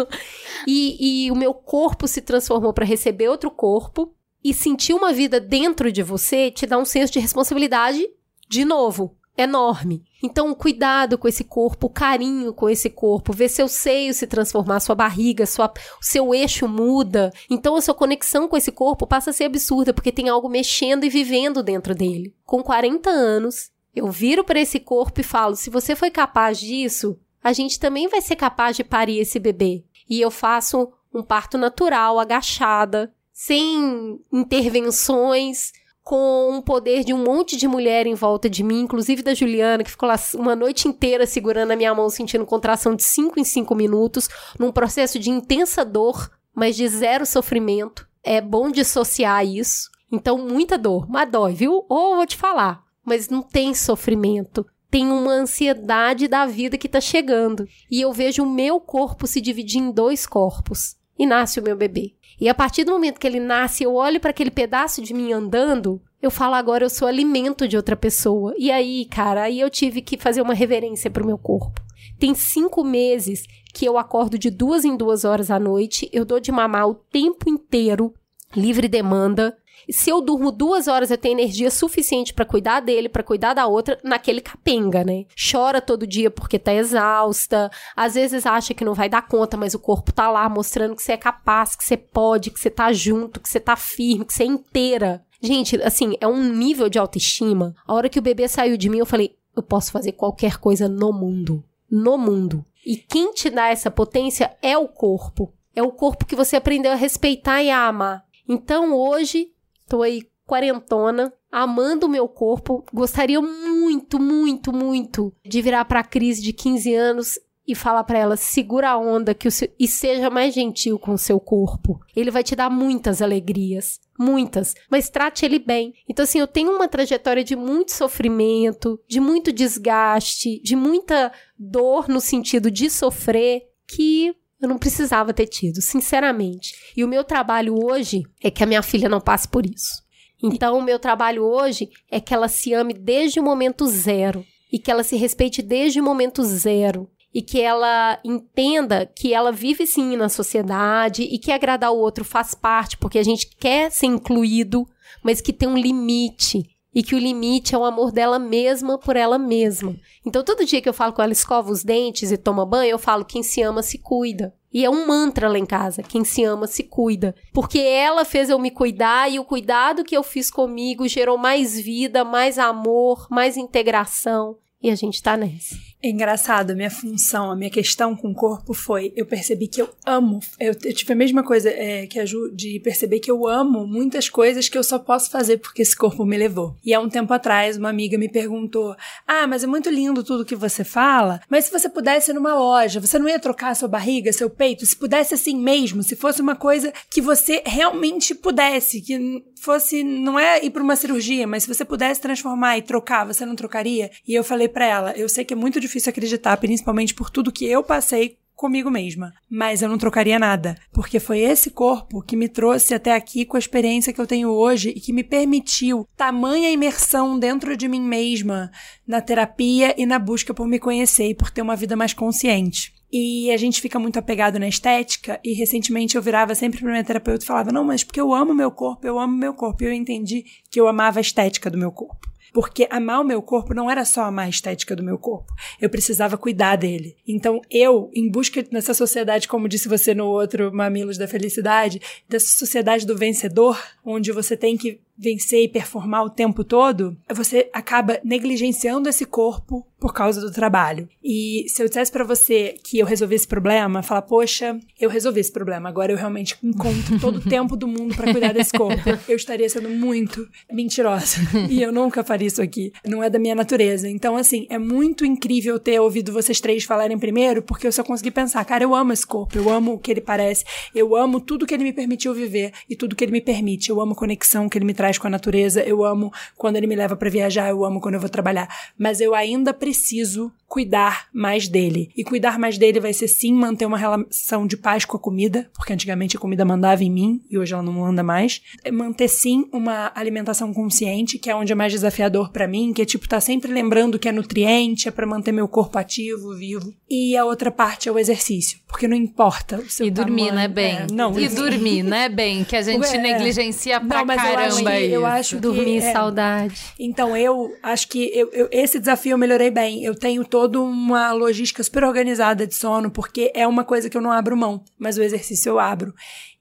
e, 0.68 1.26
e 1.26 1.32
o 1.32 1.36
meu 1.36 1.54
corpo 1.54 2.08
se 2.08 2.22
transformou 2.22 2.72
para 2.72 2.86
receber 2.86 3.28
outro 3.28 3.50
corpo. 3.50 4.14
E 4.44 4.54
sentir 4.54 4.94
uma 4.94 5.12
vida 5.12 5.40
dentro 5.40 5.92
de 5.92 6.04
você 6.04 6.52
te 6.52 6.68
dá 6.68 6.78
um 6.78 6.86
senso 6.86 7.12
de 7.12 7.20
responsabilidade, 7.20 8.08
de 8.48 8.64
novo, 8.64 9.18
enorme. 9.38 10.04
Então, 10.24 10.54
cuidado 10.54 11.18
com 11.18 11.28
esse 11.28 11.44
corpo, 11.44 11.90
carinho 11.90 12.54
com 12.54 12.70
esse 12.70 12.90
corpo, 12.90 13.34
ver 13.34 13.50
seu 13.50 13.68
seio 13.68 14.14
se 14.14 14.26
transformar, 14.26 14.80
sua 14.80 14.96
barriga, 14.96 15.46
sua, 15.46 15.72
seu 16.02 16.34
eixo 16.34 16.68
muda. 16.68 17.32
Então, 17.50 17.76
a 17.76 17.82
sua 17.82 17.94
conexão 17.94 18.48
com 18.48 18.58
esse 18.58 18.72
corpo 18.72 19.06
passa 19.06 19.30
a 19.30 19.34
ser 19.34 19.46
absurda, 19.46 19.94
porque 19.94 20.12
tem 20.12 20.30
algo 20.30 20.50
mexendo 20.50 21.04
e 21.04 21.10
vivendo 21.10 21.62
dentro 21.62 21.94
dele. 21.94 22.34
Com 22.46 22.64
40 22.64 23.10
anos, 23.10 23.72
eu 23.96 24.10
viro 24.10 24.44
para 24.44 24.60
esse 24.60 24.80
corpo 24.80 25.22
e 25.22 25.24
falo: 25.24 25.56
se 25.56 25.70
você 25.70 25.96
foi 25.96 26.10
capaz 26.10 26.60
disso, 26.60 27.18
a 27.44 27.54
gente 27.54 27.80
também 27.80 28.08
vai 28.08 28.22
ser 28.22 28.36
capaz 28.36 28.76
de 28.76 28.84
parir 28.84 29.20
esse 29.20 29.40
bebê. 29.40 29.84
E 30.10 30.20
eu 30.22 30.32
faço 30.32 30.92
um 31.14 31.24
parto 31.24 31.58
natural, 31.58 32.20
agachada, 32.20 33.14
sem 33.32 34.20
intervenções, 34.32 35.72
com 36.06 36.52
um 36.52 36.62
poder 36.62 37.04
de 37.04 37.16
um 37.16 37.24
monte 37.24 37.58
de 37.58 37.68
mulher 37.68 38.06
em 38.06 38.14
volta 38.14 38.48
de 38.48 38.64
mim, 38.64 38.82
inclusive 38.82 39.24
da 39.24 39.34
Juliana, 39.34 39.84
que 39.84 39.90
ficou 39.90 40.08
lá 40.08 40.16
uma 40.36 40.56
noite 40.56 40.88
inteira 40.88 41.26
segurando 41.26 41.72
a 41.72 41.76
minha 41.76 41.96
mão, 41.96 42.12
sentindo 42.12 42.46
contração 42.46 42.96
de 42.96 43.02
5 43.02 43.40
em 43.40 43.44
5 43.44 43.74
minutos, 43.74 44.30
num 44.60 44.72
processo 44.72 45.18
de 45.18 45.32
intensa 45.32 45.84
dor, 45.84 46.30
mas 46.54 46.76
de 46.76 46.88
zero 46.88 47.26
sofrimento. 47.26 48.08
É 48.24 48.40
bom 48.40 48.70
dissociar 48.70 49.44
isso. 49.44 49.90
Então, 50.12 50.38
muita 50.38 50.78
dor, 50.78 51.10
mas 51.10 51.30
dói, 51.30 51.56
viu? 51.56 51.84
Ou 51.90 52.18
vou 52.18 52.26
te 52.28 52.38
falar, 52.38 52.84
mas 53.04 53.28
não 53.28 53.42
tem 53.42 53.74
sofrimento. 53.74 54.64
Tem 54.92 55.08
uma 55.08 55.34
ansiedade 55.34 56.28
da 56.28 56.46
vida 56.46 56.78
que 56.78 56.88
tá 56.88 57.02
chegando. 57.02 57.68
E 57.90 58.00
eu 58.00 58.14
vejo 58.14 58.44
o 58.44 58.50
meu 58.50 58.80
corpo 58.80 59.26
se 59.26 59.42
dividir 59.42 59.82
em 59.82 59.92
dois 59.92 60.28
corpos. 60.28 60.98
E 61.18 61.26
nasce 61.26 61.60
o 61.60 61.64
meu 61.64 61.76
bebê. 61.76 62.14
E 62.40 62.50
a 62.50 62.54
partir 62.54 62.84
do 62.84 62.92
momento 62.92 63.20
que 63.20 63.28
ele 63.28 63.40
nasce, 63.40 63.84
eu 63.84 63.96
olho 63.96 64.20
para 64.20 64.32
aquele 64.32 64.52
pedaço 64.52 65.02
de 65.02 65.14
mim 65.14 65.32
andando, 65.32 66.02
eu 66.22 66.30
falo 66.32 66.56
agora 66.56 66.84
eu 66.84 66.90
sou 66.90 67.08
alimento 67.08 67.68
de 67.68 67.78
outra 67.78 67.96
pessoa. 67.96 68.54
E 68.58 68.72
aí, 68.72 69.06
cara, 69.06 69.44
aí 69.44 69.60
eu 69.60 69.70
tive 69.70 70.02
que 70.02 70.18
fazer 70.18 70.42
uma 70.42 70.54
reverência 70.54 71.10
pro 71.10 71.26
meu 71.26 71.38
corpo. 71.38 71.82
Tem 72.20 72.34
cinco 72.34 72.84
meses 72.84 73.46
que 73.74 73.86
eu 73.86 73.98
acordo 73.98 74.38
de 74.38 74.50
duas 74.50 74.86
em 74.86 74.96
duas 74.96 75.26
horas 75.26 75.52
à 75.52 75.60
noite, 75.60 76.10
eu 76.14 76.24
dou 76.24 76.40
de 76.40 76.52
mamar 76.52 76.88
o 76.88 76.96
tempo 76.96 77.50
inteiro, 77.50 78.14
livre 78.56 78.88
demanda. 78.88 79.56
Se 79.90 80.10
eu 80.10 80.22
durmo 80.22 80.52
duas 80.52 80.88
horas, 80.88 81.12
eu 81.12 81.18
tenho 81.18 81.40
energia 81.40 81.70
suficiente 81.70 82.34
pra 82.34 82.46
cuidar 82.46 82.80
dele, 82.80 83.10
pra 83.10 83.24
cuidar 83.24 83.54
da 83.54 83.68
outra, 83.68 84.00
naquele 84.04 84.42
capenga, 84.42 85.04
né? 85.04 85.26
Chora 85.52 85.82
todo 85.82 86.08
dia 86.08 86.30
porque 86.30 86.58
tá 86.60 86.74
exausta, 86.74 87.70
às 87.96 88.16
vezes 88.16 88.46
acha 88.46 88.74
que 88.74 88.86
não 88.86 88.94
vai 88.94 89.10
dar 89.10 89.28
conta, 89.28 89.58
mas 89.58 89.74
o 89.74 89.80
corpo 89.80 90.12
tá 90.12 90.30
lá 90.30 90.48
mostrando 90.50 90.96
que 90.96 91.04
você 91.04 91.14
é 91.14 91.18
capaz, 91.18 91.76
que 91.76 91.84
você 91.84 91.98
pode, 91.98 92.52
que 92.52 92.60
você 92.60 92.70
tá 92.70 92.92
junto, 92.92 93.40
que 93.40 93.50
você 93.50 93.60
tá 93.60 93.76
firme, 93.76 94.26
que 94.26 94.34
você 94.34 94.44
é 94.44 94.48
inteira. 94.48 95.24
Gente, 95.42 95.76
assim, 95.82 96.16
é 96.20 96.28
um 96.28 96.44
nível 96.44 96.90
de 96.90 96.98
autoestima. 96.98 97.76
A 97.86 97.94
hora 97.94 98.10
que 98.10 98.20
o 98.20 98.22
bebê 98.22 98.48
saiu 98.48 98.78
de 98.78 98.90
mim, 98.90 99.00
eu 99.00 99.06
falei: 99.06 99.36
eu 99.56 99.64
posso 99.64 99.92
fazer 99.92 100.14
qualquer 100.14 100.58
coisa 100.58 100.90
no 100.90 101.14
mundo. 101.14 101.64
No 101.90 102.18
mundo. 102.18 102.66
E 102.86 102.98
quem 102.98 103.32
te 103.34 103.50
dá 103.50 103.70
essa 103.70 103.90
potência 103.90 104.56
é 104.62 104.78
o 104.78 104.88
corpo. 104.88 105.54
É 105.76 105.82
o 105.82 105.92
corpo 105.92 106.26
que 106.26 106.36
você 106.36 106.56
aprendeu 106.56 106.92
a 106.92 106.96
respeitar 106.96 107.62
e 107.62 107.70
a 107.70 107.88
amar. 107.88 108.26
Então 108.48 108.94
hoje, 108.94 109.50
tô 109.88 110.02
aí 110.02 110.24
quarentona, 110.46 111.34
amando 111.52 112.06
o 112.06 112.10
meu 112.10 112.28
corpo. 112.28 112.84
Gostaria 112.94 113.42
muito, 113.42 114.20
muito, 114.20 114.72
muito 114.72 115.34
de 115.44 115.62
virar 115.62 115.86
pra 115.86 116.04
Cris 116.04 116.42
de 116.42 116.54
15 116.54 116.94
anos 116.94 117.40
e 117.68 117.74
falar 117.74 118.04
pra 118.04 118.20
ela: 118.20 118.38
segura 118.38 118.90
a 118.90 118.98
onda 118.98 119.34
que 119.34 119.48
o 119.48 119.52
seu... 119.52 119.70
e 119.80 119.88
seja 119.88 120.30
mais 120.30 120.54
gentil 120.54 121.00
com 121.00 121.12
o 121.12 121.18
seu 121.18 121.40
corpo. 121.40 122.00
Ele 122.16 122.32
vai 122.32 122.44
te 122.44 122.56
dar 122.56 122.70
muitas 122.70 123.22
alegrias. 123.22 124.00
Muitas, 124.18 124.74
mas 124.90 125.10
trate 125.10 125.44
ele 125.44 125.60
bem. 125.60 125.94
Então, 126.08 126.24
assim, 126.24 126.40
eu 126.40 126.48
tenho 126.48 126.72
uma 126.72 126.88
trajetória 126.88 127.44
de 127.44 127.54
muito 127.54 127.92
sofrimento, 127.92 128.98
de 129.10 129.20
muito 129.20 129.52
desgaste, 129.52 130.62
de 130.64 130.74
muita 130.74 131.34
dor 131.60 132.08
no 132.08 132.22
sentido 132.22 132.72
de 132.72 132.90
sofrer, 132.90 133.64
que 133.86 134.34
eu 134.66 134.70
não 134.70 134.78
precisava 134.78 135.34
ter 135.34 135.48
tido, 135.48 135.82
sinceramente. 135.82 136.74
E 136.96 137.04
o 137.04 137.08
meu 137.08 137.24
trabalho 137.24 137.76
hoje 137.84 138.24
é 138.44 138.52
que 138.52 138.64
a 138.64 138.68
minha 138.68 138.82
filha 138.82 139.08
não 139.08 139.22
passe 139.22 139.48
por 139.48 139.66
isso. 139.66 140.04
Então, 140.42 140.78
o 140.78 140.84
meu 140.84 141.00
trabalho 141.00 141.44
hoje 141.44 141.90
é 142.12 142.20
que 142.20 142.34
ela 142.34 142.48
se 142.48 142.74
ame 142.74 142.94
desde 142.94 143.40
o 143.40 143.44
momento 143.44 143.88
zero 143.88 144.46
e 144.72 144.78
que 144.78 144.92
ela 144.92 145.04
se 145.04 145.16
respeite 145.16 145.62
desde 145.62 146.00
o 146.00 146.04
momento 146.04 146.44
zero 146.44 147.10
e 147.34 147.42
que 147.42 147.60
ela 147.60 148.20
entenda 148.24 149.06
que 149.06 149.34
ela 149.34 149.52
vive 149.52 149.86
sim 149.86 150.16
na 150.16 150.30
sociedade 150.30 151.24
e 151.24 151.38
que 151.38 151.52
agradar 151.52 151.92
o 151.92 151.98
outro 151.98 152.24
faz 152.24 152.54
parte, 152.54 152.98
porque 152.98 153.20
a 153.20 153.24
gente 153.24 153.50
quer 153.58 153.92
ser 153.92 154.06
incluído, 154.06 154.88
mas 155.24 155.42
que 155.42 155.52
tem 155.52 155.68
um 155.68 155.78
limite. 155.78 156.64
E 156.96 157.04
que 157.04 157.14
o 157.14 157.20
limite 157.20 157.76
é 157.76 157.78
o 157.78 157.84
amor 157.84 158.10
dela 158.10 158.40
mesma 158.40 158.98
por 158.98 159.18
ela 159.18 159.38
mesma. 159.38 159.96
Então, 160.26 160.42
todo 160.42 160.66
dia 160.66 160.82
que 160.82 160.88
eu 160.88 160.94
falo 160.94 161.12
com 161.12 161.22
ela, 161.22 161.34
escova 161.34 161.70
os 161.70 161.84
dentes 161.84 162.32
e 162.32 162.38
toma 162.38 162.66
banho, 162.66 162.92
eu 162.92 162.98
falo: 162.98 163.26
quem 163.26 163.44
se 163.44 163.62
ama 163.62 163.84
se 163.84 163.98
cuida. 163.98 164.56
E 164.74 164.84
é 164.84 164.90
um 164.90 165.06
mantra 165.06 165.50
lá 165.50 165.60
em 165.60 165.66
casa: 165.66 166.02
quem 166.02 166.24
se 166.24 166.44
ama 166.44 166.68
se 166.68 166.84
cuida. 166.84 167.36
Porque 167.54 167.80
ela 167.80 168.24
fez 168.24 168.50
eu 168.50 168.58
me 168.58 168.72
cuidar 168.72 169.30
e 169.30 169.38
o 169.40 169.44
cuidado 169.44 170.06
que 170.06 170.16
eu 170.16 170.24
fiz 170.24 170.50
comigo 170.50 171.08
gerou 171.08 171.38
mais 171.38 171.78
vida, 171.78 172.24
mais 172.24 172.58
amor, 172.58 173.28
mais 173.30 173.58
integração. 173.58 174.58
E 174.82 174.90
a 174.90 174.96
gente 174.96 175.22
tá 175.22 175.36
nessa. 175.36 175.76
É 176.06 176.10
engraçado, 176.10 176.70
a 176.70 176.76
minha 176.76 176.92
função, 176.92 177.50
a 177.50 177.56
minha 177.56 177.70
questão 177.72 178.16
com 178.16 178.30
o 178.30 178.36
corpo 178.36 178.76
foi: 178.76 179.12
eu 179.16 179.26
percebi 179.26 179.68
que 179.68 179.82
eu 179.82 179.90
amo. 180.06 180.40
Eu, 180.60 180.76
eu 180.84 180.94
tive 180.94 181.14
a 181.14 181.16
mesma 181.16 181.42
coisa 181.42 181.68
é, 181.68 182.06
que 182.06 182.20
a 182.20 182.26
Ju, 182.28 182.52
de 182.54 182.80
perceber 182.80 183.20
que 183.20 183.32
eu 183.32 183.48
amo 183.48 183.88
muitas 183.88 184.30
coisas 184.30 184.70
que 184.70 184.78
eu 184.78 184.84
só 184.84 185.00
posso 185.00 185.32
fazer 185.32 185.58
porque 185.58 185.82
esse 185.82 185.98
corpo 185.98 186.24
me 186.24 186.38
levou. 186.38 186.76
E 186.86 186.94
há 186.94 187.00
um 187.00 187.10
tempo 187.10 187.34
atrás, 187.34 187.76
uma 187.76 187.90
amiga 187.90 188.20
me 188.20 188.30
perguntou: 188.30 188.96
Ah, 189.26 189.48
mas 189.48 189.64
é 189.64 189.68
muito 189.68 189.90
lindo 189.90 190.24
tudo 190.24 190.46
que 190.46 190.56
você 190.56 190.84
fala, 190.84 191.42
mas 191.50 191.66
se 191.66 191.72
você 191.72 191.90
pudesse 191.90 192.30
ir 192.30 192.36
numa 192.36 192.54
loja, 192.54 193.00
você 193.00 193.18
não 193.18 193.28
ia 193.28 193.40
trocar 193.40 193.76
sua 193.76 193.88
barriga, 193.88 194.32
seu 194.32 194.48
peito? 194.48 194.86
Se 194.86 194.96
pudesse 194.96 195.34
assim 195.34 195.58
mesmo, 195.58 196.04
se 196.04 196.16
fosse 196.16 196.40
uma 196.40 196.56
coisa 196.56 196.94
que 197.10 197.20
você 197.20 197.64
realmente 197.66 198.36
pudesse, 198.36 199.02
que 199.02 199.44
fosse, 199.66 200.04
não 200.04 200.40
é 200.40 200.64
ir 200.64 200.70
para 200.70 200.84
uma 200.84 200.96
cirurgia, 200.96 201.48
mas 201.48 201.64
se 201.64 201.74
você 201.74 201.84
pudesse 201.84 202.22
transformar 202.22 202.78
e 202.78 202.82
trocar, 202.82 203.26
você 203.26 203.46
não 203.46 203.56
trocaria? 203.56 204.12
E 204.28 204.34
eu 204.34 204.44
falei 204.44 204.68
para 204.68 204.86
ela: 204.86 205.12
Eu 205.18 205.28
sei 205.28 205.44
que 205.44 205.54
é 205.54 205.58
muito 205.58 205.80
difícil 205.80 206.10
acreditar, 206.10 206.56
principalmente 206.58 207.14
por 207.14 207.30
tudo 207.30 207.52
que 207.52 207.66
eu 207.66 207.84
passei 207.84 208.38
comigo 208.56 208.90
mesma. 208.90 209.34
Mas 209.50 209.82
eu 209.82 209.90
não 209.90 209.98
trocaria 209.98 210.40
nada, 210.40 210.78
porque 210.92 211.20
foi 211.20 211.40
esse 211.40 211.70
corpo 211.70 212.22
que 212.22 212.36
me 212.36 212.48
trouxe 212.48 212.94
até 212.94 213.14
aqui 213.14 213.46
com 213.46 213.58
a 213.58 213.60
experiência 213.60 214.14
que 214.14 214.22
eu 214.22 214.26
tenho 214.26 214.50
hoje 214.50 214.90
e 214.90 215.00
que 215.00 215.12
me 215.12 215.24
permitiu 215.24 216.08
tamanha 216.16 216.72
imersão 216.72 217.38
dentro 217.38 217.76
de 217.76 217.88
mim 217.88 218.02
mesma, 218.02 218.72
na 219.06 219.20
terapia 219.20 219.94
e 219.98 220.06
na 220.06 220.18
busca 220.18 220.54
por 220.54 220.68
me 220.68 220.80
conhecer 220.80 221.30
e 221.30 221.36
por 221.36 221.52
ter 221.52 221.62
uma 221.62 221.76
vida 221.76 221.96
mais 221.96 222.14
consciente. 222.14 222.95
E 223.12 223.52
a 223.52 223.58
gente 223.58 223.82
fica 223.82 224.00
muito 224.00 224.20
apegado 224.20 224.60
na 224.60 224.68
estética, 224.68 225.40
e 225.44 225.54
recentemente 225.54 226.16
eu 226.16 226.22
virava 226.22 226.56
sempre 226.56 226.80
pra 226.80 226.92
minha 226.92 227.04
terapeuta 227.04 227.44
e 227.44 227.48
falava: 227.48 227.72
Não, 227.72 227.84
mas 227.84 228.04
porque 228.04 228.20
eu 228.20 228.34
amo 228.34 228.54
meu 228.54 228.72
corpo, 228.72 229.06
eu 229.08 229.20
amo 229.20 229.36
meu 229.38 229.54
corpo. 229.54 229.84
E 229.84 229.88
eu 229.88 229.94
entendi 229.94 230.46
que 230.70 230.80
eu 230.80 230.88
amava 230.88 231.20
a 231.20 231.22
estética 231.22 231.70
do 231.70 231.78
meu 231.78 231.92
corpo. 231.92 232.36
Porque 232.56 232.88
amar 232.90 233.20
o 233.20 233.26
meu 233.26 233.42
corpo 233.42 233.74
não 233.74 233.92
era 233.92 234.06
só 234.06 234.24
amar 234.24 234.46
a 234.46 234.50
estética 234.50 234.96
do 234.96 235.04
meu 235.04 235.18
corpo. 235.18 235.54
Eu 235.82 235.90
precisava 235.90 236.38
cuidar 236.38 236.78
dele. 236.78 237.18
Então, 237.28 237.60
eu, 237.70 238.10
em 238.14 238.32
busca 238.32 238.64
dessa 238.64 238.94
sociedade, 238.94 239.46
como 239.46 239.68
disse 239.68 239.90
você 239.90 240.14
no 240.14 240.28
outro 240.28 240.74
Mamilos 240.74 241.18
da 241.18 241.28
Felicidade, 241.28 242.02
dessa 242.30 242.48
sociedade 242.48 243.06
do 243.06 243.18
vencedor, 243.18 243.78
onde 244.06 244.32
você 244.32 244.56
tem 244.56 244.78
que 244.78 245.02
vencer 245.18 245.64
e 245.64 245.68
performar 245.68 246.24
o 246.24 246.30
tempo 246.30 246.64
todo, 246.64 247.18
você 247.34 247.70
acaba 247.74 248.20
negligenciando 248.24 249.10
esse 249.10 249.26
corpo 249.26 249.86
por 250.00 250.14
causa 250.14 250.40
do 250.40 250.52
trabalho. 250.52 251.10
E 251.24 251.66
se 251.68 251.82
eu 251.82 251.88
dissesse 251.88 252.12
para 252.12 252.24
você 252.24 252.76
que 252.84 253.00
eu 253.00 253.06
resolvi 253.06 253.34
esse 253.36 253.48
problema, 253.48 254.04
falar, 254.04 254.22
poxa, 254.22 254.78
eu 255.00 255.10
resolvi 255.10 255.40
esse 255.40 255.52
problema, 255.52 255.90
agora 255.90 256.12
eu 256.12 256.18
realmente 256.18 256.56
encontro 256.62 257.18
todo 257.20 257.38
o 257.38 257.50
tempo 257.50 257.76
do 257.76 257.88
mundo 257.88 258.16
para 258.16 258.32
cuidar 258.32 258.54
desse 258.54 258.78
corpo, 258.78 259.02
eu 259.28 259.36
estaria 259.36 259.68
sendo 259.68 259.90
muito 259.90 260.48
mentirosa. 260.72 261.38
E 261.76 261.82
eu 261.82 261.92
nunca 261.92 262.24
faria 262.24 262.48
isso 262.48 262.62
aqui. 262.62 262.92
Não 263.06 263.24
é 263.24 263.30
da 263.30 263.40
minha 263.40 263.56
natureza. 263.56 264.08
Então, 264.08 264.38
assim, 264.38 264.68
é 264.70 264.78
muito 264.78 265.26
incrível 265.26 265.80
ter 265.80 266.00
ouvido 266.00 266.32
vocês 266.32 266.60
três 266.60 266.84
falarem 266.84 267.18
primeiro, 267.18 267.64
porque 267.64 267.88
eu 267.88 267.92
só 267.92 268.04
consegui 268.04 268.30
pensar, 268.30 268.64
cara, 268.66 268.84
eu 268.84 268.94
amo 268.94 269.12
esse 269.12 269.26
corpo, 269.26 269.58
eu 269.58 269.70
amo 269.70 269.94
o 269.94 270.00
que 270.00 270.12
ele 270.12 270.22
parece, 270.22 270.64
eu 270.94 271.16
amo 271.16 271.40
tudo 271.40 271.66
que 271.66 271.74
ele 271.74 271.84
me 271.84 271.94
permitiu 271.94 272.34
viver 272.34 272.72
e 272.90 272.96
tudo 272.96 273.16
que 273.16 273.24
ele 273.24 273.32
me 273.32 273.42
permite. 273.42 273.90
Eu 273.90 274.00
amo 274.00 274.14
a 274.14 274.16
conexão 274.16 274.70
que 274.70 274.78
ele 274.78 274.86
me 274.86 274.94
traz 274.94 275.05
com 275.18 275.28
a 275.28 275.30
natureza, 275.30 275.82
eu 275.84 276.04
amo 276.04 276.32
quando 276.58 276.76
ele 276.78 276.88
me 276.88 276.96
leva 276.96 277.16
para 277.16 277.30
viajar, 277.30 277.70
eu 277.70 277.84
amo 277.86 278.02
quando 278.02 278.16
eu 278.16 278.20
vou 278.20 278.30
trabalhar. 278.30 278.68
Mas 278.98 279.22
eu 279.22 279.34
ainda 279.36 279.74
preciso 279.74 280.52
cuidar 280.68 281.28
mais 281.32 281.68
dele. 281.68 282.10
E 282.18 282.24
cuidar 282.24 282.58
mais 282.60 282.78
dele 282.78 283.00
vai 283.00 283.14
ser 283.14 283.28
sim 283.28 283.54
manter 283.54 283.86
uma 283.86 283.98
relação 283.98 284.66
de 284.68 284.76
paz 284.76 285.06
com 285.06 285.16
a 285.16 285.20
comida, 285.20 285.70
porque 285.74 285.94
antigamente 285.94 286.36
a 286.36 286.40
comida 286.40 286.66
mandava 286.66 287.04
em 287.04 287.10
mim 287.10 287.42
e 287.50 287.58
hoje 287.58 287.74
ela 287.74 287.84
não 287.84 287.94
manda 287.94 288.24
mais. 288.24 288.62
É 288.84 288.92
manter 288.92 289.28
sim 289.28 289.70
uma 289.72 290.12
alimentação 290.16 290.74
consciente, 290.74 291.38
que 291.38 291.50
é 291.50 291.56
onde 291.56 291.72
é 291.72 291.76
mais 291.76 291.94
desafiador 291.94 292.50
para 292.52 292.68
mim, 292.68 292.92
que 292.94 293.02
é 293.02 293.06
tipo 293.06 293.30
tá 293.30 293.40
sempre 293.40 293.72
lembrando 293.72 294.18
que 294.20 294.28
é 294.28 294.32
nutriente, 294.32 295.08
é 295.08 295.12
para 295.12 295.26
manter 295.28 295.52
meu 295.52 295.68
corpo 295.68 295.98
ativo, 295.98 296.54
vivo. 296.56 296.94
E 297.10 297.38
a 297.38 297.46
outra 297.46 297.72
parte 297.72 298.10
é 298.10 298.12
o 298.12 298.18
exercício, 298.20 298.80
porque 298.88 299.08
não 299.08 299.16
importa 299.16 299.78
o 299.78 299.90
seu 299.90 300.08
E 300.08 300.12
dormir, 300.12 300.48
tamanho. 300.48 300.56
né, 300.56 300.68
bem? 300.68 300.96
É, 300.98 301.08
não, 301.14 301.40
e 301.40 301.48
dormir, 301.48 302.04
né, 302.04 302.28
bem? 302.28 302.64
Que 302.64 302.76
a 302.76 302.82
gente 302.82 303.06
É. 303.16 303.18
negligencia 303.18 304.00
pra 304.02 304.20
Não, 304.20 304.26
mas 304.26 304.42
caramba 304.42 304.95
que- 305.00 305.12
eu 305.12 305.26
acho 305.26 305.56
que- 305.56 305.62
Dormir, 305.62 305.98
é. 305.98 306.12
saudade. 306.14 306.76
Então, 307.00 307.36
eu 307.36 307.72
acho 307.84 308.08
que 308.08 308.32
eu, 308.34 308.50
eu- 308.52 308.70
esse 308.72 309.00
desafio 309.00 309.32
eu 309.32 309.38
melhorei 309.38 309.70
bem. 309.72 310.04
Eu 310.04 310.16
tenho 310.16 310.44
toda 310.46 310.80
uma 310.80 311.32
logística 311.32 311.84
super 311.84 312.04
organizada 312.04 312.66
de 312.68 312.76
sono, 312.76 313.10
porque 313.12 313.52
é 313.56 313.68
uma 313.68 313.84
coisa 313.84 314.10
que 314.10 314.18
eu 314.18 314.22
não 314.22 314.32
abro 314.32 314.56
mão, 314.58 314.84
mas 314.98 315.18
o 315.18 315.24
exercício 315.24 315.70
eu 315.70 315.80
abro. 315.80 316.14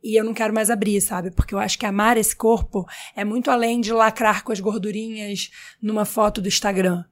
E 0.03 0.19
eu 0.19 0.25
não 0.25 0.35
quero 0.35 0.53
mais 0.53 0.69
abrir, 0.69 1.01
sabe? 1.01 1.31
Porque 1.31 1.55
eu 1.55 1.59
acho 1.59 1.79
que 1.79 1.87
amar 1.87 2.19
esse 2.19 2.37
corpo 2.37 2.85
é 3.17 3.25
muito 3.25 3.51
além 3.51 3.81
de 3.81 3.91
lacrar 3.93 4.45
com 4.45 4.53
as 4.53 4.61
gordurinhas 4.61 5.51
numa 5.81 6.05
foto 6.05 6.43
do 6.43 6.49
Instagram. 6.49 7.03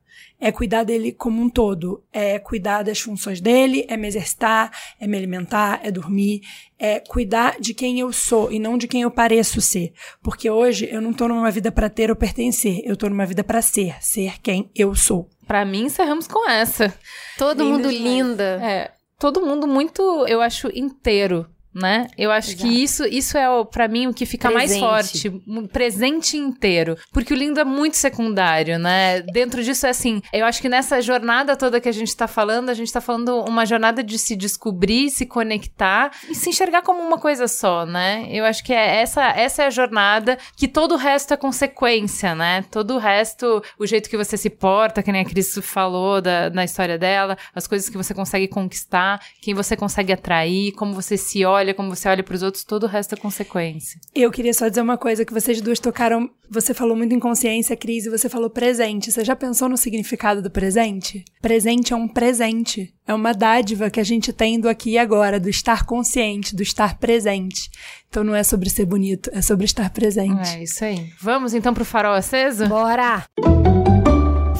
É 0.44 0.50
cuidar 0.50 0.82
dele 0.82 1.12
como 1.12 1.40
um 1.40 1.48
todo. 1.48 2.02
É 2.12 2.36
cuidar 2.36 2.82
das 2.82 2.98
funções 2.98 3.40
dele, 3.40 3.86
é 3.88 3.96
me 3.96 4.08
exercitar, 4.08 4.72
é 4.98 5.06
me 5.06 5.16
alimentar, 5.16 5.78
é 5.84 5.90
dormir, 5.92 6.40
é 6.76 6.98
cuidar 6.98 7.60
de 7.60 7.72
quem 7.72 8.00
eu 8.00 8.12
sou 8.12 8.50
e 8.50 8.58
não 8.58 8.76
de 8.76 8.88
quem 8.88 9.02
eu 9.02 9.10
pareço 9.10 9.60
ser. 9.60 9.92
Porque 10.20 10.50
hoje 10.50 10.88
eu 10.90 11.00
não 11.00 11.12
tô 11.12 11.28
numa 11.28 11.48
vida 11.52 11.70
para 11.70 11.88
ter 11.88 12.10
ou 12.10 12.16
pertencer, 12.16 12.82
eu 12.84 12.96
tô 12.96 13.08
numa 13.08 13.24
vida 13.24 13.44
para 13.44 13.62
ser, 13.62 13.94
ser 14.00 14.40
quem 14.42 14.68
eu 14.74 14.96
sou. 14.96 15.30
Pra 15.46 15.64
mim, 15.64 15.84
encerramos 15.84 16.26
com 16.26 16.50
essa. 16.50 16.92
Todo 17.38 17.62
Linda 17.62 17.76
mundo 17.76 17.88
demais. 17.88 18.12
linda. 18.12 18.44
É, 18.60 18.90
todo 19.20 19.46
mundo 19.46 19.68
muito, 19.68 20.02
eu 20.26 20.40
acho, 20.40 20.68
inteiro. 20.76 21.46
Né? 21.74 22.08
Eu 22.18 22.30
acho 22.30 22.54
que 22.56 22.68
isso, 22.68 23.04
isso 23.04 23.38
é, 23.38 23.46
pra 23.64 23.88
mim, 23.88 24.06
o 24.06 24.12
que 24.12 24.26
fica 24.26 24.50
mais 24.50 24.72
Presente. 24.72 25.30
forte. 25.30 25.42
Um 25.46 25.66
presente 25.66 26.36
inteiro. 26.36 26.98
Porque 27.12 27.32
o 27.32 27.36
lindo 27.36 27.58
é 27.58 27.64
muito 27.64 27.96
secundário, 27.96 28.78
né? 28.78 29.22
Dentro 29.22 29.62
disso, 29.64 29.86
é 29.86 29.90
assim, 29.90 30.20
eu 30.32 30.44
acho 30.44 30.60
que 30.60 30.68
nessa 30.68 31.00
jornada 31.00 31.56
toda 31.56 31.80
que 31.80 31.88
a 31.88 31.92
gente 31.92 32.14
tá 32.14 32.28
falando, 32.28 32.68
a 32.68 32.74
gente 32.74 32.92
tá 32.92 33.00
falando 33.00 33.40
uma 33.44 33.64
jornada 33.64 34.02
de 34.02 34.18
se 34.18 34.36
descobrir, 34.36 35.10
se 35.10 35.24
conectar 35.24 36.10
e 36.28 36.34
se 36.34 36.50
enxergar 36.50 36.82
como 36.82 37.00
uma 37.00 37.18
coisa 37.18 37.48
só, 37.48 37.86
né? 37.86 38.26
Eu 38.30 38.44
acho 38.44 38.62
que 38.62 38.72
é 38.72 39.00
essa, 39.00 39.22
essa 39.30 39.62
é 39.62 39.66
a 39.66 39.70
jornada 39.70 40.36
que 40.56 40.68
todo 40.68 40.92
o 40.92 40.98
resto 40.98 41.32
é 41.32 41.36
consequência, 41.36 42.34
né? 42.34 42.64
Todo 42.70 42.94
o 42.94 42.98
resto, 42.98 43.62
o 43.78 43.86
jeito 43.86 44.10
que 44.10 44.16
você 44.16 44.36
se 44.36 44.50
porta, 44.50 45.02
que 45.02 45.12
nem 45.12 45.22
a 45.22 45.24
Cris 45.24 45.58
falou 45.62 46.20
da, 46.20 46.50
na 46.50 46.64
história 46.64 46.98
dela, 46.98 47.38
as 47.54 47.66
coisas 47.66 47.88
que 47.88 47.96
você 47.96 48.12
consegue 48.12 48.48
conquistar, 48.48 49.20
quem 49.40 49.54
você 49.54 49.76
consegue 49.76 50.12
atrair, 50.12 50.72
como 50.72 50.94
você 50.94 51.16
se 51.16 51.44
olha, 51.44 51.61
como 51.72 51.94
você 51.94 52.08
olha 52.08 52.22
pros 52.22 52.42
outros, 52.42 52.64
todo 52.64 52.84
o 52.84 52.88
resto 52.88 53.14
é 53.14 53.16
consequência. 53.16 54.00
Eu 54.14 54.30
queria 54.30 54.52
só 54.52 54.68
dizer 54.68 54.80
uma 54.80 54.98
coisa 54.98 55.24
que 55.24 55.32
vocês 55.32 55.60
duas 55.60 55.78
tocaram. 55.78 56.28
Você 56.50 56.74
falou 56.74 56.96
muito 56.96 57.14
em 57.14 57.20
consciência, 57.20 57.76
Cris, 57.76 58.06
e 58.06 58.10
você 58.10 58.28
falou 58.28 58.50
presente. 58.50 59.12
Você 59.12 59.24
já 59.24 59.36
pensou 59.36 59.68
no 59.68 59.76
significado 59.76 60.42
do 60.42 60.50
presente? 60.50 61.24
Presente 61.40 61.92
é 61.92 61.96
um 61.96 62.08
presente. 62.08 62.92
É 63.06 63.14
uma 63.14 63.32
dádiva 63.32 63.90
que 63.90 64.00
a 64.00 64.04
gente 64.04 64.32
tem 64.32 64.58
do 64.58 64.68
aqui 64.68 64.90
e 64.90 64.98
agora, 64.98 65.38
do 65.38 65.48
estar 65.48 65.84
consciente, 65.84 66.54
do 66.56 66.62
estar 66.62 66.98
presente. 66.98 67.70
Então 68.08 68.24
não 68.24 68.34
é 68.34 68.42
sobre 68.42 68.68
ser 68.68 68.84
bonito, 68.84 69.30
é 69.32 69.40
sobre 69.40 69.64
estar 69.64 69.90
presente. 69.90 70.56
É 70.56 70.62
isso 70.62 70.84
aí. 70.84 71.10
Vamos 71.20 71.54
então 71.54 71.72
pro 71.72 71.84
farol 71.84 72.14
aceso? 72.14 72.68
Bora! 72.68 73.24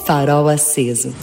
Farol 0.04 0.48
aceso. 0.48 1.14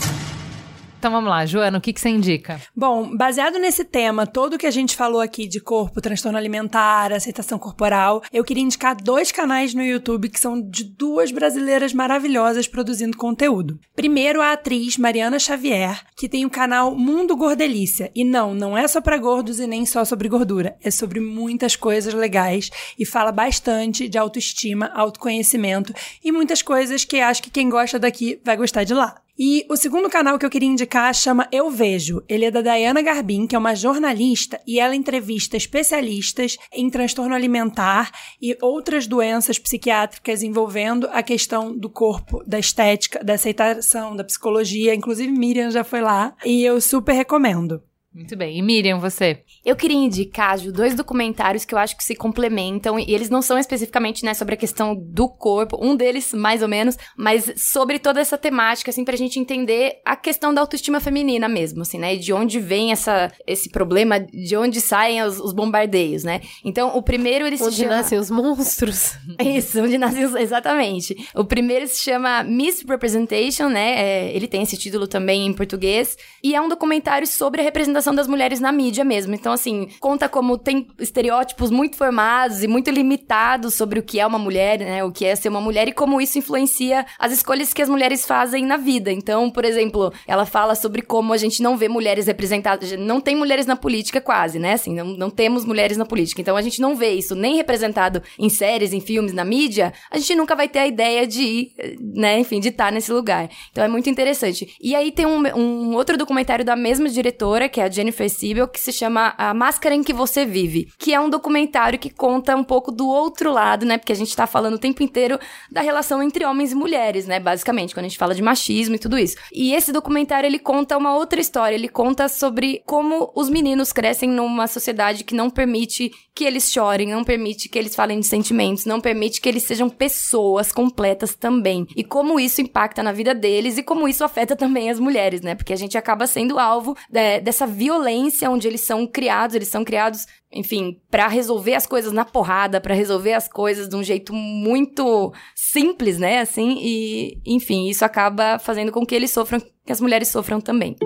Então 1.00 1.12
vamos 1.12 1.30
lá, 1.30 1.46
Joana, 1.46 1.78
o 1.78 1.82
que, 1.82 1.94
que 1.94 2.02
você 2.02 2.10
indica? 2.10 2.60
Bom, 2.76 3.16
baseado 3.16 3.58
nesse 3.58 3.86
tema, 3.86 4.28
todo 4.28 4.58
que 4.58 4.68
a 4.68 4.72
gente 4.72 4.98
falou 4.98 5.22
aqui 5.22 5.48
de 5.48 5.62
corpo, 5.62 6.02
transtorno 6.02 6.38
alimentar, 6.38 7.14
aceitação 7.14 7.58
corporal, 7.58 8.22
eu 8.34 8.44
queria 8.44 8.64
indicar 8.64 9.02
dois 9.02 9.32
canais 9.32 9.74
no 9.74 9.82
YouTube 9.82 10.28
que 10.28 10.38
são 10.38 10.60
de 10.60 10.84
duas 10.84 11.32
brasileiras 11.32 11.94
maravilhosas 11.94 12.68
produzindo 12.68 13.16
conteúdo. 13.16 13.80
Primeiro, 13.96 14.42
a 14.42 14.52
atriz 14.52 14.98
Mariana 14.98 15.40
Xavier, 15.40 16.04
que 16.18 16.28
tem 16.28 16.46
o 16.46 16.50
canal 16.50 16.94
Mundo 16.94 17.34
Gordelícia. 17.34 18.12
E 18.14 18.26
não, 18.26 18.54
não 18.54 18.78
é 18.78 18.86
só 18.86 19.00
pra 19.00 19.18
gordos 19.18 19.62
e 19.62 19.68
nem 19.68 19.86
só 19.86 20.04
sobre 20.04 20.28
gordura, 20.28 20.76
é 20.84 20.92
sobre 20.92 21.22
muitas 21.22 21.78
coisas 21.78 22.14
legais 22.14 22.70
e 23.00 23.06
fala 23.06 23.32
bastante 23.32 24.10
de 24.10 24.18
autoestima, 24.18 24.92
autoconhecimento 24.94 25.94
e 26.22 26.30
muitas 26.30 26.62
coisas 26.62 27.06
que 27.06 27.22
acho 27.22 27.42
que 27.42 27.50
quem 27.50 27.70
gosta 27.70 27.98
daqui 27.98 28.38
vai 28.44 28.58
gostar 28.58 28.84
de 28.84 28.94
lá. 28.94 29.16
E 29.42 29.66
o 29.70 29.78
segundo 29.78 30.10
canal 30.10 30.38
que 30.38 30.46
eu 30.46 30.50
queria 30.50 30.68
indicar 30.68 31.16
chama 31.16 31.48
Eu 31.50 31.72
Vejo. 31.72 32.22
Ele 32.28 32.44
é 32.44 32.52
da 32.52 32.60
Diana 32.60 33.02
Garbin, 33.02 33.48
que 33.48 33.56
é 33.56 33.58
uma 33.58 33.74
jornalista, 33.74 34.60
e 34.68 34.82
ela 34.82 34.94
entrevista 34.94 35.56
especialistas 35.56 36.58
em 36.74 36.90
transtorno 36.90 37.34
alimentar 37.34 38.12
e 38.42 38.58
outras 38.62 39.08
doenças 39.08 39.58
psiquiátricas 39.58 40.44
envolvendo 40.44 41.08
a 41.14 41.24
questão 41.24 41.74
do 41.74 41.90
corpo, 41.90 42.44
da 42.46 42.60
estética, 42.60 43.24
da 43.24 43.36
aceitação, 43.36 44.14
da 44.14 44.26
psicologia. 44.26 44.94
Inclusive, 44.94 45.32
Miriam 45.32 45.72
já 45.72 45.86
foi 45.86 46.02
lá 46.02 46.36
e 46.44 46.66
eu 46.66 46.82
super 46.82 47.14
recomendo. 47.14 47.82
Muito 48.20 48.36
bem. 48.36 48.58
E 48.58 48.62
Miriam, 48.62 49.00
você? 49.00 49.44
Eu 49.64 49.78
queria 49.78 49.96
indicar, 49.96 50.58
Ju, 50.58 50.74
dois 50.74 50.94
documentários 50.94 51.64
que 51.64 51.74
eu 51.74 51.80
acho 51.80 51.96
que 51.96 52.04
se 52.04 52.14
complementam, 52.14 53.00
e 53.00 53.14
eles 53.14 53.30
não 53.30 53.42
são 53.42 53.58
especificamente, 53.58 54.26
né, 54.26 54.34
sobre 54.34 54.56
a 54.56 54.58
questão 54.58 54.94
do 54.94 55.30
corpo, 55.30 55.80
um 55.82 55.96
deles, 55.96 56.34
mais 56.34 56.62
ou 56.62 56.68
menos, 56.68 56.98
mas 57.16 57.54
sobre 57.56 57.98
toda 57.98 58.20
essa 58.20 58.38
temática, 58.38 58.92
assim, 58.92 59.06
pra 59.06 59.16
gente 59.16 59.40
entender 59.40 60.02
a 60.04 60.18
questão 60.18 60.54
da 60.54 60.60
autoestima 60.60 61.00
feminina 61.00 61.48
mesmo, 61.48 61.84
assim, 61.84 61.98
né, 61.98 62.16
e 62.16 62.20
de 62.20 62.34
onde 62.34 62.60
vem 62.60 62.92
essa, 62.92 63.32
esse 63.48 63.70
problema, 63.70 64.20
de 64.20 64.58
onde 64.58 64.82
saem 64.82 65.24
os, 65.24 65.40
os 65.40 65.54
bombardeios, 65.54 66.26
né. 66.26 66.42
Então, 66.66 66.98
o 66.98 67.02
primeiro, 67.02 67.48
ele 67.48 67.56
se 67.56 67.64
Onde 67.64 67.78
chama... 67.78 67.96
nascem 67.96 68.20
os 68.20 68.30
monstros. 68.30 69.14
Isso, 69.40 69.82
onde 69.82 69.98
nasceu, 69.98 70.38
exatamente. 70.38 71.16
O 71.34 71.46
primeiro 71.46 71.88
se 71.88 72.02
chama 72.02 72.44
Misrepresentation, 72.44 73.70
né? 73.70 73.96
É, 73.98 74.36
ele 74.36 74.48
tem 74.48 74.62
esse 74.62 74.76
título 74.76 75.08
também 75.08 75.46
em 75.46 75.54
português. 75.54 76.18
E 76.44 76.54
é 76.54 76.60
um 76.60 76.68
documentário 76.68 77.26
sobre 77.26 77.62
a 77.62 77.64
representação 77.64 78.09
das 78.14 78.28
mulheres 78.28 78.60
na 78.60 78.72
mídia 78.72 79.04
mesmo. 79.04 79.34
Então, 79.34 79.52
assim, 79.52 79.90
conta 80.00 80.28
como 80.30 80.58
tem 80.58 80.88
estereótipos 81.00 81.70
muito 81.70 81.96
formados 81.96 82.64
e 82.64 82.68
muito 82.68 82.90
limitados 82.90 83.74
sobre 83.74 84.00
o 84.00 84.04
que 84.04 84.20
é 84.20 84.26
uma 84.26 84.40
mulher, 84.40 84.80
né? 84.80 85.04
O 85.04 85.12
que 85.12 85.26
é 85.26 85.36
ser 85.36 85.50
uma 85.50 85.62
mulher 85.62 85.88
e 85.88 85.92
como 85.92 86.22
isso 86.22 86.38
influencia 86.38 87.06
as 87.18 87.32
escolhas 87.32 87.74
que 87.74 87.82
as 87.82 87.90
mulheres 87.90 88.26
fazem 88.26 88.66
na 88.66 88.78
vida. 88.78 89.12
Então, 89.12 89.50
por 89.50 89.66
exemplo, 89.66 90.14
ela 90.28 90.46
fala 90.46 90.76
sobre 90.76 91.02
como 91.02 91.34
a 91.34 91.38
gente 91.38 91.62
não 91.62 91.78
vê 91.78 91.88
mulheres 91.88 92.28
representadas. 92.28 92.92
Não 92.94 93.20
tem 93.20 93.36
mulheres 93.36 93.66
na 93.66 93.76
política 93.76 94.22
quase, 94.22 94.60
né? 94.60 94.74
Assim, 94.74 94.94
não, 94.94 95.06
não 95.06 95.30
temos 95.30 95.66
mulheres 95.66 95.98
na 95.98 96.06
política. 96.06 96.42
Então, 96.42 96.56
a 96.56 96.62
gente 96.62 96.82
não 96.82 96.96
vê 96.96 97.12
isso 97.12 97.36
nem 97.36 97.56
representado 97.56 98.22
em 98.38 98.50
séries, 98.50 98.94
em 98.94 99.00
filmes, 99.00 99.34
na 99.34 99.44
mídia. 99.46 99.94
A 100.10 100.18
gente 100.18 100.36
nunca 100.36 100.56
vai 100.56 100.68
ter 100.68 100.80
a 100.80 100.88
ideia 100.88 101.28
de 101.28 101.42
ir, 101.42 101.74
né? 102.14 102.40
Enfim, 102.40 102.60
de 102.60 102.70
estar 102.70 102.92
nesse 102.92 103.12
lugar. 103.12 103.50
Então, 103.72 103.84
é 103.84 103.88
muito 103.88 104.10
interessante. 104.10 104.76
E 104.82 104.96
aí 104.96 105.12
tem 105.12 105.26
um, 105.26 105.40
um 105.58 105.96
outro 105.96 106.18
documentário 106.18 106.64
da 106.64 106.76
mesma 106.76 107.10
diretora, 107.10 107.68
que 107.68 107.82
é 107.82 107.84
a 107.84 107.89
Jennifer 107.90 108.30
Siebel, 108.30 108.68
que 108.68 108.80
se 108.80 108.92
chama 108.92 109.34
A 109.38 109.54
Máscara 109.54 109.96
em 109.96 110.04
que 110.04 110.14
Você 110.14 110.46
Vive, 110.46 110.88
que 110.98 111.14
é 111.14 111.20
um 111.20 111.30
documentário 111.30 112.00
que 112.00 112.10
conta 112.10 112.56
um 112.56 112.64
pouco 112.64 112.92
do 112.92 113.08
outro 113.08 113.52
lado, 113.52 113.86
né? 113.86 113.98
Porque 113.98 114.12
a 114.12 114.16
gente 114.16 114.36
tá 114.36 114.46
falando 114.48 114.76
o 114.76 114.80
tempo 114.80 115.04
inteiro 115.04 115.40
da 115.72 115.82
relação 115.82 116.22
entre 116.22 116.46
homens 116.46 116.72
e 116.72 116.76
mulheres, 116.76 117.26
né? 117.26 117.40
Basicamente, 117.40 117.94
quando 117.94 118.06
a 118.06 118.10
gente 118.10 118.18
fala 118.18 118.36
de 118.36 118.42
machismo 118.42 118.96
e 118.96 119.00
tudo 119.00 119.18
isso. 119.18 119.36
E 119.52 119.74
esse 119.74 119.92
documentário, 119.92 120.48
ele 120.48 120.60
conta 120.60 120.98
uma 120.98 121.16
outra 121.16 121.40
história, 121.42 121.76
ele 121.76 121.90
conta 121.90 122.28
sobre 122.28 122.82
como 122.86 123.32
os 123.36 123.50
meninos 123.50 123.92
crescem 123.92 124.30
numa 124.30 124.68
sociedade 124.68 125.24
que 125.24 125.36
não 125.36 125.50
permite 125.50 126.12
que 126.34 126.46
eles 126.46 126.72
chorem, 126.72 127.10
não 127.10 127.24
permite 127.24 127.68
que 127.68 127.78
eles 127.78 127.96
falem 127.96 128.20
de 128.20 128.26
sentimentos, 128.26 128.86
não 128.86 129.02
permite 129.02 129.42
que 129.42 129.50
eles 129.50 129.64
sejam 129.64 129.90
pessoas 129.90 130.72
completas 130.72 131.36
também. 131.36 131.86
E 131.96 132.04
como 132.04 132.40
isso 132.40 132.62
impacta 132.62 133.04
na 133.04 133.12
vida 133.12 133.34
deles 133.36 133.78
e 133.78 133.84
como 133.84 134.08
isso 134.08 134.24
afeta 134.24 134.56
também 134.56 134.90
as 134.90 135.00
mulheres, 135.00 135.42
né? 135.42 135.56
Porque 135.56 135.74
a 135.74 135.76
gente 135.76 135.98
acaba 135.98 136.26
sendo 136.28 136.58
alvo 136.58 136.96
de- 137.10 137.42
dessa 137.42 137.66
violência 137.80 138.52
onde 138.52 138.68
eles 138.68 138.82
são 138.82 139.08
criados, 139.08 139.56
eles 139.56 139.70
são 139.70 139.86
criados, 139.86 140.28
enfim, 140.52 141.00
para 141.10 141.30
resolver 141.30 141.76
as 141.76 141.88
coisas 141.88 142.12
na 142.12 142.26
porrada, 142.26 142.82
para 142.82 142.94
resolver 142.94 143.34
as 143.34 143.48
coisas 143.48 143.88
de 143.88 143.96
um 143.96 144.04
jeito 144.04 144.34
muito 144.34 145.32
simples, 145.56 146.18
né? 146.18 146.42
Assim, 146.42 146.78
e 146.82 147.40
enfim, 147.46 147.88
isso 147.88 148.04
acaba 148.04 148.60
fazendo 148.60 148.92
com 148.92 149.06
que 149.06 149.16
eles 149.16 149.32
sofram, 149.32 149.62
que 149.86 149.94
as 149.94 150.02
mulheres 150.02 150.28
sofram 150.28 150.60
também. 150.60 150.98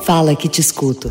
Fala 0.00 0.36
que 0.36 0.50
te 0.50 0.60
escuto. 0.60 1.10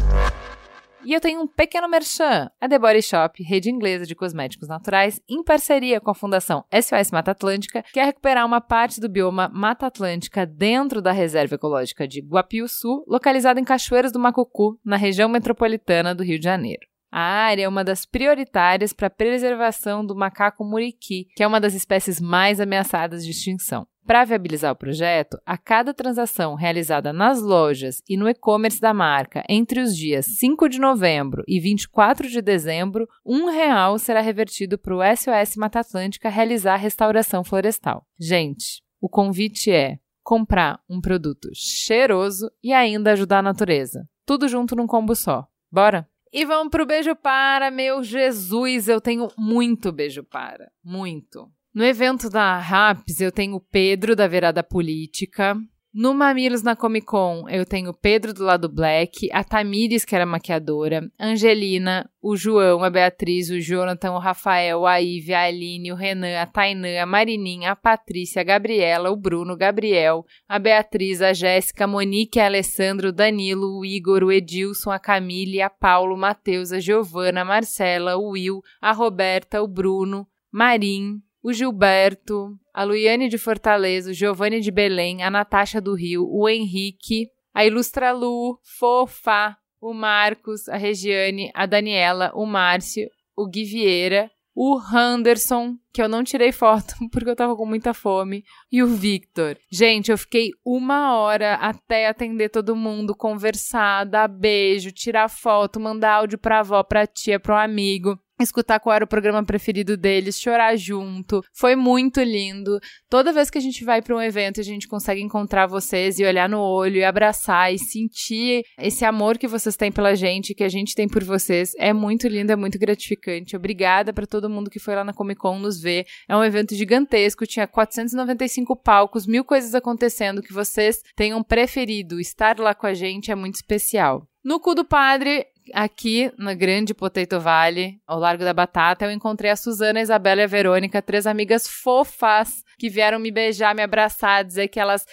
E 1.07 1.13
eu 1.13 1.21
tenho 1.21 1.39
um 1.39 1.47
pequeno 1.47 1.87
merchan. 1.87 2.51
A 2.59 2.67
The 2.67 2.77
Body 2.77 3.01
Shop, 3.01 3.41
rede 3.41 3.71
inglesa 3.71 4.05
de 4.05 4.13
cosméticos 4.13 4.67
naturais, 4.67 5.21
em 5.29 5.41
parceria 5.41 6.01
com 6.01 6.11
a 6.11 6.13
Fundação 6.13 6.65
SOS 6.69 7.11
Mata 7.11 7.31
Atlântica, 7.31 7.81
quer 7.93 8.03
recuperar 8.03 8.45
uma 8.45 8.59
parte 8.59 8.99
do 8.99 9.07
bioma 9.07 9.49
Mata 9.53 9.87
Atlântica 9.87 10.45
dentro 10.45 11.01
da 11.01 11.13
Reserva 11.13 11.55
Ecológica 11.55 12.05
de 12.05 12.19
Guapiuçu, 12.19 13.05
localizada 13.07 13.57
em 13.57 13.63
Cachoeiras 13.63 14.11
do 14.11 14.19
Macucu, 14.19 14.77
na 14.83 14.97
região 14.97 15.29
metropolitana 15.29 16.13
do 16.13 16.23
Rio 16.23 16.39
de 16.39 16.43
Janeiro. 16.43 16.85
A 17.09 17.21
área 17.21 17.63
é 17.63 17.69
uma 17.69 17.85
das 17.85 18.05
prioritárias 18.05 18.91
para 18.91 19.07
a 19.07 19.09
preservação 19.09 20.05
do 20.05 20.13
macaco 20.13 20.65
muriqui, 20.65 21.29
que 21.37 21.41
é 21.41 21.47
uma 21.47 21.61
das 21.61 21.73
espécies 21.73 22.19
mais 22.19 22.59
ameaçadas 22.59 23.23
de 23.23 23.31
extinção. 23.31 23.87
Para 24.07 24.23
viabilizar 24.23 24.71
o 24.71 24.75
projeto, 24.75 25.37
a 25.45 25.57
cada 25.57 25.93
transação 25.93 26.55
realizada 26.55 27.11
nas 27.11 27.41
lojas 27.41 28.01
e 28.07 28.15
no 28.15 28.29
e-commerce 28.29 28.79
da 28.79 28.93
marca 28.93 29.43
entre 29.49 29.81
os 29.81 29.93
dias 29.93 30.25
5 30.25 30.69
de 30.69 30.79
novembro 30.79 31.43
e 31.45 31.59
24 31.59 32.29
de 32.29 32.41
dezembro, 32.41 33.05
um 33.25 33.49
real 33.49 33.99
será 33.99 34.21
revertido 34.21 34.77
para 34.77 34.95
o 34.95 35.01
SOS 35.03 35.57
Mata 35.57 35.81
Atlântica 35.81 36.29
realizar 36.29 36.75
a 36.75 36.77
restauração 36.77 37.43
florestal. 37.43 38.07
Gente, 38.17 38.81
o 39.01 39.09
convite 39.09 39.69
é 39.69 39.99
comprar 40.23 40.79
um 40.89 41.01
produto 41.01 41.49
cheiroso 41.53 42.49
e 42.63 42.71
ainda 42.71 43.11
ajudar 43.11 43.39
a 43.39 43.43
natureza. 43.43 44.07
Tudo 44.25 44.47
junto 44.47 44.73
num 44.73 44.87
combo 44.87 45.15
só. 45.15 45.45
Bora? 45.69 46.07
E 46.31 46.45
vamos 46.45 46.71
pro 46.71 46.85
beijo 46.85 47.13
para, 47.13 47.69
meu 47.69 48.01
Jesus, 48.01 48.87
eu 48.87 49.01
tenho 49.01 49.27
muito 49.37 49.91
beijo 49.91 50.23
para, 50.23 50.71
muito. 50.81 51.51
No 51.77 51.85
evento 51.85 52.27
da 52.27 52.57
RAPS, 52.57 53.21
eu 53.21 53.31
tenho 53.31 53.55
o 53.55 53.61
Pedro 53.61 54.15
da 54.15 54.27
Verada 54.27 54.63
Política. 54.63 55.55
No 55.93 56.11
Mamilos 56.11 56.63
na 56.63 56.75
Comic 56.75 57.05
Con, 57.05 57.47
eu 57.47 57.67
tenho 57.67 57.91
o 57.91 57.93
Pedro 57.93 58.33
do 58.33 58.43
lado 58.43 58.67
Black, 58.67 59.29
a 59.31 59.43
Tamires, 59.43 60.03
que 60.03 60.15
era 60.15 60.25
maquiadora, 60.25 61.07
Angelina, 61.19 62.09
o 62.19 62.35
João, 62.35 62.83
a 62.83 62.89
Beatriz, 62.89 63.51
o 63.51 63.59
Jonathan, 63.59 64.13
o 64.13 64.17
Rafael, 64.17 64.87
a 64.87 64.99
Ive, 64.99 65.35
a 65.35 65.43
Aline, 65.43 65.91
o 65.91 65.95
Renan, 65.95 66.41
a 66.41 66.47
Tainã, 66.47 66.99
a 66.99 67.05
Marininha, 67.05 67.73
a 67.73 67.75
Patrícia, 67.75 68.41
a 68.41 68.43
Gabriela, 68.43 69.11
o 69.11 69.15
Bruno, 69.15 69.53
o 69.53 69.57
Gabriel, 69.57 70.25
a 70.49 70.57
Beatriz, 70.57 71.21
a 71.21 71.31
Jéssica, 71.31 71.83
a 71.83 71.87
Monique, 71.87 72.39
a 72.39 72.45
Alessandro, 72.45 73.09
o 73.09 73.13
Danilo, 73.13 73.77
o 73.77 73.85
Igor, 73.85 74.23
o 74.23 74.31
Edilson, 74.31 74.89
a 74.89 74.97
Camille, 74.97 75.61
a 75.61 75.69
Paulo, 75.69 76.15
o 76.15 76.17
Matheus, 76.17 76.71
a 76.71 76.79
Giovana, 76.79 77.41
a 77.41 77.45
Marcela, 77.45 78.17
o 78.17 78.31
Will, 78.31 78.63
a 78.81 78.91
Roberta, 78.91 79.61
o 79.61 79.67
Bruno, 79.67 80.27
Marim, 80.51 81.21
o 81.47 81.53
Gilberto, 81.53 82.59
a 82.73 82.83
Luiane 82.83 83.29
de 83.29 83.37
Fortaleza, 83.37 84.11
o 84.11 84.13
Giovanni 84.13 84.59
de 84.59 84.69
Belém, 84.69 85.23
a 85.23 85.31
Natasha 85.31 85.79
do 85.79 85.95
Rio, 85.95 86.27
o 86.29 86.49
Henrique, 86.49 87.29
a 87.53 87.65
Ilustra 87.65 88.11
Lu, 88.11 88.59
Fofa, 88.77 89.55
o 89.79 89.93
Marcos, 89.93 90.67
a 90.67 90.75
Regiane, 90.75 91.49
a 91.55 91.65
Daniela, 91.65 92.33
o 92.35 92.45
Márcio, 92.45 93.09
o 93.33 93.47
Gui 93.47 93.63
Vieira, 93.63 94.29
o 94.53 94.77
Henderson, 94.77 95.77
que 95.93 96.01
eu 96.01 96.09
não 96.09 96.21
tirei 96.21 96.51
foto 96.51 96.93
porque 97.13 97.29
eu 97.29 97.35
tava 97.35 97.55
com 97.55 97.65
muita 97.65 97.93
fome, 97.93 98.43
e 98.69 98.83
o 98.83 98.87
Victor. 98.87 99.57
Gente, 99.71 100.11
eu 100.11 100.17
fiquei 100.17 100.49
uma 100.65 101.15
hora 101.15 101.53
até 101.53 102.09
atender 102.09 102.49
todo 102.49 102.75
mundo, 102.75 103.15
conversar, 103.15 104.03
dar 104.03 104.27
beijo, 104.27 104.91
tirar 104.91 105.29
foto, 105.29 105.79
mandar 105.79 106.15
áudio 106.15 106.37
pra 106.37 106.59
avó, 106.59 106.83
pra 106.83 107.07
tia, 107.07 107.39
pro 107.39 107.55
amigo 107.55 108.19
escutar 108.43 108.79
qual 108.79 108.95
era 108.95 109.05
o 109.05 109.07
programa 109.07 109.43
preferido 109.43 109.97
deles, 109.97 110.39
chorar 110.39 110.75
junto. 110.75 111.41
Foi 111.53 111.75
muito 111.75 112.21
lindo. 112.21 112.79
Toda 113.09 113.33
vez 113.33 113.49
que 113.49 113.57
a 113.57 113.61
gente 113.61 113.83
vai 113.83 114.01
para 114.01 114.15
um 114.15 114.21
evento, 114.21 114.59
a 114.59 114.63
gente 114.63 114.87
consegue 114.87 115.21
encontrar 115.21 115.67
vocês 115.67 116.19
e 116.19 116.25
olhar 116.25 116.47
no 116.47 116.59
olho 116.59 116.97
e 116.97 117.03
abraçar 117.03 117.73
e 117.73 117.79
sentir 117.79 118.63
esse 118.79 119.05
amor 119.05 119.37
que 119.37 119.47
vocês 119.47 119.75
têm 119.75 119.91
pela 119.91 120.15
gente, 120.15 120.53
que 120.53 120.63
a 120.63 120.69
gente 120.69 120.93
tem 120.95 121.07
por 121.07 121.23
vocês. 121.23 121.71
É 121.77 121.93
muito 121.93 122.27
lindo, 122.27 122.51
é 122.51 122.55
muito 122.55 122.77
gratificante. 122.77 123.55
Obrigada 123.55 124.13
para 124.13 124.27
todo 124.27 124.49
mundo 124.49 124.69
que 124.69 124.79
foi 124.79 124.95
lá 124.95 125.03
na 125.03 125.13
Comic 125.13 125.39
Con 125.39 125.59
nos 125.59 125.79
ver. 125.79 126.05
É 126.27 126.35
um 126.35 126.43
evento 126.43 126.75
gigantesco, 126.75 127.45
tinha 127.45 127.67
495 127.67 128.75
palcos, 128.75 129.25
mil 129.25 129.43
coisas 129.43 129.73
acontecendo 129.73 130.41
que 130.41 130.53
vocês 130.53 131.01
tenham 131.15 131.43
preferido. 131.43 132.19
Estar 132.19 132.59
lá 132.59 132.73
com 132.73 132.87
a 132.87 132.93
gente 132.93 133.31
é 133.31 133.35
muito 133.35 133.55
especial. 133.55 134.27
No 134.43 134.59
cu 134.59 134.73
do 134.73 134.85
padre, 134.85 135.45
aqui 135.73 136.31
no 136.37 136.55
Grande 136.55 136.93
Potato 136.93 137.39
Valley, 137.39 137.99
ao 138.05 138.19
Largo 138.19 138.43
da 138.43 138.53
Batata, 138.53 139.05
eu 139.05 139.11
encontrei 139.11 139.51
a 139.51 139.55
Suzana, 139.55 139.99
a 139.99 140.01
Isabela 140.01 140.41
e 140.41 140.43
a 140.43 140.47
Verônica, 140.47 141.01
três 141.01 141.27
amigas 141.27 141.67
fofas 141.67 142.63
que 142.77 142.89
vieram 142.89 143.19
me 143.19 143.31
beijar, 143.31 143.75
me 143.75 143.81
abraçar, 143.81 144.43
dizer 144.43 144.67
que 144.67 144.79
elas 144.79 145.05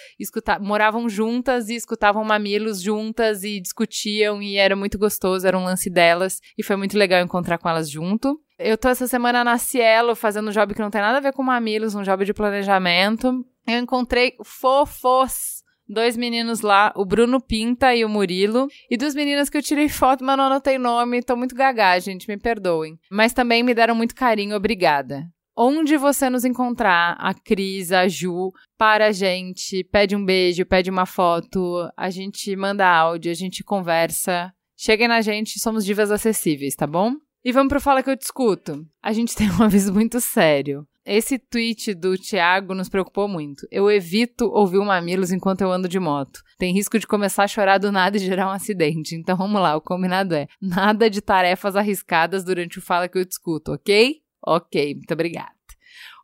moravam 0.61 1.09
juntas 1.09 1.69
e 1.69 1.75
escutavam 1.75 2.23
mamilos 2.23 2.81
juntas 2.81 3.43
e 3.43 3.59
discutiam 3.59 4.41
e 4.41 4.57
era 4.57 4.75
muito 4.75 4.97
gostoso, 4.97 5.47
era 5.47 5.57
um 5.57 5.63
lance 5.63 5.89
delas 5.89 6.39
e 6.57 6.63
foi 6.63 6.75
muito 6.75 6.97
legal 6.97 7.21
encontrar 7.21 7.57
com 7.57 7.69
elas 7.69 7.89
junto. 7.89 8.39
Eu 8.57 8.77
tô 8.77 8.87
essa 8.87 9.07
semana 9.07 9.43
na 9.43 9.57
Cielo 9.57 10.15
fazendo 10.15 10.47
um 10.47 10.51
job 10.51 10.73
que 10.73 10.81
não 10.81 10.89
tem 10.89 11.01
nada 11.01 11.17
a 11.17 11.21
ver 11.21 11.33
com 11.33 11.43
mamilos, 11.43 11.93
um 11.93 12.03
job 12.03 12.23
de 12.23 12.33
planejamento. 12.33 13.45
Eu 13.67 13.79
encontrei 13.79 14.35
fofos 14.43 15.54
dois 15.87 16.17
meninos 16.17 16.61
lá, 16.61 16.91
o 16.95 17.05
Bruno 17.05 17.41
Pinta 17.41 17.95
e 17.95 18.03
o 18.03 18.09
Murilo. 18.09 18.67
E 18.89 18.97
dos 18.97 19.15
meninos 19.15 19.49
que 19.49 19.57
eu 19.57 19.63
tirei 19.63 19.89
foto, 19.89 20.23
mas 20.23 20.37
não 20.37 20.45
anotei 20.45 20.77
nome, 20.77 21.21
tô 21.21 21.35
muito 21.35 21.55
gaga, 21.55 21.99
gente, 21.99 22.27
me 22.27 22.37
perdoem. 22.37 22.97
Mas 23.09 23.33
também 23.33 23.63
me 23.63 23.73
deram 23.73 23.95
muito 23.95 24.15
carinho, 24.15 24.55
obrigada. 24.55 25.23
Onde 25.57 25.95
você 25.95 26.29
nos 26.29 26.43
encontrar, 26.43 27.15
a 27.17 27.33
Cris, 27.33 27.91
a 27.93 28.09
Ju, 28.09 28.51
para 28.77 29.07
a 29.07 29.11
gente, 29.13 29.85
pede 29.85 30.13
um 30.13 30.25
beijo, 30.25 30.65
pede 30.65 30.89
uma 30.89 31.05
foto, 31.05 31.89
a 31.95 32.09
gente 32.09 32.53
manda 32.57 32.85
áudio, 32.85 33.31
a 33.31 33.35
gente 33.35 33.63
conversa. 33.63 34.51
Cheguem 34.77 35.07
na 35.07 35.21
gente, 35.21 35.57
somos 35.59 35.85
divas 35.85 36.11
acessíveis, 36.11 36.75
tá 36.75 36.85
bom? 36.85 37.13
E 37.43 37.53
vamos 37.53 37.69
pro 37.69 37.79
Fala 37.79 38.03
que 38.03 38.09
eu 38.09 38.17
discuto. 38.17 38.85
A 39.01 39.13
gente 39.13 39.33
tem 39.37 39.49
um 39.49 39.63
aviso 39.63 39.93
muito 39.93 40.19
sério. 40.19 40.85
Esse 41.05 41.37
tweet 41.37 41.93
do 41.93 42.17
Thiago 42.17 42.73
nos 42.73 42.89
preocupou 42.89 43.27
muito. 43.27 43.67
Eu 43.69 43.91
evito 43.91 44.45
ouvir 44.45 44.79
o 44.79 44.85
Mamilos 44.85 45.31
enquanto 45.31 45.61
eu 45.61 45.71
ando 45.71 45.87
de 45.87 45.99
moto. 45.99 46.41
Tem 46.57 46.73
risco 46.73 46.97
de 46.97 47.05
começar 47.05 47.43
a 47.43 47.47
chorar 47.47 47.77
do 47.77 47.91
nada 47.91 48.17
e 48.17 48.19
gerar 48.19 48.47
um 48.47 48.51
acidente. 48.51 49.15
Então 49.15 49.37
vamos 49.37 49.61
lá, 49.61 49.75
o 49.75 49.81
combinado 49.81 50.33
é: 50.33 50.47
nada 50.59 51.07
de 51.07 51.21
tarefas 51.21 51.75
arriscadas 51.75 52.43
durante 52.43 52.79
o 52.79 52.81
Fala 52.81 53.07
que 53.07 53.19
eu 53.19 53.25
discuto, 53.25 53.71
ok? 53.71 54.19
Ok, 54.43 54.95
muito 54.95 55.13
obrigada. 55.13 55.53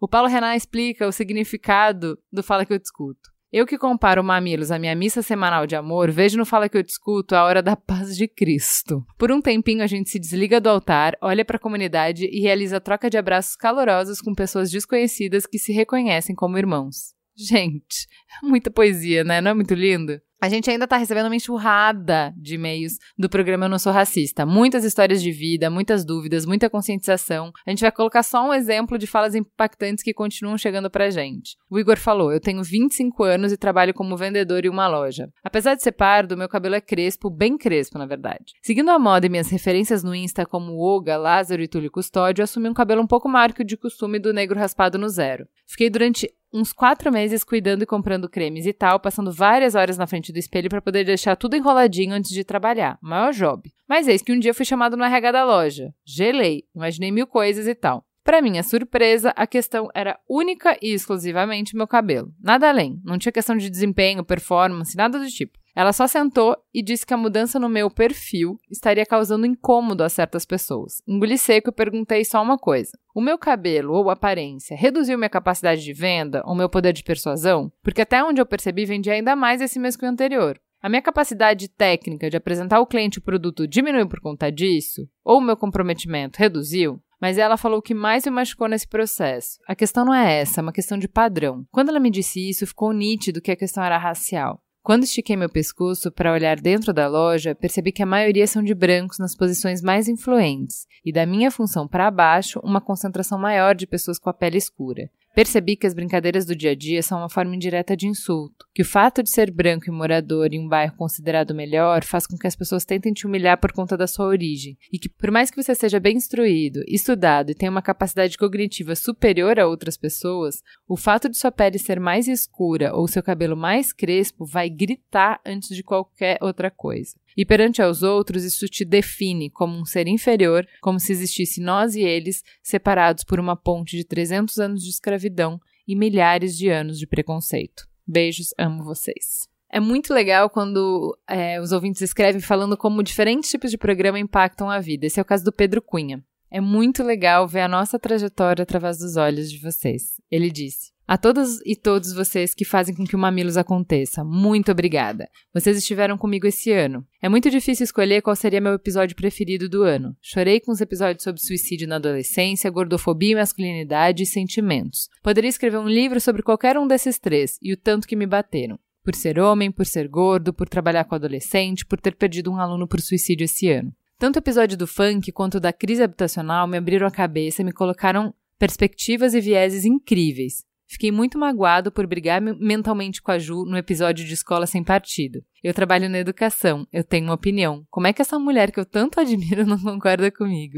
O 0.02 0.08
Paulo 0.08 0.28
Renan 0.28 0.56
explica 0.56 1.08
o 1.08 1.12
significado 1.12 2.18
do 2.34 2.41
Fala 2.41 2.66
que 2.66 2.74
eu 2.74 2.80
discuto. 2.80 3.31
Eu 3.53 3.68
que 3.68 3.78
comparo 3.78 4.23
mamilos 4.23 4.72
à 4.72 4.80
minha 4.80 4.95
missa 4.95 5.22
semanal 5.22 5.68
de 5.68 5.76
amor, 5.76 6.10
vejo 6.10 6.38
no 6.38 6.45
Fala 6.45 6.69
que 6.69 6.78
eu 6.78 6.84
discuto 6.84 7.36
a 7.36 7.44
hora 7.44 7.61
da 7.61 7.76
paz 7.76 8.15
de 8.15 8.26
Cristo. 8.26 9.06
Por 9.18 9.30
um 9.30 9.41
tempinho 9.41 9.84
a 9.84 9.88
gente 9.88 10.10
se 10.10 10.18
desliga 10.18 10.61
do 10.61 10.69
altar, 10.69 11.18
olha 11.22 11.44
para 11.44 11.57
a 11.57 11.60
comunidade 11.60 12.30
e 12.32 12.40
realiza 12.40 12.80
troca 12.80 13.10
de 13.10 13.18
abraços 13.18 13.57
calorosos 13.57 14.22
com 14.22 14.34
pessoas 14.34 14.72
desconhecidas 14.72 15.45
que 15.45 15.60
se 15.60 15.73
reconhecem 15.73 16.34
como 16.34 16.57
irmãos. 16.57 17.14
Gente, 17.36 18.07
muita 18.41 18.72
poesia, 18.72 19.26
né? 19.26 19.41
Não 19.41 19.52
é 19.52 19.53
muito 19.53 19.73
lindo? 19.73 20.22
A 20.42 20.50
gente 20.50 20.72
ainda 20.72 20.88
tá 20.88 20.98
recebendo 20.98 21.28
uma 21.28 21.36
enxurrada 21.36 22.34
de 22.36 22.56
e-mails 22.56 22.98
do 23.16 23.30
programa 23.30 23.66
Eu 23.66 23.70
Não 23.70 23.78
Sou 23.78 23.94
Racista. 23.94 24.44
Muitas 24.44 24.84
histórias 24.84 25.22
de 25.22 25.32
vida, 25.32 25.70
muitas 25.70 26.04
dúvidas, 26.04 26.48
muita 26.48 26.68
conscientização. 26.68 27.52
A 27.64 27.70
gente 27.70 27.82
vai 27.82 27.92
colocar 27.92 28.24
só 28.24 28.50
um 28.50 28.52
exemplo 28.52 28.98
de 28.98 29.06
falas 29.06 29.36
impactantes 29.36 30.04
que 30.04 30.16
continuam 30.16 30.58
chegando 30.58 30.90
pra 30.90 31.12
gente. 31.12 31.56
O 31.70 31.78
Igor 31.78 31.96
falou: 31.96 32.34
Eu 32.34 32.40
tenho 32.40 32.64
25 32.64 33.24
anos 33.24 33.52
e 33.52 33.58
trabalho 33.58 33.94
como 33.94 34.18
vendedor 34.18 34.66
em 34.66 34.70
uma 34.70 34.88
loja. 34.88 35.30
Apesar 35.44 35.76
de 35.76 35.84
ser 35.84 35.92
pardo, 35.92 36.36
meu 36.36 36.50
cabelo 36.50 36.74
é 36.74 36.82
crespo, 36.82 37.30
bem 37.30 37.56
crespo, 37.56 38.00
na 38.00 38.08
verdade. 38.08 38.54
Seguindo 38.64 38.90
a 38.90 38.98
moda 38.98 39.28
e 39.28 39.30
minhas 39.30 39.52
referências 39.52 40.04
no 40.04 40.16
Insta 40.16 40.44
como 40.44 40.76
Oga, 40.80 41.18
Lázaro 41.18 41.62
e 41.62 41.68
Túlio 41.68 41.92
Custódio, 41.92 42.44
assumi 42.44 42.68
um 42.68 42.74
cabelo 42.74 43.04
um 43.04 43.08
pouco 43.08 43.30
maior 43.30 43.54
que 43.54 43.62
o 43.62 43.66
de 43.66 43.78
costume 43.78 44.18
do 44.18 44.34
negro 44.34 44.58
raspado 44.58 44.98
no 44.98 45.08
zero. 45.08 45.46
Fiquei 45.68 45.88
durante 45.88 46.34
uns 46.53 46.73
quatro 46.73 47.11
meses 47.11 47.44
cuidando 47.44 47.84
e 47.84 47.86
comprando 47.86 48.30
cremes 48.30 48.65
e 48.65 48.73
tal, 48.73 48.99
passando 48.99 49.32
várias 49.32 49.76
horas 49.76 49.98
na 49.98 50.07
frente 50.07 50.32
do 50.32 50.40
espelho 50.40 50.69
para 50.69 50.82
poder 50.82 51.03
deixar 51.03 51.36
tudo 51.36 51.56
enroladinho 51.56 52.14
antes 52.14 52.32
de 52.32 52.44
trabalhar. 52.44 52.98
Maior 53.02 53.34
job. 53.34 53.72
Mas 53.88 54.07
eis 54.07 54.22
que 54.22 54.32
um 54.32 54.40
dia 54.40 54.53
fui 54.53 54.65
chamado 54.65 54.98
no 54.98 55.03
RH 55.03 55.32
da 55.32 55.45
loja. 55.45 55.94
Gelei, 56.06 56.64
imaginei 56.76 57.11
mil 57.11 57.28
coisas 57.28 57.68
e 57.68 57.76
tal. 57.76 58.06
Para 58.23 58.41
minha 58.41 58.61
surpresa, 58.61 59.34
a 59.36 59.48
questão 59.48 59.90
era 59.95 60.19
única 60.30 60.78
e 60.82 60.94
exclusivamente 60.94 61.76
meu 61.76 61.88
cabelo. 61.88 62.32
Nada 62.40 62.69
além. 62.69 63.02
Não 63.03 63.18
tinha 63.18 63.32
questão 63.32 63.57
de 63.57 63.69
desempenho, 63.69 64.23
performance, 64.23 64.95
nada 64.95 65.18
do 65.18 65.28
tipo. 65.28 65.57
Ela 65.76 65.93
só 65.93 66.06
sentou 66.06 66.57
e 66.73 66.84
disse 66.84 67.06
que 67.06 67.14
a 67.14 67.18
mudança 67.18 67.60
no 67.60 67.69
meu 67.69 67.89
perfil 67.89 68.57
estaria 68.69 69.06
causando 69.06 69.45
incômodo 69.45 70.03
a 70.03 70.10
certas 70.10 70.45
pessoas. 70.45 71.02
Engoli 71.07 71.38
seco 71.38 71.69
e 71.69 71.73
perguntei 71.73 72.26
só 72.26 72.41
uma 72.41 72.57
coisa: 72.57 72.91
o 73.15 73.22
meu 73.22 73.38
cabelo 73.38 73.93
ou 73.93 74.10
aparência 74.10 74.76
reduziu 74.76 75.18
minha 75.18 75.30
capacidade 75.30 75.84
de 75.84 75.93
venda 75.93 76.43
ou 76.45 76.56
meu 76.56 76.69
poder 76.69 76.93
de 76.93 77.03
persuasão? 77.03 77.72
Porque 77.81 78.02
até 78.02 78.23
onde 78.23 78.41
eu 78.41 78.45
percebi, 78.45 78.85
vendia 78.85 79.14
ainda 79.14 79.35
mais 79.35 79.61
esse 79.61 79.80
mês 79.80 79.95
que 79.95 80.06
o 80.06 80.10
anterior. 80.10 80.60
A 80.81 80.89
minha 80.89 81.02
capacidade 81.02 81.68
técnica 81.69 82.27
de 82.27 82.35
apresentar 82.35 82.77
ao 82.77 82.88
cliente 82.88 83.19
o 83.19 83.22
produto 83.22 83.68
diminuiu 83.68 84.10
por 84.10 84.19
conta 84.19 84.52
disso? 84.52 85.07
Ou 85.23 85.38
o 85.38 85.41
meu 85.41 85.56
comprometimento 85.56 86.39
reduziu? 86.39 86.99
Mas 87.22 87.38
ela 87.38 87.56
falou 87.56 87.77
o 87.77 87.84
que 87.84 87.93
mais 87.93 88.26
me 88.26 88.31
machucou 88.31 88.68
nesse 88.68 88.88
processo. 88.88 89.60
A 89.68 89.76
questão 89.76 90.03
não 90.03 90.14
é 90.14 90.41
essa, 90.41 90.60
é 90.60 90.64
uma 90.64 90.73
questão 90.73 90.98
de 90.98 91.07
padrão. 91.07 91.64
Quando 91.72 91.89
ela 91.89 91.99
me 91.99 92.10
disse 92.10 92.49
isso, 92.49 92.65
ficou 92.65 92.91
nítido 92.91 93.39
que 93.39 93.52
a 93.52 93.56
questão 93.56 93.84
era 93.84 93.95
racial. 93.95 94.60
Quando 94.84 95.03
estiquei 95.03 95.38
meu 95.38 95.48
pescoço 95.48 96.12
para 96.12 96.34
olhar 96.34 96.60
dentro 96.60 96.91
da 96.91 97.08
loja, 97.08 97.53
percebi 97.53 97.91
que 97.91 98.02
a 98.02 98.06
maioria 98.06 98.48
são 98.48 98.64
de 98.64 98.74
brancos 98.74 99.20
nas 99.20 99.36
posições 99.36 99.80
mais 99.80 100.08
influentes, 100.08 100.88
e 101.06 101.14
da 101.14 101.24
minha 101.24 101.52
função 101.52 101.88
para 101.88 102.10
baixo, 102.10 102.60
uma 102.64 102.82
concentração 102.82 103.38
maior 103.38 103.76
de 103.76 103.86
pessoas 103.86 104.18
com 104.18 104.28
a 104.30 104.34
pele 104.34 104.58
escura. 104.58 105.08
Percebi 105.34 105.78
que 105.78 105.88
as 105.88 105.94
brincadeiras 105.94 106.45
do 106.45 106.53
dia 106.53 106.72
a 106.72 106.76
dia 106.76 107.02
são 107.02 107.20
uma 107.20 107.30
forma 107.30 107.56
indireta 107.56 107.95
de 107.95 108.06
insulto, 108.06 108.66
que 108.76 108.82
o 108.82 108.86
fato 108.86 109.24
de 109.24 109.30
ser 109.30 109.49
branco 109.49 109.86
e 109.88 109.91
morador 109.91 110.53
em 110.53 110.60
um 110.60 110.68
bairro 110.68 110.94
considerado 110.98 111.56
melhor 111.56 112.03
faz 112.03 112.28
com 112.28 112.38
que 112.38 112.48
as 112.48 112.56
pessoas 112.56 112.84
tentem 112.84 113.14
te 113.14 113.26
humilhar 113.26 113.58
por 113.58 113.72
conta 113.72 113.95
da 113.95 114.08
sua 114.08 114.26
origem, 114.26 114.78
e 114.91 114.99
que 114.99 115.08
por 115.08 115.32
mais 115.32 115.49
que 115.49 115.62
você 115.62 115.74
seja 115.74 116.02
bem 116.02 116.18
instruído, 116.18 116.82
estudado 116.86 117.52
e 117.52 117.56
tenha 117.56 117.72
uma 117.72 117.82
capacidade 117.82 118.38
cognitiva 118.38 118.94
superior 118.94 119.58
a 119.58 119.68
outras 119.68 119.95
pessoas, 119.95 120.62
o 120.86 120.98
fato 120.98 121.30
de 121.30 121.38
sua 121.38 121.52
pele 121.52 121.80
ser 121.80 121.98
mais 121.98 122.28
escura 122.28 122.94
ou 122.94 123.08
seu 123.08 123.24
cabelo 123.24 123.56
mais 123.56 123.94
crespo 123.94 124.45
vai 124.45 124.70
gritar 124.70 125.40
antes 125.45 125.74
de 125.74 125.82
qualquer 125.82 126.40
outra 126.41 126.70
coisa. 126.70 127.16
E 127.36 127.45
perante 127.45 127.82
aos 127.82 128.03
outros, 128.03 128.44
isso 128.44 128.68
te 128.68 128.84
define 128.84 129.49
como 129.49 129.78
um 129.78 129.86
ser 129.86 130.08
inferior, 130.08 130.68
como 130.82 130.99
se 130.99 131.12
existisse 131.12 131.62
nós 131.62 131.95
e 131.95 132.02
eles, 132.02 132.44
separados 132.62 133.24
por 133.24 133.40
uma 133.40 133.56
ponte 133.56 133.95
de 133.95 134.03
300 134.03 134.58
anos 134.60 134.84
de 134.84 134.90
escravidão 134.90 135.60
e 135.88 135.95
milhares 135.95 136.58
de 136.58 136.70
anos 136.70 136.98
de 136.99 137.08
preconceito. 137.08 137.88
Beijos, 138.08 138.53
amo 138.58 138.84
vocês. 138.84 139.49
É 139.74 139.80
muito 139.80 140.14
legal 140.14 140.49
quando 140.49 141.18
é, 141.28 141.60
os 141.62 141.72
ouvintes 141.72 142.02
escrevem 142.02 142.41
falando 142.41 142.76
como 142.76 143.02
diferentes 143.02 143.49
tipos 143.49 143.72
de 143.72 143.78
programa 143.78 144.20
impactam 144.20 144.70
a 144.70 144.80
vida. 144.80 145.06
Esse 145.06 145.20
é 145.20 145.22
o 145.22 145.26
caso 145.26 145.45
do 145.45 145.53
Pedro 145.53 145.82
Cunha. 145.82 146.22
É 146.52 146.60
muito 146.60 147.02
legal 147.02 147.48
ver 147.48 147.61
a 147.61 147.68
nossa 147.68 147.98
trajetória 147.98 148.64
através 148.64 148.98
dos 148.98 149.15
olhos 149.15 149.49
de 149.49 149.57
vocês. 149.57 150.19
Ele 150.30 150.52
disse: 150.52 150.91
a 151.11 151.18
todas 151.18 151.60
e 151.65 151.76
todos 151.76 152.14
vocês 152.14 152.53
que 152.53 152.64
fazem 152.64 152.95
com 152.95 153.03
que 153.03 153.18
o 153.18 153.19
Mamilos 153.19 153.57
aconteça, 153.57 154.23
muito 154.23 154.72
obrigada. 154.72 155.30
Vocês 155.53 155.78
estiveram 155.78 156.18
comigo 156.18 156.48
esse 156.48 156.72
ano. 156.72 157.06
É 157.22 157.28
muito 157.28 157.49
difícil 157.49 157.84
escolher 157.84 158.22
qual 158.22 158.34
seria 158.34 158.61
meu 158.61 158.73
episódio 158.73 159.14
preferido 159.14 159.68
do 159.68 159.84
ano. 159.84 160.15
Chorei 160.22 160.61
com 160.61 160.72
os 160.72 160.80
episódios 160.80 161.23
sobre 161.23 161.41
suicídio 161.41 161.86
na 161.86 161.98
adolescência, 161.98 162.69
gordofobia, 162.69 163.36
masculinidade 163.36 164.23
e 164.23 164.26
sentimentos. 164.26 165.10
Poderia 165.22 165.49
escrever 165.49 165.80
um 165.80 165.90
livro 165.90 166.22
sobre 166.22 166.44
qualquer 166.44 166.78
um 166.78 166.88
desses 166.88 167.19
três, 167.19 167.57
e 167.61 167.73
o 167.73 167.78
tanto 167.78 168.07
que 168.07 168.15
me 168.15 168.26
bateram. 168.26 168.80
Por 169.03 169.14
ser 169.14 169.38
homem, 169.38 169.69
por 169.69 169.86
ser 169.86 170.07
gordo, 170.07 170.53
por 170.53 170.69
trabalhar 170.69 171.03
com 171.03 171.15
adolescente, 171.15 171.86
por 171.86 171.99
ter 171.99 172.15
perdido 172.15 172.49
um 172.52 172.57
aluno 172.57 172.88
por 172.88 173.02
suicídio 173.02 173.44
esse 173.44 173.69
ano. 173.69 173.94
Tanto 174.22 174.35
o 174.35 174.39
episódio 174.39 174.77
do 174.77 174.85
funk 174.85 175.31
quanto 175.31 175.60
da 175.60 175.73
crise 175.73 176.03
habitacional 176.03 176.68
me 176.68 176.77
abriram 176.77 177.07
a 177.07 177.11
cabeça 177.11 177.64
e 177.64 177.65
me 177.65 177.72
colocaram 177.72 178.31
perspectivas 178.60 179.34
e 179.34 179.41
vieses 179.41 179.84
incríveis. 179.84 180.64
Fiquei 180.88 181.11
muito 181.11 181.39
magoado 181.39 181.91
por 181.91 182.06
brigar 182.06 182.39
mentalmente 182.39 183.19
com 183.19 183.31
a 183.31 183.39
Ju 183.39 183.65
no 183.65 183.76
episódio 183.76 184.23
de 184.23 184.31
Escola 184.35 184.68
Sem 184.68 184.84
Partido. 184.84 185.43
Eu 185.64 185.73
trabalho 185.73 186.07
na 186.07 186.19
educação, 186.19 186.88
eu 186.93 187.03
tenho 187.03 187.26
uma 187.26 187.34
opinião. 187.34 187.84
Como 187.89 188.06
é 188.06 188.14
que 188.14 188.22
essa 188.22 188.38
mulher 188.38 188.72
que 188.72 188.80
eu 188.80 188.85
tanto 188.85 189.18
admiro 189.19 189.65
não 189.65 189.80
concorda 189.80 190.30
comigo? 190.30 190.77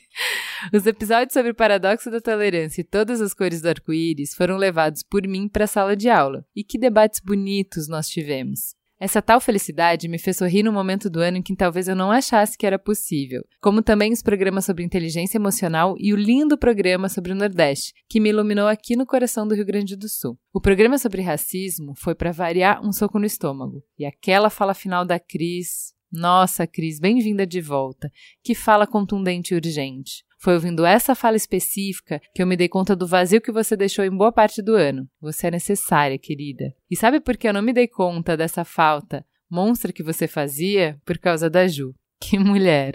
Os 0.72 0.86
episódios 0.86 1.34
sobre 1.34 1.50
o 1.50 1.54
paradoxo 1.54 2.10
da 2.10 2.22
tolerância 2.22 2.80
e 2.80 2.84
todas 2.84 3.20
as 3.20 3.34
cores 3.34 3.60
do 3.60 3.68
arco-íris 3.68 4.34
foram 4.34 4.56
levados 4.56 5.02
por 5.02 5.28
mim 5.28 5.46
para 5.46 5.64
a 5.64 5.68
sala 5.68 5.94
de 5.94 6.08
aula. 6.08 6.42
E 6.56 6.64
que 6.64 6.78
debates 6.78 7.20
bonitos 7.20 7.86
nós 7.86 8.08
tivemos. 8.08 8.74
Essa 9.02 9.20
tal 9.20 9.40
felicidade 9.40 10.06
me 10.06 10.16
fez 10.16 10.36
sorrir 10.36 10.62
no 10.62 10.72
momento 10.72 11.10
do 11.10 11.18
ano 11.18 11.38
em 11.38 11.42
que 11.42 11.56
talvez 11.56 11.88
eu 11.88 11.96
não 11.96 12.12
achasse 12.12 12.56
que 12.56 12.64
era 12.64 12.78
possível, 12.78 13.42
como 13.60 13.82
também 13.82 14.12
os 14.12 14.22
programas 14.22 14.64
sobre 14.64 14.84
inteligência 14.84 15.38
emocional 15.38 15.96
e 15.98 16.14
o 16.14 16.16
lindo 16.16 16.56
programa 16.56 17.08
sobre 17.08 17.32
o 17.32 17.34
Nordeste, 17.34 17.92
que 18.08 18.20
me 18.20 18.28
iluminou 18.28 18.68
aqui 18.68 18.94
no 18.94 19.04
coração 19.04 19.44
do 19.44 19.56
Rio 19.56 19.66
Grande 19.66 19.96
do 19.96 20.08
Sul. 20.08 20.38
O 20.54 20.60
programa 20.60 20.98
sobre 20.98 21.20
racismo 21.20 21.94
foi 21.96 22.14
para 22.14 22.30
variar 22.30 22.80
um 22.80 22.92
soco 22.92 23.18
no 23.18 23.26
estômago, 23.26 23.82
e 23.98 24.06
aquela 24.06 24.48
fala 24.48 24.72
final 24.72 25.04
da 25.04 25.18
Cris, 25.18 25.92
nossa, 26.12 26.64
Cris, 26.64 27.00
bem-vinda 27.00 27.44
de 27.44 27.60
volta. 27.60 28.08
Que 28.44 28.54
fala 28.54 28.86
contundente 28.86 29.52
e 29.52 29.56
urgente. 29.56 30.22
Foi 30.42 30.54
ouvindo 30.54 30.84
essa 30.84 31.14
fala 31.14 31.36
específica 31.36 32.20
que 32.34 32.42
eu 32.42 32.46
me 32.46 32.56
dei 32.56 32.68
conta 32.68 32.96
do 32.96 33.06
vazio 33.06 33.40
que 33.40 33.52
você 33.52 33.76
deixou 33.76 34.04
em 34.04 34.10
boa 34.10 34.32
parte 34.32 34.60
do 34.60 34.74
ano. 34.74 35.06
Você 35.20 35.46
é 35.46 35.50
necessária, 35.52 36.18
querida. 36.18 36.74
E 36.90 36.96
sabe 36.96 37.20
por 37.20 37.36
que 37.36 37.46
eu 37.46 37.52
não 37.52 37.62
me 37.62 37.72
dei 37.72 37.86
conta 37.86 38.36
dessa 38.36 38.64
falta 38.64 39.24
monstra 39.48 39.92
que 39.92 40.02
você 40.02 40.26
fazia? 40.26 40.98
Por 41.04 41.18
causa 41.18 41.50
da 41.50 41.68
Ju. 41.68 41.94
Que 42.18 42.38
mulher! 42.38 42.94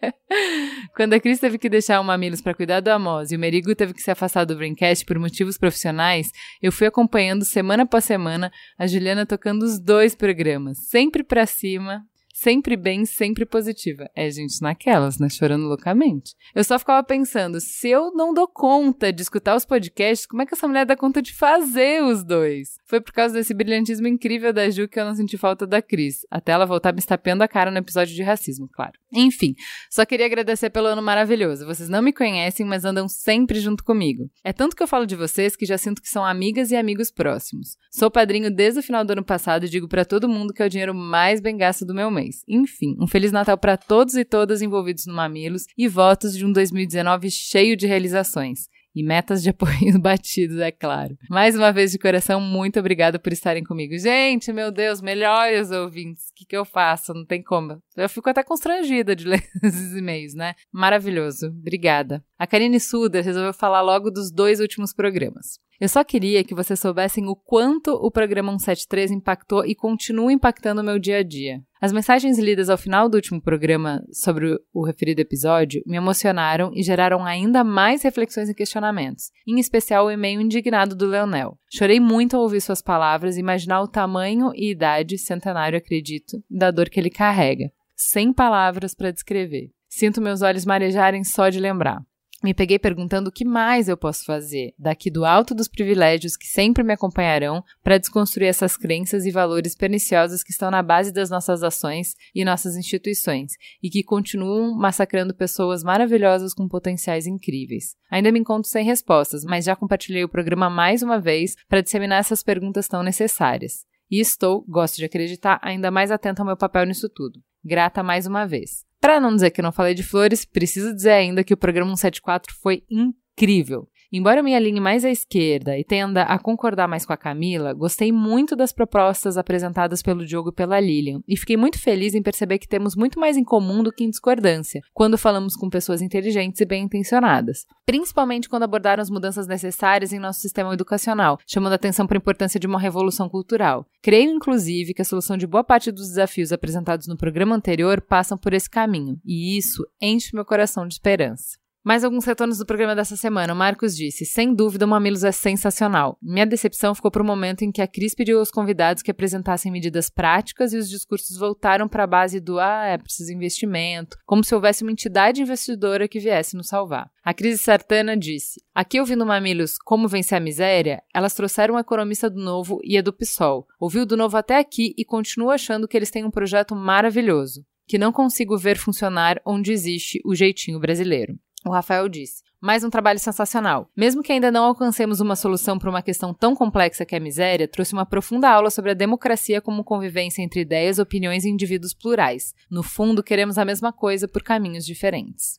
Quando 0.96 1.12
a 1.12 1.20
Cris 1.20 1.38
teve 1.38 1.58
que 1.58 1.68
deixar 1.68 2.00
o 2.00 2.04
Mamilos 2.04 2.42
para 2.42 2.54
cuidar 2.54 2.80
do 2.80 2.88
Amos 2.88 3.30
e 3.30 3.36
o 3.36 3.38
Merigo 3.38 3.74
teve 3.74 3.94
que 3.94 4.02
se 4.02 4.10
afastar 4.10 4.44
do 4.44 4.56
Braincast 4.56 5.04
por 5.04 5.18
motivos 5.18 5.56
profissionais, 5.56 6.30
eu 6.60 6.72
fui 6.72 6.86
acompanhando 6.86 7.44
semana 7.44 7.84
após 7.84 8.04
semana 8.04 8.50
a 8.78 8.86
Juliana 8.86 9.24
tocando 9.24 9.62
os 9.62 9.78
dois 9.78 10.14
programas, 10.14 10.88
sempre 10.88 11.22
para 11.22 11.46
cima, 11.46 12.02
sempre 12.40 12.74
bem, 12.74 13.04
sempre 13.04 13.44
positiva. 13.44 14.10
É 14.16 14.30
gente 14.30 14.62
naquelas, 14.62 15.18
né? 15.18 15.28
Chorando 15.28 15.66
loucamente. 15.66 16.34
Eu 16.54 16.64
só 16.64 16.78
ficava 16.78 17.04
pensando, 17.04 17.60
se 17.60 17.90
eu 17.90 18.12
não 18.14 18.32
dou 18.32 18.48
conta 18.48 19.12
de 19.12 19.20
escutar 19.20 19.54
os 19.54 19.66
podcasts, 19.66 20.26
como 20.26 20.40
é 20.40 20.46
que 20.46 20.54
essa 20.54 20.66
mulher 20.66 20.86
dá 20.86 20.96
conta 20.96 21.20
de 21.20 21.34
fazer 21.34 22.02
os 22.02 22.24
dois? 22.24 22.78
Foi 22.86 22.98
por 22.98 23.12
causa 23.12 23.34
desse 23.34 23.52
brilhantismo 23.52 24.08
incrível 24.08 24.54
da 24.54 24.70
Ju 24.70 24.88
que 24.88 24.98
eu 24.98 25.04
não 25.04 25.14
senti 25.14 25.36
falta 25.36 25.66
da 25.66 25.82
Cris. 25.82 26.26
Até 26.30 26.52
ela 26.52 26.64
voltar 26.64 26.94
me 26.94 26.98
estapeando 26.98 27.44
a 27.44 27.48
cara 27.48 27.70
no 27.70 27.76
episódio 27.76 28.14
de 28.14 28.22
racismo, 28.22 28.66
claro. 28.72 28.92
Enfim, 29.12 29.54
só 29.90 30.06
queria 30.06 30.24
agradecer 30.24 30.70
pelo 30.70 30.86
ano 30.86 31.02
maravilhoso. 31.02 31.66
Vocês 31.66 31.90
não 31.90 32.00
me 32.00 32.12
conhecem, 32.12 32.64
mas 32.64 32.86
andam 32.86 33.06
sempre 33.06 33.60
junto 33.60 33.84
comigo. 33.84 34.30
É 34.42 34.52
tanto 34.52 34.74
que 34.74 34.82
eu 34.82 34.88
falo 34.88 35.04
de 35.04 35.14
vocês 35.14 35.56
que 35.56 35.66
já 35.66 35.76
sinto 35.76 36.00
que 36.00 36.08
são 36.08 36.24
amigas 36.24 36.70
e 36.70 36.76
amigos 36.76 37.10
próximos. 37.10 37.76
Sou 37.90 38.10
padrinho 38.10 38.50
desde 38.50 38.80
o 38.80 38.82
final 38.82 39.04
do 39.04 39.12
ano 39.12 39.24
passado 39.24 39.66
e 39.66 39.68
digo 39.68 39.86
para 39.86 40.06
todo 40.06 40.28
mundo 40.28 40.54
que 40.54 40.62
é 40.62 40.66
o 40.66 40.70
dinheiro 40.70 40.94
mais 40.94 41.38
bem 41.40 41.56
gasto 41.56 41.84
do 41.84 41.94
meu 41.94 42.10
mês 42.10 42.29
Enfim, 42.48 42.96
um 43.00 43.06
Feliz 43.06 43.32
Natal 43.32 43.58
para 43.58 43.76
todos 43.76 44.14
e 44.14 44.24
todas 44.24 44.62
envolvidos 44.62 45.06
no 45.06 45.14
Mamilos 45.14 45.64
e 45.76 45.88
votos 45.88 46.36
de 46.36 46.44
um 46.44 46.52
2019 46.52 47.30
cheio 47.30 47.76
de 47.76 47.86
realizações. 47.86 48.68
E 48.94 49.04
metas 49.04 49.40
de 49.42 49.50
apoio 49.50 49.98
batidos, 50.02 50.58
é 50.58 50.72
claro. 50.72 51.16
Mais 51.28 51.54
uma 51.54 51.72
vez, 51.72 51.92
de 51.92 51.98
coração, 51.98 52.40
muito 52.40 52.80
obrigada 52.80 53.20
por 53.20 53.32
estarem 53.32 53.62
comigo. 53.62 53.96
Gente, 53.96 54.52
meu 54.52 54.72
Deus, 54.72 55.00
melhores 55.00 55.70
ouvintes. 55.70 56.24
O 56.30 56.34
que, 56.34 56.44
que 56.44 56.56
eu 56.56 56.64
faço? 56.64 57.14
Não 57.14 57.24
tem 57.24 57.40
como. 57.40 57.80
Eu 57.96 58.08
fico 58.08 58.28
até 58.28 58.42
constrangida 58.42 59.14
de 59.14 59.26
ler 59.28 59.42
esses 59.62 59.94
e-mails, 59.94 60.34
né? 60.34 60.54
Maravilhoso. 60.72 61.46
Obrigada. 61.46 62.24
A 62.36 62.46
Karine 62.46 62.80
Suder 62.80 63.24
resolveu 63.24 63.54
falar 63.54 63.80
logo 63.80 64.10
dos 64.10 64.32
dois 64.32 64.58
últimos 64.58 64.92
programas. 64.92 65.60
Eu 65.80 65.88
só 65.88 66.02
queria 66.02 66.44
que 66.44 66.54
vocês 66.54 66.78
soubessem 66.78 67.26
o 67.28 67.36
quanto 67.36 67.92
o 67.92 68.10
programa 68.10 68.50
173 68.50 69.12
impactou 69.12 69.64
e 69.64 69.74
continua 69.74 70.32
impactando 70.32 70.82
o 70.82 70.84
meu 70.84 70.98
dia 70.98 71.18
a 71.18 71.22
dia. 71.22 71.62
As 71.80 71.92
mensagens 71.92 72.38
lidas 72.38 72.68
ao 72.68 72.76
final 72.76 73.08
do 73.08 73.14
último 73.14 73.40
programa 73.40 74.04
sobre 74.12 74.58
o 74.70 74.84
referido 74.84 75.22
episódio 75.22 75.82
me 75.86 75.96
emocionaram 75.96 76.70
e 76.74 76.82
geraram 76.82 77.24
ainda 77.24 77.64
mais 77.64 78.02
reflexões 78.02 78.50
e 78.50 78.54
questionamentos, 78.54 79.30
em 79.48 79.58
especial 79.58 80.04
o 80.04 80.10
e-mail 80.10 80.42
indignado 80.42 80.94
do 80.94 81.06
Leonel. 81.06 81.58
Chorei 81.72 81.98
muito 81.98 82.36
ao 82.36 82.42
ouvir 82.42 82.60
suas 82.60 82.82
palavras 82.82 83.38
e 83.38 83.40
imaginar 83.40 83.80
o 83.80 83.88
tamanho 83.88 84.50
e 84.54 84.70
idade, 84.70 85.16
centenário 85.16 85.78
acredito, 85.78 86.44
da 86.50 86.70
dor 86.70 86.90
que 86.90 87.00
ele 87.00 87.08
carrega. 87.08 87.72
Sem 87.96 88.30
palavras 88.30 88.94
para 88.94 89.10
descrever. 89.10 89.70
Sinto 89.88 90.20
meus 90.20 90.42
olhos 90.42 90.66
marejarem 90.66 91.24
só 91.24 91.48
de 91.48 91.58
lembrar 91.58 92.02
me 92.42 92.54
peguei 92.54 92.78
perguntando 92.78 93.28
o 93.28 93.32
que 93.32 93.44
mais 93.44 93.88
eu 93.88 93.96
posso 93.96 94.24
fazer 94.24 94.72
daqui 94.78 95.10
do 95.10 95.24
alto 95.24 95.54
dos 95.54 95.68
privilégios 95.68 96.36
que 96.36 96.46
sempre 96.46 96.82
me 96.82 96.94
acompanharão 96.94 97.62
para 97.82 97.98
desconstruir 97.98 98.48
essas 98.48 98.76
crenças 98.76 99.26
e 99.26 99.30
valores 99.30 99.74
perniciosos 99.76 100.42
que 100.42 100.50
estão 100.50 100.70
na 100.70 100.82
base 100.82 101.12
das 101.12 101.28
nossas 101.28 101.62
ações 101.62 102.14
e 102.34 102.44
nossas 102.44 102.76
instituições 102.76 103.52
e 103.82 103.90
que 103.90 104.02
continuam 104.02 104.74
massacrando 104.74 105.34
pessoas 105.34 105.82
maravilhosas 105.82 106.54
com 106.54 106.66
potenciais 106.66 107.26
incríveis. 107.26 107.94
Ainda 108.10 108.32
me 108.32 108.38
encontro 108.38 108.70
sem 108.70 108.84
respostas, 108.84 109.44
mas 109.44 109.66
já 109.66 109.76
compartilhei 109.76 110.24
o 110.24 110.28
programa 110.28 110.70
mais 110.70 111.02
uma 111.02 111.20
vez 111.20 111.54
para 111.68 111.82
disseminar 111.82 112.20
essas 112.20 112.42
perguntas 112.42 112.88
tão 112.88 113.02
necessárias. 113.02 113.84
E 114.10 114.18
estou, 114.18 114.64
gosto 114.66 114.96
de 114.96 115.04
acreditar, 115.04 115.60
ainda 115.62 115.90
mais 115.90 116.10
atenta 116.10 116.42
ao 116.42 116.46
meu 116.46 116.56
papel 116.56 116.86
nisso 116.86 117.08
tudo. 117.08 117.40
Grata 117.64 118.02
mais 118.02 118.26
uma 118.26 118.46
vez. 118.46 118.89
Para 119.00 119.18
não 119.18 119.34
dizer 119.34 119.50
que 119.50 119.62
não 119.62 119.72
falei 119.72 119.94
de 119.94 120.02
flores, 120.02 120.44
preciso 120.44 120.94
dizer 120.94 121.12
ainda 121.12 121.42
que 121.42 121.54
o 121.54 121.56
programa 121.56 121.96
174 121.96 122.54
foi 122.54 122.84
incrível. 122.90 123.88
Embora 124.12 124.40
eu 124.40 124.44
me 124.44 124.56
alinhe 124.56 124.80
mais 124.80 125.04
à 125.04 125.10
esquerda 125.10 125.78
e 125.78 125.84
tenda 125.84 126.22
a 126.22 126.36
concordar 126.36 126.88
mais 126.88 127.06
com 127.06 127.12
a 127.12 127.16
Camila, 127.16 127.72
gostei 127.72 128.10
muito 128.10 128.56
das 128.56 128.72
propostas 128.72 129.38
apresentadas 129.38 130.02
pelo 130.02 130.26
Diogo 130.26 130.48
e 130.48 130.52
pela 130.52 130.80
Lilian 130.80 131.22
e 131.28 131.36
fiquei 131.36 131.56
muito 131.56 131.78
feliz 131.78 132.12
em 132.12 132.22
perceber 132.22 132.58
que 132.58 132.66
temos 132.66 132.96
muito 132.96 133.20
mais 133.20 133.36
em 133.36 133.44
comum 133.44 133.84
do 133.84 133.92
que 133.92 134.02
em 134.02 134.10
discordância 134.10 134.80
quando 134.92 135.16
falamos 135.16 135.54
com 135.54 135.70
pessoas 135.70 136.02
inteligentes 136.02 136.60
e 136.60 136.64
bem 136.64 136.82
intencionadas, 136.82 137.66
principalmente 137.86 138.48
quando 138.48 138.64
abordaram 138.64 139.00
as 139.00 139.10
mudanças 139.10 139.46
necessárias 139.46 140.12
em 140.12 140.18
nosso 140.18 140.40
sistema 140.40 140.74
educacional, 140.74 141.38
chamando 141.46 141.74
a 141.74 141.76
atenção 141.76 142.04
para 142.04 142.16
a 142.16 142.18
importância 142.18 142.58
de 142.58 142.66
uma 142.66 142.80
revolução 142.80 143.28
cultural. 143.28 143.86
Creio, 144.02 144.32
inclusive, 144.32 144.92
que 144.92 145.02
a 145.02 145.04
solução 145.04 145.36
de 145.36 145.46
boa 145.46 145.62
parte 145.62 145.92
dos 145.92 146.08
desafios 146.08 146.52
apresentados 146.52 147.06
no 147.06 147.16
programa 147.16 147.54
anterior 147.54 148.00
passam 148.00 148.36
por 148.36 148.54
esse 148.54 148.68
caminho, 148.68 149.20
e 149.24 149.56
isso 149.56 149.86
enche 150.02 150.34
meu 150.34 150.44
coração 150.44 150.88
de 150.88 150.94
esperança. 150.94 151.59
Mais 151.82 152.04
alguns 152.04 152.26
retornos 152.26 152.58
do 152.58 152.66
programa 152.66 152.94
dessa 152.94 153.16
semana. 153.16 153.54
O 153.54 153.56
Marcos 153.56 153.96
disse: 153.96 154.26
Sem 154.26 154.54
dúvida, 154.54 154.84
o 154.84 154.88
Mamilos 154.88 155.24
é 155.24 155.32
sensacional. 155.32 156.18
Minha 156.20 156.44
decepção 156.44 156.94
ficou 156.94 157.10
para 157.10 157.22
o 157.22 157.26
momento 157.26 157.62
em 157.62 157.72
que 157.72 157.80
a 157.80 157.86
Cris 157.86 158.14
pediu 158.14 158.38
aos 158.38 158.50
convidados 158.50 159.02
que 159.02 159.10
apresentassem 159.10 159.72
medidas 159.72 160.10
práticas 160.10 160.74
e 160.74 160.76
os 160.76 160.90
discursos 160.90 161.38
voltaram 161.38 161.88
para 161.88 162.04
a 162.04 162.06
base 162.06 162.38
do 162.38 162.60
ah, 162.60 162.84
é 162.84 162.98
preciso 162.98 163.32
investimento, 163.32 164.18
como 164.26 164.44
se 164.44 164.54
houvesse 164.54 164.82
uma 164.82 164.92
entidade 164.92 165.40
investidora 165.40 166.06
que 166.06 166.20
viesse 166.20 166.54
nos 166.54 166.68
salvar. 166.68 167.10
A 167.24 167.32
Cris 167.32 167.62
Sartana 167.62 168.14
disse: 168.14 168.60
Aqui 168.74 169.00
ouvindo 169.00 169.24
Mamilos 169.24 169.78
Como 169.82 170.06
Vencer 170.06 170.36
a 170.36 170.40
Miséria, 170.40 171.02
elas 171.14 171.32
trouxeram 171.32 171.76
um 171.76 171.78
economista 171.78 172.28
do 172.28 172.42
Novo 172.42 172.78
e 172.84 172.98
a 172.98 173.02
do 173.02 173.12
PSOL. 173.12 173.66
Ouviu 173.80 174.04
do 174.04 174.18
Novo 174.18 174.36
até 174.36 174.58
aqui 174.58 174.92
e 174.98 175.04
continua 175.04 175.54
achando 175.54 175.88
que 175.88 175.96
eles 175.96 176.10
têm 176.10 176.26
um 176.26 176.30
projeto 176.30 176.76
maravilhoso, 176.76 177.64
que 177.88 177.96
não 177.96 178.12
consigo 178.12 178.58
ver 178.58 178.76
funcionar 178.76 179.40
onde 179.46 179.72
existe 179.72 180.20
o 180.26 180.34
jeitinho 180.34 180.78
brasileiro. 180.78 181.38
O 181.64 181.70
Rafael 181.70 182.08
disse: 182.08 182.42
mais 182.60 182.84
um 182.84 182.90
trabalho 182.90 183.18
sensacional. 183.18 183.88
Mesmo 183.96 184.22
que 184.22 184.32
ainda 184.32 184.50
não 184.50 184.64
alcancemos 184.64 185.18
uma 185.18 185.34
solução 185.34 185.78
para 185.78 185.88
uma 185.88 186.02
questão 186.02 186.34
tão 186.34 186.54
complexa 186.54 187.06
que 187.06 187.14
é 187.14 187.18
a 187.18 187.20
miséria, 187.20 187.66
trouxe 187.66 187.94
uma 187.94 188.04
profunda 188.04 188.50
aula 188.50 188.68
sobre 188.68 188.90
a 188.90 188.94
democracia 188.94 189.62
como 189.62 189.82
convivência 189.82 190.42
entre 190.42 190.60
ideias, 190.60 190.98
opiniões 190.98 191.44
e 191.44 191.48
indivíduos 191.48 191.94
plurais. 191.94 192.54
No 192.70 192.82
fundo, 192.82 193.22
queremos 193.22 193.56
a 193.56 193.64
mesma 193.64 193.94
coisa 193.94 194.28
por 194.28 194.42
caminhos 194.42 194.84
diferentes. 194.84 195.58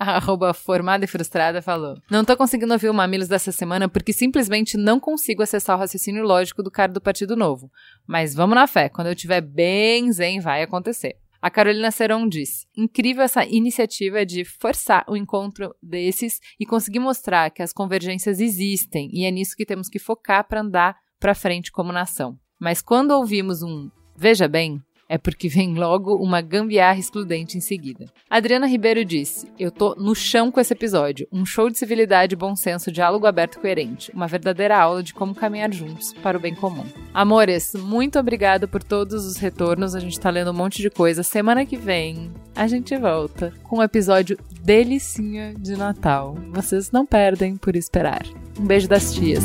A 0.00 0.16
arroba 0.16 0.52
formada 0.52 1.04
e 1.04 1.08
frustrada 1.08 1.62
falou: 1.62 1.96
Não 2.10 2.24
tô 2.24 2.36
conseguindo 2.36 2.72
ouvir 2.72 2.88
o 2.88 2.94
Mamilos 2.94 3.28
dessa 3.28 3.52
semana 3.52 3.88
porque 3.88 4.12
simplesmente 4.12 4.76
não 4.76 4.98
consigo 4.98 5.44
acessar 5.44 5.76
o 5.76 5.78
raciocínio 5.78 6.24
lógico 6.24 6.62
do 6.62 6.72
cara 6.72 6.90
do 6.90 7.00
Partido 7.00 7.36
Novo. 7.36 7.70
Mas 8.04 8.34
vamos 8.34 8.56
na 8.56 8.66
fé, 8.66 8.88
quando 8.88 9.06
eu 9.06 9.14
tiver 9.14 9.40
bem 9.40 10.10
zen, 10.10 10.40
vai 10.40 10.62
acontecer. 10.62 11.21
A 11.42 11.50
Carolina 11.50 11.90
Seron 11.90 12.28
disse: 12.28 12.68
incrível 12.76 13.24
essa 13.24 13.44
iniciativa 13.44 14.24
de 14.24 14.44
forçar 14.44 15.04
o 15.08 15.16
encontro 15.16 15.74
desses 15.82 16.38
e 16.58 16.64
conseguir 16.64 17.00
mostrar 17.00 17.50
que 17.50 17.62
as 17.62 17.72
convergências 17.72 18.38
existem 18.38 19.10
e 19.12 19.24
é 19.24 19.30
nisso 19.32 19.56
que 19.56 19.66
temos 19.66 19.88
que 19.88 19.98
focar 19.98 20.46
para 20.46 20.60
andar 20.60 20.96
para 21.18 21.34
frente 21.34 21.72
como 21.72 21.92
nação. 21.92 22.38
Mas 22.60 22.80
quando 22.80 23.10
ouvimos 23.10 23.60
um 23.60 23.90
veja 24.16 24.46
bem, 24.46 24.80
é 25.08 25.18
porque 25.18 25.48
vem 25.48 25.74
logo 25.74 26.16
uma 26.16 26.40
gambiarra 26.40 26.98
excludente 26.98 27.58
em 27.58 27.60
seguida. 27.60 28.06
Adriana 28.30 28.66
Ribeiro 28.66 29.04
disse: 29.04 29.46
Eu 29.58 29.70
tô 29.70 29.94
no 29.94 30.14
chão 30.14 30.50
com 30.50 30.60
esse 30.60 30.72
episódio. 30.72 31.26
Um 31.32 31.44
show 31.44 31.68
de 31.68 31.78
civilidade, 31.78 32.36
bom 32.36 32.56
senso, 32.56 32.90
diálogo 32.90 33.26
aberto 33.26 33.60
coerente. 33.60 34.10
Uma 34.12 34.26
verdadeira 34.26 34.78
aula 34.78 35.02
de 35.02 35.12
como 35.12 35.34
caminhar 35.34 35.72
juntos 35.72 36.12
para 36.22 36.38
o 36.38 36.40
bem 36.40 36.54
comum. 36.54 36.84
Amores, 37.12 37.74
muito 37.74 38.18
obrigada 38.18 38.66
por 38.66 38.82
todos 38.82 39.26
os 39.26 39.36
retornos. 39.36 39.94
A 39.94 40.00
gente 40.00 40.18
tá 40.18 40.30
lendo 40.30 40.50
um 40.50 40.54
monte 40.54 40.80
de 40.80 40.90
coisa. 40.90 41.22
Semana 41.22 41.66
que 41.66 41.76
vem 41.76 42.32
a 42.54 42.66
gente 42.66 42.96
volta 42.96 43.52
com 43.64 43.78
um 43.78 43.82
episódio 43.82 44.38
delicinha 44.62 45.54
de 45.58 45.76
Natal. 45.76 46.36
Vocês 46.50 46.90
não 46.90 47.04
perdem 47.04 47.56
por 47.56 47.76
esperar. 47.76 48.22
Um 48.58 48.64
beijo 48.64 48.88
das 48.88 49.14
tias. 49.14 49.44